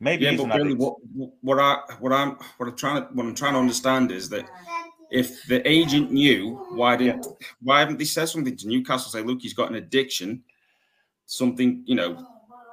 maybe 0.00 0.24
yeah, 0.24 0.32
he's 0.32 0.42
but 0.42 0.54
really, 0.54 0.74
what 0.74 0.96
what 1.40 1.58
I 1.58 1.78
what 1.98 2.12
I'm 2.12 2.36
what 2.58 2.68
I'm 2.68 2.76
trying 2.76 3.02
to 3.02 3.08
what 3.14 3.24
I'm 3.24 3.34
trying 3.34 3.54
to 3.54 3.58
understand 3.58 4.12
is 4.12 4.28
that 4.28 4.44
if 5.10 5.46
the 5.46 5.66
agent 5.66 6.12
knew, 6.12 6.56
why 6.72 6.94
didn't 6.96 7.26
why 7.62 7.80
haven't 7.80 7.98
they 7.98 8.04
said 8.04 8.26
something 8.28 8.54
to 8.54 8.68
Newcastle? 8.68 9.10
Say, 9.10 9.22
look, 9.22 9.40
he's 9.40 9.54
got 9.54 9.70
an 9.70 9.76
addiction. 9.76 10.44
Something 11.24 11.82
you 11.86 11.94
know, 11.94 12.10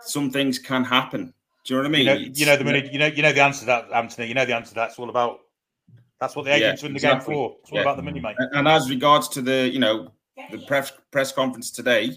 some 0.02 0.30
things 0.30 0.60
can 0.60 0.84
happen. 0.84 1.34
Do 1.70 1.76
you 1.76 1.84
know 1.84 1.90
what 1.90 1.96
I 1.96 2.00
mean? 2.00 2.08
You 2.08 2.26
know, 2.26 2.34
you 2.34 2.46
know 2.48 2.58
the 2.58 2.64
minute, 2.64 2.92
you 2.92 2.98
know, 2.98 3.06
you 3.06 3.22
know 3.22 3.32
the 3.32 3.44
answer 3.44 3.60
to 3.60 3.66
that, 3.68 3.92
Anthony. 3.94 4.28
You 4.28 4.34
know 4.34 4.44
the 4.44 4.56
answer. 4.56 4.70
to 4.70 4.76
that. 4.76 4.90
It's 4.90 4.98
all 4.98 5.08
about. 5.12 5.42
That's 6.20 6.36
what 6.36 6.46
the 6.46 6.50
Yeah, 6.50 6.56
agents 6.56 6.82
are 6.84 6.88
in 6.88 6.94
the 6.94 6.98
exactly. 6.98 7.36
game 7.36 7.44
for. 7.44 7.58
It's 7.62 7.72
all 7.72 7.76
Yeah. 7.78 7.82
about 7.84 7.98
the 7.98 8.02
money, 8.02 8.20
mate. 8.20 8.36
And 8.40 8.50
and 8.56 8.68
as 8.68 8.90
regards 8.90 9.28
to 9.30 9.44
the, 9.44 9.70
you 9.72 9.78
know, 9.78 10.12
the 10.50 10.58
press 10.66 10.92
press 11.12 11.32
conference 11.32 11.70
today, 11.70 12.10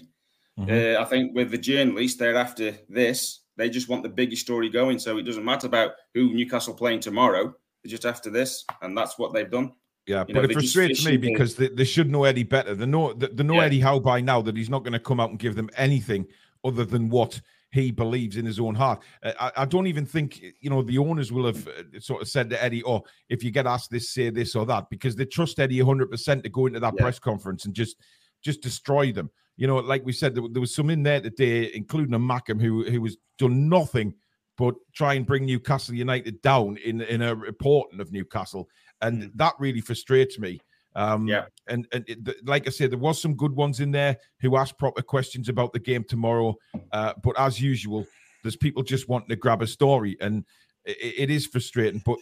uh, 0.57 0.99
I 0.99 1.05
think 1.05 1.35
with 1.35 1.51
the 1.51 1.59
journalists, 1.59 2.17
they're 2.17 2.35
after 2.35 2.75
this. 2.89 3.41
They 3.55 3.69
just 3.69 3.89
want 3.89 4.01
the 4.01 4.09
biggest 4.09 4.41
story 4.41 4.69
going, 4.71 4.97
so 4.97 5.19
it 5.19 5.21
doesn't 5.23 5.45
matter 5.45 5.67
about 5.67 5.91
who 6.15 6.33
Newcastle 6.33 6.73
playing 6.73 7.01
tomorrow. 7.01 7.53
They're 7.83 7.91
just 7.91 8.05
after 8.07 8.31
this, 8.31 8.65
and 8.81 8.97
that's 8.97 9.19
what 9.19 9.35
they've 9.35 9.51
done. 9.51 9.73
Yeah, 10.07 10.25
You 10.27 10.33
but 10.33 10.41
know, 10.45 10.49
it 10.49 10.53
frustrates 10.53 11.05
me 11.05 11.17
because 11.17 11.55
they, 11.55 11.67
they 11.67 11.85
should 11.85 12.09
know 12.09 12.23
Eddie 12.23 12.41
better. 12.41 12.73
They 12.73 12.87
know 12.87 13.13
they, 13.13 13.27
they 13.27 13.43
know 13.43 13.57
Yeah. 13.59 13.65
Eddie 13.65 13.81
Howe 13.81 13.99
by 13.99 14.19
now 14.19 14.41
that 14.41 14.57
he's 14.57 14.69
not 14.71 14.81
going 14.83 14.93
to 14.93 14.99
come 14.99 15.19
out 15.19 15.29
and 15.29 15.37
give 15.37 15.53
them 15.53 15.69
anything 15.77 16.25
other 16.63 16.85
than 16.85 17.07
what 17.09 17.39
he 17.73 17.89
believes 17.91 18.37
in 18.37 18.45
his 18.45 18.59
own 18.59 18.75
heart. 18.75 19.01
Uh, 19.23 19.33
I, 19.39 19.51
I 19.57 19.65
don't 19.65 19.87
even 19.87 20.05
think 20.05 20.41
you 20.61 20.69
know 20.69 20.81
the 20.83 20.99
owners 20.99 21.31
will 21.31 21.47
have 21.47 21.67
uh, 21.67 21.99
sort 21.99 22.21
of 22.21 22.27
said 22.29 22.49
to 22.51 22.63
Eddie, 22.63 22.83
"Oh, 22.85 23.01
if 23.29 23.43
you 23.43 23.51
get 23.51 23.65
asked 23.67 23.89
this, 23.91 24.13
say 24.13 24.29
this 24.29 24.55
or 24.55 24.65
that," 24.67 24.89
because 24.89 25.15
they 25.15 25.25
trust 25.25 25.59
Eddie 25.59 25.81
100 25.81 26.09
percent 26.11 26.43
to 26.43 26.49
go 26.49 26.67
into 26.67 26.79
that 26.79 26.93
Yeah. 26.95 27.01
press 27.01 27.19
conference 27.19 27.65
and 27.65 27.73
just 27.73 27.97
just 28.43 28.61
destroy 28.61 29.11
them. 29.11 29.29
You 29.57 29.67
know, 29.67 29.77
like 29.77 30.05
we 30.05 30.13
said, 30.13 30.35
there, 30.35 30.43
there 30.51 30.61
was 30.61 30.73
some 30.75 30.89
in 30.89 31.03
there 31.03 31.21
today, 31.21 31.71
including 31.73 32.13
a 32.13 32.19
Mackem 32.19 32.61
who 32.61 32.83
who 32.83 33.01
was 33.01 33.17
done 33.37 33.67
nothing 33.69 34.13
but 34.55 34.75
try 34.93 35.15
and 35.15 35.25
bring 35.25 35.45
Newcastle 35.45 35.95
United 35.95 36.41
down 36.43 36.77
in 36.77 37.01
in 37.01 37.21
a 37.23 37.33
reporting 37.35 37.99
of 37.99 38.11
Newcastle, 38.11 38.69
and 39.01 39.31
that 39.35 39.53
really 39.59 39.81
frustrates 39.81 40.37
me. 40.37 40.59
Um, 40.95 41.27
Yeah. 41.27 41.45
and 41.67 41.87
and 41.91 42.03
it, 42.07 42.45
like 42.47 42.67
I 42.67 42.69
said, 42.69 42.91
there 42.91 42.99
was 42.99 43.21
some 43.21 43.35
good 43.35 43.53
ones 43.55 43.79
in 43.79 43.91
there 43.91 44.17
who 44.41 44.57
asked 44.57 44.77
proper 44.77 45.01
questions 45.01 45.49
about 45.49 45.73
the 45.73 45.79
game 45.79 46.03
tomorrow, 46.03 46.55
uh, 46.91 47.13
but 47.23 47.37
as 47.39 47.59
usual, 47.61 48.05
there's 48.43 48.55
people 48.55 48.83
just 48.83 49.07
wanting 49.09 49.29
to 49.29 49.35
grab 49.35 49.61
a 49.61 49.67
story, 49.67 50.17
and 50.21 50.45
it, 50.85 50.97
it 51.17 51.29
is 51.29 51.47
frustrating. 51.47 52.01
But 52.05 52.17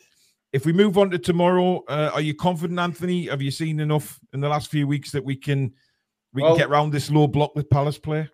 if 0.54 0.66
we 0.66 0.74
move 0.74 0.98
on 0.98 1.10
to 1.12 1.18
tomorrow, 1.20 1.84
uh, 1.88 2.12
are 2.14 2.22
you 2.22 2.34
confident, 2.34 2.80
Anthony? 2.80 3.28
Have 3.28 3.42
you 3.42 3.52
seen 3.52 3.80
enough 3.80 4.20
in 4.34 4.40
the 4.42 4.50
last 4.50 4.70
few 4.70 4.88
weeks 4.88 5.12
that 5.12 5.24
we 5.24 5.36
can 5.36 5.74
we 6.34 6.42
Well- 6.42 6.52
can 6.54 6.60
get 6.60 6.70
round 6.70 6.94
this 6.94 7.12
low 7.12 7.28
block 7.28 7.56
with 7.56 7.70
Palace 7.70 7.98
play? 7.98 8.30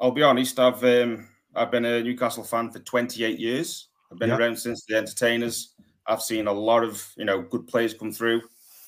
I'll 0.00 0.10
be 0.12 0.22
honest. 0.22 0.58
I've 0.58 0.82
um, 0.84 1.28
I've 1.54 1.70
been 1.70 1.84
a 1.84 2.02
Newcastle 2.02 2.44
fan 2.44 2.70
for 2.70 2.78
28 2.80 3.38
years. 3.38 3.88
I've 4.10 4.18
been 4.18 4.30
Yeah. 4.30 4.38
around 4.38 4.56
since 4.58 4.84
the 4.86 4.96
entertainers. 4.96 5.74
I've 6.06 6.22
seen 6.22 6.46
a 6.48 6.52
lot 6.52 6.82
of 6.82 7.06
you 7.16 7.24
know 7.24 7.42
good 7.42 7.66
players 7.68 7.94
come 7.94 8.10
through. 8.12 8.42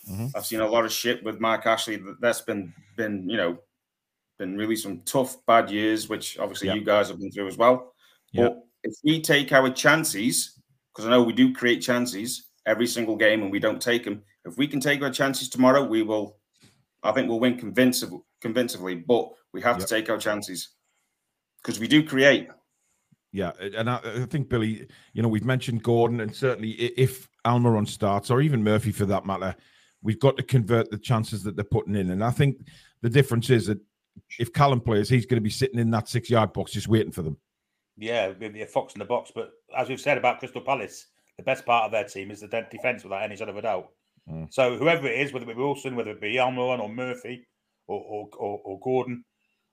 Mhm. 0.09 0.31
I've 0.35 0.47
seen 0.47 0.61
a 0.61 0.69
lot 0.69 0.85
of 0.85 0.93
shit 0.93 1.23
with 1.23 1.41
Mike 1.41 1.67
Ashley. 1.67 1.97
that- 1.97 2.21
That's 2.21 2.41
been 2.41 2.73
been 2.97 3.29
you 3.29 3.37
know 3.37 3.59
been 4.39 4.57
really 4.57 4.77
some 4.77 5.03
tough 5.03 5.37
bad 5.47 5.71
years, 5.71 6.09
which 6.09 6.39
obviously 6.39 6.73
you 6.73 6.81
guys 6.83 7.09
have 7.09 7.19
been 7.21 7.31
through 7.31 7.47
as 7.49 7.57
well. 7.59 7.95
But 8.33 8.57
if 8.85 8.95
we 9.05 9.21
take 9.21 9.53
our 9.53 9.71
chances, 9.71 10.59
because 10.93 11.07
I 11.07 11.11
know 11.11 11.23
we 11.23 11.33
do 11.35 11.53
create 11.53 11.81
chances 11.83 12.49
every 12.67 12.87
single 12.87 13.17
game, 13.17 13.43
and 13.43 13.51
we 13.53 13.59
don't 13.59 13.81
take 13.83 14.05
them. 14.05 14.23
If 14.47 14.57
we 14.57 14.67
can 14.67 14.81
take 14.81 15.03
our 15.03 15.11
chances 15.11 15.49
tomorrow, 15.51 15.85
we 15.85 16.03
will. 16.03 16.39
I 17.03 17.13
think 17.13 17.29
we'll 17.29 17.41
win 17.41 17.59
convincingly. 17.59 18.21
Convincingly, 18.41 18.95
but 18.95 19.31
we 19.53 19.61
have 19.61 19.79
Yep. 19.79 19.87
to 19.87 19.95
take 19.95 20.09
our 20.11 20.19
chances 20.19 20.71
because 21.63 21.79
we 21.79 21.87
do 21.89 22.03
create. 22.03 22.49
Yeah, 23.33 23.53
and 23.61 23.89
I, 23.91 24.01
I 24.03 24.25
think 24.27 24.49
Billy, 24.49 24.89
you 25.13 25.23
know, 25.23 25.29
we've 25.29 25.45
mentioned 25.45 25.83
Gordon, 25.83 26.21
and 26.21 26.35
certainly 26.35 26.71
if 26.73 27.29
Almiron 27.45 27.87
starts, 27.87 28.31
or 28.31 28.41
even 28.41 28.65
Murphy 28.65 28.91
for 28.93 29.05
that 29.07 29.25
matter, 29.27 29.55
we've 30.03 30.19
got 30.19 30.37
to 30.37 30.43
convert 30.43 30.91
the 30.91 30.99
chances 30.99 31.43
that 31.43 31.57
they're 31.57 31.65
putting 31.65 31.95
in. 31.95 32.11
And 32.11 32.25
I 32.25 32.31
think 32.31 32.57
the 33.03 33.11
difference 33.11 33.51
is 33.51 33.67
that 33.67 33.79
if 34.39 34.53
Callum 34.53 34.81
plays, 34.81 35.09
he's 35.09 35.27
going 35.27 35.37
to 35.37 35.43
be 35.43 35.51
sitting 35.51 35.79
in 35.79 35.91
that 35.91 36.09
six-yard 36.09 36.53
box 36.53 36.73
just 36.73 36.89
waiting 36.89 37.13
for 37.13 37.23
them. 37.23 37.37
Yeah, 37.97 38.33
maybe 38.39 38.63
a 38.63 38.67
fox 38.67 38.95
in 38.95 38.99
the 38.99 39.05
box. 39.05 39.31
But 39.35 39.51
as 39.77 39.89
we've 39.89 40.01
said 40.01 40.19
about 40.19 40.39
Crystal 40.39 40.63
Palace, 40.63 41.07
the 41.37 41.43
best 41.43 41.65
part 41.67 41.85
of 41.85 41.93
their 41.93 42.05
team 42.05 42.31
is 42.31 42.41
the 42.41 42.67
defence 42.71 43.03
without 43.03 43.23
any 43.23 43.37
shadow 43.37 43.53
of 43.53 43.59
a 43.59 43.63
doubt. 43.63 43.89
Mm. 44.29 44.53
So 44.53 44.77
whoever 44.77 45.07
it 45.07 45.19
is, 45.21 45.33
whether 45.33 45.45
it 45.45 45.55
be 45.55 45.63
Wilson, 45.63 45.97
whether 45.97 46.11
it 46.11 46.21
be 46.21 46.35
Almiron 46.35 46.81
or 46.81 46.89
Murphy 46.89 47.47
or, 47.87 48.01
or, 48.01 48.29
or, 48.39 48.61
or 48.65 48.81
Gordon, 48.81 49.25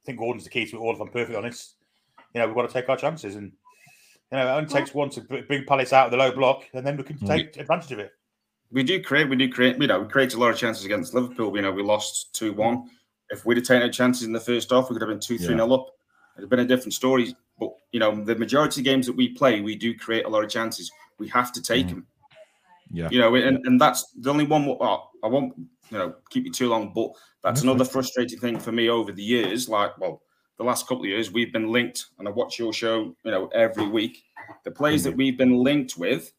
I 0.03 0.05
think 0.05 0.19
Gordon's 0.19 0.43
the 0.43 0.49
key 0.49 0.65
to 0.65 0.77
it 0.77 0.79
all, 0.79 0.93
if 0.93 1.01
I'm 1.01 1.09
perfectly 1.09 1.35
honest. 1.35 1.75
You 2.33 2.41
know, 2.41 2.47
we've 2.47 2.55
got 2.55 2.67
to 2.67 2.73
take 2.73 2.89
our 2.89 2.97
chances. 2.97 3.35
And, 3.35 3.51
you 4.31 4.37
know, 4.37 4.47
it 4.47 4.57
only 4.57 4.69
takes 4.69 4.93
one 4.93 5.09
to 5.11 5.21
br- 5.21 5.41
bring 5.47 5.65
Palace 5.65 5.93
out 5.93 6.05
of 6.05 6.11
the 6.11 6.17
low 6.17 6.31
block, 6.31 6.65
and 6.73 6.85
then 6.85 6.97
we 6.97 7.03
can 7.03 7.17
Mm. 7.17 7.27
take 7.27 7.57
advantage 7.57 7.91
of 7.91 7.99
it. 7.99 8.11
We 8.71 8.83
do 8.83 9.01
create. 9.01 9.29
We 9.29 9.35
do 9.35 9.49
create. 9.49 9.79
You 9.79 9.87
know, 9.87 10.01
we 10.01 10.07
create 10.09 10.33
a 10.33 10.37
lot 10.37 10.51
of 10.51 10.57
chances 10.57 10.85
against 10.85 11.13
Liverpool. 11.13 11.55
You 11.55 11.61
know, 11.61 11.71
we 11.71 11.83
lost 11.83 12.33
two 12.33 12.53
one. 12.53 12.89
If 13.29 13.45
we'd 13.45 13.57
have 13.57 13.65
taken 13.65 13.83
our 13.83 13.89
chances 13.89 14.23
in 14.23 14.33
the 14.33 14.39
first 14.39 14.71
half, 14.71 14.89
we 14.89 14.95
could 14.95 15.01
have 15.01 15.09
been 15.09 15.19
two 15.19 15.37
three 15.37 15.49
Yeah. 15.49 15.55
nil 15.57 15.73
up. 15.73 15.87
It'd 16.35 16.43
have 16.43 16.49
been 16.49 16.59
a 16.59 16.65
different 16.65 16.93
story. 16.93 17.35
But 17.59 17.71
you 17.91 17.99
know, 17.99 18.23
the 18.23 18.35
majority 18.35 18.81
of 18.81 18.85
games 18.85 19.05
that 19.07 19.15
we 19.15 19.29
play, 19.29 19.61
we 19.61 19.75
do 19.75 19.97
create 19.97 20.25
a 20.25 20.29
lot 20.29 20.43
of 20.43 20.49
chances. 20.49 20.91
We 21.17 21.27
have 21.29 21.51
to 21.53 21.61
take 21.61 21.87
Mhm. 21.87 21.89
them. 21.89 22.07
Yeah. 22.91 23.09
You 23.11 23.19
know, 23.19 23.35
and, 23.35 23.59
and 23.65 23.79
that's 23.81 24.11
the 24.11 24.29
only 24.29 24.45
one. 24.45 24.65
Well, 24.65 25.11
I 25.23 25.27
won't, 25.27 25.53
you 25.89 25.97
know, 25.97 26.15
keep 26.29 26.45
you 26.45 26.51
too 26.51 26.69
long, 26.69 26.93
but 26.93 27.11
that's 27.43 27.61
another 27.61 27.83
frustrating 27.83 28.39
thing 28.39 28.59
for 28.59 28.71
me 28.71 28.89
over 28.89 29.11
the 29.11 29.23
years. 29.23 29.67
Like, 29.67 29.97
well, 29.97 30.21
the 30.57 30.63
last 30.63 30.87
couple 30.87 31.03
of 31.03 31.09
years, 31.09 31.31
we've 31.31 31.51
been 31.51 31.69
linked, 31.71 32.05
and 32.17 32.27
I 32.27 32.31
watch 32.31 32.57
your 32.59 32.71
show, 32.73 33.15
you 33.23 33.31
know, 33.31 33.47
every 33.47 33.87
week. 33.87 34.23
The 34.63 34.71
players 34.71 35.03
that 35.03 35.15
we've 35.15 35.37
been 35.37 35.55
linked 35.57 35.97
with 35.97 36.31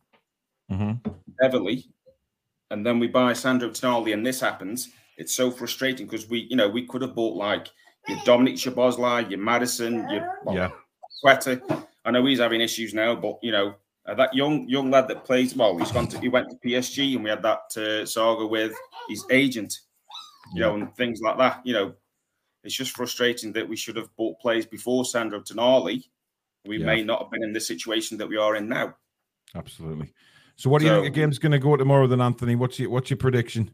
Mm-hmm. 0.70 1.10
heavily, 1.40 1.90
and 2.70 2.84
then 2.84 2.98
we 2.98 3.06
buy 3.08 3.32
Sandro 3.32 3.70
Tonali, 3.70 4.12
and 4.12 4.24
this 4.26 4.40
happens. 4.40 4.90
It's 5.16 5.34
so 5.34 5.50
frustrating 5.50 6.06
because 6.06 6.28
we, 6.28 6.46
you 6.50 6.56
know, 6.56 6.68
we 6.68 6.86
could 6.86 7.02
have 7.02 7.14
bought 7.14 7.36
like 7.36 7.68
your 8.06 8.18
Dominik 8.18 8.54
Szoboszlai, 8.54 9.28
your 9.30 9.40
Madison, 9.40 10.08
your 10.10 10.38
well, 10.44 10.54
Yeah. 10.54 10.68
Sweater. 11.10 11.60
I 12.04 12.10
know 12.10 12.24
he's 12.24 12.38
having 12.38 12.60
issues 12.60 12.94
now, 12.94 13.14
but 13.16 13.38
you 13.42 13.50
know 13.50 13.74
uh, 14.06 14.14
that 14.14 14.32
young 14.32 14.68
young 14.68 14.90
lad 14.90 15.08
that 15.08 15.24
plays 15.24 15.54
well, 15.56 15.76
he's 15.76 15.90
gone 15.92 16.06
to 16.08 16.18
he 16.20 16.28
went 16.28 16.48
to 16.50 16.56
PSG, 16.64 17.14
and 17.16 17.24
we 17.24 17.30
had 17.30 17.42
that 17.42 17.76
uh, 17.76 18.06
saga 18.06 18.46
with 18.46 18.72
his 19.08 19.24
agent, 19.30 19.74
you 20.54 20.60
know, 20.60 20.74
and 20.74 20.94
things 20.96 21.20
like 21.20 21.36
that. 21.38 21.60
You 21.64 21.74
know, 21.74 21.94
it's 22.62 22.74
just 22.74 22.92
frustrating 22.92 23.52
that 23.54 23.68
we 23.68 23.76
should 23.76 23.96
have 23.96 24.14
bought 24.16 24.38
players 24.40 24.64
before 24.66 25.04
Sandro 25.04 25.40
Tonali. 25.40 26.04
We 26.64 26.78
Yeah. 26.78 26.86
may 26.86 27.02
not 27.02 27.22
have 27.22 27.30
been 27.30 27.42
in 27.42 27.52
the 27.52 27.60
situation 27.60 28.16
that 28.18 28.28
we 28.28 28.36
are 28.36 28.54
in 28.56 28.68
now. 28.68 28.94
Absolutely. 29.54 30.12
So, 30.58 30.68
what 30.70 30.80
do 30.80 30.86
you 30.86 30.92
think 30.92 31.04
the 31.04 31.20
game's 31.20 31.38
going 31.38 31.52
to 31.52 31.58
go 31.58 31.76
tomorrow, 31.76 32.06
then, 32.06 32.20
Anthony? 32.20 32.56
What's 32.56 32.78
your 32.78 32.90
what's 32.90 33.10
your 33.10 33.16
prediction? 33.16 33.70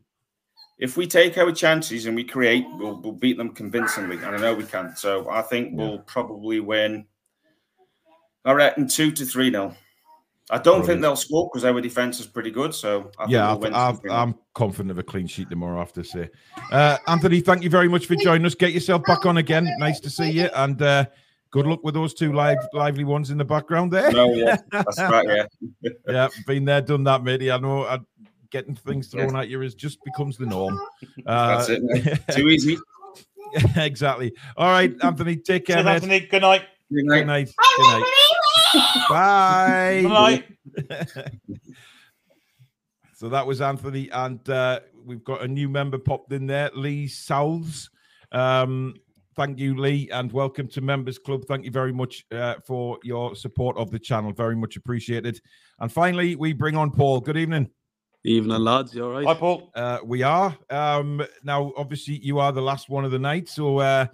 if 0.78 0.96
we 0.96 1.06
take 1.06 1.38
our 1.38 1.52
chances 1.52 2.06
and 2.06 2.16
we 2.16 2.24
create, 2.24 2.66
we'll, 2.74 3.00
we'll 3.00 3.12
beat 3.12 3.36
them 3.36 3.50
convincingly, 3.50 4.16
and 4.16 4.36
I 4.36 4.38
know 4.38 4.54
we 4.54 4.64
can. 4.64 4.96
So 4.96 5.28
I 5.30 5.42
think 5.42 5.70
we'll 5.72 5.98
probably 6.00 6.60
win. 6.60 7.06
I 8.44 8.52
reckon 8.52 8.88
two 8.88 9.10
to 9.12 9.24
three 9.24 9.50
nil. 9.50 9.74
I 10.50 10.58
don't 10.58 10.84
think 10.84 11.00
they'll 11.00 11.16
score 11.16 11.48
because 11.50 11.64
our 11.64 11.80
defense 11.80 12.20
is 12.20 12.26
pretty 12.26 12.50
good. 12.50 12.74
So 12.74 13.10
I 13.18 13.24
yeah, 13.28 13.50
think 13.52 13.62
we'll 13.62 13.74
I've, 13.74 13.94
2-3 13.94 13.96
I've, 13.96 14.04
nil. 14.04 14.12
I'm 14.14 14.34
confident 14.52 14.90
of 14.90 14.98
a 14.98 15.02
clean 15.02 15.26
sheet 15.26 15.48
tomorrow. 15.48 15.76
I 15.76 15.78
have 15.78 15.94
to 15.94 16.04
say, 16.04 16.28
uh, 16.70 16.98
Anthony, 17.06 17.40
thank 17.40 17.62
you 17.62 17.70
very 17.70 17.88
much 17.88 18.04
for 18.06 18.14
joining 18.16 18.44
us. 18.44 18.54
Get 18.54 18.72
yourself 18.72 19.04
back 19.04 19.24
on 19.24 19.38
again. 19.38 19.66
Nice 19.78 20.00
to 20.00 20.10
see 20.10 20.30
you, 20.30 20.50
and 20.54 20.82
uh, 20.82 21.06
good 21.54 21.66
luck 21.68 21.84
with 21.84 21.94
those 21.94 22.12
two 22.14 22.32
live, 22.32 22.58
lively 22.72 23.04
ones 23.04 23.30
in 23.30 23.38
the 23.38 23.44
background 23.44 23.92
there. 23.92 24.10
No, 24.10 24.34
yeah, 24.34 24.56
that's 24.72 24.98
right. 24.98 25.46
Yeah, 25.80 25.90
yeah, 26.08 26.28
been 26.48 26.64
there, 26.64 26.80
done 26.80 27.04
that, 27.04 27.22
matey. 27.22 27.52
I 27.52 27.58
know. 27.58 27.84
I, 27.84 28.00
getting 28.50 28.74
things 28.74 29.12
Yeah. 29.14 29.26
thrown 29.28 29.36
at 29.40 29.48
you 29.48 29.62
is 29.62 29.76
just 29.76 30.02
becomes 30.04 30.36
the 30.36 30.46
norm. 30.46 30.76
Uh, 31.24 31.56
that's 31.64 31.68
it. 31.70 32.20
Too 32.32 32.48
easy. 32.48 32.76
exactly. 33.76 34.32
All 34.56 34.68
right, 34.68 34.92
Anthony. 35.00 35.36
Take 35.36 35.66
care, 35.66 35.86
Anthony. 35.86 36.20
Good 36.20 36.42
night. 36.42 36.62
Good 36.92 37.06
Good 37.06 37.24
night. 37.24 37.26
night. 37.26 37.54
Good 37.76 38.00
night. 38.74 39.04
Bye. 39.08 40.00
Good 40.02 40.88
night. 40.88 41.14
So 43.14 43.28
that 43.28 43.46
was 43.46 43.60
Anthony, 43.60 44.10
and 44.10 44.46
uh, 44.50 44.80
we've 45.04 45.22
got 45.22 45.42
a 45.42 45.48
new 45.48 45.68
member 45.68 45.98
popped 45.98 46.32
in 46.32 46.48
there, 46.48 46.72
Lee 46.74 47.06
Souths. 47.06 47.88
Um, 48.32 48.96
thank 49.36 49.58
you, 49.58 49.76
Lee, 49.76 50.08
and 50.10 50.32
welcome 50.32 50.68
to 50.68 50.80
Members 50.80 51.18
Club. 51.18 51.44
Thank 51.46 51.64
you 51.64 51.70
very 51.70 51.92
much 51.92 52.24
uh, 52.32 52.54
for 52.64 52.98
your 53.02 53.34
support 53.34 53.76
of 53.76 53.90
the 53.90 53.98
channel. 53.98 54.32
Very 54.32 54.56
much 54.56 54.76
appreciated. 54.76 55.40
And 55.80 55.90
finally, 55.92 56.36
we 56.36 56.52
bring 56.52 56.76
on 56.76 56.90
Paul. 56.90 57.20
Good 57.20 57.36
evening. 57.36 57.70
Evening, 58.24 58.58
lads. 58.62 58.94
You 58.94 59.04
all 59.04 59.10
right? 59.12 59.26
Hi, 59.26 59.34
Paul. 59.34 59.70
Uh, 59.74 59.98
we 60.04 60.22
are. 60.22 60.56
Um, 60.70 61.22
now, 61.42 61.72
obviously, 61.76 62.18
you 62.18 62.38
are 62.38 62.52
the 62.52 62.62
last 62.62 62.88
one 62.88 63.04
of 63.04 63.10
the 63.10 63.18
night, 63.18 63.48
so 63.48 63.78
uh, 63.78 64.06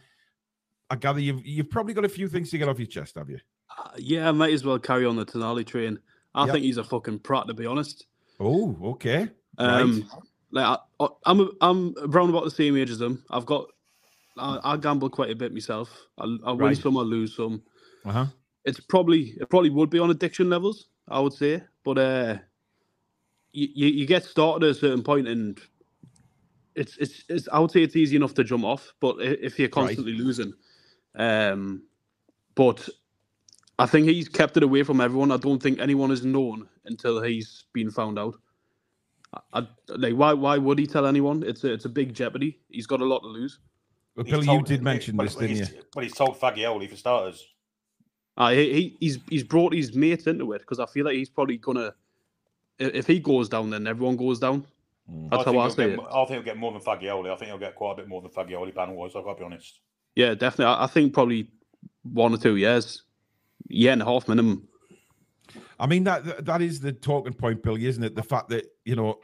I 0.91 0.97
gather 0.97 1.21
you've 1.21 1.45
you've 1.47 1.71
probably 1.71 1.95
got 1.95 2.05
a 2.05 2.09
few 2.09 2.29
things 2.29 2.51
to 2.51 2.59
get 2.59 2.69
off 2.69 2.79
your 2.79 2.87
chest, 2.89 3.17
have 3.17 3.31
you? 3.31 3.39
Uh, 3.79 3.91
yeah, 3.99 4.29
I 4.29 4.33
might 4.33 4.53
as 4.53 4.65
well 4.65 4.79
carry 4.79 5.07
on 5.07 5.17
the 5.17 5.25
Tonali 5.25 5.65
train. 5.65 5.99
I 6.35 6.45
Yep. 6.47 6.53
think 6.55 6.65
he's 6.65 6.77
a 6.79 6.85
fucking 6.85 7.21
prat, 7.21 7.47
to 7.49 7.55
be 7.55 7.67
honest. 7.67 8.07
Oh, 8.41 8.77
okay. 8.83 9.29
Um, 9.59 10.09
like 10.51 10.65
I, 10.65 11.05
I- 11.05 11.09
I'm 11.27 11.41
a, 11.41 11.49
I'm 11.61 11.95
around 12.03 12.31
about 12.31 12.45
the 12.45 12.51
same 12.51 12.77
age 12.77 12.91
as 12.91 13.01
him. 13.01 13.25
I've 13.31 13.47
got 13.47 13.67
I, 14.39 14.59
I 14.63 14.77
gamble 14.77 15.11
quite 15.11 15.31
a 15.31 15.35
bit 15.35 15.53
myself. 15.53 16.07
I, 16.19 16.25
I 16.45 16.53
win 16.53 16.59
Right. 16.59 16.77
some, 16.77 16.97
I 16.97 17.03
lose 17.03 17.37
some. 17.37 17.63
Uh 18.05 18.13
huh. 18.13 18.27
It's 18.65 18.81
probably 18.81 19.35
it 19.41 19.49
probably 19.51 19.71
would 19.71 19.91
be 19.91 19.99
on 19.99 20.11
addiction 20.11 20.51
levels, 20.51 20.89
I 21.09 21.21
would 21.21 21.33
say. 21.33 21.63
But 21.85 21.99
uh, 21.99 22.39
you, 23.53 23.69
you 23.75 23.87
you 23.89 24.07
get 24.07 24.25
started 24.25 24.67
at 24.67 24.73
a 24.73 24.75
certain 24.75 25.03
point 25.03 25.29
and. 25.29 25.61
It's, 26.77 26.97
it's 26.99 27.25
it's 27.29 27.49
I 27.53 27.59
would 27.59 27.73
say 27.73 27.83
it's 27.83 27.97
easy 27.97 28.15
enough 28.17 28.33
to 28.35 28.45
jump 28.45 28.65
off, 28.65 28.95
but 29.01 29.17
if 29.21 29.59
you're 29.59 29.69
constantly 29.69 30.13
losing, 30.13 30.55
um, 31.17 31.83
but 32.55 32.89
I 33.79 33.87
think 33.87 34.07
he's 34.07 34.29
kept 34.29 34.57
it 34.57 34.63
away 34.63 34.85
from 34.85 35.01
everyone. 35.01 35.33
I 35.33 35.37
don't 35.37 35.61
think 35.61 35.81
anyone 35.81 36.11
has 36.11 36.25
known 36.25 36.69
until 36.85 37.21
he's 37.23 37.65
been 37.73 37.91
found 37.91 38.19
out. 38.19 38.37
I, 39.35 39.41
I, 39.61 39.67
like 39.89 40.15
why 40.15 40.33
why 40.33 40.59
would 40.59 40.79
he 40.79 40.87
tell 40.87 41.07
anyone? 41.07 41.43
It's 41.43 41.65
a 41.65 41.73
it's 41.73 41.87
a 41.87 41.89
big 41.91 42.15
jeopardy. 42.15 42.61
He's 42.69 42.87
got 42.87 43.01
a 43.01 43.05
lot 43.05 43.21
to 43.21 43.27
lose. 43.29 43.59
Well, 44.21 44.27
He's 44.39 44.47
Billy, 44.47 44.59
you 44.59 44.63
did 44.65 44.83
mention 44.83 45.17
but- 45.17 45.25
this, 45.25 45.35
but 45.35 45.41
didn't 45.41 45.57
you? 45.57 45.65
he's- 45.65 45.85
Well, 45.95 46.03
he's 46.03 46.15
told 46.15 46.39
Fagioli 46.39 46.89
for 46.91 46.97
starters. 46.97 47.47
Uh, 48.37 48.51
he, 48.53 48.73
he 48.73 48.97
he's 49.01 49.19
he's 49.29 49.43
brought 49.45 49.73
his 49.75 49.95
mate 49.95 50.27
into 50.27 50.53
it 50.53 50.61
because 50.61 50.79
I 50.79 50.87
feel 50.87 51.05
like 51.05 51.15
he's 51.17 51.29
probably 51.29 51.57
gonna 51.57 51.95
if 52.79 53.07
he 53.07 53.19
goes 53.19 53.49
down, 53.49 53.71
then 53.71 53.87
everyone 53.87 54.17
goes 54.17 54.39
down. 54.39 54.67
That's 55.31 55.45
how 55.45 55.51
I 55.59 55.63
he'll 55.65 55.71
see 55.71 55.77
get, 55.77 55.91
it. 55.99 56.01
I 56.01 56.25
think 56.25 56.29
he'll 56.31 56.43
get 56.43 56.57
more 56.57 56.73
than 56.73 56.81
Fagioli. 56.81 57.31
I 57.31 57.37
think 57.37 57.49
he'll 57.51 57.59
get 57.59 57.75
quite 57.75 57.93
a 57.93 57.97
bit 57.97 58.09
more 58.09 58.23
than 58.23 58.31
Fagioli 58.31 58.75
ban 58.75 58.95
was. 58.95 59.17
I've 59.17 59.25
got 59.25 59.35
to 59.35 59.39
be 59.41 59.45
honest. 59.45 59.81
Yeah, 60.15 60.35
definitely. 60.35 60.67
I, 60.67 60.85
I 60.85 60.87
think 60.87 61.13
probably 61.13 61.49
one 62.03 62.33
or 62.33 62.39
two 62.39 62.57
years, 62.57 63.03
year 63.69 63.93
and 63.93 64.01
a 64.03 64.05
half 64.05 64.29
minimum. 64.29 64.67
I 65.79 65.87
mean 65.87 66.05
that 66.05 66.25
that- 66.25 66.45
that 66.45 66.63
is 66.63 66.81
the 66.81 66.93
talking 66.93 67.33
point, 67.35 67.63
Billy, 67.63 67.87
isn't 67.87 68.03
it? 68.05 68.15
The 68.15 68.23
fact 68.23 68.49
that 68.51 68.67
you 68.85 68.97
know, 68.97 69.21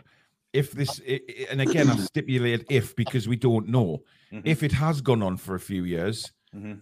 if 0.52 0.72
this, 0.72 1.00
i- 1.08 1.20
i- 1.28 1.46
and 1.50 1.60
again, 1.60 1.88
I 1.88 1.96
stipulate 1.96 2.64
if 2.70 2.96
because 2.96 3.28
we 3.28 3.36
don't 3.36 3.68
know 3.68 4.02
Mhm. 4.32 4.42
if 4.44 4.62
it 4.62 4.72
has 4.72 5.00
gone 5.00 5.22
on 5.22 5.36
for 5.36 5.54
a 5.54 5.60
few 5.60 5.84
years, 5.84 6.32
Mhm. 6.54 6.80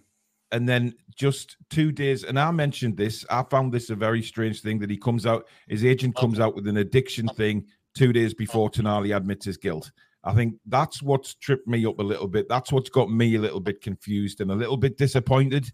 and 0.52 0.68
then 0.68 0.94
just 1.14 1.56
two 1.70 1.92
days. 1.92 2.24
And 2.24 2.38
I 2.38 2.50
mentioned 2.50 2.96
this. 2.96 3.24
I 3.30 3.42
found 3.44 3.72
this 3.72 3.90
a 3.90 3.94
very 3.94 4.22
strange 4.22 4.60
thing 4.62 4.78
that 4.80 4.90
he 4.90 4.96
comes 4.96 5.26
out. 5.26 5.46
His 5.68 5.84
agent 5.84 6.16
comes 6.16 6.40
out 6.40 6.54
with 6.54 6.66
an 6.68 6.76
addiction 6.78 7.28
thing 7.28 7.66
two 7.94 8.12
days 8.12 8.34
before 8.34 8.70
Tonali 8.70 9.16
admits 9.16 9.44
his 9.46 9.56
guilt. 9.56 9.90
I 10.24 10.32
think 10.32 10.54
that's 10.66 11.02
what's 11.02 11.34
tripped 11.34 11.68
me 11.68 11.84
up 11.84 11.98
a 11.98 12.02
little 12.02 12.28
bit. 12.28 12.48
That's 12.48 12.72
what's 12.72 12.88
got 12.88 13.10
me 13.10 13.34
a 13.34 13.40
little 13.40 13.60
bit 13.60 13.80
confused 13.82 14.40
and 14.40 14.50
a 14.50 14.54
little 14.54 14.76
bit 14.78 14.96
disappointed. 14.96 15.70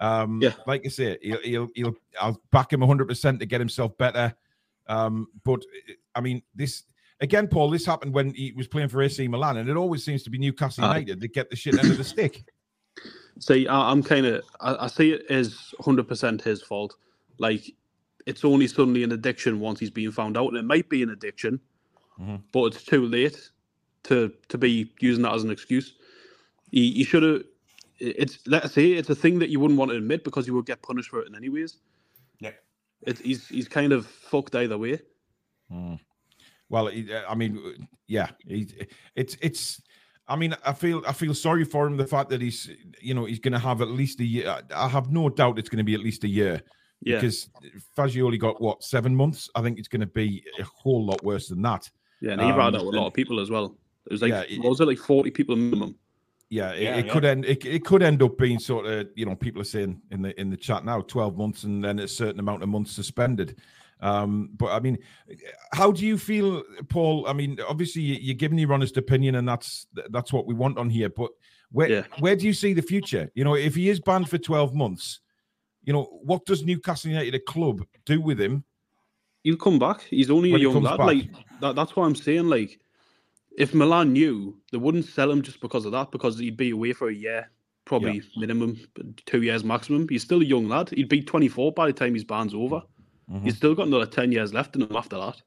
Um, 0.00 0.42
Yeah. 0.42 0.54
like 0.66 0.82
I 0.84 0.88
say, 0.88 1.18
he'll, 1.22 1.40
he'll, 1.42 1.68
he'll 1.76 1.94
I'll 2.20 2.42
back 2.50 2.72
him 2.72 2.80
100% 2.82 3.38
to 3.38 3.46
get 3.46 3.60
himself 3.60 3.96
better. 3.96 4.34
Um, 4.88 5.28
but 5.44 5.62
I 6.16 6.20
mean, 6.20 6.42
this 6.54 6.82
again, 7.22 7.48
Paul, 7.48 7.70
this 7.70 7.86
happened 7.86 8.12
when 8.12 8.34
he 8.34 8.52
was 8.52 8.66
playing 8.66 8.88
for 8.88 9.00
AC 9.00 9.26
Milan, 9.28 9.56
and 9.56 9.70
it 9.70 9.76
always 9.76 10.04
seems 10.04 10.22
to 10.24 10.30
be 10.30 10.36
Newcastle. 10.38 10.84
United 10.84 11.20
that 11.20 11.32
get 11.32 11.48
the 11.48 11.56
shit 11.56 11.78
end 11.78 11.90
of 11.90 11.96
the 11.96 12.04
stick. 12.04 12.44
See, 13.38 13.66
I, 13.66 13.90
I'm 13.90 14.02
kind 14.02 14.26
of 14.26 14.42
I, 14.60 14.84
I 14.84 14.86
see 14.88 15.12
it 15.12 15.24
as 15.30 15.72
hundred 15.80 16.06
percent 16.06 16.42
his 16.42 16.62
fault. 16.62 16.94
Like 17.38 17.64
it's 18.26 18.44
only 18.44 18.66
suddenly 18.66 19.02
an 19.04 19.12
addiction 19.12 19.58
once 19.58 19.80
he's 19.80 19.90
been 19.90 20.12
found 20.12 20.36
out, 20.36 20.48
and 20.48 20.58
it 20.58 20.64
might 20.64 20.88
be 20.90 21.02
an 21.02 21.10
addiction, 21.10 21.58
Mhm. 22.20 22.42
but 22.52 22.64
it's 22.66 22.82
too 22.84 23.06
late 23.06 23.50
to 24.04 24.32
to 24.48 24.58
be 24.58 24.92
using 25.00 25.22
that 25.22 25.32
as 25.34 25.44
an 25.44 25.50
excuse. 25.50 25.94
He, 26.70 26.92
he 26.92 27.04
should 27.04 27.22
have. 27.22 27.42
It's 27.98 28.38
let's 28.46 28.74
say 28.74 28.92
it's 28.92 29.08
a 29.10 29.14
thing 29.14 29.38
that 29.38 29.48
you 29.48 29.60
wouldn't 29.60 29.78
want 29.78 29.90
to 29.92 29.96
admit 29.96 30.24
because 30.24 30.46
you 30.46 30.54
would 30.54 30.66
get 30.66 30.82
punished 30.82 31.08
for 31.08 31.20
it 31.22 31.28
in 31.28 31.34
anyways. 31.34 31.78
Yeah. 32.40 32.50
It, 33.02 33.18
he's 33.18 33.48
he's 33.48 33.68
kind 33.68 33.92
of 33.92 34.06
fucked 34.06 34.54
either 34.54 34.76
way. 34.76 35.00
Mm. 35.72 35.98
Well, 36.72 36.88
I 37.28 37.34
mean, 37.34 37.86
yeah, 38.08 38.30
he, 38.46 38.66
it's 39.14 39.36
it's. 39.42 39.82
I 40.26 40.36
mean, 40.36 40.56
I 40.64 40.72
feel 40.72 41.02
I 41.06 41.12
feel 41.12 41.34
sorry 41.34 41.64
for 41.64 41.86
him. 41.86 41.98
The 41.98 42.06
fact 42.06 42.30
that 42.30 42.40
he's, 42.40 42.70
you 42.98 43.12
know, 43.12 43.26
he's 43.26 43.38
going 43.40 43.52
to 43.52 43.58
have 43.58 43.82
at 43.82 43.88
least 43.88 44.20
a 44.20 44.24
year. 44.24 44.56
I 44.74 44.88
have 44.88 45.12
no 45.12 45.28
doubt 45.28 45.58
it's 45.58 45.68
going 45.68 45.78
to 45.78 45.84
be 45.84 45.92
at 45.94 46.00
least 46.00 46.24
a 46.24 46.28
year 46.28 46.62
Yeah. 47.02 47.16
because 47.16 47.50
Fagioli 47.96 48.38
got 48.40 48.58
what 48.62 48.82
seven 48.82 49.14
months. 49.14 49.50
I 49.54 49.60
think 49.60 49.78
it's 49.78 49.88
going 49.88 50.00
to 50.00 50.06
be 50.06 50.42
a 50.58 50.62
whole 50.64 51.04
lot 51.04 51.22
worse 51.22 51.48
than 51.48 51.60
that. 51.62 51.90
Yeah, 52.22 52.32
and 52.32 52.40
he 52.40 52.48
ran 52.50 52.74
Um, 52.74 52.76
out 52.76 52.80
a 52.80 52.84
lot 52.84 53.06
of 53.08 53.12
people 53.12 53.38
as 53.38 53.50
well. 53.50 53.76
It 54.06 54.12
was 54.12 54.22
like 54.22 54.30
Yeah, 54.30 54.44
it- 54.48 54.60
what 54.60 54.70
was 54.70 54.80
it 54.80 54.86
like 54.88 54.98
forty 54.98 55.30
people 55.30 55.54
minimum? 55.56 55.94
Yeah, 56.48 56.70
it, 56.72 56.82
Yeah, 56.82 56.96
it 56.96 57.06
yeah. 57.06 57.12
could 57.12 57.24
end. 57.26 57.44
It, 57.44 57.66
it 57.66 57.84
could 57.84 58.02
end 58.02 58.22
up 58.22 58.38
being 58.38 58.58
sort 58.58 58.86
of, 58.86 59.08
you 59.14 59.26
know, 59.26 59.34
people 59.34 59.60
are 59.60 59.64
saying 59.76 60.00
in 60.10 60.22
the 60.22 60.40
in 60.40 60.48
the 60.48 60.56
chat 60.56 60.86
now, 60.86 61.02
twelve 61.02 61.36
months, 61.36 61.64
and 61.64 61.84
then 61.84 61.98
a 61.98 62.08
certain 62.08 62.40
amount 62.40 62.62
of 62.62 62.70
months 62.70 62.92
suspended. 62.92 63.58
Um, 64.02 64.50
but 64.56 64.66
I 64.72 64.80
mean, 64.80 64.98
how 65.72 65.92
do 65.92 66.04
you 66.04 66.18
feel, 66.18 66.62
Paul? 66.88 67.26
I 67.28 67.32
mean, 67.32 67.58
obviously 67.68 68.02
you- 68.02 68.18
you're 68.20 68.34
giving 68.34 68.58
your 68.58 68.72
honest 68.72 68.96
opinion, 68.96 69.36
and 69.36 69.48
that's 69.48 69.86
that's 70.10 70.32
what 70.32 70.44
we 70.46 70.54
want 70.54 70.76
on 70.76 70.90
here. 70.90 71.08
But 71.08 71.30
where 71.70 71.88
Yeah. 71.90 72.04
where 72.18 72.34
do 72.36 72.46
you 72.46 72.52
see 72.52 72.72
the 72.74 72.82
future? 72.82 73.30
You 73.34 73.44
know, 73.44 73.54
if 73.54 73.76
he 73.76 73.88
is 73.88 74.00
banned 74.00 74.28
for 74.28 74.38
twelve 74.38 74.74
months, 74.74 75.20
you 75.84 75.92
know, 75.92 76.02
what 76.24 76.44
does 76.44 76.64
Newcastle 76.64 77.10
United, 77.12 77.34
a 77.36 77.38
club, 77.38 77.86
do 78.04 78.20
with 78.20 78.40
him? 78.40 78.64
He'll 79.44 79.56
come 79.56 79.78
back. 79.78 80.02
He's 80.02 80.30
only 80.30 80.52
a 80.52 80.58
young 80.58 80.82
lad. 80.82 80.98
back. 80.98 81.06
Like 81.06 81.30
that, 81.60 81.76
that's 81.76 81.94
what 81.96 82.04
I'm 82.04 82.14
saying. 82.16 82.48
Like, 82.48 82.80
if 83.56 83.72
Milan 83.74 84.12
knew, 84.12 84.58
they 84.72 84.78
wouldn't 84.78 85.04
sell 85.06 85.30
him 85.30 85.42
just 85.42 85.60
because 85.60 85.84
of 85.84 85.92
that, 85.92 86.10
because 86.10 86.38
he'd 86.38 86.56
be 86.56 86.70
away 86.70 86.92
for 86.92 87.08
a 87.08 87.14
year, 87.14 87.50
probably 87.84 88.22
minimum, 88.36 88.78
two 89.26 89.42
years 89.42 89.62
maximum. 89.64 90.08
He's 90.08 90.22
still 90.22 90.40
a 90.40 90.44
young 90.44 90.68
lad. 90.68 90.90
He'd 90.90 91.08
be 91.08 91.22
24 91.22 91.72
by 91.72 91.86
the 91.88 91.92
time 91.92 92.14
his 92.14 92.24
ban's 92.24 92.54
over. 92.54 92.82
Mhm. 93.30 93.44
He's 93.44 93.56
still 93.56 93.74
got 93.74 93.86
another 93.86 94.06
10 94.06 94.32
years 94.32 94.52
left 94.52 94.74
in 94.76 94.82
him 94.82 94.96
after 94.96 95.16
that. 95.16 95.40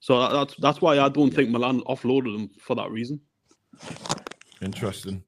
So 0.00 0.20
that, 0.20 0.32
that's 0.32 0.54
that's 0.56 0.80
why 0.80 0.98
I 0.98 1.08
don't 1.08 1.32
think 1.32 1.50
Milan 1.50 1.80
offloaded 1.82 2.34
him 2.38 2.50
for 2.60 2.76
that 2.76 2.90
reason. 2.90 3.20
Interesting. 4.62 5.22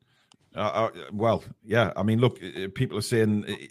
Uh, 0.54 0.60
uh, 0.60 0.90
well, 1.12 1.44
yeah. 1.64 1.92
I 1.96 2.02
mean, 2.02 2.20
look, 2.20 2.40
people 2.74 2.98
are 2.98 3.02
saying 3.02 3.44
it, 3.46 3.70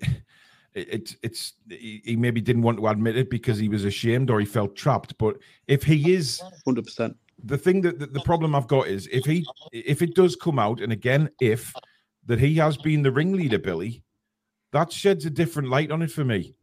it's 0.74 1.16
it's 1.24 1.54
he 1.70 2.02
he 2.04 2.16
maybe 2.16 2.42
didn't 2.42 2.62
want 2.62 2.78
to 2.78 2.88
admit 2.88 3.18
it 3.18 3.30
because 3.30 3.58
he 3.58 3.70
was 3.70 3.86
ashamed 3.86 4.30
or 4.30 4.40
he 4.40 4.46
felt 4.46 4.76
trapped. 4.76 5.18
But 5.18 5.38
if 5.68 5.84
he 5.84 6.14
is, 6.14 6.42
Hundred 6.66 6.86
percent. 6.86 7.18
the 7.44 7.58
thing 7.58 7.82
that 7.82 8.00
the, 8.00 8.08
the 8.08 8.22
problem 8.22 8.56
I've 8.56 8.68
got 8.68 8.88
is 8.88 9.08
if 9.12 9.26
he 9.26 9.46
if 9.72 10.02
it 10.02 10.16
does 10.16 10.36
come 10.36 10.60
out, 10.60 10.80
and 10.82 10.92
again, 10.92 11.30
if 11.42 11.74
that 12.26 12.40
he 12.40 12.56
has 12.56 12.78
been 12.78 13.02
the 13.02 13.12
ringleader, 13.12 13.60
Billy, 13.60 14.04
that 14.72 14.92
sheds 14.92 15.26
a 15.26 15.30
different 15.30 15.70
light 15.70 15.92
on 15.92 16.02
it 16.02 16.12
for 16.12 16.26
me. 16.26 16.56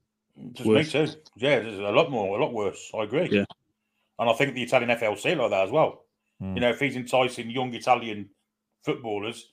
Just 0.53 0.69
Worse. 0.69 0.95
me 0.95 1.07
too. 1.07 1.13
Yeah, 1.37 1.61
there's 1.61 1.79
a 1.79 1.83
lot 1.83 2.11
more, 2.11 2.39
a 2.39 2.43
lot 2.43 2.53
worse. 2.53 2.91
I 2.95 3.05
agree. 3.05 3.29
Yeah. 3.31 3.45
And 4.19 4.29
I 4.29 4.33
think 4.35 4.55
the 4.55 4.63
Italian 4.63 4.91
FLC 4.91 5.37
like 5.37 5.51
that 5.51 5.65
as 5.67 5.71
well. 5.71 6.05
Hmm. 6.41 6.55
You 6.55 6.61
know, 6.61 6.71
if 6.71 6.81
he's 6.81 6.97
enticing 6.97 7.51
young 7.51 7.73
Italian 7.75 8.29
footballers 8.85 9.51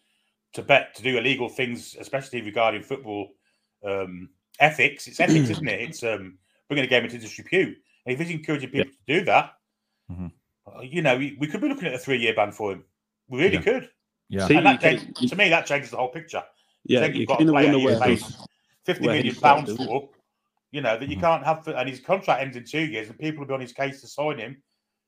to 0.54 0.62
bet 0.62 0.96
to 0.96 1.04
do 1.04 1.18
illegal 1.18 1.50
things, 1.50 1.96
especially 2.00 2.42
regarding 2.42 2.82
football 2.84 3.30
um, 3.86 4.30
ethics, 4.60 5.08
it's 5.08 5.20
ethics, 5.20 5.50
isn't 5.50 5.68
it? 5.68 5.82
It's 5.82 6.04
um, 6.04 6.38
bringing 6.68 6.86
a 6.86 6.90
game 6.90 7.04
into 7.06 7.18
disrepute. 7.18 7.78
And 8.06 8.14
if 8.14 8.20
he's 8.20 8.36
encouraging 8.36 8.70
people 8.72 8.92
to 8.92 9.20
do 9.20 9.26
that, 9.26 9.54
Mhm. 10.12 10.32
uh, 10.68 10.82
you 10.82 11.02
know, 11.02 11.18
we, 11.18 11.38
we 11.40 11.48
could 11.48 11.62
be 11.62 11.70
looking 11.70 11.88
at 11.88 11.94
a 11.94 12.00
three-year 12.00 12.34
ban 12.36 12.52
for 12.52 12.74
him. 12.74 12.84
We 13.30 13.40
really 13.44 13.56
Yeah. 13.56 13.62
could. 13.62 13.90
Yeah. 14.30 14.48
See, 14.48 14.56
and 14.56 14.66
that 14.66 14.82
can- 14.82 14.98
changes, 15.00 15.30
to 15.30 15.36
me, 15.36 15.50
that 15.50 15.66
changes 15.66 15.92
the 15.92 15.98
whole 15.98 16.10
picture. 16.10 16.44
Yeah, 16.84 17.06
you 17.06 17.20
you've 17.22 17.28
got 17.28 17.42
a 17.42 17.46
player 17.46 17.72
you're 17.72 17.82
where 17.86 18.00
paying 18.00 18.18
those- 18.18 18.48
50 18.86 19.06
where 19.06 19.16
million 19.16 19.34
he 19.36 19.40
pounds 19.40 19.76
for, 19.78 20.10
you 20.72 20.82
know, 20.82 20.98
that 20.98 21.10
you 21.10 21.18
Mhm. 21.18 21.22
can't 21.22 21.46
have, 21.46 21.64
for, 21.64 21.72
and 21.72 21.88
his 21.90 22.00
contract 22.00 22.42
ends 22.42 22.56
in 22.58 22.64
two 22.64 22.86
years, 22.86 23.10
and 23.10 23.18
people 23.20 23.40
will 23.42 23.48
be 23.48 23.54
on 23.54 23.62
his 23.62 23.74
case 23.74 24.02
to 24.02 24.08
sign 24.08 24.38
him 24.38 24.62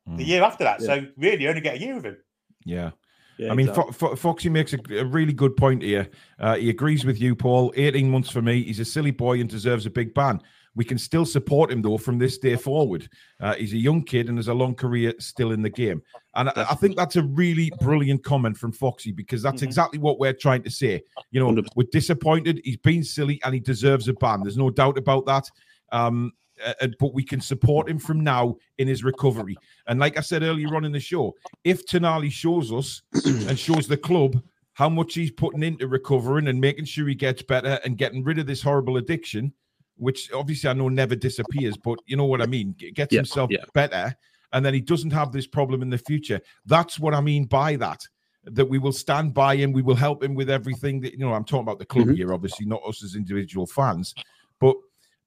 the 0.06 0.24
Mm. 0.24 0.28
year 0.28 0.44
after 0.44 0.64
that. 0.66 0.82
Yeah. 0.82 0.86
So 0.88 1.08
really, 1.18 1.44
you 1.44 1.50
only 1.50 1.62
get 1.62 1.76
a 1.76 1.80
year 1.80 1.98
of 1.98 2.04
him. 2.06 2.18
Yeah. 2.66 2.92
Yeah, 3.40 3.52
I 3.52 3.56
mean, 3.56 3.68
exactly. 3.70 3.94
Fo- 3.94 4.10
Fo- 4.10 4.16
Foxy 4.16 4.50
makes 4.50 4.74
a, 4.74 4.80
a 5.00 5.06
really 5.06 5.34
good 5.34 5.58
point 5.58 5.82
here. 5.82 6.08
Uh, 6.38 6.56
he 6.56 6.70
agrees 6.70 7.04
with 7.04 7.20
you, 7.20 7.36
Paul. 7.36 7.74
18 7.76 8.10
months 8.12 8.30
for 8.30 8.44
me. 8.44 8.62
He's 8.64 8.80
a 8.80 8.86
silly 8.86 9.10
boy 9.10 9.40
and 9.40 9.50
deserves 9.50 9.88
a 9.88 9.90
big 9.90 10.14
ban. 10.14 10.40
We 10.76 10.84
can 10.84 10.98
still 10.98 11.26
support 11.26 11.72
him, 11.72 11.82
though, 11.82 11.98
from 11.98 12.18
this 12.18 12.38
day 12.40 12.56
forward. 12.56 13.08
Uh, 13.40 13.54
he's 13.56 13.74
a 13.74 13.78
young 13.78 14.04
kid 14.04 14.28
and 14.30 14.38
has 14.40 14.48
a 14.48 14.54
long 14.54 14.74
career 14.74 15.14
still 15.20 15.52
in 15.52 15.62
the 15.62 15.70
game. 15.70 16.02
And 16.36 16.50
I, 16.50 16.66
I 16.72 16.76
think 16.76 16.96
that's 16.96 17.16
a 17.16 17.24
really 17.24 17.72
brilliant 17.80 18.24
comment 18.24 18.58
from 18.58 18.72
Foxy 18.72 19.12
because 19.12 19.42
that's 19.44 19.62
Mhm. 19.62 19.66
exactly 19.68 20.00
what 20.00 20.20
we're 20.20 20.34
trying 20.34 20.64
to 20.64 20.72
say. 20.72 21.04
You 21.32 21.40
know, 21.40 21.48
100%. 21.50 21.68
we're 21.76 21.88
disappointed. 21.92 22.60
He's 22.64 22.78
been 22.78 23.04
silly 23.04 23.40
and 23.44 23.54
he 23.54 23.60
deserves 23.60 24.08
a 24.08 24.14
ban. 24.14 24.42
There's 24.42 24.58
no 24.58 24.70
doubt 24.72 24.98
about 24.98 25.26
that. 25.28 25.48
Um, 25.92 26.32
uh, 26.66 26.74
uh, 26.82 26.88
but 27.00 27.14
we 27.14 27.24
can 27.24 27.42
support 27.42 27.90
him 27.90 28.00
from 28.00 28.22
now 28.22 28.56
in 28.78 28.88
his 28.88 29.04
recovery. 29.04 29.56
And 29.88 30.00
like 30.00 30.18
I 30.18 30.22
said 30.22 30.44
earlier 30.44 30.76
on 30.76 30.86
in 30.86 30.92
the 30.92 31.00
show, 31.00 31.36
if 31.64 31.86
Tonali 31.86 32.32
shows 32.32 32.72
us 32.72 33.02
and 33.48 33.58
shows 33.60 33.88
the 33.88 33.98
club 33.98 34.42
how 34.74 34.90
much 34.90 35.14
he's 35.14 35.30
putting 35.32 35.62
into 35.62 35.88
recovering 35.88 36.48
and 36.48 36.60
making 36.60 36.86
sure 36.86 37.08
he 37.08 37.16
gets 37.16 37.44
better 37.44 37.80
and 37.86 37.98
getting 37.98 38.24
rid 38.24 38.40
of 38.40 38.48
this 38.48 38.62
horrible 38.62 38.98
addiction, 38.98 39.54
which 39.98 40.32
obviously 40.32 40.70
I 40.70 40.74
know 40.74 40.90
never 40.90 41.16
disappears, 41.16 41.78
but 41.78 42.00
you 42.06 42.18
know 42.18 42.26
what 42.26 42.42
I 42.42 42.46
mean, 42.46 42.76
gets 42.94 43.14
Yeah, 43.14 43.20
himself 43.20 43.50
yeah. 43.52 43.66
better, 43.74 44.16
and 44.52 44.66
then 44.66 44.74
he 44.74 44.82
doesn't 44.82 45.12
have 45.12 45.32
this 45.32 45.48
problem 45.48 45.82
in 45.82 45.90
the 45.90 45.98
future. 45.98 46.42
That's 46.66 47.00
what 47.00 47.14
I 47.14 47.22
mean 47.22 47.46
by 47.46 47.76
that. 47.78 48.08
That 48.46 48.66
we 48.66 48.78
will 48.78 48.92
stand 48.92 49.34
by 49.34 49.56
him, 49.56 49.72
we 49.72 49.82
will 49.82 49.96
help 49.96 50.22
him 50.22 50.36
with 50.36 50.50
everything 50.50 51.00
that 51.02 51.14
you 51.14 51.20
know. 51.20 51.34
I'm 51.34 51.46
talking 51.46 51.64
about 51.64 51.80
the 51.80 51.86
club 51.86 52.08
Mhm. 52.08 52.16
here, 52.16 52.34
obviously, 52.34 52.66
not 52.66 52.82
us 52.86 53.02
as 53.02 53.16
individual 53.16 53.66
fans, 53.66 54.14
but 54.60 54.76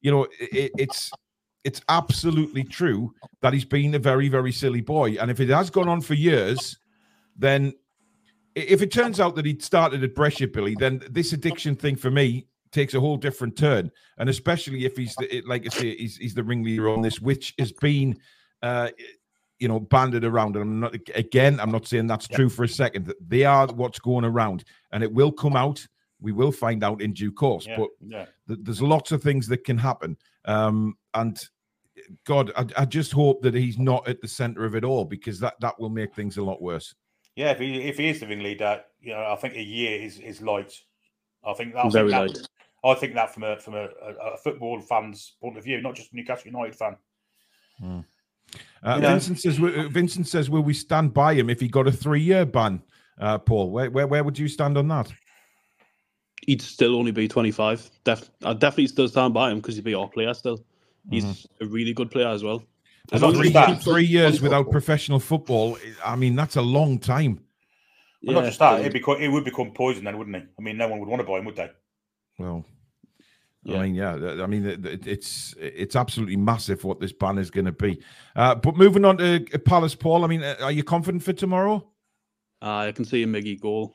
you 0.02 0.10
know, 0.10 0.26
it, 0.38 0.72
it's 0.76 1.10
it's 1.64 1.80
absolutely 1.88 2.62
true 2.62 3.14
that 3.40 3.52
he's 3.54 3.64
been 3.64 3.94
a 3.94 3.98
very, 3.98 4.28
very 4.28 4.52
silly 4.52 4.82
boy. 4.82 5.16
And 5.18 5.30
if 5.30 5.40
it 5.40 5.48
has 5.48 5.70
gone 5.70 5.88
on 5.88 6.00
for 6.00 6.14
years, 6.14 6.78
then 7.36 7.72
if 8.54 8.82
it 8.82 8.92
turns 8.92 9.18
out 9.18 9.34
that 9.36 9.46
he 9.46 9.58
started 9.58 10.04
at 10.04 10.14
Brescia, 10.14 10.48
Billy, 10.48 10.74
then 10.74 11.02
this 11.10 11.32
addiction 11.32 11.74
thing 11.74 11.96
for 11.96 12.10
me 12.10 12.46
takes 12.72 12.94
a 12.94 13.00
whole 13.00 13.16
different 13.16 13.56
turn. 13.56 13.90
And 14.18 14.28
especially 14.28 14.84
if 14.84 14.96
he's, 14.96 15.14
the, 15.16 15.42
like 15.46 15.66
I 15.66 15.68
say, 15.68 15.96
he's, 15.96 16.16
he's 16.16 16.34
the 16.34 16.44
ringleader 16.44 16.88
on 16.88 17.02
this, 17.02 17.20
which 17.20 17.54
has 17.58 17.72
been, 17.72 18.18
uh, 18.62 18.90
you 19.58 19.68
know, 19.68 19.80
banded 19.80 20.24
around. 20.24 20.56
And 20.56 20.62
I'm 20.62 20.80
not, 20.80 20.96
again, 21.14 21.58
I'm 21.60 21.70
not 21.70 21.86
saying 21.86 22.06
that's 22.06 22.28
true 22.28 22.48
for 22.48 22.64
a 22.64 22.68
second. 22.68 23.06
that 23.06 23.16
They 23.28 23.44
are 23.44 23.66
what's 23.68 23.98
going 23.98 24.24
around, 24.24 24.64
and 24.92 25.02
it 25.02 25.12
will 25.12 25.32
come 25.32 25.56
out. 25.56 25.86
We 26.20 26.32
will 26.32 26.52
find 26.52 26.82
out 26.82 27.02
in 27.02 27.12
due 27.12 27.32
course. 27.32 27.66
Yeah, 27.66 27.76
But 27.76 27.88
yeah. 28.06 28.26
th- 28.48 28.60
there's 28.62 28.82
lots 28.82 29.12
of 29.12 29.22
things 29.22 29.46
that 29.48 29.64
can 29.64 29.78
happen. 29.78 30.16
Um, 30.44 30.96
and 31.14 31.38
God, 32.24 32.52
I, 32.56 32.66
I 32.82 32.84
just 32.84 33.12
hope 33.12 33.42
that 33.42 33.54
he's 33.54 33.78
not 33.78 34.06
at 34.08 34.20
the 34.20 34.28
center 34.28 34.64
of 34.64 34.74
it 34.74 34.84
all 34.84 35.04
because 35.04 35.40
that, 35.40 35.54
that 35.60 35.78
will 35.78 35.90
make 35.90 36.14
things 36.14 36.36
a 36.36 36.42
lot 36.42 36.62
worse. 36.62 36.94
Yeah, 37.36 37.50
if 37.50 37.58
he 37.58 37.82
if 37.82 37.98
he 37.98 38.08
is 38.08 38.20
the 38.20 38.26
ringleader, 38.26 38.82
you 39.00 39.12
know, 39.12 39.26
I 39.30 39.36
think 39.36 39.54
a 39.56 39.62
year 39.62 40.00
is 40.00 40.18
is 40.18 40.40
light. 40.40 40.72
I 41.44 41.52
think 41.52 41.74
that. 41.74 41.84
I 41.84 41.88
Very 41.90 42.10
think 42.10 42.34
light. 42.34 42.48
That, 42.86 42.96
I 42.96 43.00
think 43.00 43.14
that 43.14 43.32
from 43.32 43.42
a 43.44 43.58
from 43.58 43.74
a, 43.74 43.88
a, 44.02 44.34
a 44.34 44.36
football 44.36 44.80
fan's 44.80 45.34
point 45.40 45.56
of 45.58 45.64
view, 45.64 45.80
not 45.80 45.94
just 45.94 46.12
a 46.12 46.16
Newcastle 46.16 46.46
United 46.46 46.74
fan. 46.74 46.96
Uh, 48.82 48.98
Vincent 49.00 49.40
says, 49.40 49.58
"Will- 49.60 49.88
Vincent 49.88 50.28
says, 50.28 50.48
will 50.48 50.62
we 50.62 50.74
stand 50.74 51.12
by 51.12 51.34
him 51.34 51.50
if 51.50 51.60
he 51.60 51.68
got 51.68 51.86
a 51.88 51.92
three 51.92 52.20
year 52.22 52.44
ban? 52.46 52.82
Uh, 53.18 53.38
Paul, 53.38 53.70
where, 53.70 53.90
where 53.90 54.06
where 54.06 54.24
would 54.24 54.38
you 54.38 54.48
stand 54.48 54.78
on 54.78 54.88
that? 54.88 55.12
He'd 56.46 56.62
still 56.62 56.94
only 56.96 57.10
be 57.12 57.26
25. 57.26 57.90
Def- 58.04 58.30
I'd 58.44 58.60
definitely 58.60 58.86
still 58.88 59.08
stand 59.08 59.34
by 59.34 59.50
him 59.50 59.58
because 59.58 59.74
he'd 59.74 59.84
be 59.84 59.94
our 59.94 60.08
player 60.08 60.32
still. 60.34 60.64
He's 61.10 61.46
a 61.60 61.66
really 61.66 61.92
good 61.92 62.10
player 62.10 62.28
as 62.28 62.42
well. 62.44 62.62
As 63.12 63.20
Three, 63.20 63.52
three 63.52 64.04
up- 64.04 64.10
years 64.10 64.42
without 64.42 64.70
professional 64.70 65.18
football. 65.20 65.78
I 66.04 66.16
mean, 66.16 66.36
that's 66.36 66.56
a 66.56 66.62
long 66.62 66.98
time. 66.98 67.40
Well, 68.22 68.34
not 68.36 68.44
just 68.44 68.58
that, 68.58 68.80
it 68.84 68.92
become 68.92 69.16
it 69.20 69.28
would 69.28 69.44
become 69.44 69.70
poison 69.72 70.04
then, 70.04 70.18
wouldn't 70.18 70.36
it? 70.36 70.48
I 70.58 70.62
mean, 70.62 70.76
no 70.76 70.88
one 70.88 70.98
would 71.00 71.08
want 71.08 71.20
to 71.20 71.26
buy 71.26 71.38
him, 71.38 71.44
would 71.44 71.56
they? 71.56 71.70
Well, 72.38 72.64
Yeah. 73.66 73.78
I 73.78 73.82
mean, 73.82 73.94
yeah, 73.96 74.42
I 74.42 74.46
mean, 74.46 74.64
it- 74.64 74.86
it- 74.86 75.06
it's 75.06 75.54
it's 75.58 75.96
absolutely 75.96 76.36
massive 76.36 76.84
what 76.84 77.00
this 77.00 77.12
ban 77.12 77.36
is 77.38 77.50
going 77.50 77.64
to 77.66 77.72
be. 77.72 78.00
Uh, 78.36 78.54
but 78.54 78.76
moving 78.76 79.04
on 79.04 79.18
to 79.18 79.40
Palace, 79.64 79.94
Paul. 79.94 80.24
I 80.24 80.28
mean, 80.28 80.42
uh, 80.42 80.56
are 80.62 80.70
you 80.72 80.84
confident 80.84 81.22
for 81.24 81.32
tomorrow? 81.32 81.86
Uh, 82.62 82.76
I 82.88 82.92
can 82.92 83.04
see 83.04 83.22
a 83.22 83.26
Miggy 83.26 83.60
goal. 83.60 83.94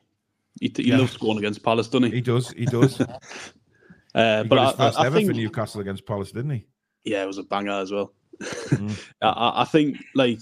He, 0.60 0.72
he 0.76 0.84
Yeah. 0.90 0.98
loves 0.98 1.14
scoring 1.14 1.38
against 1.38 1.64
Palace, 1.64 1.88
doesn't 1.88 2.10
he? 2.10 2.16
He 2.18 2.22
does. 2.22 2.52
He 2.52 2.66
does. 2.66 3.02
Uh, 4.14 4.44
He 4.44 4.50
but 4.50 4.56
got 4.58 4.74
I, 4.74 4.78
first 4.78 5.00
I, 5.00 5.04
I 5.04 5.06
ever 5.06 5.16
think, 5.16 5.30
for 5.30 5.34
Newcastle 5.36 5.80
against 5.80 6.06
Palace, 6.06 6.34
didn't 6.34 6.52
he? 6.52 6.66
yeah, 7.06 7.24
it 7.24 7.28
was 7.28 7.38
a 7.38 7.44
banger 7.44 7.72
as 7.72 7.94
well. 7.94 8.14
Mm. 8.42 9.00
I- 9.22 9.28
I, 9.30 9.62
I 9.62 9.64
think 9.64 9.98
like 10.16 10.40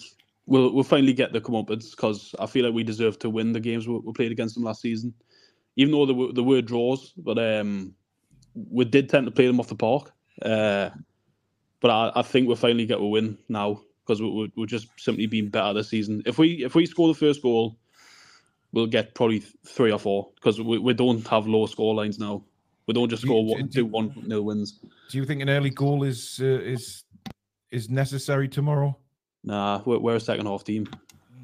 we'll 0.47 0.73
we'll 0.73 0.83
finally 0.83 1.13
get 1.13 1.33
the 1.33 1.39
comeuppance 1.41 1.91
because 1.91 2.33
I 2.39 2.47
feel 2.47 2.65
like 2.65 2.73
we 2.73 2.83
deserve 2.83 3.19
to 3.19 3.29
win 3.29 3.53
the 3.53 3.59
games 3.59 3.87
we, 3.87 3.99
we 3.99 4.11
played 4.13 4.31
against 4.31 4.55
them 4.55 4.63
last 4.63 4.81
season, 4.81 5.13
even 5.75 5.91
though 5.91 6.07
there 6.07 6.15
were, 6.15 6.33
there 6.33 6.43
were 6.43 6.63
draws. 6.63 7.13
But 7.15 7.37
um, 7.37 7.93
we 8.55 8.85
did 8.85 9.09
tend 9.09 9.25
to 9.25 9.31
play 9.31 9.47
them 9.47 9.59
off 9.59 9.67
the 9.67 9.75
park. 9.75 10.11
Uh, 10.41 10.89
but 11.81 11.91
I, 11.91 12.11
I 12.19 12.21
think 12.21 12.47
we'll 12.47 12.55
finally 12.57 12.85
get 12.85 12.99
a 12.99 13.03
win 13.05 13.37
now 13.47 13.81
because 14.05 14.21
we, 14.21 14.29
we, 14.29 14.51
we've 14.55 14.67
just 14.69 14.87
simply 14.97 15.25
being 15.27 15.49
better 15.49 15.73
this 15.73 15.89
season. 15.89 16.21
If 16.25 16.37
we 16.37 16.63
if 16.65 16.75
we 16.75 16.85
score 16.85 17.07
the 17.07 17.13
first 17.19 17.41
goal, 17.41 17.77
we'll 18.73 18.87
get 18.87 19.15
probably 19.15 19.39
three 19.65 19.91
or 19.91 19.99
four 19.99 20.29
because 20.35 20.59
we, 20.61 20.77
we 20.77 20.93
don't 20.93 21.25
have 21.27 21.47
low 21.47 21.65
score 21.67 21.93
lines 21.95 22.19
now. 22.19 22.43
We 22.87 22.93
don't 22.93 23.09
just 23.09 23.21
Do 23.21 23.27
score 23.27 23.43
do- 23.43 23.51
one, 23.51 23.61
do- 23.67 23.67
two, 23.81 23.85
one 23.85 24.23
nil 24.25 24.43
wins. 24.43 24.79
Do 25.09 25.17
you 25.17 25.25
think 25.25 25.41
an 25.41 25.49
early 25.49 25.69
goal 25.69 26.03
is 26.03 26.39
uh, 26.41 26.45
is 26.45 27.03
is 27.71 27.89
necessary 27.89 28.47
tomorrow? 28.49 28.97
Nah, 29.43 29.81
we're, 29.85 29.99
we're 29.99 30.15
a 30.15 30.19
second 30.19 30.47
half 30.47 30.63
team. 30.63 30.87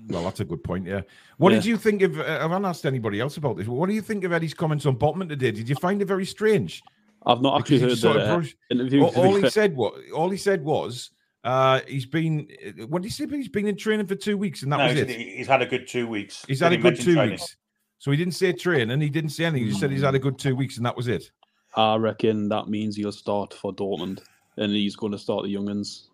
Well, 0.08 0.24
that's 0.24 0.40
a 0.40 0.46
good 0.46 0.64
point. 0.64 0.86
Yeah. 0.86 1.02
What 1.38 1.52
Yeah. 1.52 1.60
did 1.60 1.66
you 1.66 1.78
think 1.78 2.02
of? 2.02 2.20
Uh, 2.20 2.24
I 2.24 2.42
haven't 2.42 2.66
asked 2.66 2.86
anybody 2.86 3.20
else 3.20 3.38
about 3.38 3.58
this. 3.58 3.68
What 3.68 3.88
do 3.90 3.96
you 3.96 4.02
think 4.02 4.24
of 4.24 4.34
Eddie's 4.34 4.54
comments 4.54 4.86
on 4.86 4.98
Botman 4.98 5.30
today? 5.30 5.52
Did 5.52 5.70
you 5.70 5.76
find 5.76 6.02
it 6.02 6.06
very 6.06 6.26
strange? 6.26 6.84
I've 7.26 7.42
not 7.42 7.60
actually 7.60 7.80
heard 7.80 7.90
he 7.90 7.96
the 7.96 8.02
sort 8.02 8.18
of 8.18 8.44
uh, 8.44 8.48
interview. 8.70 9.04
all, 9.04 9.16
all 9.16 9.36
he 9.36 9.42
fair. 9.42 9.50
said 9.50 9.76
was 9.76 10.00
all 10.14 10.30
he 10.30 10.38
said 10.38 10.64
was 10.64 11.12
uh, 11.44 11.82
he's 11.88 12.06
been. 12.06 12.48
What 12.88 13.04
did 13.04 13.10
he 13.10 13.12
say? 13.12 13.28
He's 13.28 13.48
been 13.48 13.68
in 13.68 13.78
training 13.78 14.08
for 14.08 14.16
two 14.16 14.38
weeks, 14.38 14.64
and 14.64 14.72
that 14.72 14.78
no, 14.78 14.86
was 14.86 14.94
he's, 14.94 15.02
it. 15.04 15.10
he's 15.10 15.48
had 15.48 15.62
a 15.62 15.66
good 15.66 15.88
two 15.88 16.08
weeks. 16.08 16.44
He's 16.48 16.60
had 16.60 16.74
a 16.74 16.78
good 16.78 16.96
two 16.96 17.14
training. 17.14 17.32
weeks. 17.34 17.56
So 18.00 18.12
he 18.12 18.18
didn't 18.18 18.34
say 18.34 18.52
training. 18.52 18.92
And 18.92 19.02
he 19.02 19.10
didn't 19.10 19.30
say 19.30 19.46
anything. 19.46 19.64
He 19.64 19.70
just 19.70 19.80
said 19.80 19.92
he's 19.92 20.02
had 20.02 20.16
a 20.16 20.20
good 20.20 20.38
two 20.40 20.56
weeks, 20.56 20.78
and 20.78 20.86
that 20.86 20.98
was 20.98 21.08
it. 21.08 21.32
I 21.76 21.96
reckon 21.98 22.50
that 22.50 22.68
means 22.68 22.96
he'll 22.96 23.12
start 23.12 23.54
for 23.54 23.74
Dortmund, 23.74 24.22
and 24.58 24.72
he's 24.72 24.96
going 24.96 25.12
to 25.12 25.20
start 25.20 25.44
the 25.44 25.54
younguns 25.54 26.08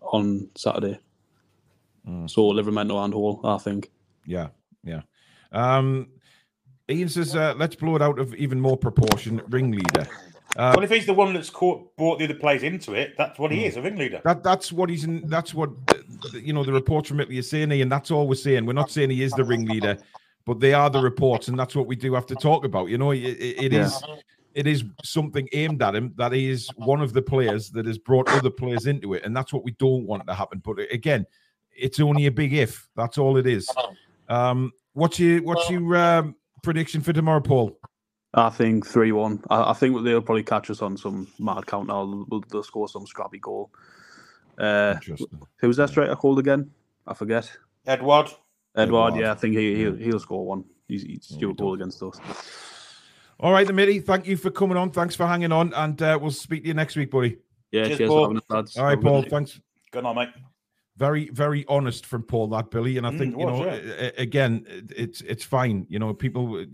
on 0.00 0.48
Saturday. 0.56 0.98
Mm. 2.08 2.30
So 2.30 2.42
Livramento 2.52 3.04
and 3.04 3.12
Hall, 3.12 3.40
I 3.42 3.58
think. 3.58 3.90
Yeah, 4.24 4.48
yeah. 4.84 5.02
Um, 5.52 6.08
Ian 6.88 7.08
says, 7.08 7.34
uh, 7.34 7.54
"Let's 7.56 7.74
blow 7.74 7.96
it 7.96 8.02
out 8.02 8.18
of 8.18 8.34
even 8.36 8.60
more 8.60 8.76
proportion." 8.76 9.42
Ringleader. 9.48 10.06
Uh, 10.56 10.72
well, 10.74 10.84
if 10.84 10.90
he's 10.90 11.06
the 11.06 11.12
one 11.14 11.34
that's 11.34 11.50
caught, 11.50 11.94
brought 11.96 12.18
the 12.18 12.24
other 12.24 12.34
players 12.34 12.62
into 12.62 12.94
it, 12.94 13.14
that's 13.18 13.38
what 13.38 13.52
he 13.52 13.58
Mm. 13.58 13.66
is, 13.66 13.76
a 13.76 13.82
ringleader. 13.82 14.22
That 14.24 14.42
that's 14.42 14.72
what 14.72 14.88
he's 14.88 15.04
in. 15.04 15.26
That's 15.28 15.52
what 15.54 15.70
you 16.32 16.52
know. 16.52 16.64
The 16.64 16.72
reports 16.72 17.08
from 17.08 17.20
Italy 17.20 17.38
are 17.38 17.42
saying, 17.42 17.72
and 17.72 17.92
that's 17.92 18.10
all 18.10 18.26
we're 18.26 18.36
saying. 18.36 18.64
We're 18.64 18.72
not 18.72 18.90
saying 18.90 19.10
he 19.10 19.22
is 19.22 19.32
the 19.32 19.44
ringleader, 19.44 19.98
but 20.46 20.58
they 20.60 20.72
are 20.72 20.88
the 20.88 21.00
reports, 21.00 21.48
and 21.48 21.58
that's 21.58 21.76
what 21.76 21.86
we 21.86 21.94
do 21.94 22.14
have 22.14 22.26
to 22.26 22.34
talk 22.36 22.64
about. 22.64 22.86
You 22.88 22.96
know, 22.96 23.10
it, 23.10 23.18
it, 23.18 23.64
it 23.66 23.72
is 23.74 24.02
it 24.54 24.66
is 24.66 24.84
something 25.04 25.46
aimed 25.52 25.82
at 25.82 25.94
him 25.94 26.14
that 26.16 26.32
he 26.32 26.48
is 26.48 26.68
one 26.76 27.02
of 27.02 27.12
the 27.12 27.20
players 27.20 27.68
that 27.70 27.84
has 27.84 27.98
brought 27.98 28.26
other 28.30 28.48
players 28.48 28.86
into 28.86 29.12
it, 29.12 29.22
and 29.24 29.36
that's 29.36 29.52
what 29.52 29.62
we 29.62 29.72
don't 29.72 30.06
want 30.06 30.26
to 30.26 30.32
happen. 30.34 30.62
But 30.64 30.78
again, 30.90 31.26
it's 31.70 32.00
only 32.00 32.24
a 32.24 32.30
big 32.30 32.54
if. 32.54 32.88
That's 32.96 33.18
all 33.18 33.36
it 33.36 33.46
is. 33.46 33.68
Um, 34.30 34.72
what's 34.94 35.20
your 35.20 35.42
what's 35.42 35.68
your 35.68 35.96
um, 35.96 36.34
prediction 36.62 37.02
for 37.02 37.12
tomorrow, 37.12 37.40
Paul? 37.40 37.78
I 38.36 38.50
think 38.50 38.86
3 38.86 39.12
1. 39.12 39.44
I, 39.50 39.70
I 39.70 39.72
think 39.72 40.04
they'll 40.04 40.20
probably 40.20 40.42
catch 40.42 40.68
us 40.70 40.82
on 40.82 40.96
some 40.96 41.26
mad 41.38 41.66
count 41.66 41.88
now. 41.88 42.04
They'll, 42.30 42.40
they'll 42.50 42.62
score 42.62 42.88
some 42.88 43.06
scrappy 43.06 43.38
goal. 43.38 43.70
Uh, 44.58 44.92
Interesting. 44.96 45.40
who's 45.56 45.76
that 45.78 45.88
striker 45.88 46.14
called 46.16 46.38
again? 46.38 46.70
I 47.06 47.14
forget. 47.14 47.50
Edward. 47.86 48.26
Edward, 48.76 49.08
Edouard. 49.08 49.20
yeah, 49.20 49.32
I 49.32 49.34
think 49.34 49.56
he, 49.56 49.74
he'll, 49.76 49.96
he'll 49.96 50.18
score 50.20 50.44
one. 50.44 50.64
He's, 50.86 51.02
he's 51.02 51.26
due 51.28 51.50
a 51.50 51.54
goal 51.54 51.74
against 51.74 52.02
us. 52.02 52.20
All 53.40 53.52
right, 53.52 53.66
the 53.66 53.72
Mitty, 53.72 54.00
thank 54.00 54.26
you 54.26 54.36
for 54.36 54.50
coming 54.50 54.76
on. 54.76 54.90
Thanks 54.90 55.14
for 55.16 55.26
hanging 55.26 55.52
on, 55.52 55.72
and 55.74 56.00
uh, 56.02 56.18
we'll 56.20 56.30
speak 56.30 56.62
to 56.62 56.68
you 56.68 56.74
next 56.74 56.96
week, 56.96 57.10
buddy. 57.10 57.38
Yeah, 57.70 57.86
Cheers, 57.86 57.98
cheers, 57.98 58.08
Paul. 58.08 58.16
for 58.18 58.22
having 58.22 58.36
us, 58.38 58.42
lads. 58.50 58.76
All 58.76 58.84
right, 58.84 58.90
Have 58.90 58.98
a 58.98 59.02
good 59.02 59.08
Paul. 59.08 59.20
night. 59.22 59.30
Thanks. 59.30 59.60
Good 59.90 60.04
night, 60.04 60.14
mate. 60.16 60.28
Very, 60.96 61.28
very 61.30 61.64
honest 61.68 62.06
from 62.06 62.22
Paul, 62.22 62.48
that 62.48 62.70
Billy, 62.70 62.96
and 62.96 63.06
I 63.06 63.10
Mm, 63.10 63.18
think 63.18 63.34
it 63.34 63.40
you 63.40 63.46
was, 63.46 63.60
know, 63.60 63.66
yeah. 63.66 63.74
a- 63.74 64.06
a- 64.18 64.22
again, 64.22 64.66
it's 64.96 65.20
it's 65.22 65.44
fine. 65.44 65.86
You 65.90 65.98
know, 65.98 66.14
people. 66.14 66.64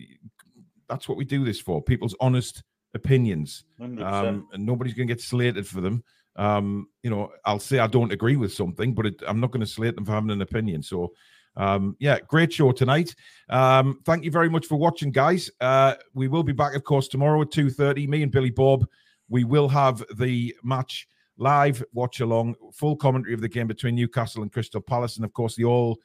That's 0.93 1.09
what 1.09 1.17
we 1.17 1.25
do 1.25 1.43
this 1.43 1.59
for. 1.59 1.81
People's 1.83 2.15
honest 2.21 2.63
opinions. 2.93 3.65
Um, 3.81 4.49
and 4.53 4.67
nobody's 4.67 4.93
going 4.93 5.09
to 5.09 5.15
get 5.15 5.23
slated 5.23 5.67
for 5.67 5.81
them. 5.81 6.05
Um, 6.37 6.89
you 7.03 7.09
know, 7.09 7.31
I'll 7.47 7.59
say 7.59 7.79
I 7.79 7.87
don't 7.87 8.13
agree 8.13 8.37
with 8.37 8.53
something, 8.53 8.95
but 8.95 9.07
it, 9.07 9.23
I'm 9.27 9.41
not 9.41 9.53
going 9.53 9.63
to 9.63 9.67
slate 9.67 9.95
them 9.95 10.05
for 10.05 10.13
having 10.13 10.31
an 10.31 10.43
opinion. 10.43 10.83
So, 10.83 11.15
um, 11.57 11.97
yeah, 11.99 12.19
great 12.29 12.53
show 12.53 12.73
tonight. 12.73 13.15
Um, 13.49 14.01
thank 14.05 14.23
you 14.25 14.31
very 14.31 14.51
much 14.51 14.67
for 14.67 14.77
watching, 14.77 15.13
guys. 15.13 15.51
Uh, 15.63 15.95
we 16.13 16.29
will 16.29 16.43
be 16.43 16.53
back, 16.53 16.75
of 16.75 16.85
course, 16.85 17.09
tomorrow 17.09 17.41
at 17.41 17.51
two 17.51 17.71
thirty. 17.71 18.07
Me 18.07 18.23
and 18.23 18.31
Billy 18.31 18.51
Bob. 18.51 18.87
We 19.31 19.45
will 19.45 19.69
have 19.69 20.05
the 20.17 20.55
match 20.63 21.09
live, 21.39 21.83
watch 21.95 22.21
along, 22.21 22.55
full 22.75 22.97
commentary 22.97 23.33
of 23.33 23.41
the 23.41 23.49
game 23.49 23.67
between 23.67 23.95
Newcastle 23.95 24.43
and 24.43 24.53
Crystal 24.53 24.83
Palace, 24.83 25.17
and 25.17 25.25
of 25.25 25.33
course 25.33 25.57
the 25.57 25.65
all 25.65 25.99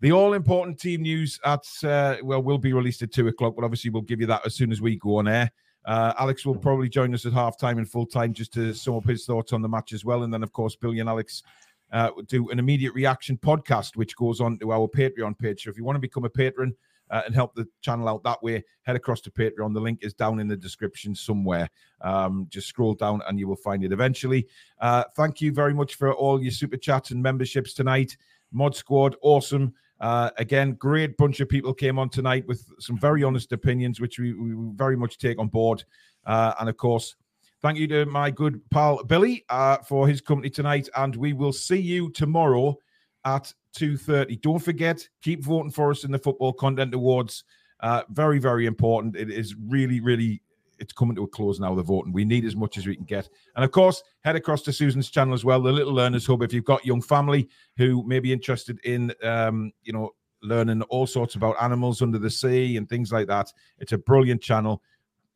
the 0.00 0.12
all 0.12 0.34
important 0.34 0.78
team 0.78 1.02
news 1.02 1.40
at 1.44 1.64
uh, 1.84 2.16
well 2.22 2.42
will 2.42 2.58
be 2.58 2.72
released 2.72 3.02
at 3.02 3.12
two 3.12 3.28
o'clock, 3.28 3.54
but 3.56 3.64
obviously 3.64 3.90
we'll 3.90 4.02
give 4.02 4.20
you 4.20 4.26
that 4.26 4.44
as 4.44 4.54
soon 4.54 4.70
as 4.70 4.80
we 4.80 4.96
go 4.96 5.16
on 5.16 5.28
air. 5.28 5.50
Uh, 5.86 6.12
Alex 6.18 6.44
will 6.44 6.56
probably 6.56 6.88
join 6.88 7.14
us 7.14 7.24
at 7.26 7.32
half 7.32 7.56
time 7.56 7.78
and 7.78 7.88
full 7.88 8.06
time 8.06 8.32
just 8.32 8.52
to 8.52 8.74
sum 8.74 8.96
up 8.96 9.06
his 9.06 9.24
thoughts 9.24 9.52
on 9.52 9.62
the 9.62 9.68
match 9.68 9.92
as 9.92 10.04
well. 10.04 10.24
And 10.24 10.34
then, 10.34 10.42
of 10.42 10.52
course, 10.52 10.74
Billy 10.74 10.98
and 10.98 11.08
Alex 11.08 11.44
uh, 11.92 12.10
do 12.26 12.50
an 12.50 12.58
immediate 12.58 12.92
reaction 12.92 13.38
podcast, 13.38 13.96
which 13.96 14.16
goes 14.16 14.40
on 14.40 14.58
to 14.58 14.72
our 14.72 14.88
Patreon 14.88 15.38
page. 15.38 15.62
So 15.62 15.70
if 15.70 15.76
you 15.76 15.84
want 15.84 15.96
to 15.96 16.00
become 16.00 16.24
a 16.24 16.30
patron 16.30 16.74
uh, 17.10 17.22
and 17.24 17.34
help 17.34 17.54
the 17.54 17.68
channel 17.80 18.08
out 18.08 18.24
that 18.24 18.42
way, 18.42 18.64
head 18.82 18.96
across 18.96 19.20
to 19.22 19.30
Patreon. 19.30 19.72
The 19.72 19.80
link 19.80 20.00
is 20.02 20.12
down 20.12 20.40
in 20.40 20.48
the 20.48 20.56
description 20.56 21.14
somewhere. 21.14 21.70
Um, 22.00 22.48
just 22.50 22.66
scroll 22.66 22.94
down 22.94 23.22
and 23.28 23.38
you 23.38 23.46
will 23.46 23.54
find 23.54 23.84
it 23.84 23.92
eventually. 23.92 24.48
Uh, 24.80 25.04
thank 25.16 25.40
you 25.40 25.52
very 25.52 25.72
much 25.72 25.94
for 25.94 26.12
all 26.12 26.42
your 26.42 26.50
super 26.52 26.76
chats 26.76 27.12
and 27.12 27.22
memberships 27.22 27.74
tonight. 27.74 28.16
Mod 28.52 28.74
Squad, 28.74 29.14
awesome. 29.22 29.72
Uh, 30.00 30.30
again, 30.36 30.72
great 30.74 31.16
bunch 31.16 31.40
of 31.40 31.48
people 31.48 31.72
came 31.72 31.98
on 31.98 32.08
tonight 32.08 32.46
with 32.46 32.66
some 32.78 32.98
very 32.98 33.22
honest 33.22 33.52
opinions, 33.52 34.00
which 34.00 34.18
we, 34.18 34.34
we 34.34 34.54
very 34.74 34.96
much 34.96 35.18
take 35.18 35.38
on 35.38 35.48
board. 35.48 35.84
Uh, 36.26 36.52
and 36.60 36.68
of 36.68 36.76
course, 36.76 37.16
thank 37.62 37.78
you 37.78 37.86
to 37.86 38.04
my 38.06 38.30
good 38.30 38.60
pal 38.70 39.02
Billy 39.04 39.44
uh, 39.48 39.78
for 39.78 40.06
his 40.06 40.20
company 40.20 40.50
tonight. 40.50 40.88
And 40.96 41.16
we 41.16 41.32
will 41.32 41.52
see 41.52 41.80
you 41.80 42.10
tomorrow 42.10 42.76
at 43.24 43.52
2.30. 43.76 44.40
Don't 44.42 44.58
forget, 44.58 45.06
keep 45.22 45.42
voting 45.42 45.70
for 45.70 45.90
us 45.90 46.04
in 46.04 46.10
the 46.10 46.18
Football 46.18 46.52
Content 46.52 46.94
Awards. 46.94 47.44
Uh, 47.80 48.02
very, 48.10 48.38
very 48.38 48.66
important. 48.66 49.16
It 49.16 49.30
is 49.30 49.54
really, 49.54 50.00
really 50.00 50.42
it's 50.78 50.92
coming 50.92 51.16
to 51.16 51.24
a 51.24 51.28
close 51.28 51.60
now, 51.60 51.74
the 51.74 51.82
voting. 51.82 52.12
We 52.12 52.24
need 52.24 52.44
as 52.44 52.56
much 52.56 52.78
as 52.78 52.86
we 52.86 52.96
can 52.96 53.04
get. 53.04 53.28
And 53.54 53.64
of 53.64 53.70
course, 53.70 54.02
head 54.24 54.36
across 54.36 54.62
to 54.62 54.72
Susan's 54.72 55.10
channel 55.10 55.34
as 55.34 55.44
well, 55.44 55.60
the 55.60 55.72
Little 55.72 55.92
Learners 55.92 56.26
Hub. 56.26 56.42
If 56.42 56.52
you've 56.52 56.64
got 56.64 56.84
young 56.84 57.02
family 57.02 57.48
who 57.76 58.02
may 58.06 58.20
be 58.20 58.32
interested 58.32 58.78
in, 58.84 59.12
um, 59.22 59.72
you 59.82 59.92
know, 59.92 60.14
learning 60.42 60.82
all 60.82 61.06
sorts 61.06 61.34
about 61.34 61.56
animals 61.60 62.02
under 62.02 62.18
the 62.18 62.30
sea 62.30 62.76
and 62.76 62.88
things 62.88 63.12
like 63.12 63.26
that, 63.28 63.52
it's 63.78 63.92
a 63.92 63.98
brilliant 63.98 64.42
channel. 64.42 64.82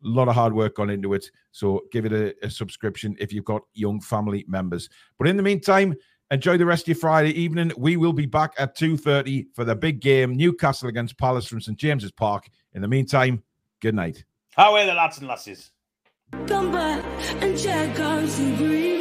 A 0.05 0.09
lot 0.09 0.29
of 0.29 0.35
hard 0.35 0.53
work 0.53 0.77
gone 0.77 0.91
into 0.91 1.15
it. 1.15 1.31
So 1.53 1.83
give 1.93 2.07
it 2.07 2.13
a, 2.13 2.35
a 2.45 2.51
subscription 2.51 3.17
if 3.19 3.33
you've 3.33 3.45
got 3.45 3.63
young 3.75 4.01
family 4.01 4.45
members. 4.49 4.89
But 5.19 5.29
in 5.29 5.37
the 5.37 5.43
meantime, 5.43 5.95
enjoy 6.31 6.57
the 6.57 6.67
rest 6.67 6.85
of 6.85 6.89
your 6.89 6.97
Friday 6.97 7.39
evening. 7.39 7.73
We 7.77 7.97
will 7.97 8.13
be 8.13 8.27
back 8.27 8.55
at 8.59 8.77
2.30 8.77 9.47
for 9.55 9.65
the 9.65 9.75
big 9.75 10.01
game, 10.01 10.37
Newcastle 10.37 10.89
against 10.89 11.19
Palace 11.19 11.47
from 11.47 11.61
St. 11.61 11.79
James's 11.79 12.13
Park. 12.13 12.49
In 12.75 12.83
the 12.83 12.89
meantime, 12.89 13.43
good 13.81 13.95
night. 13.95 14.25
How 14.57 14.75
are 14.75 14.85
the 14.85 14.95
lads 14.95 15.19
and 15.19 15.29
lasses? 15.29 15.71
Come 16.47 16.73
back 16.73 17.05
and 17.41 17.57
check 17.59 17.99
out 18.01 18.29
some 18.29 18.57
green 18.57 19.01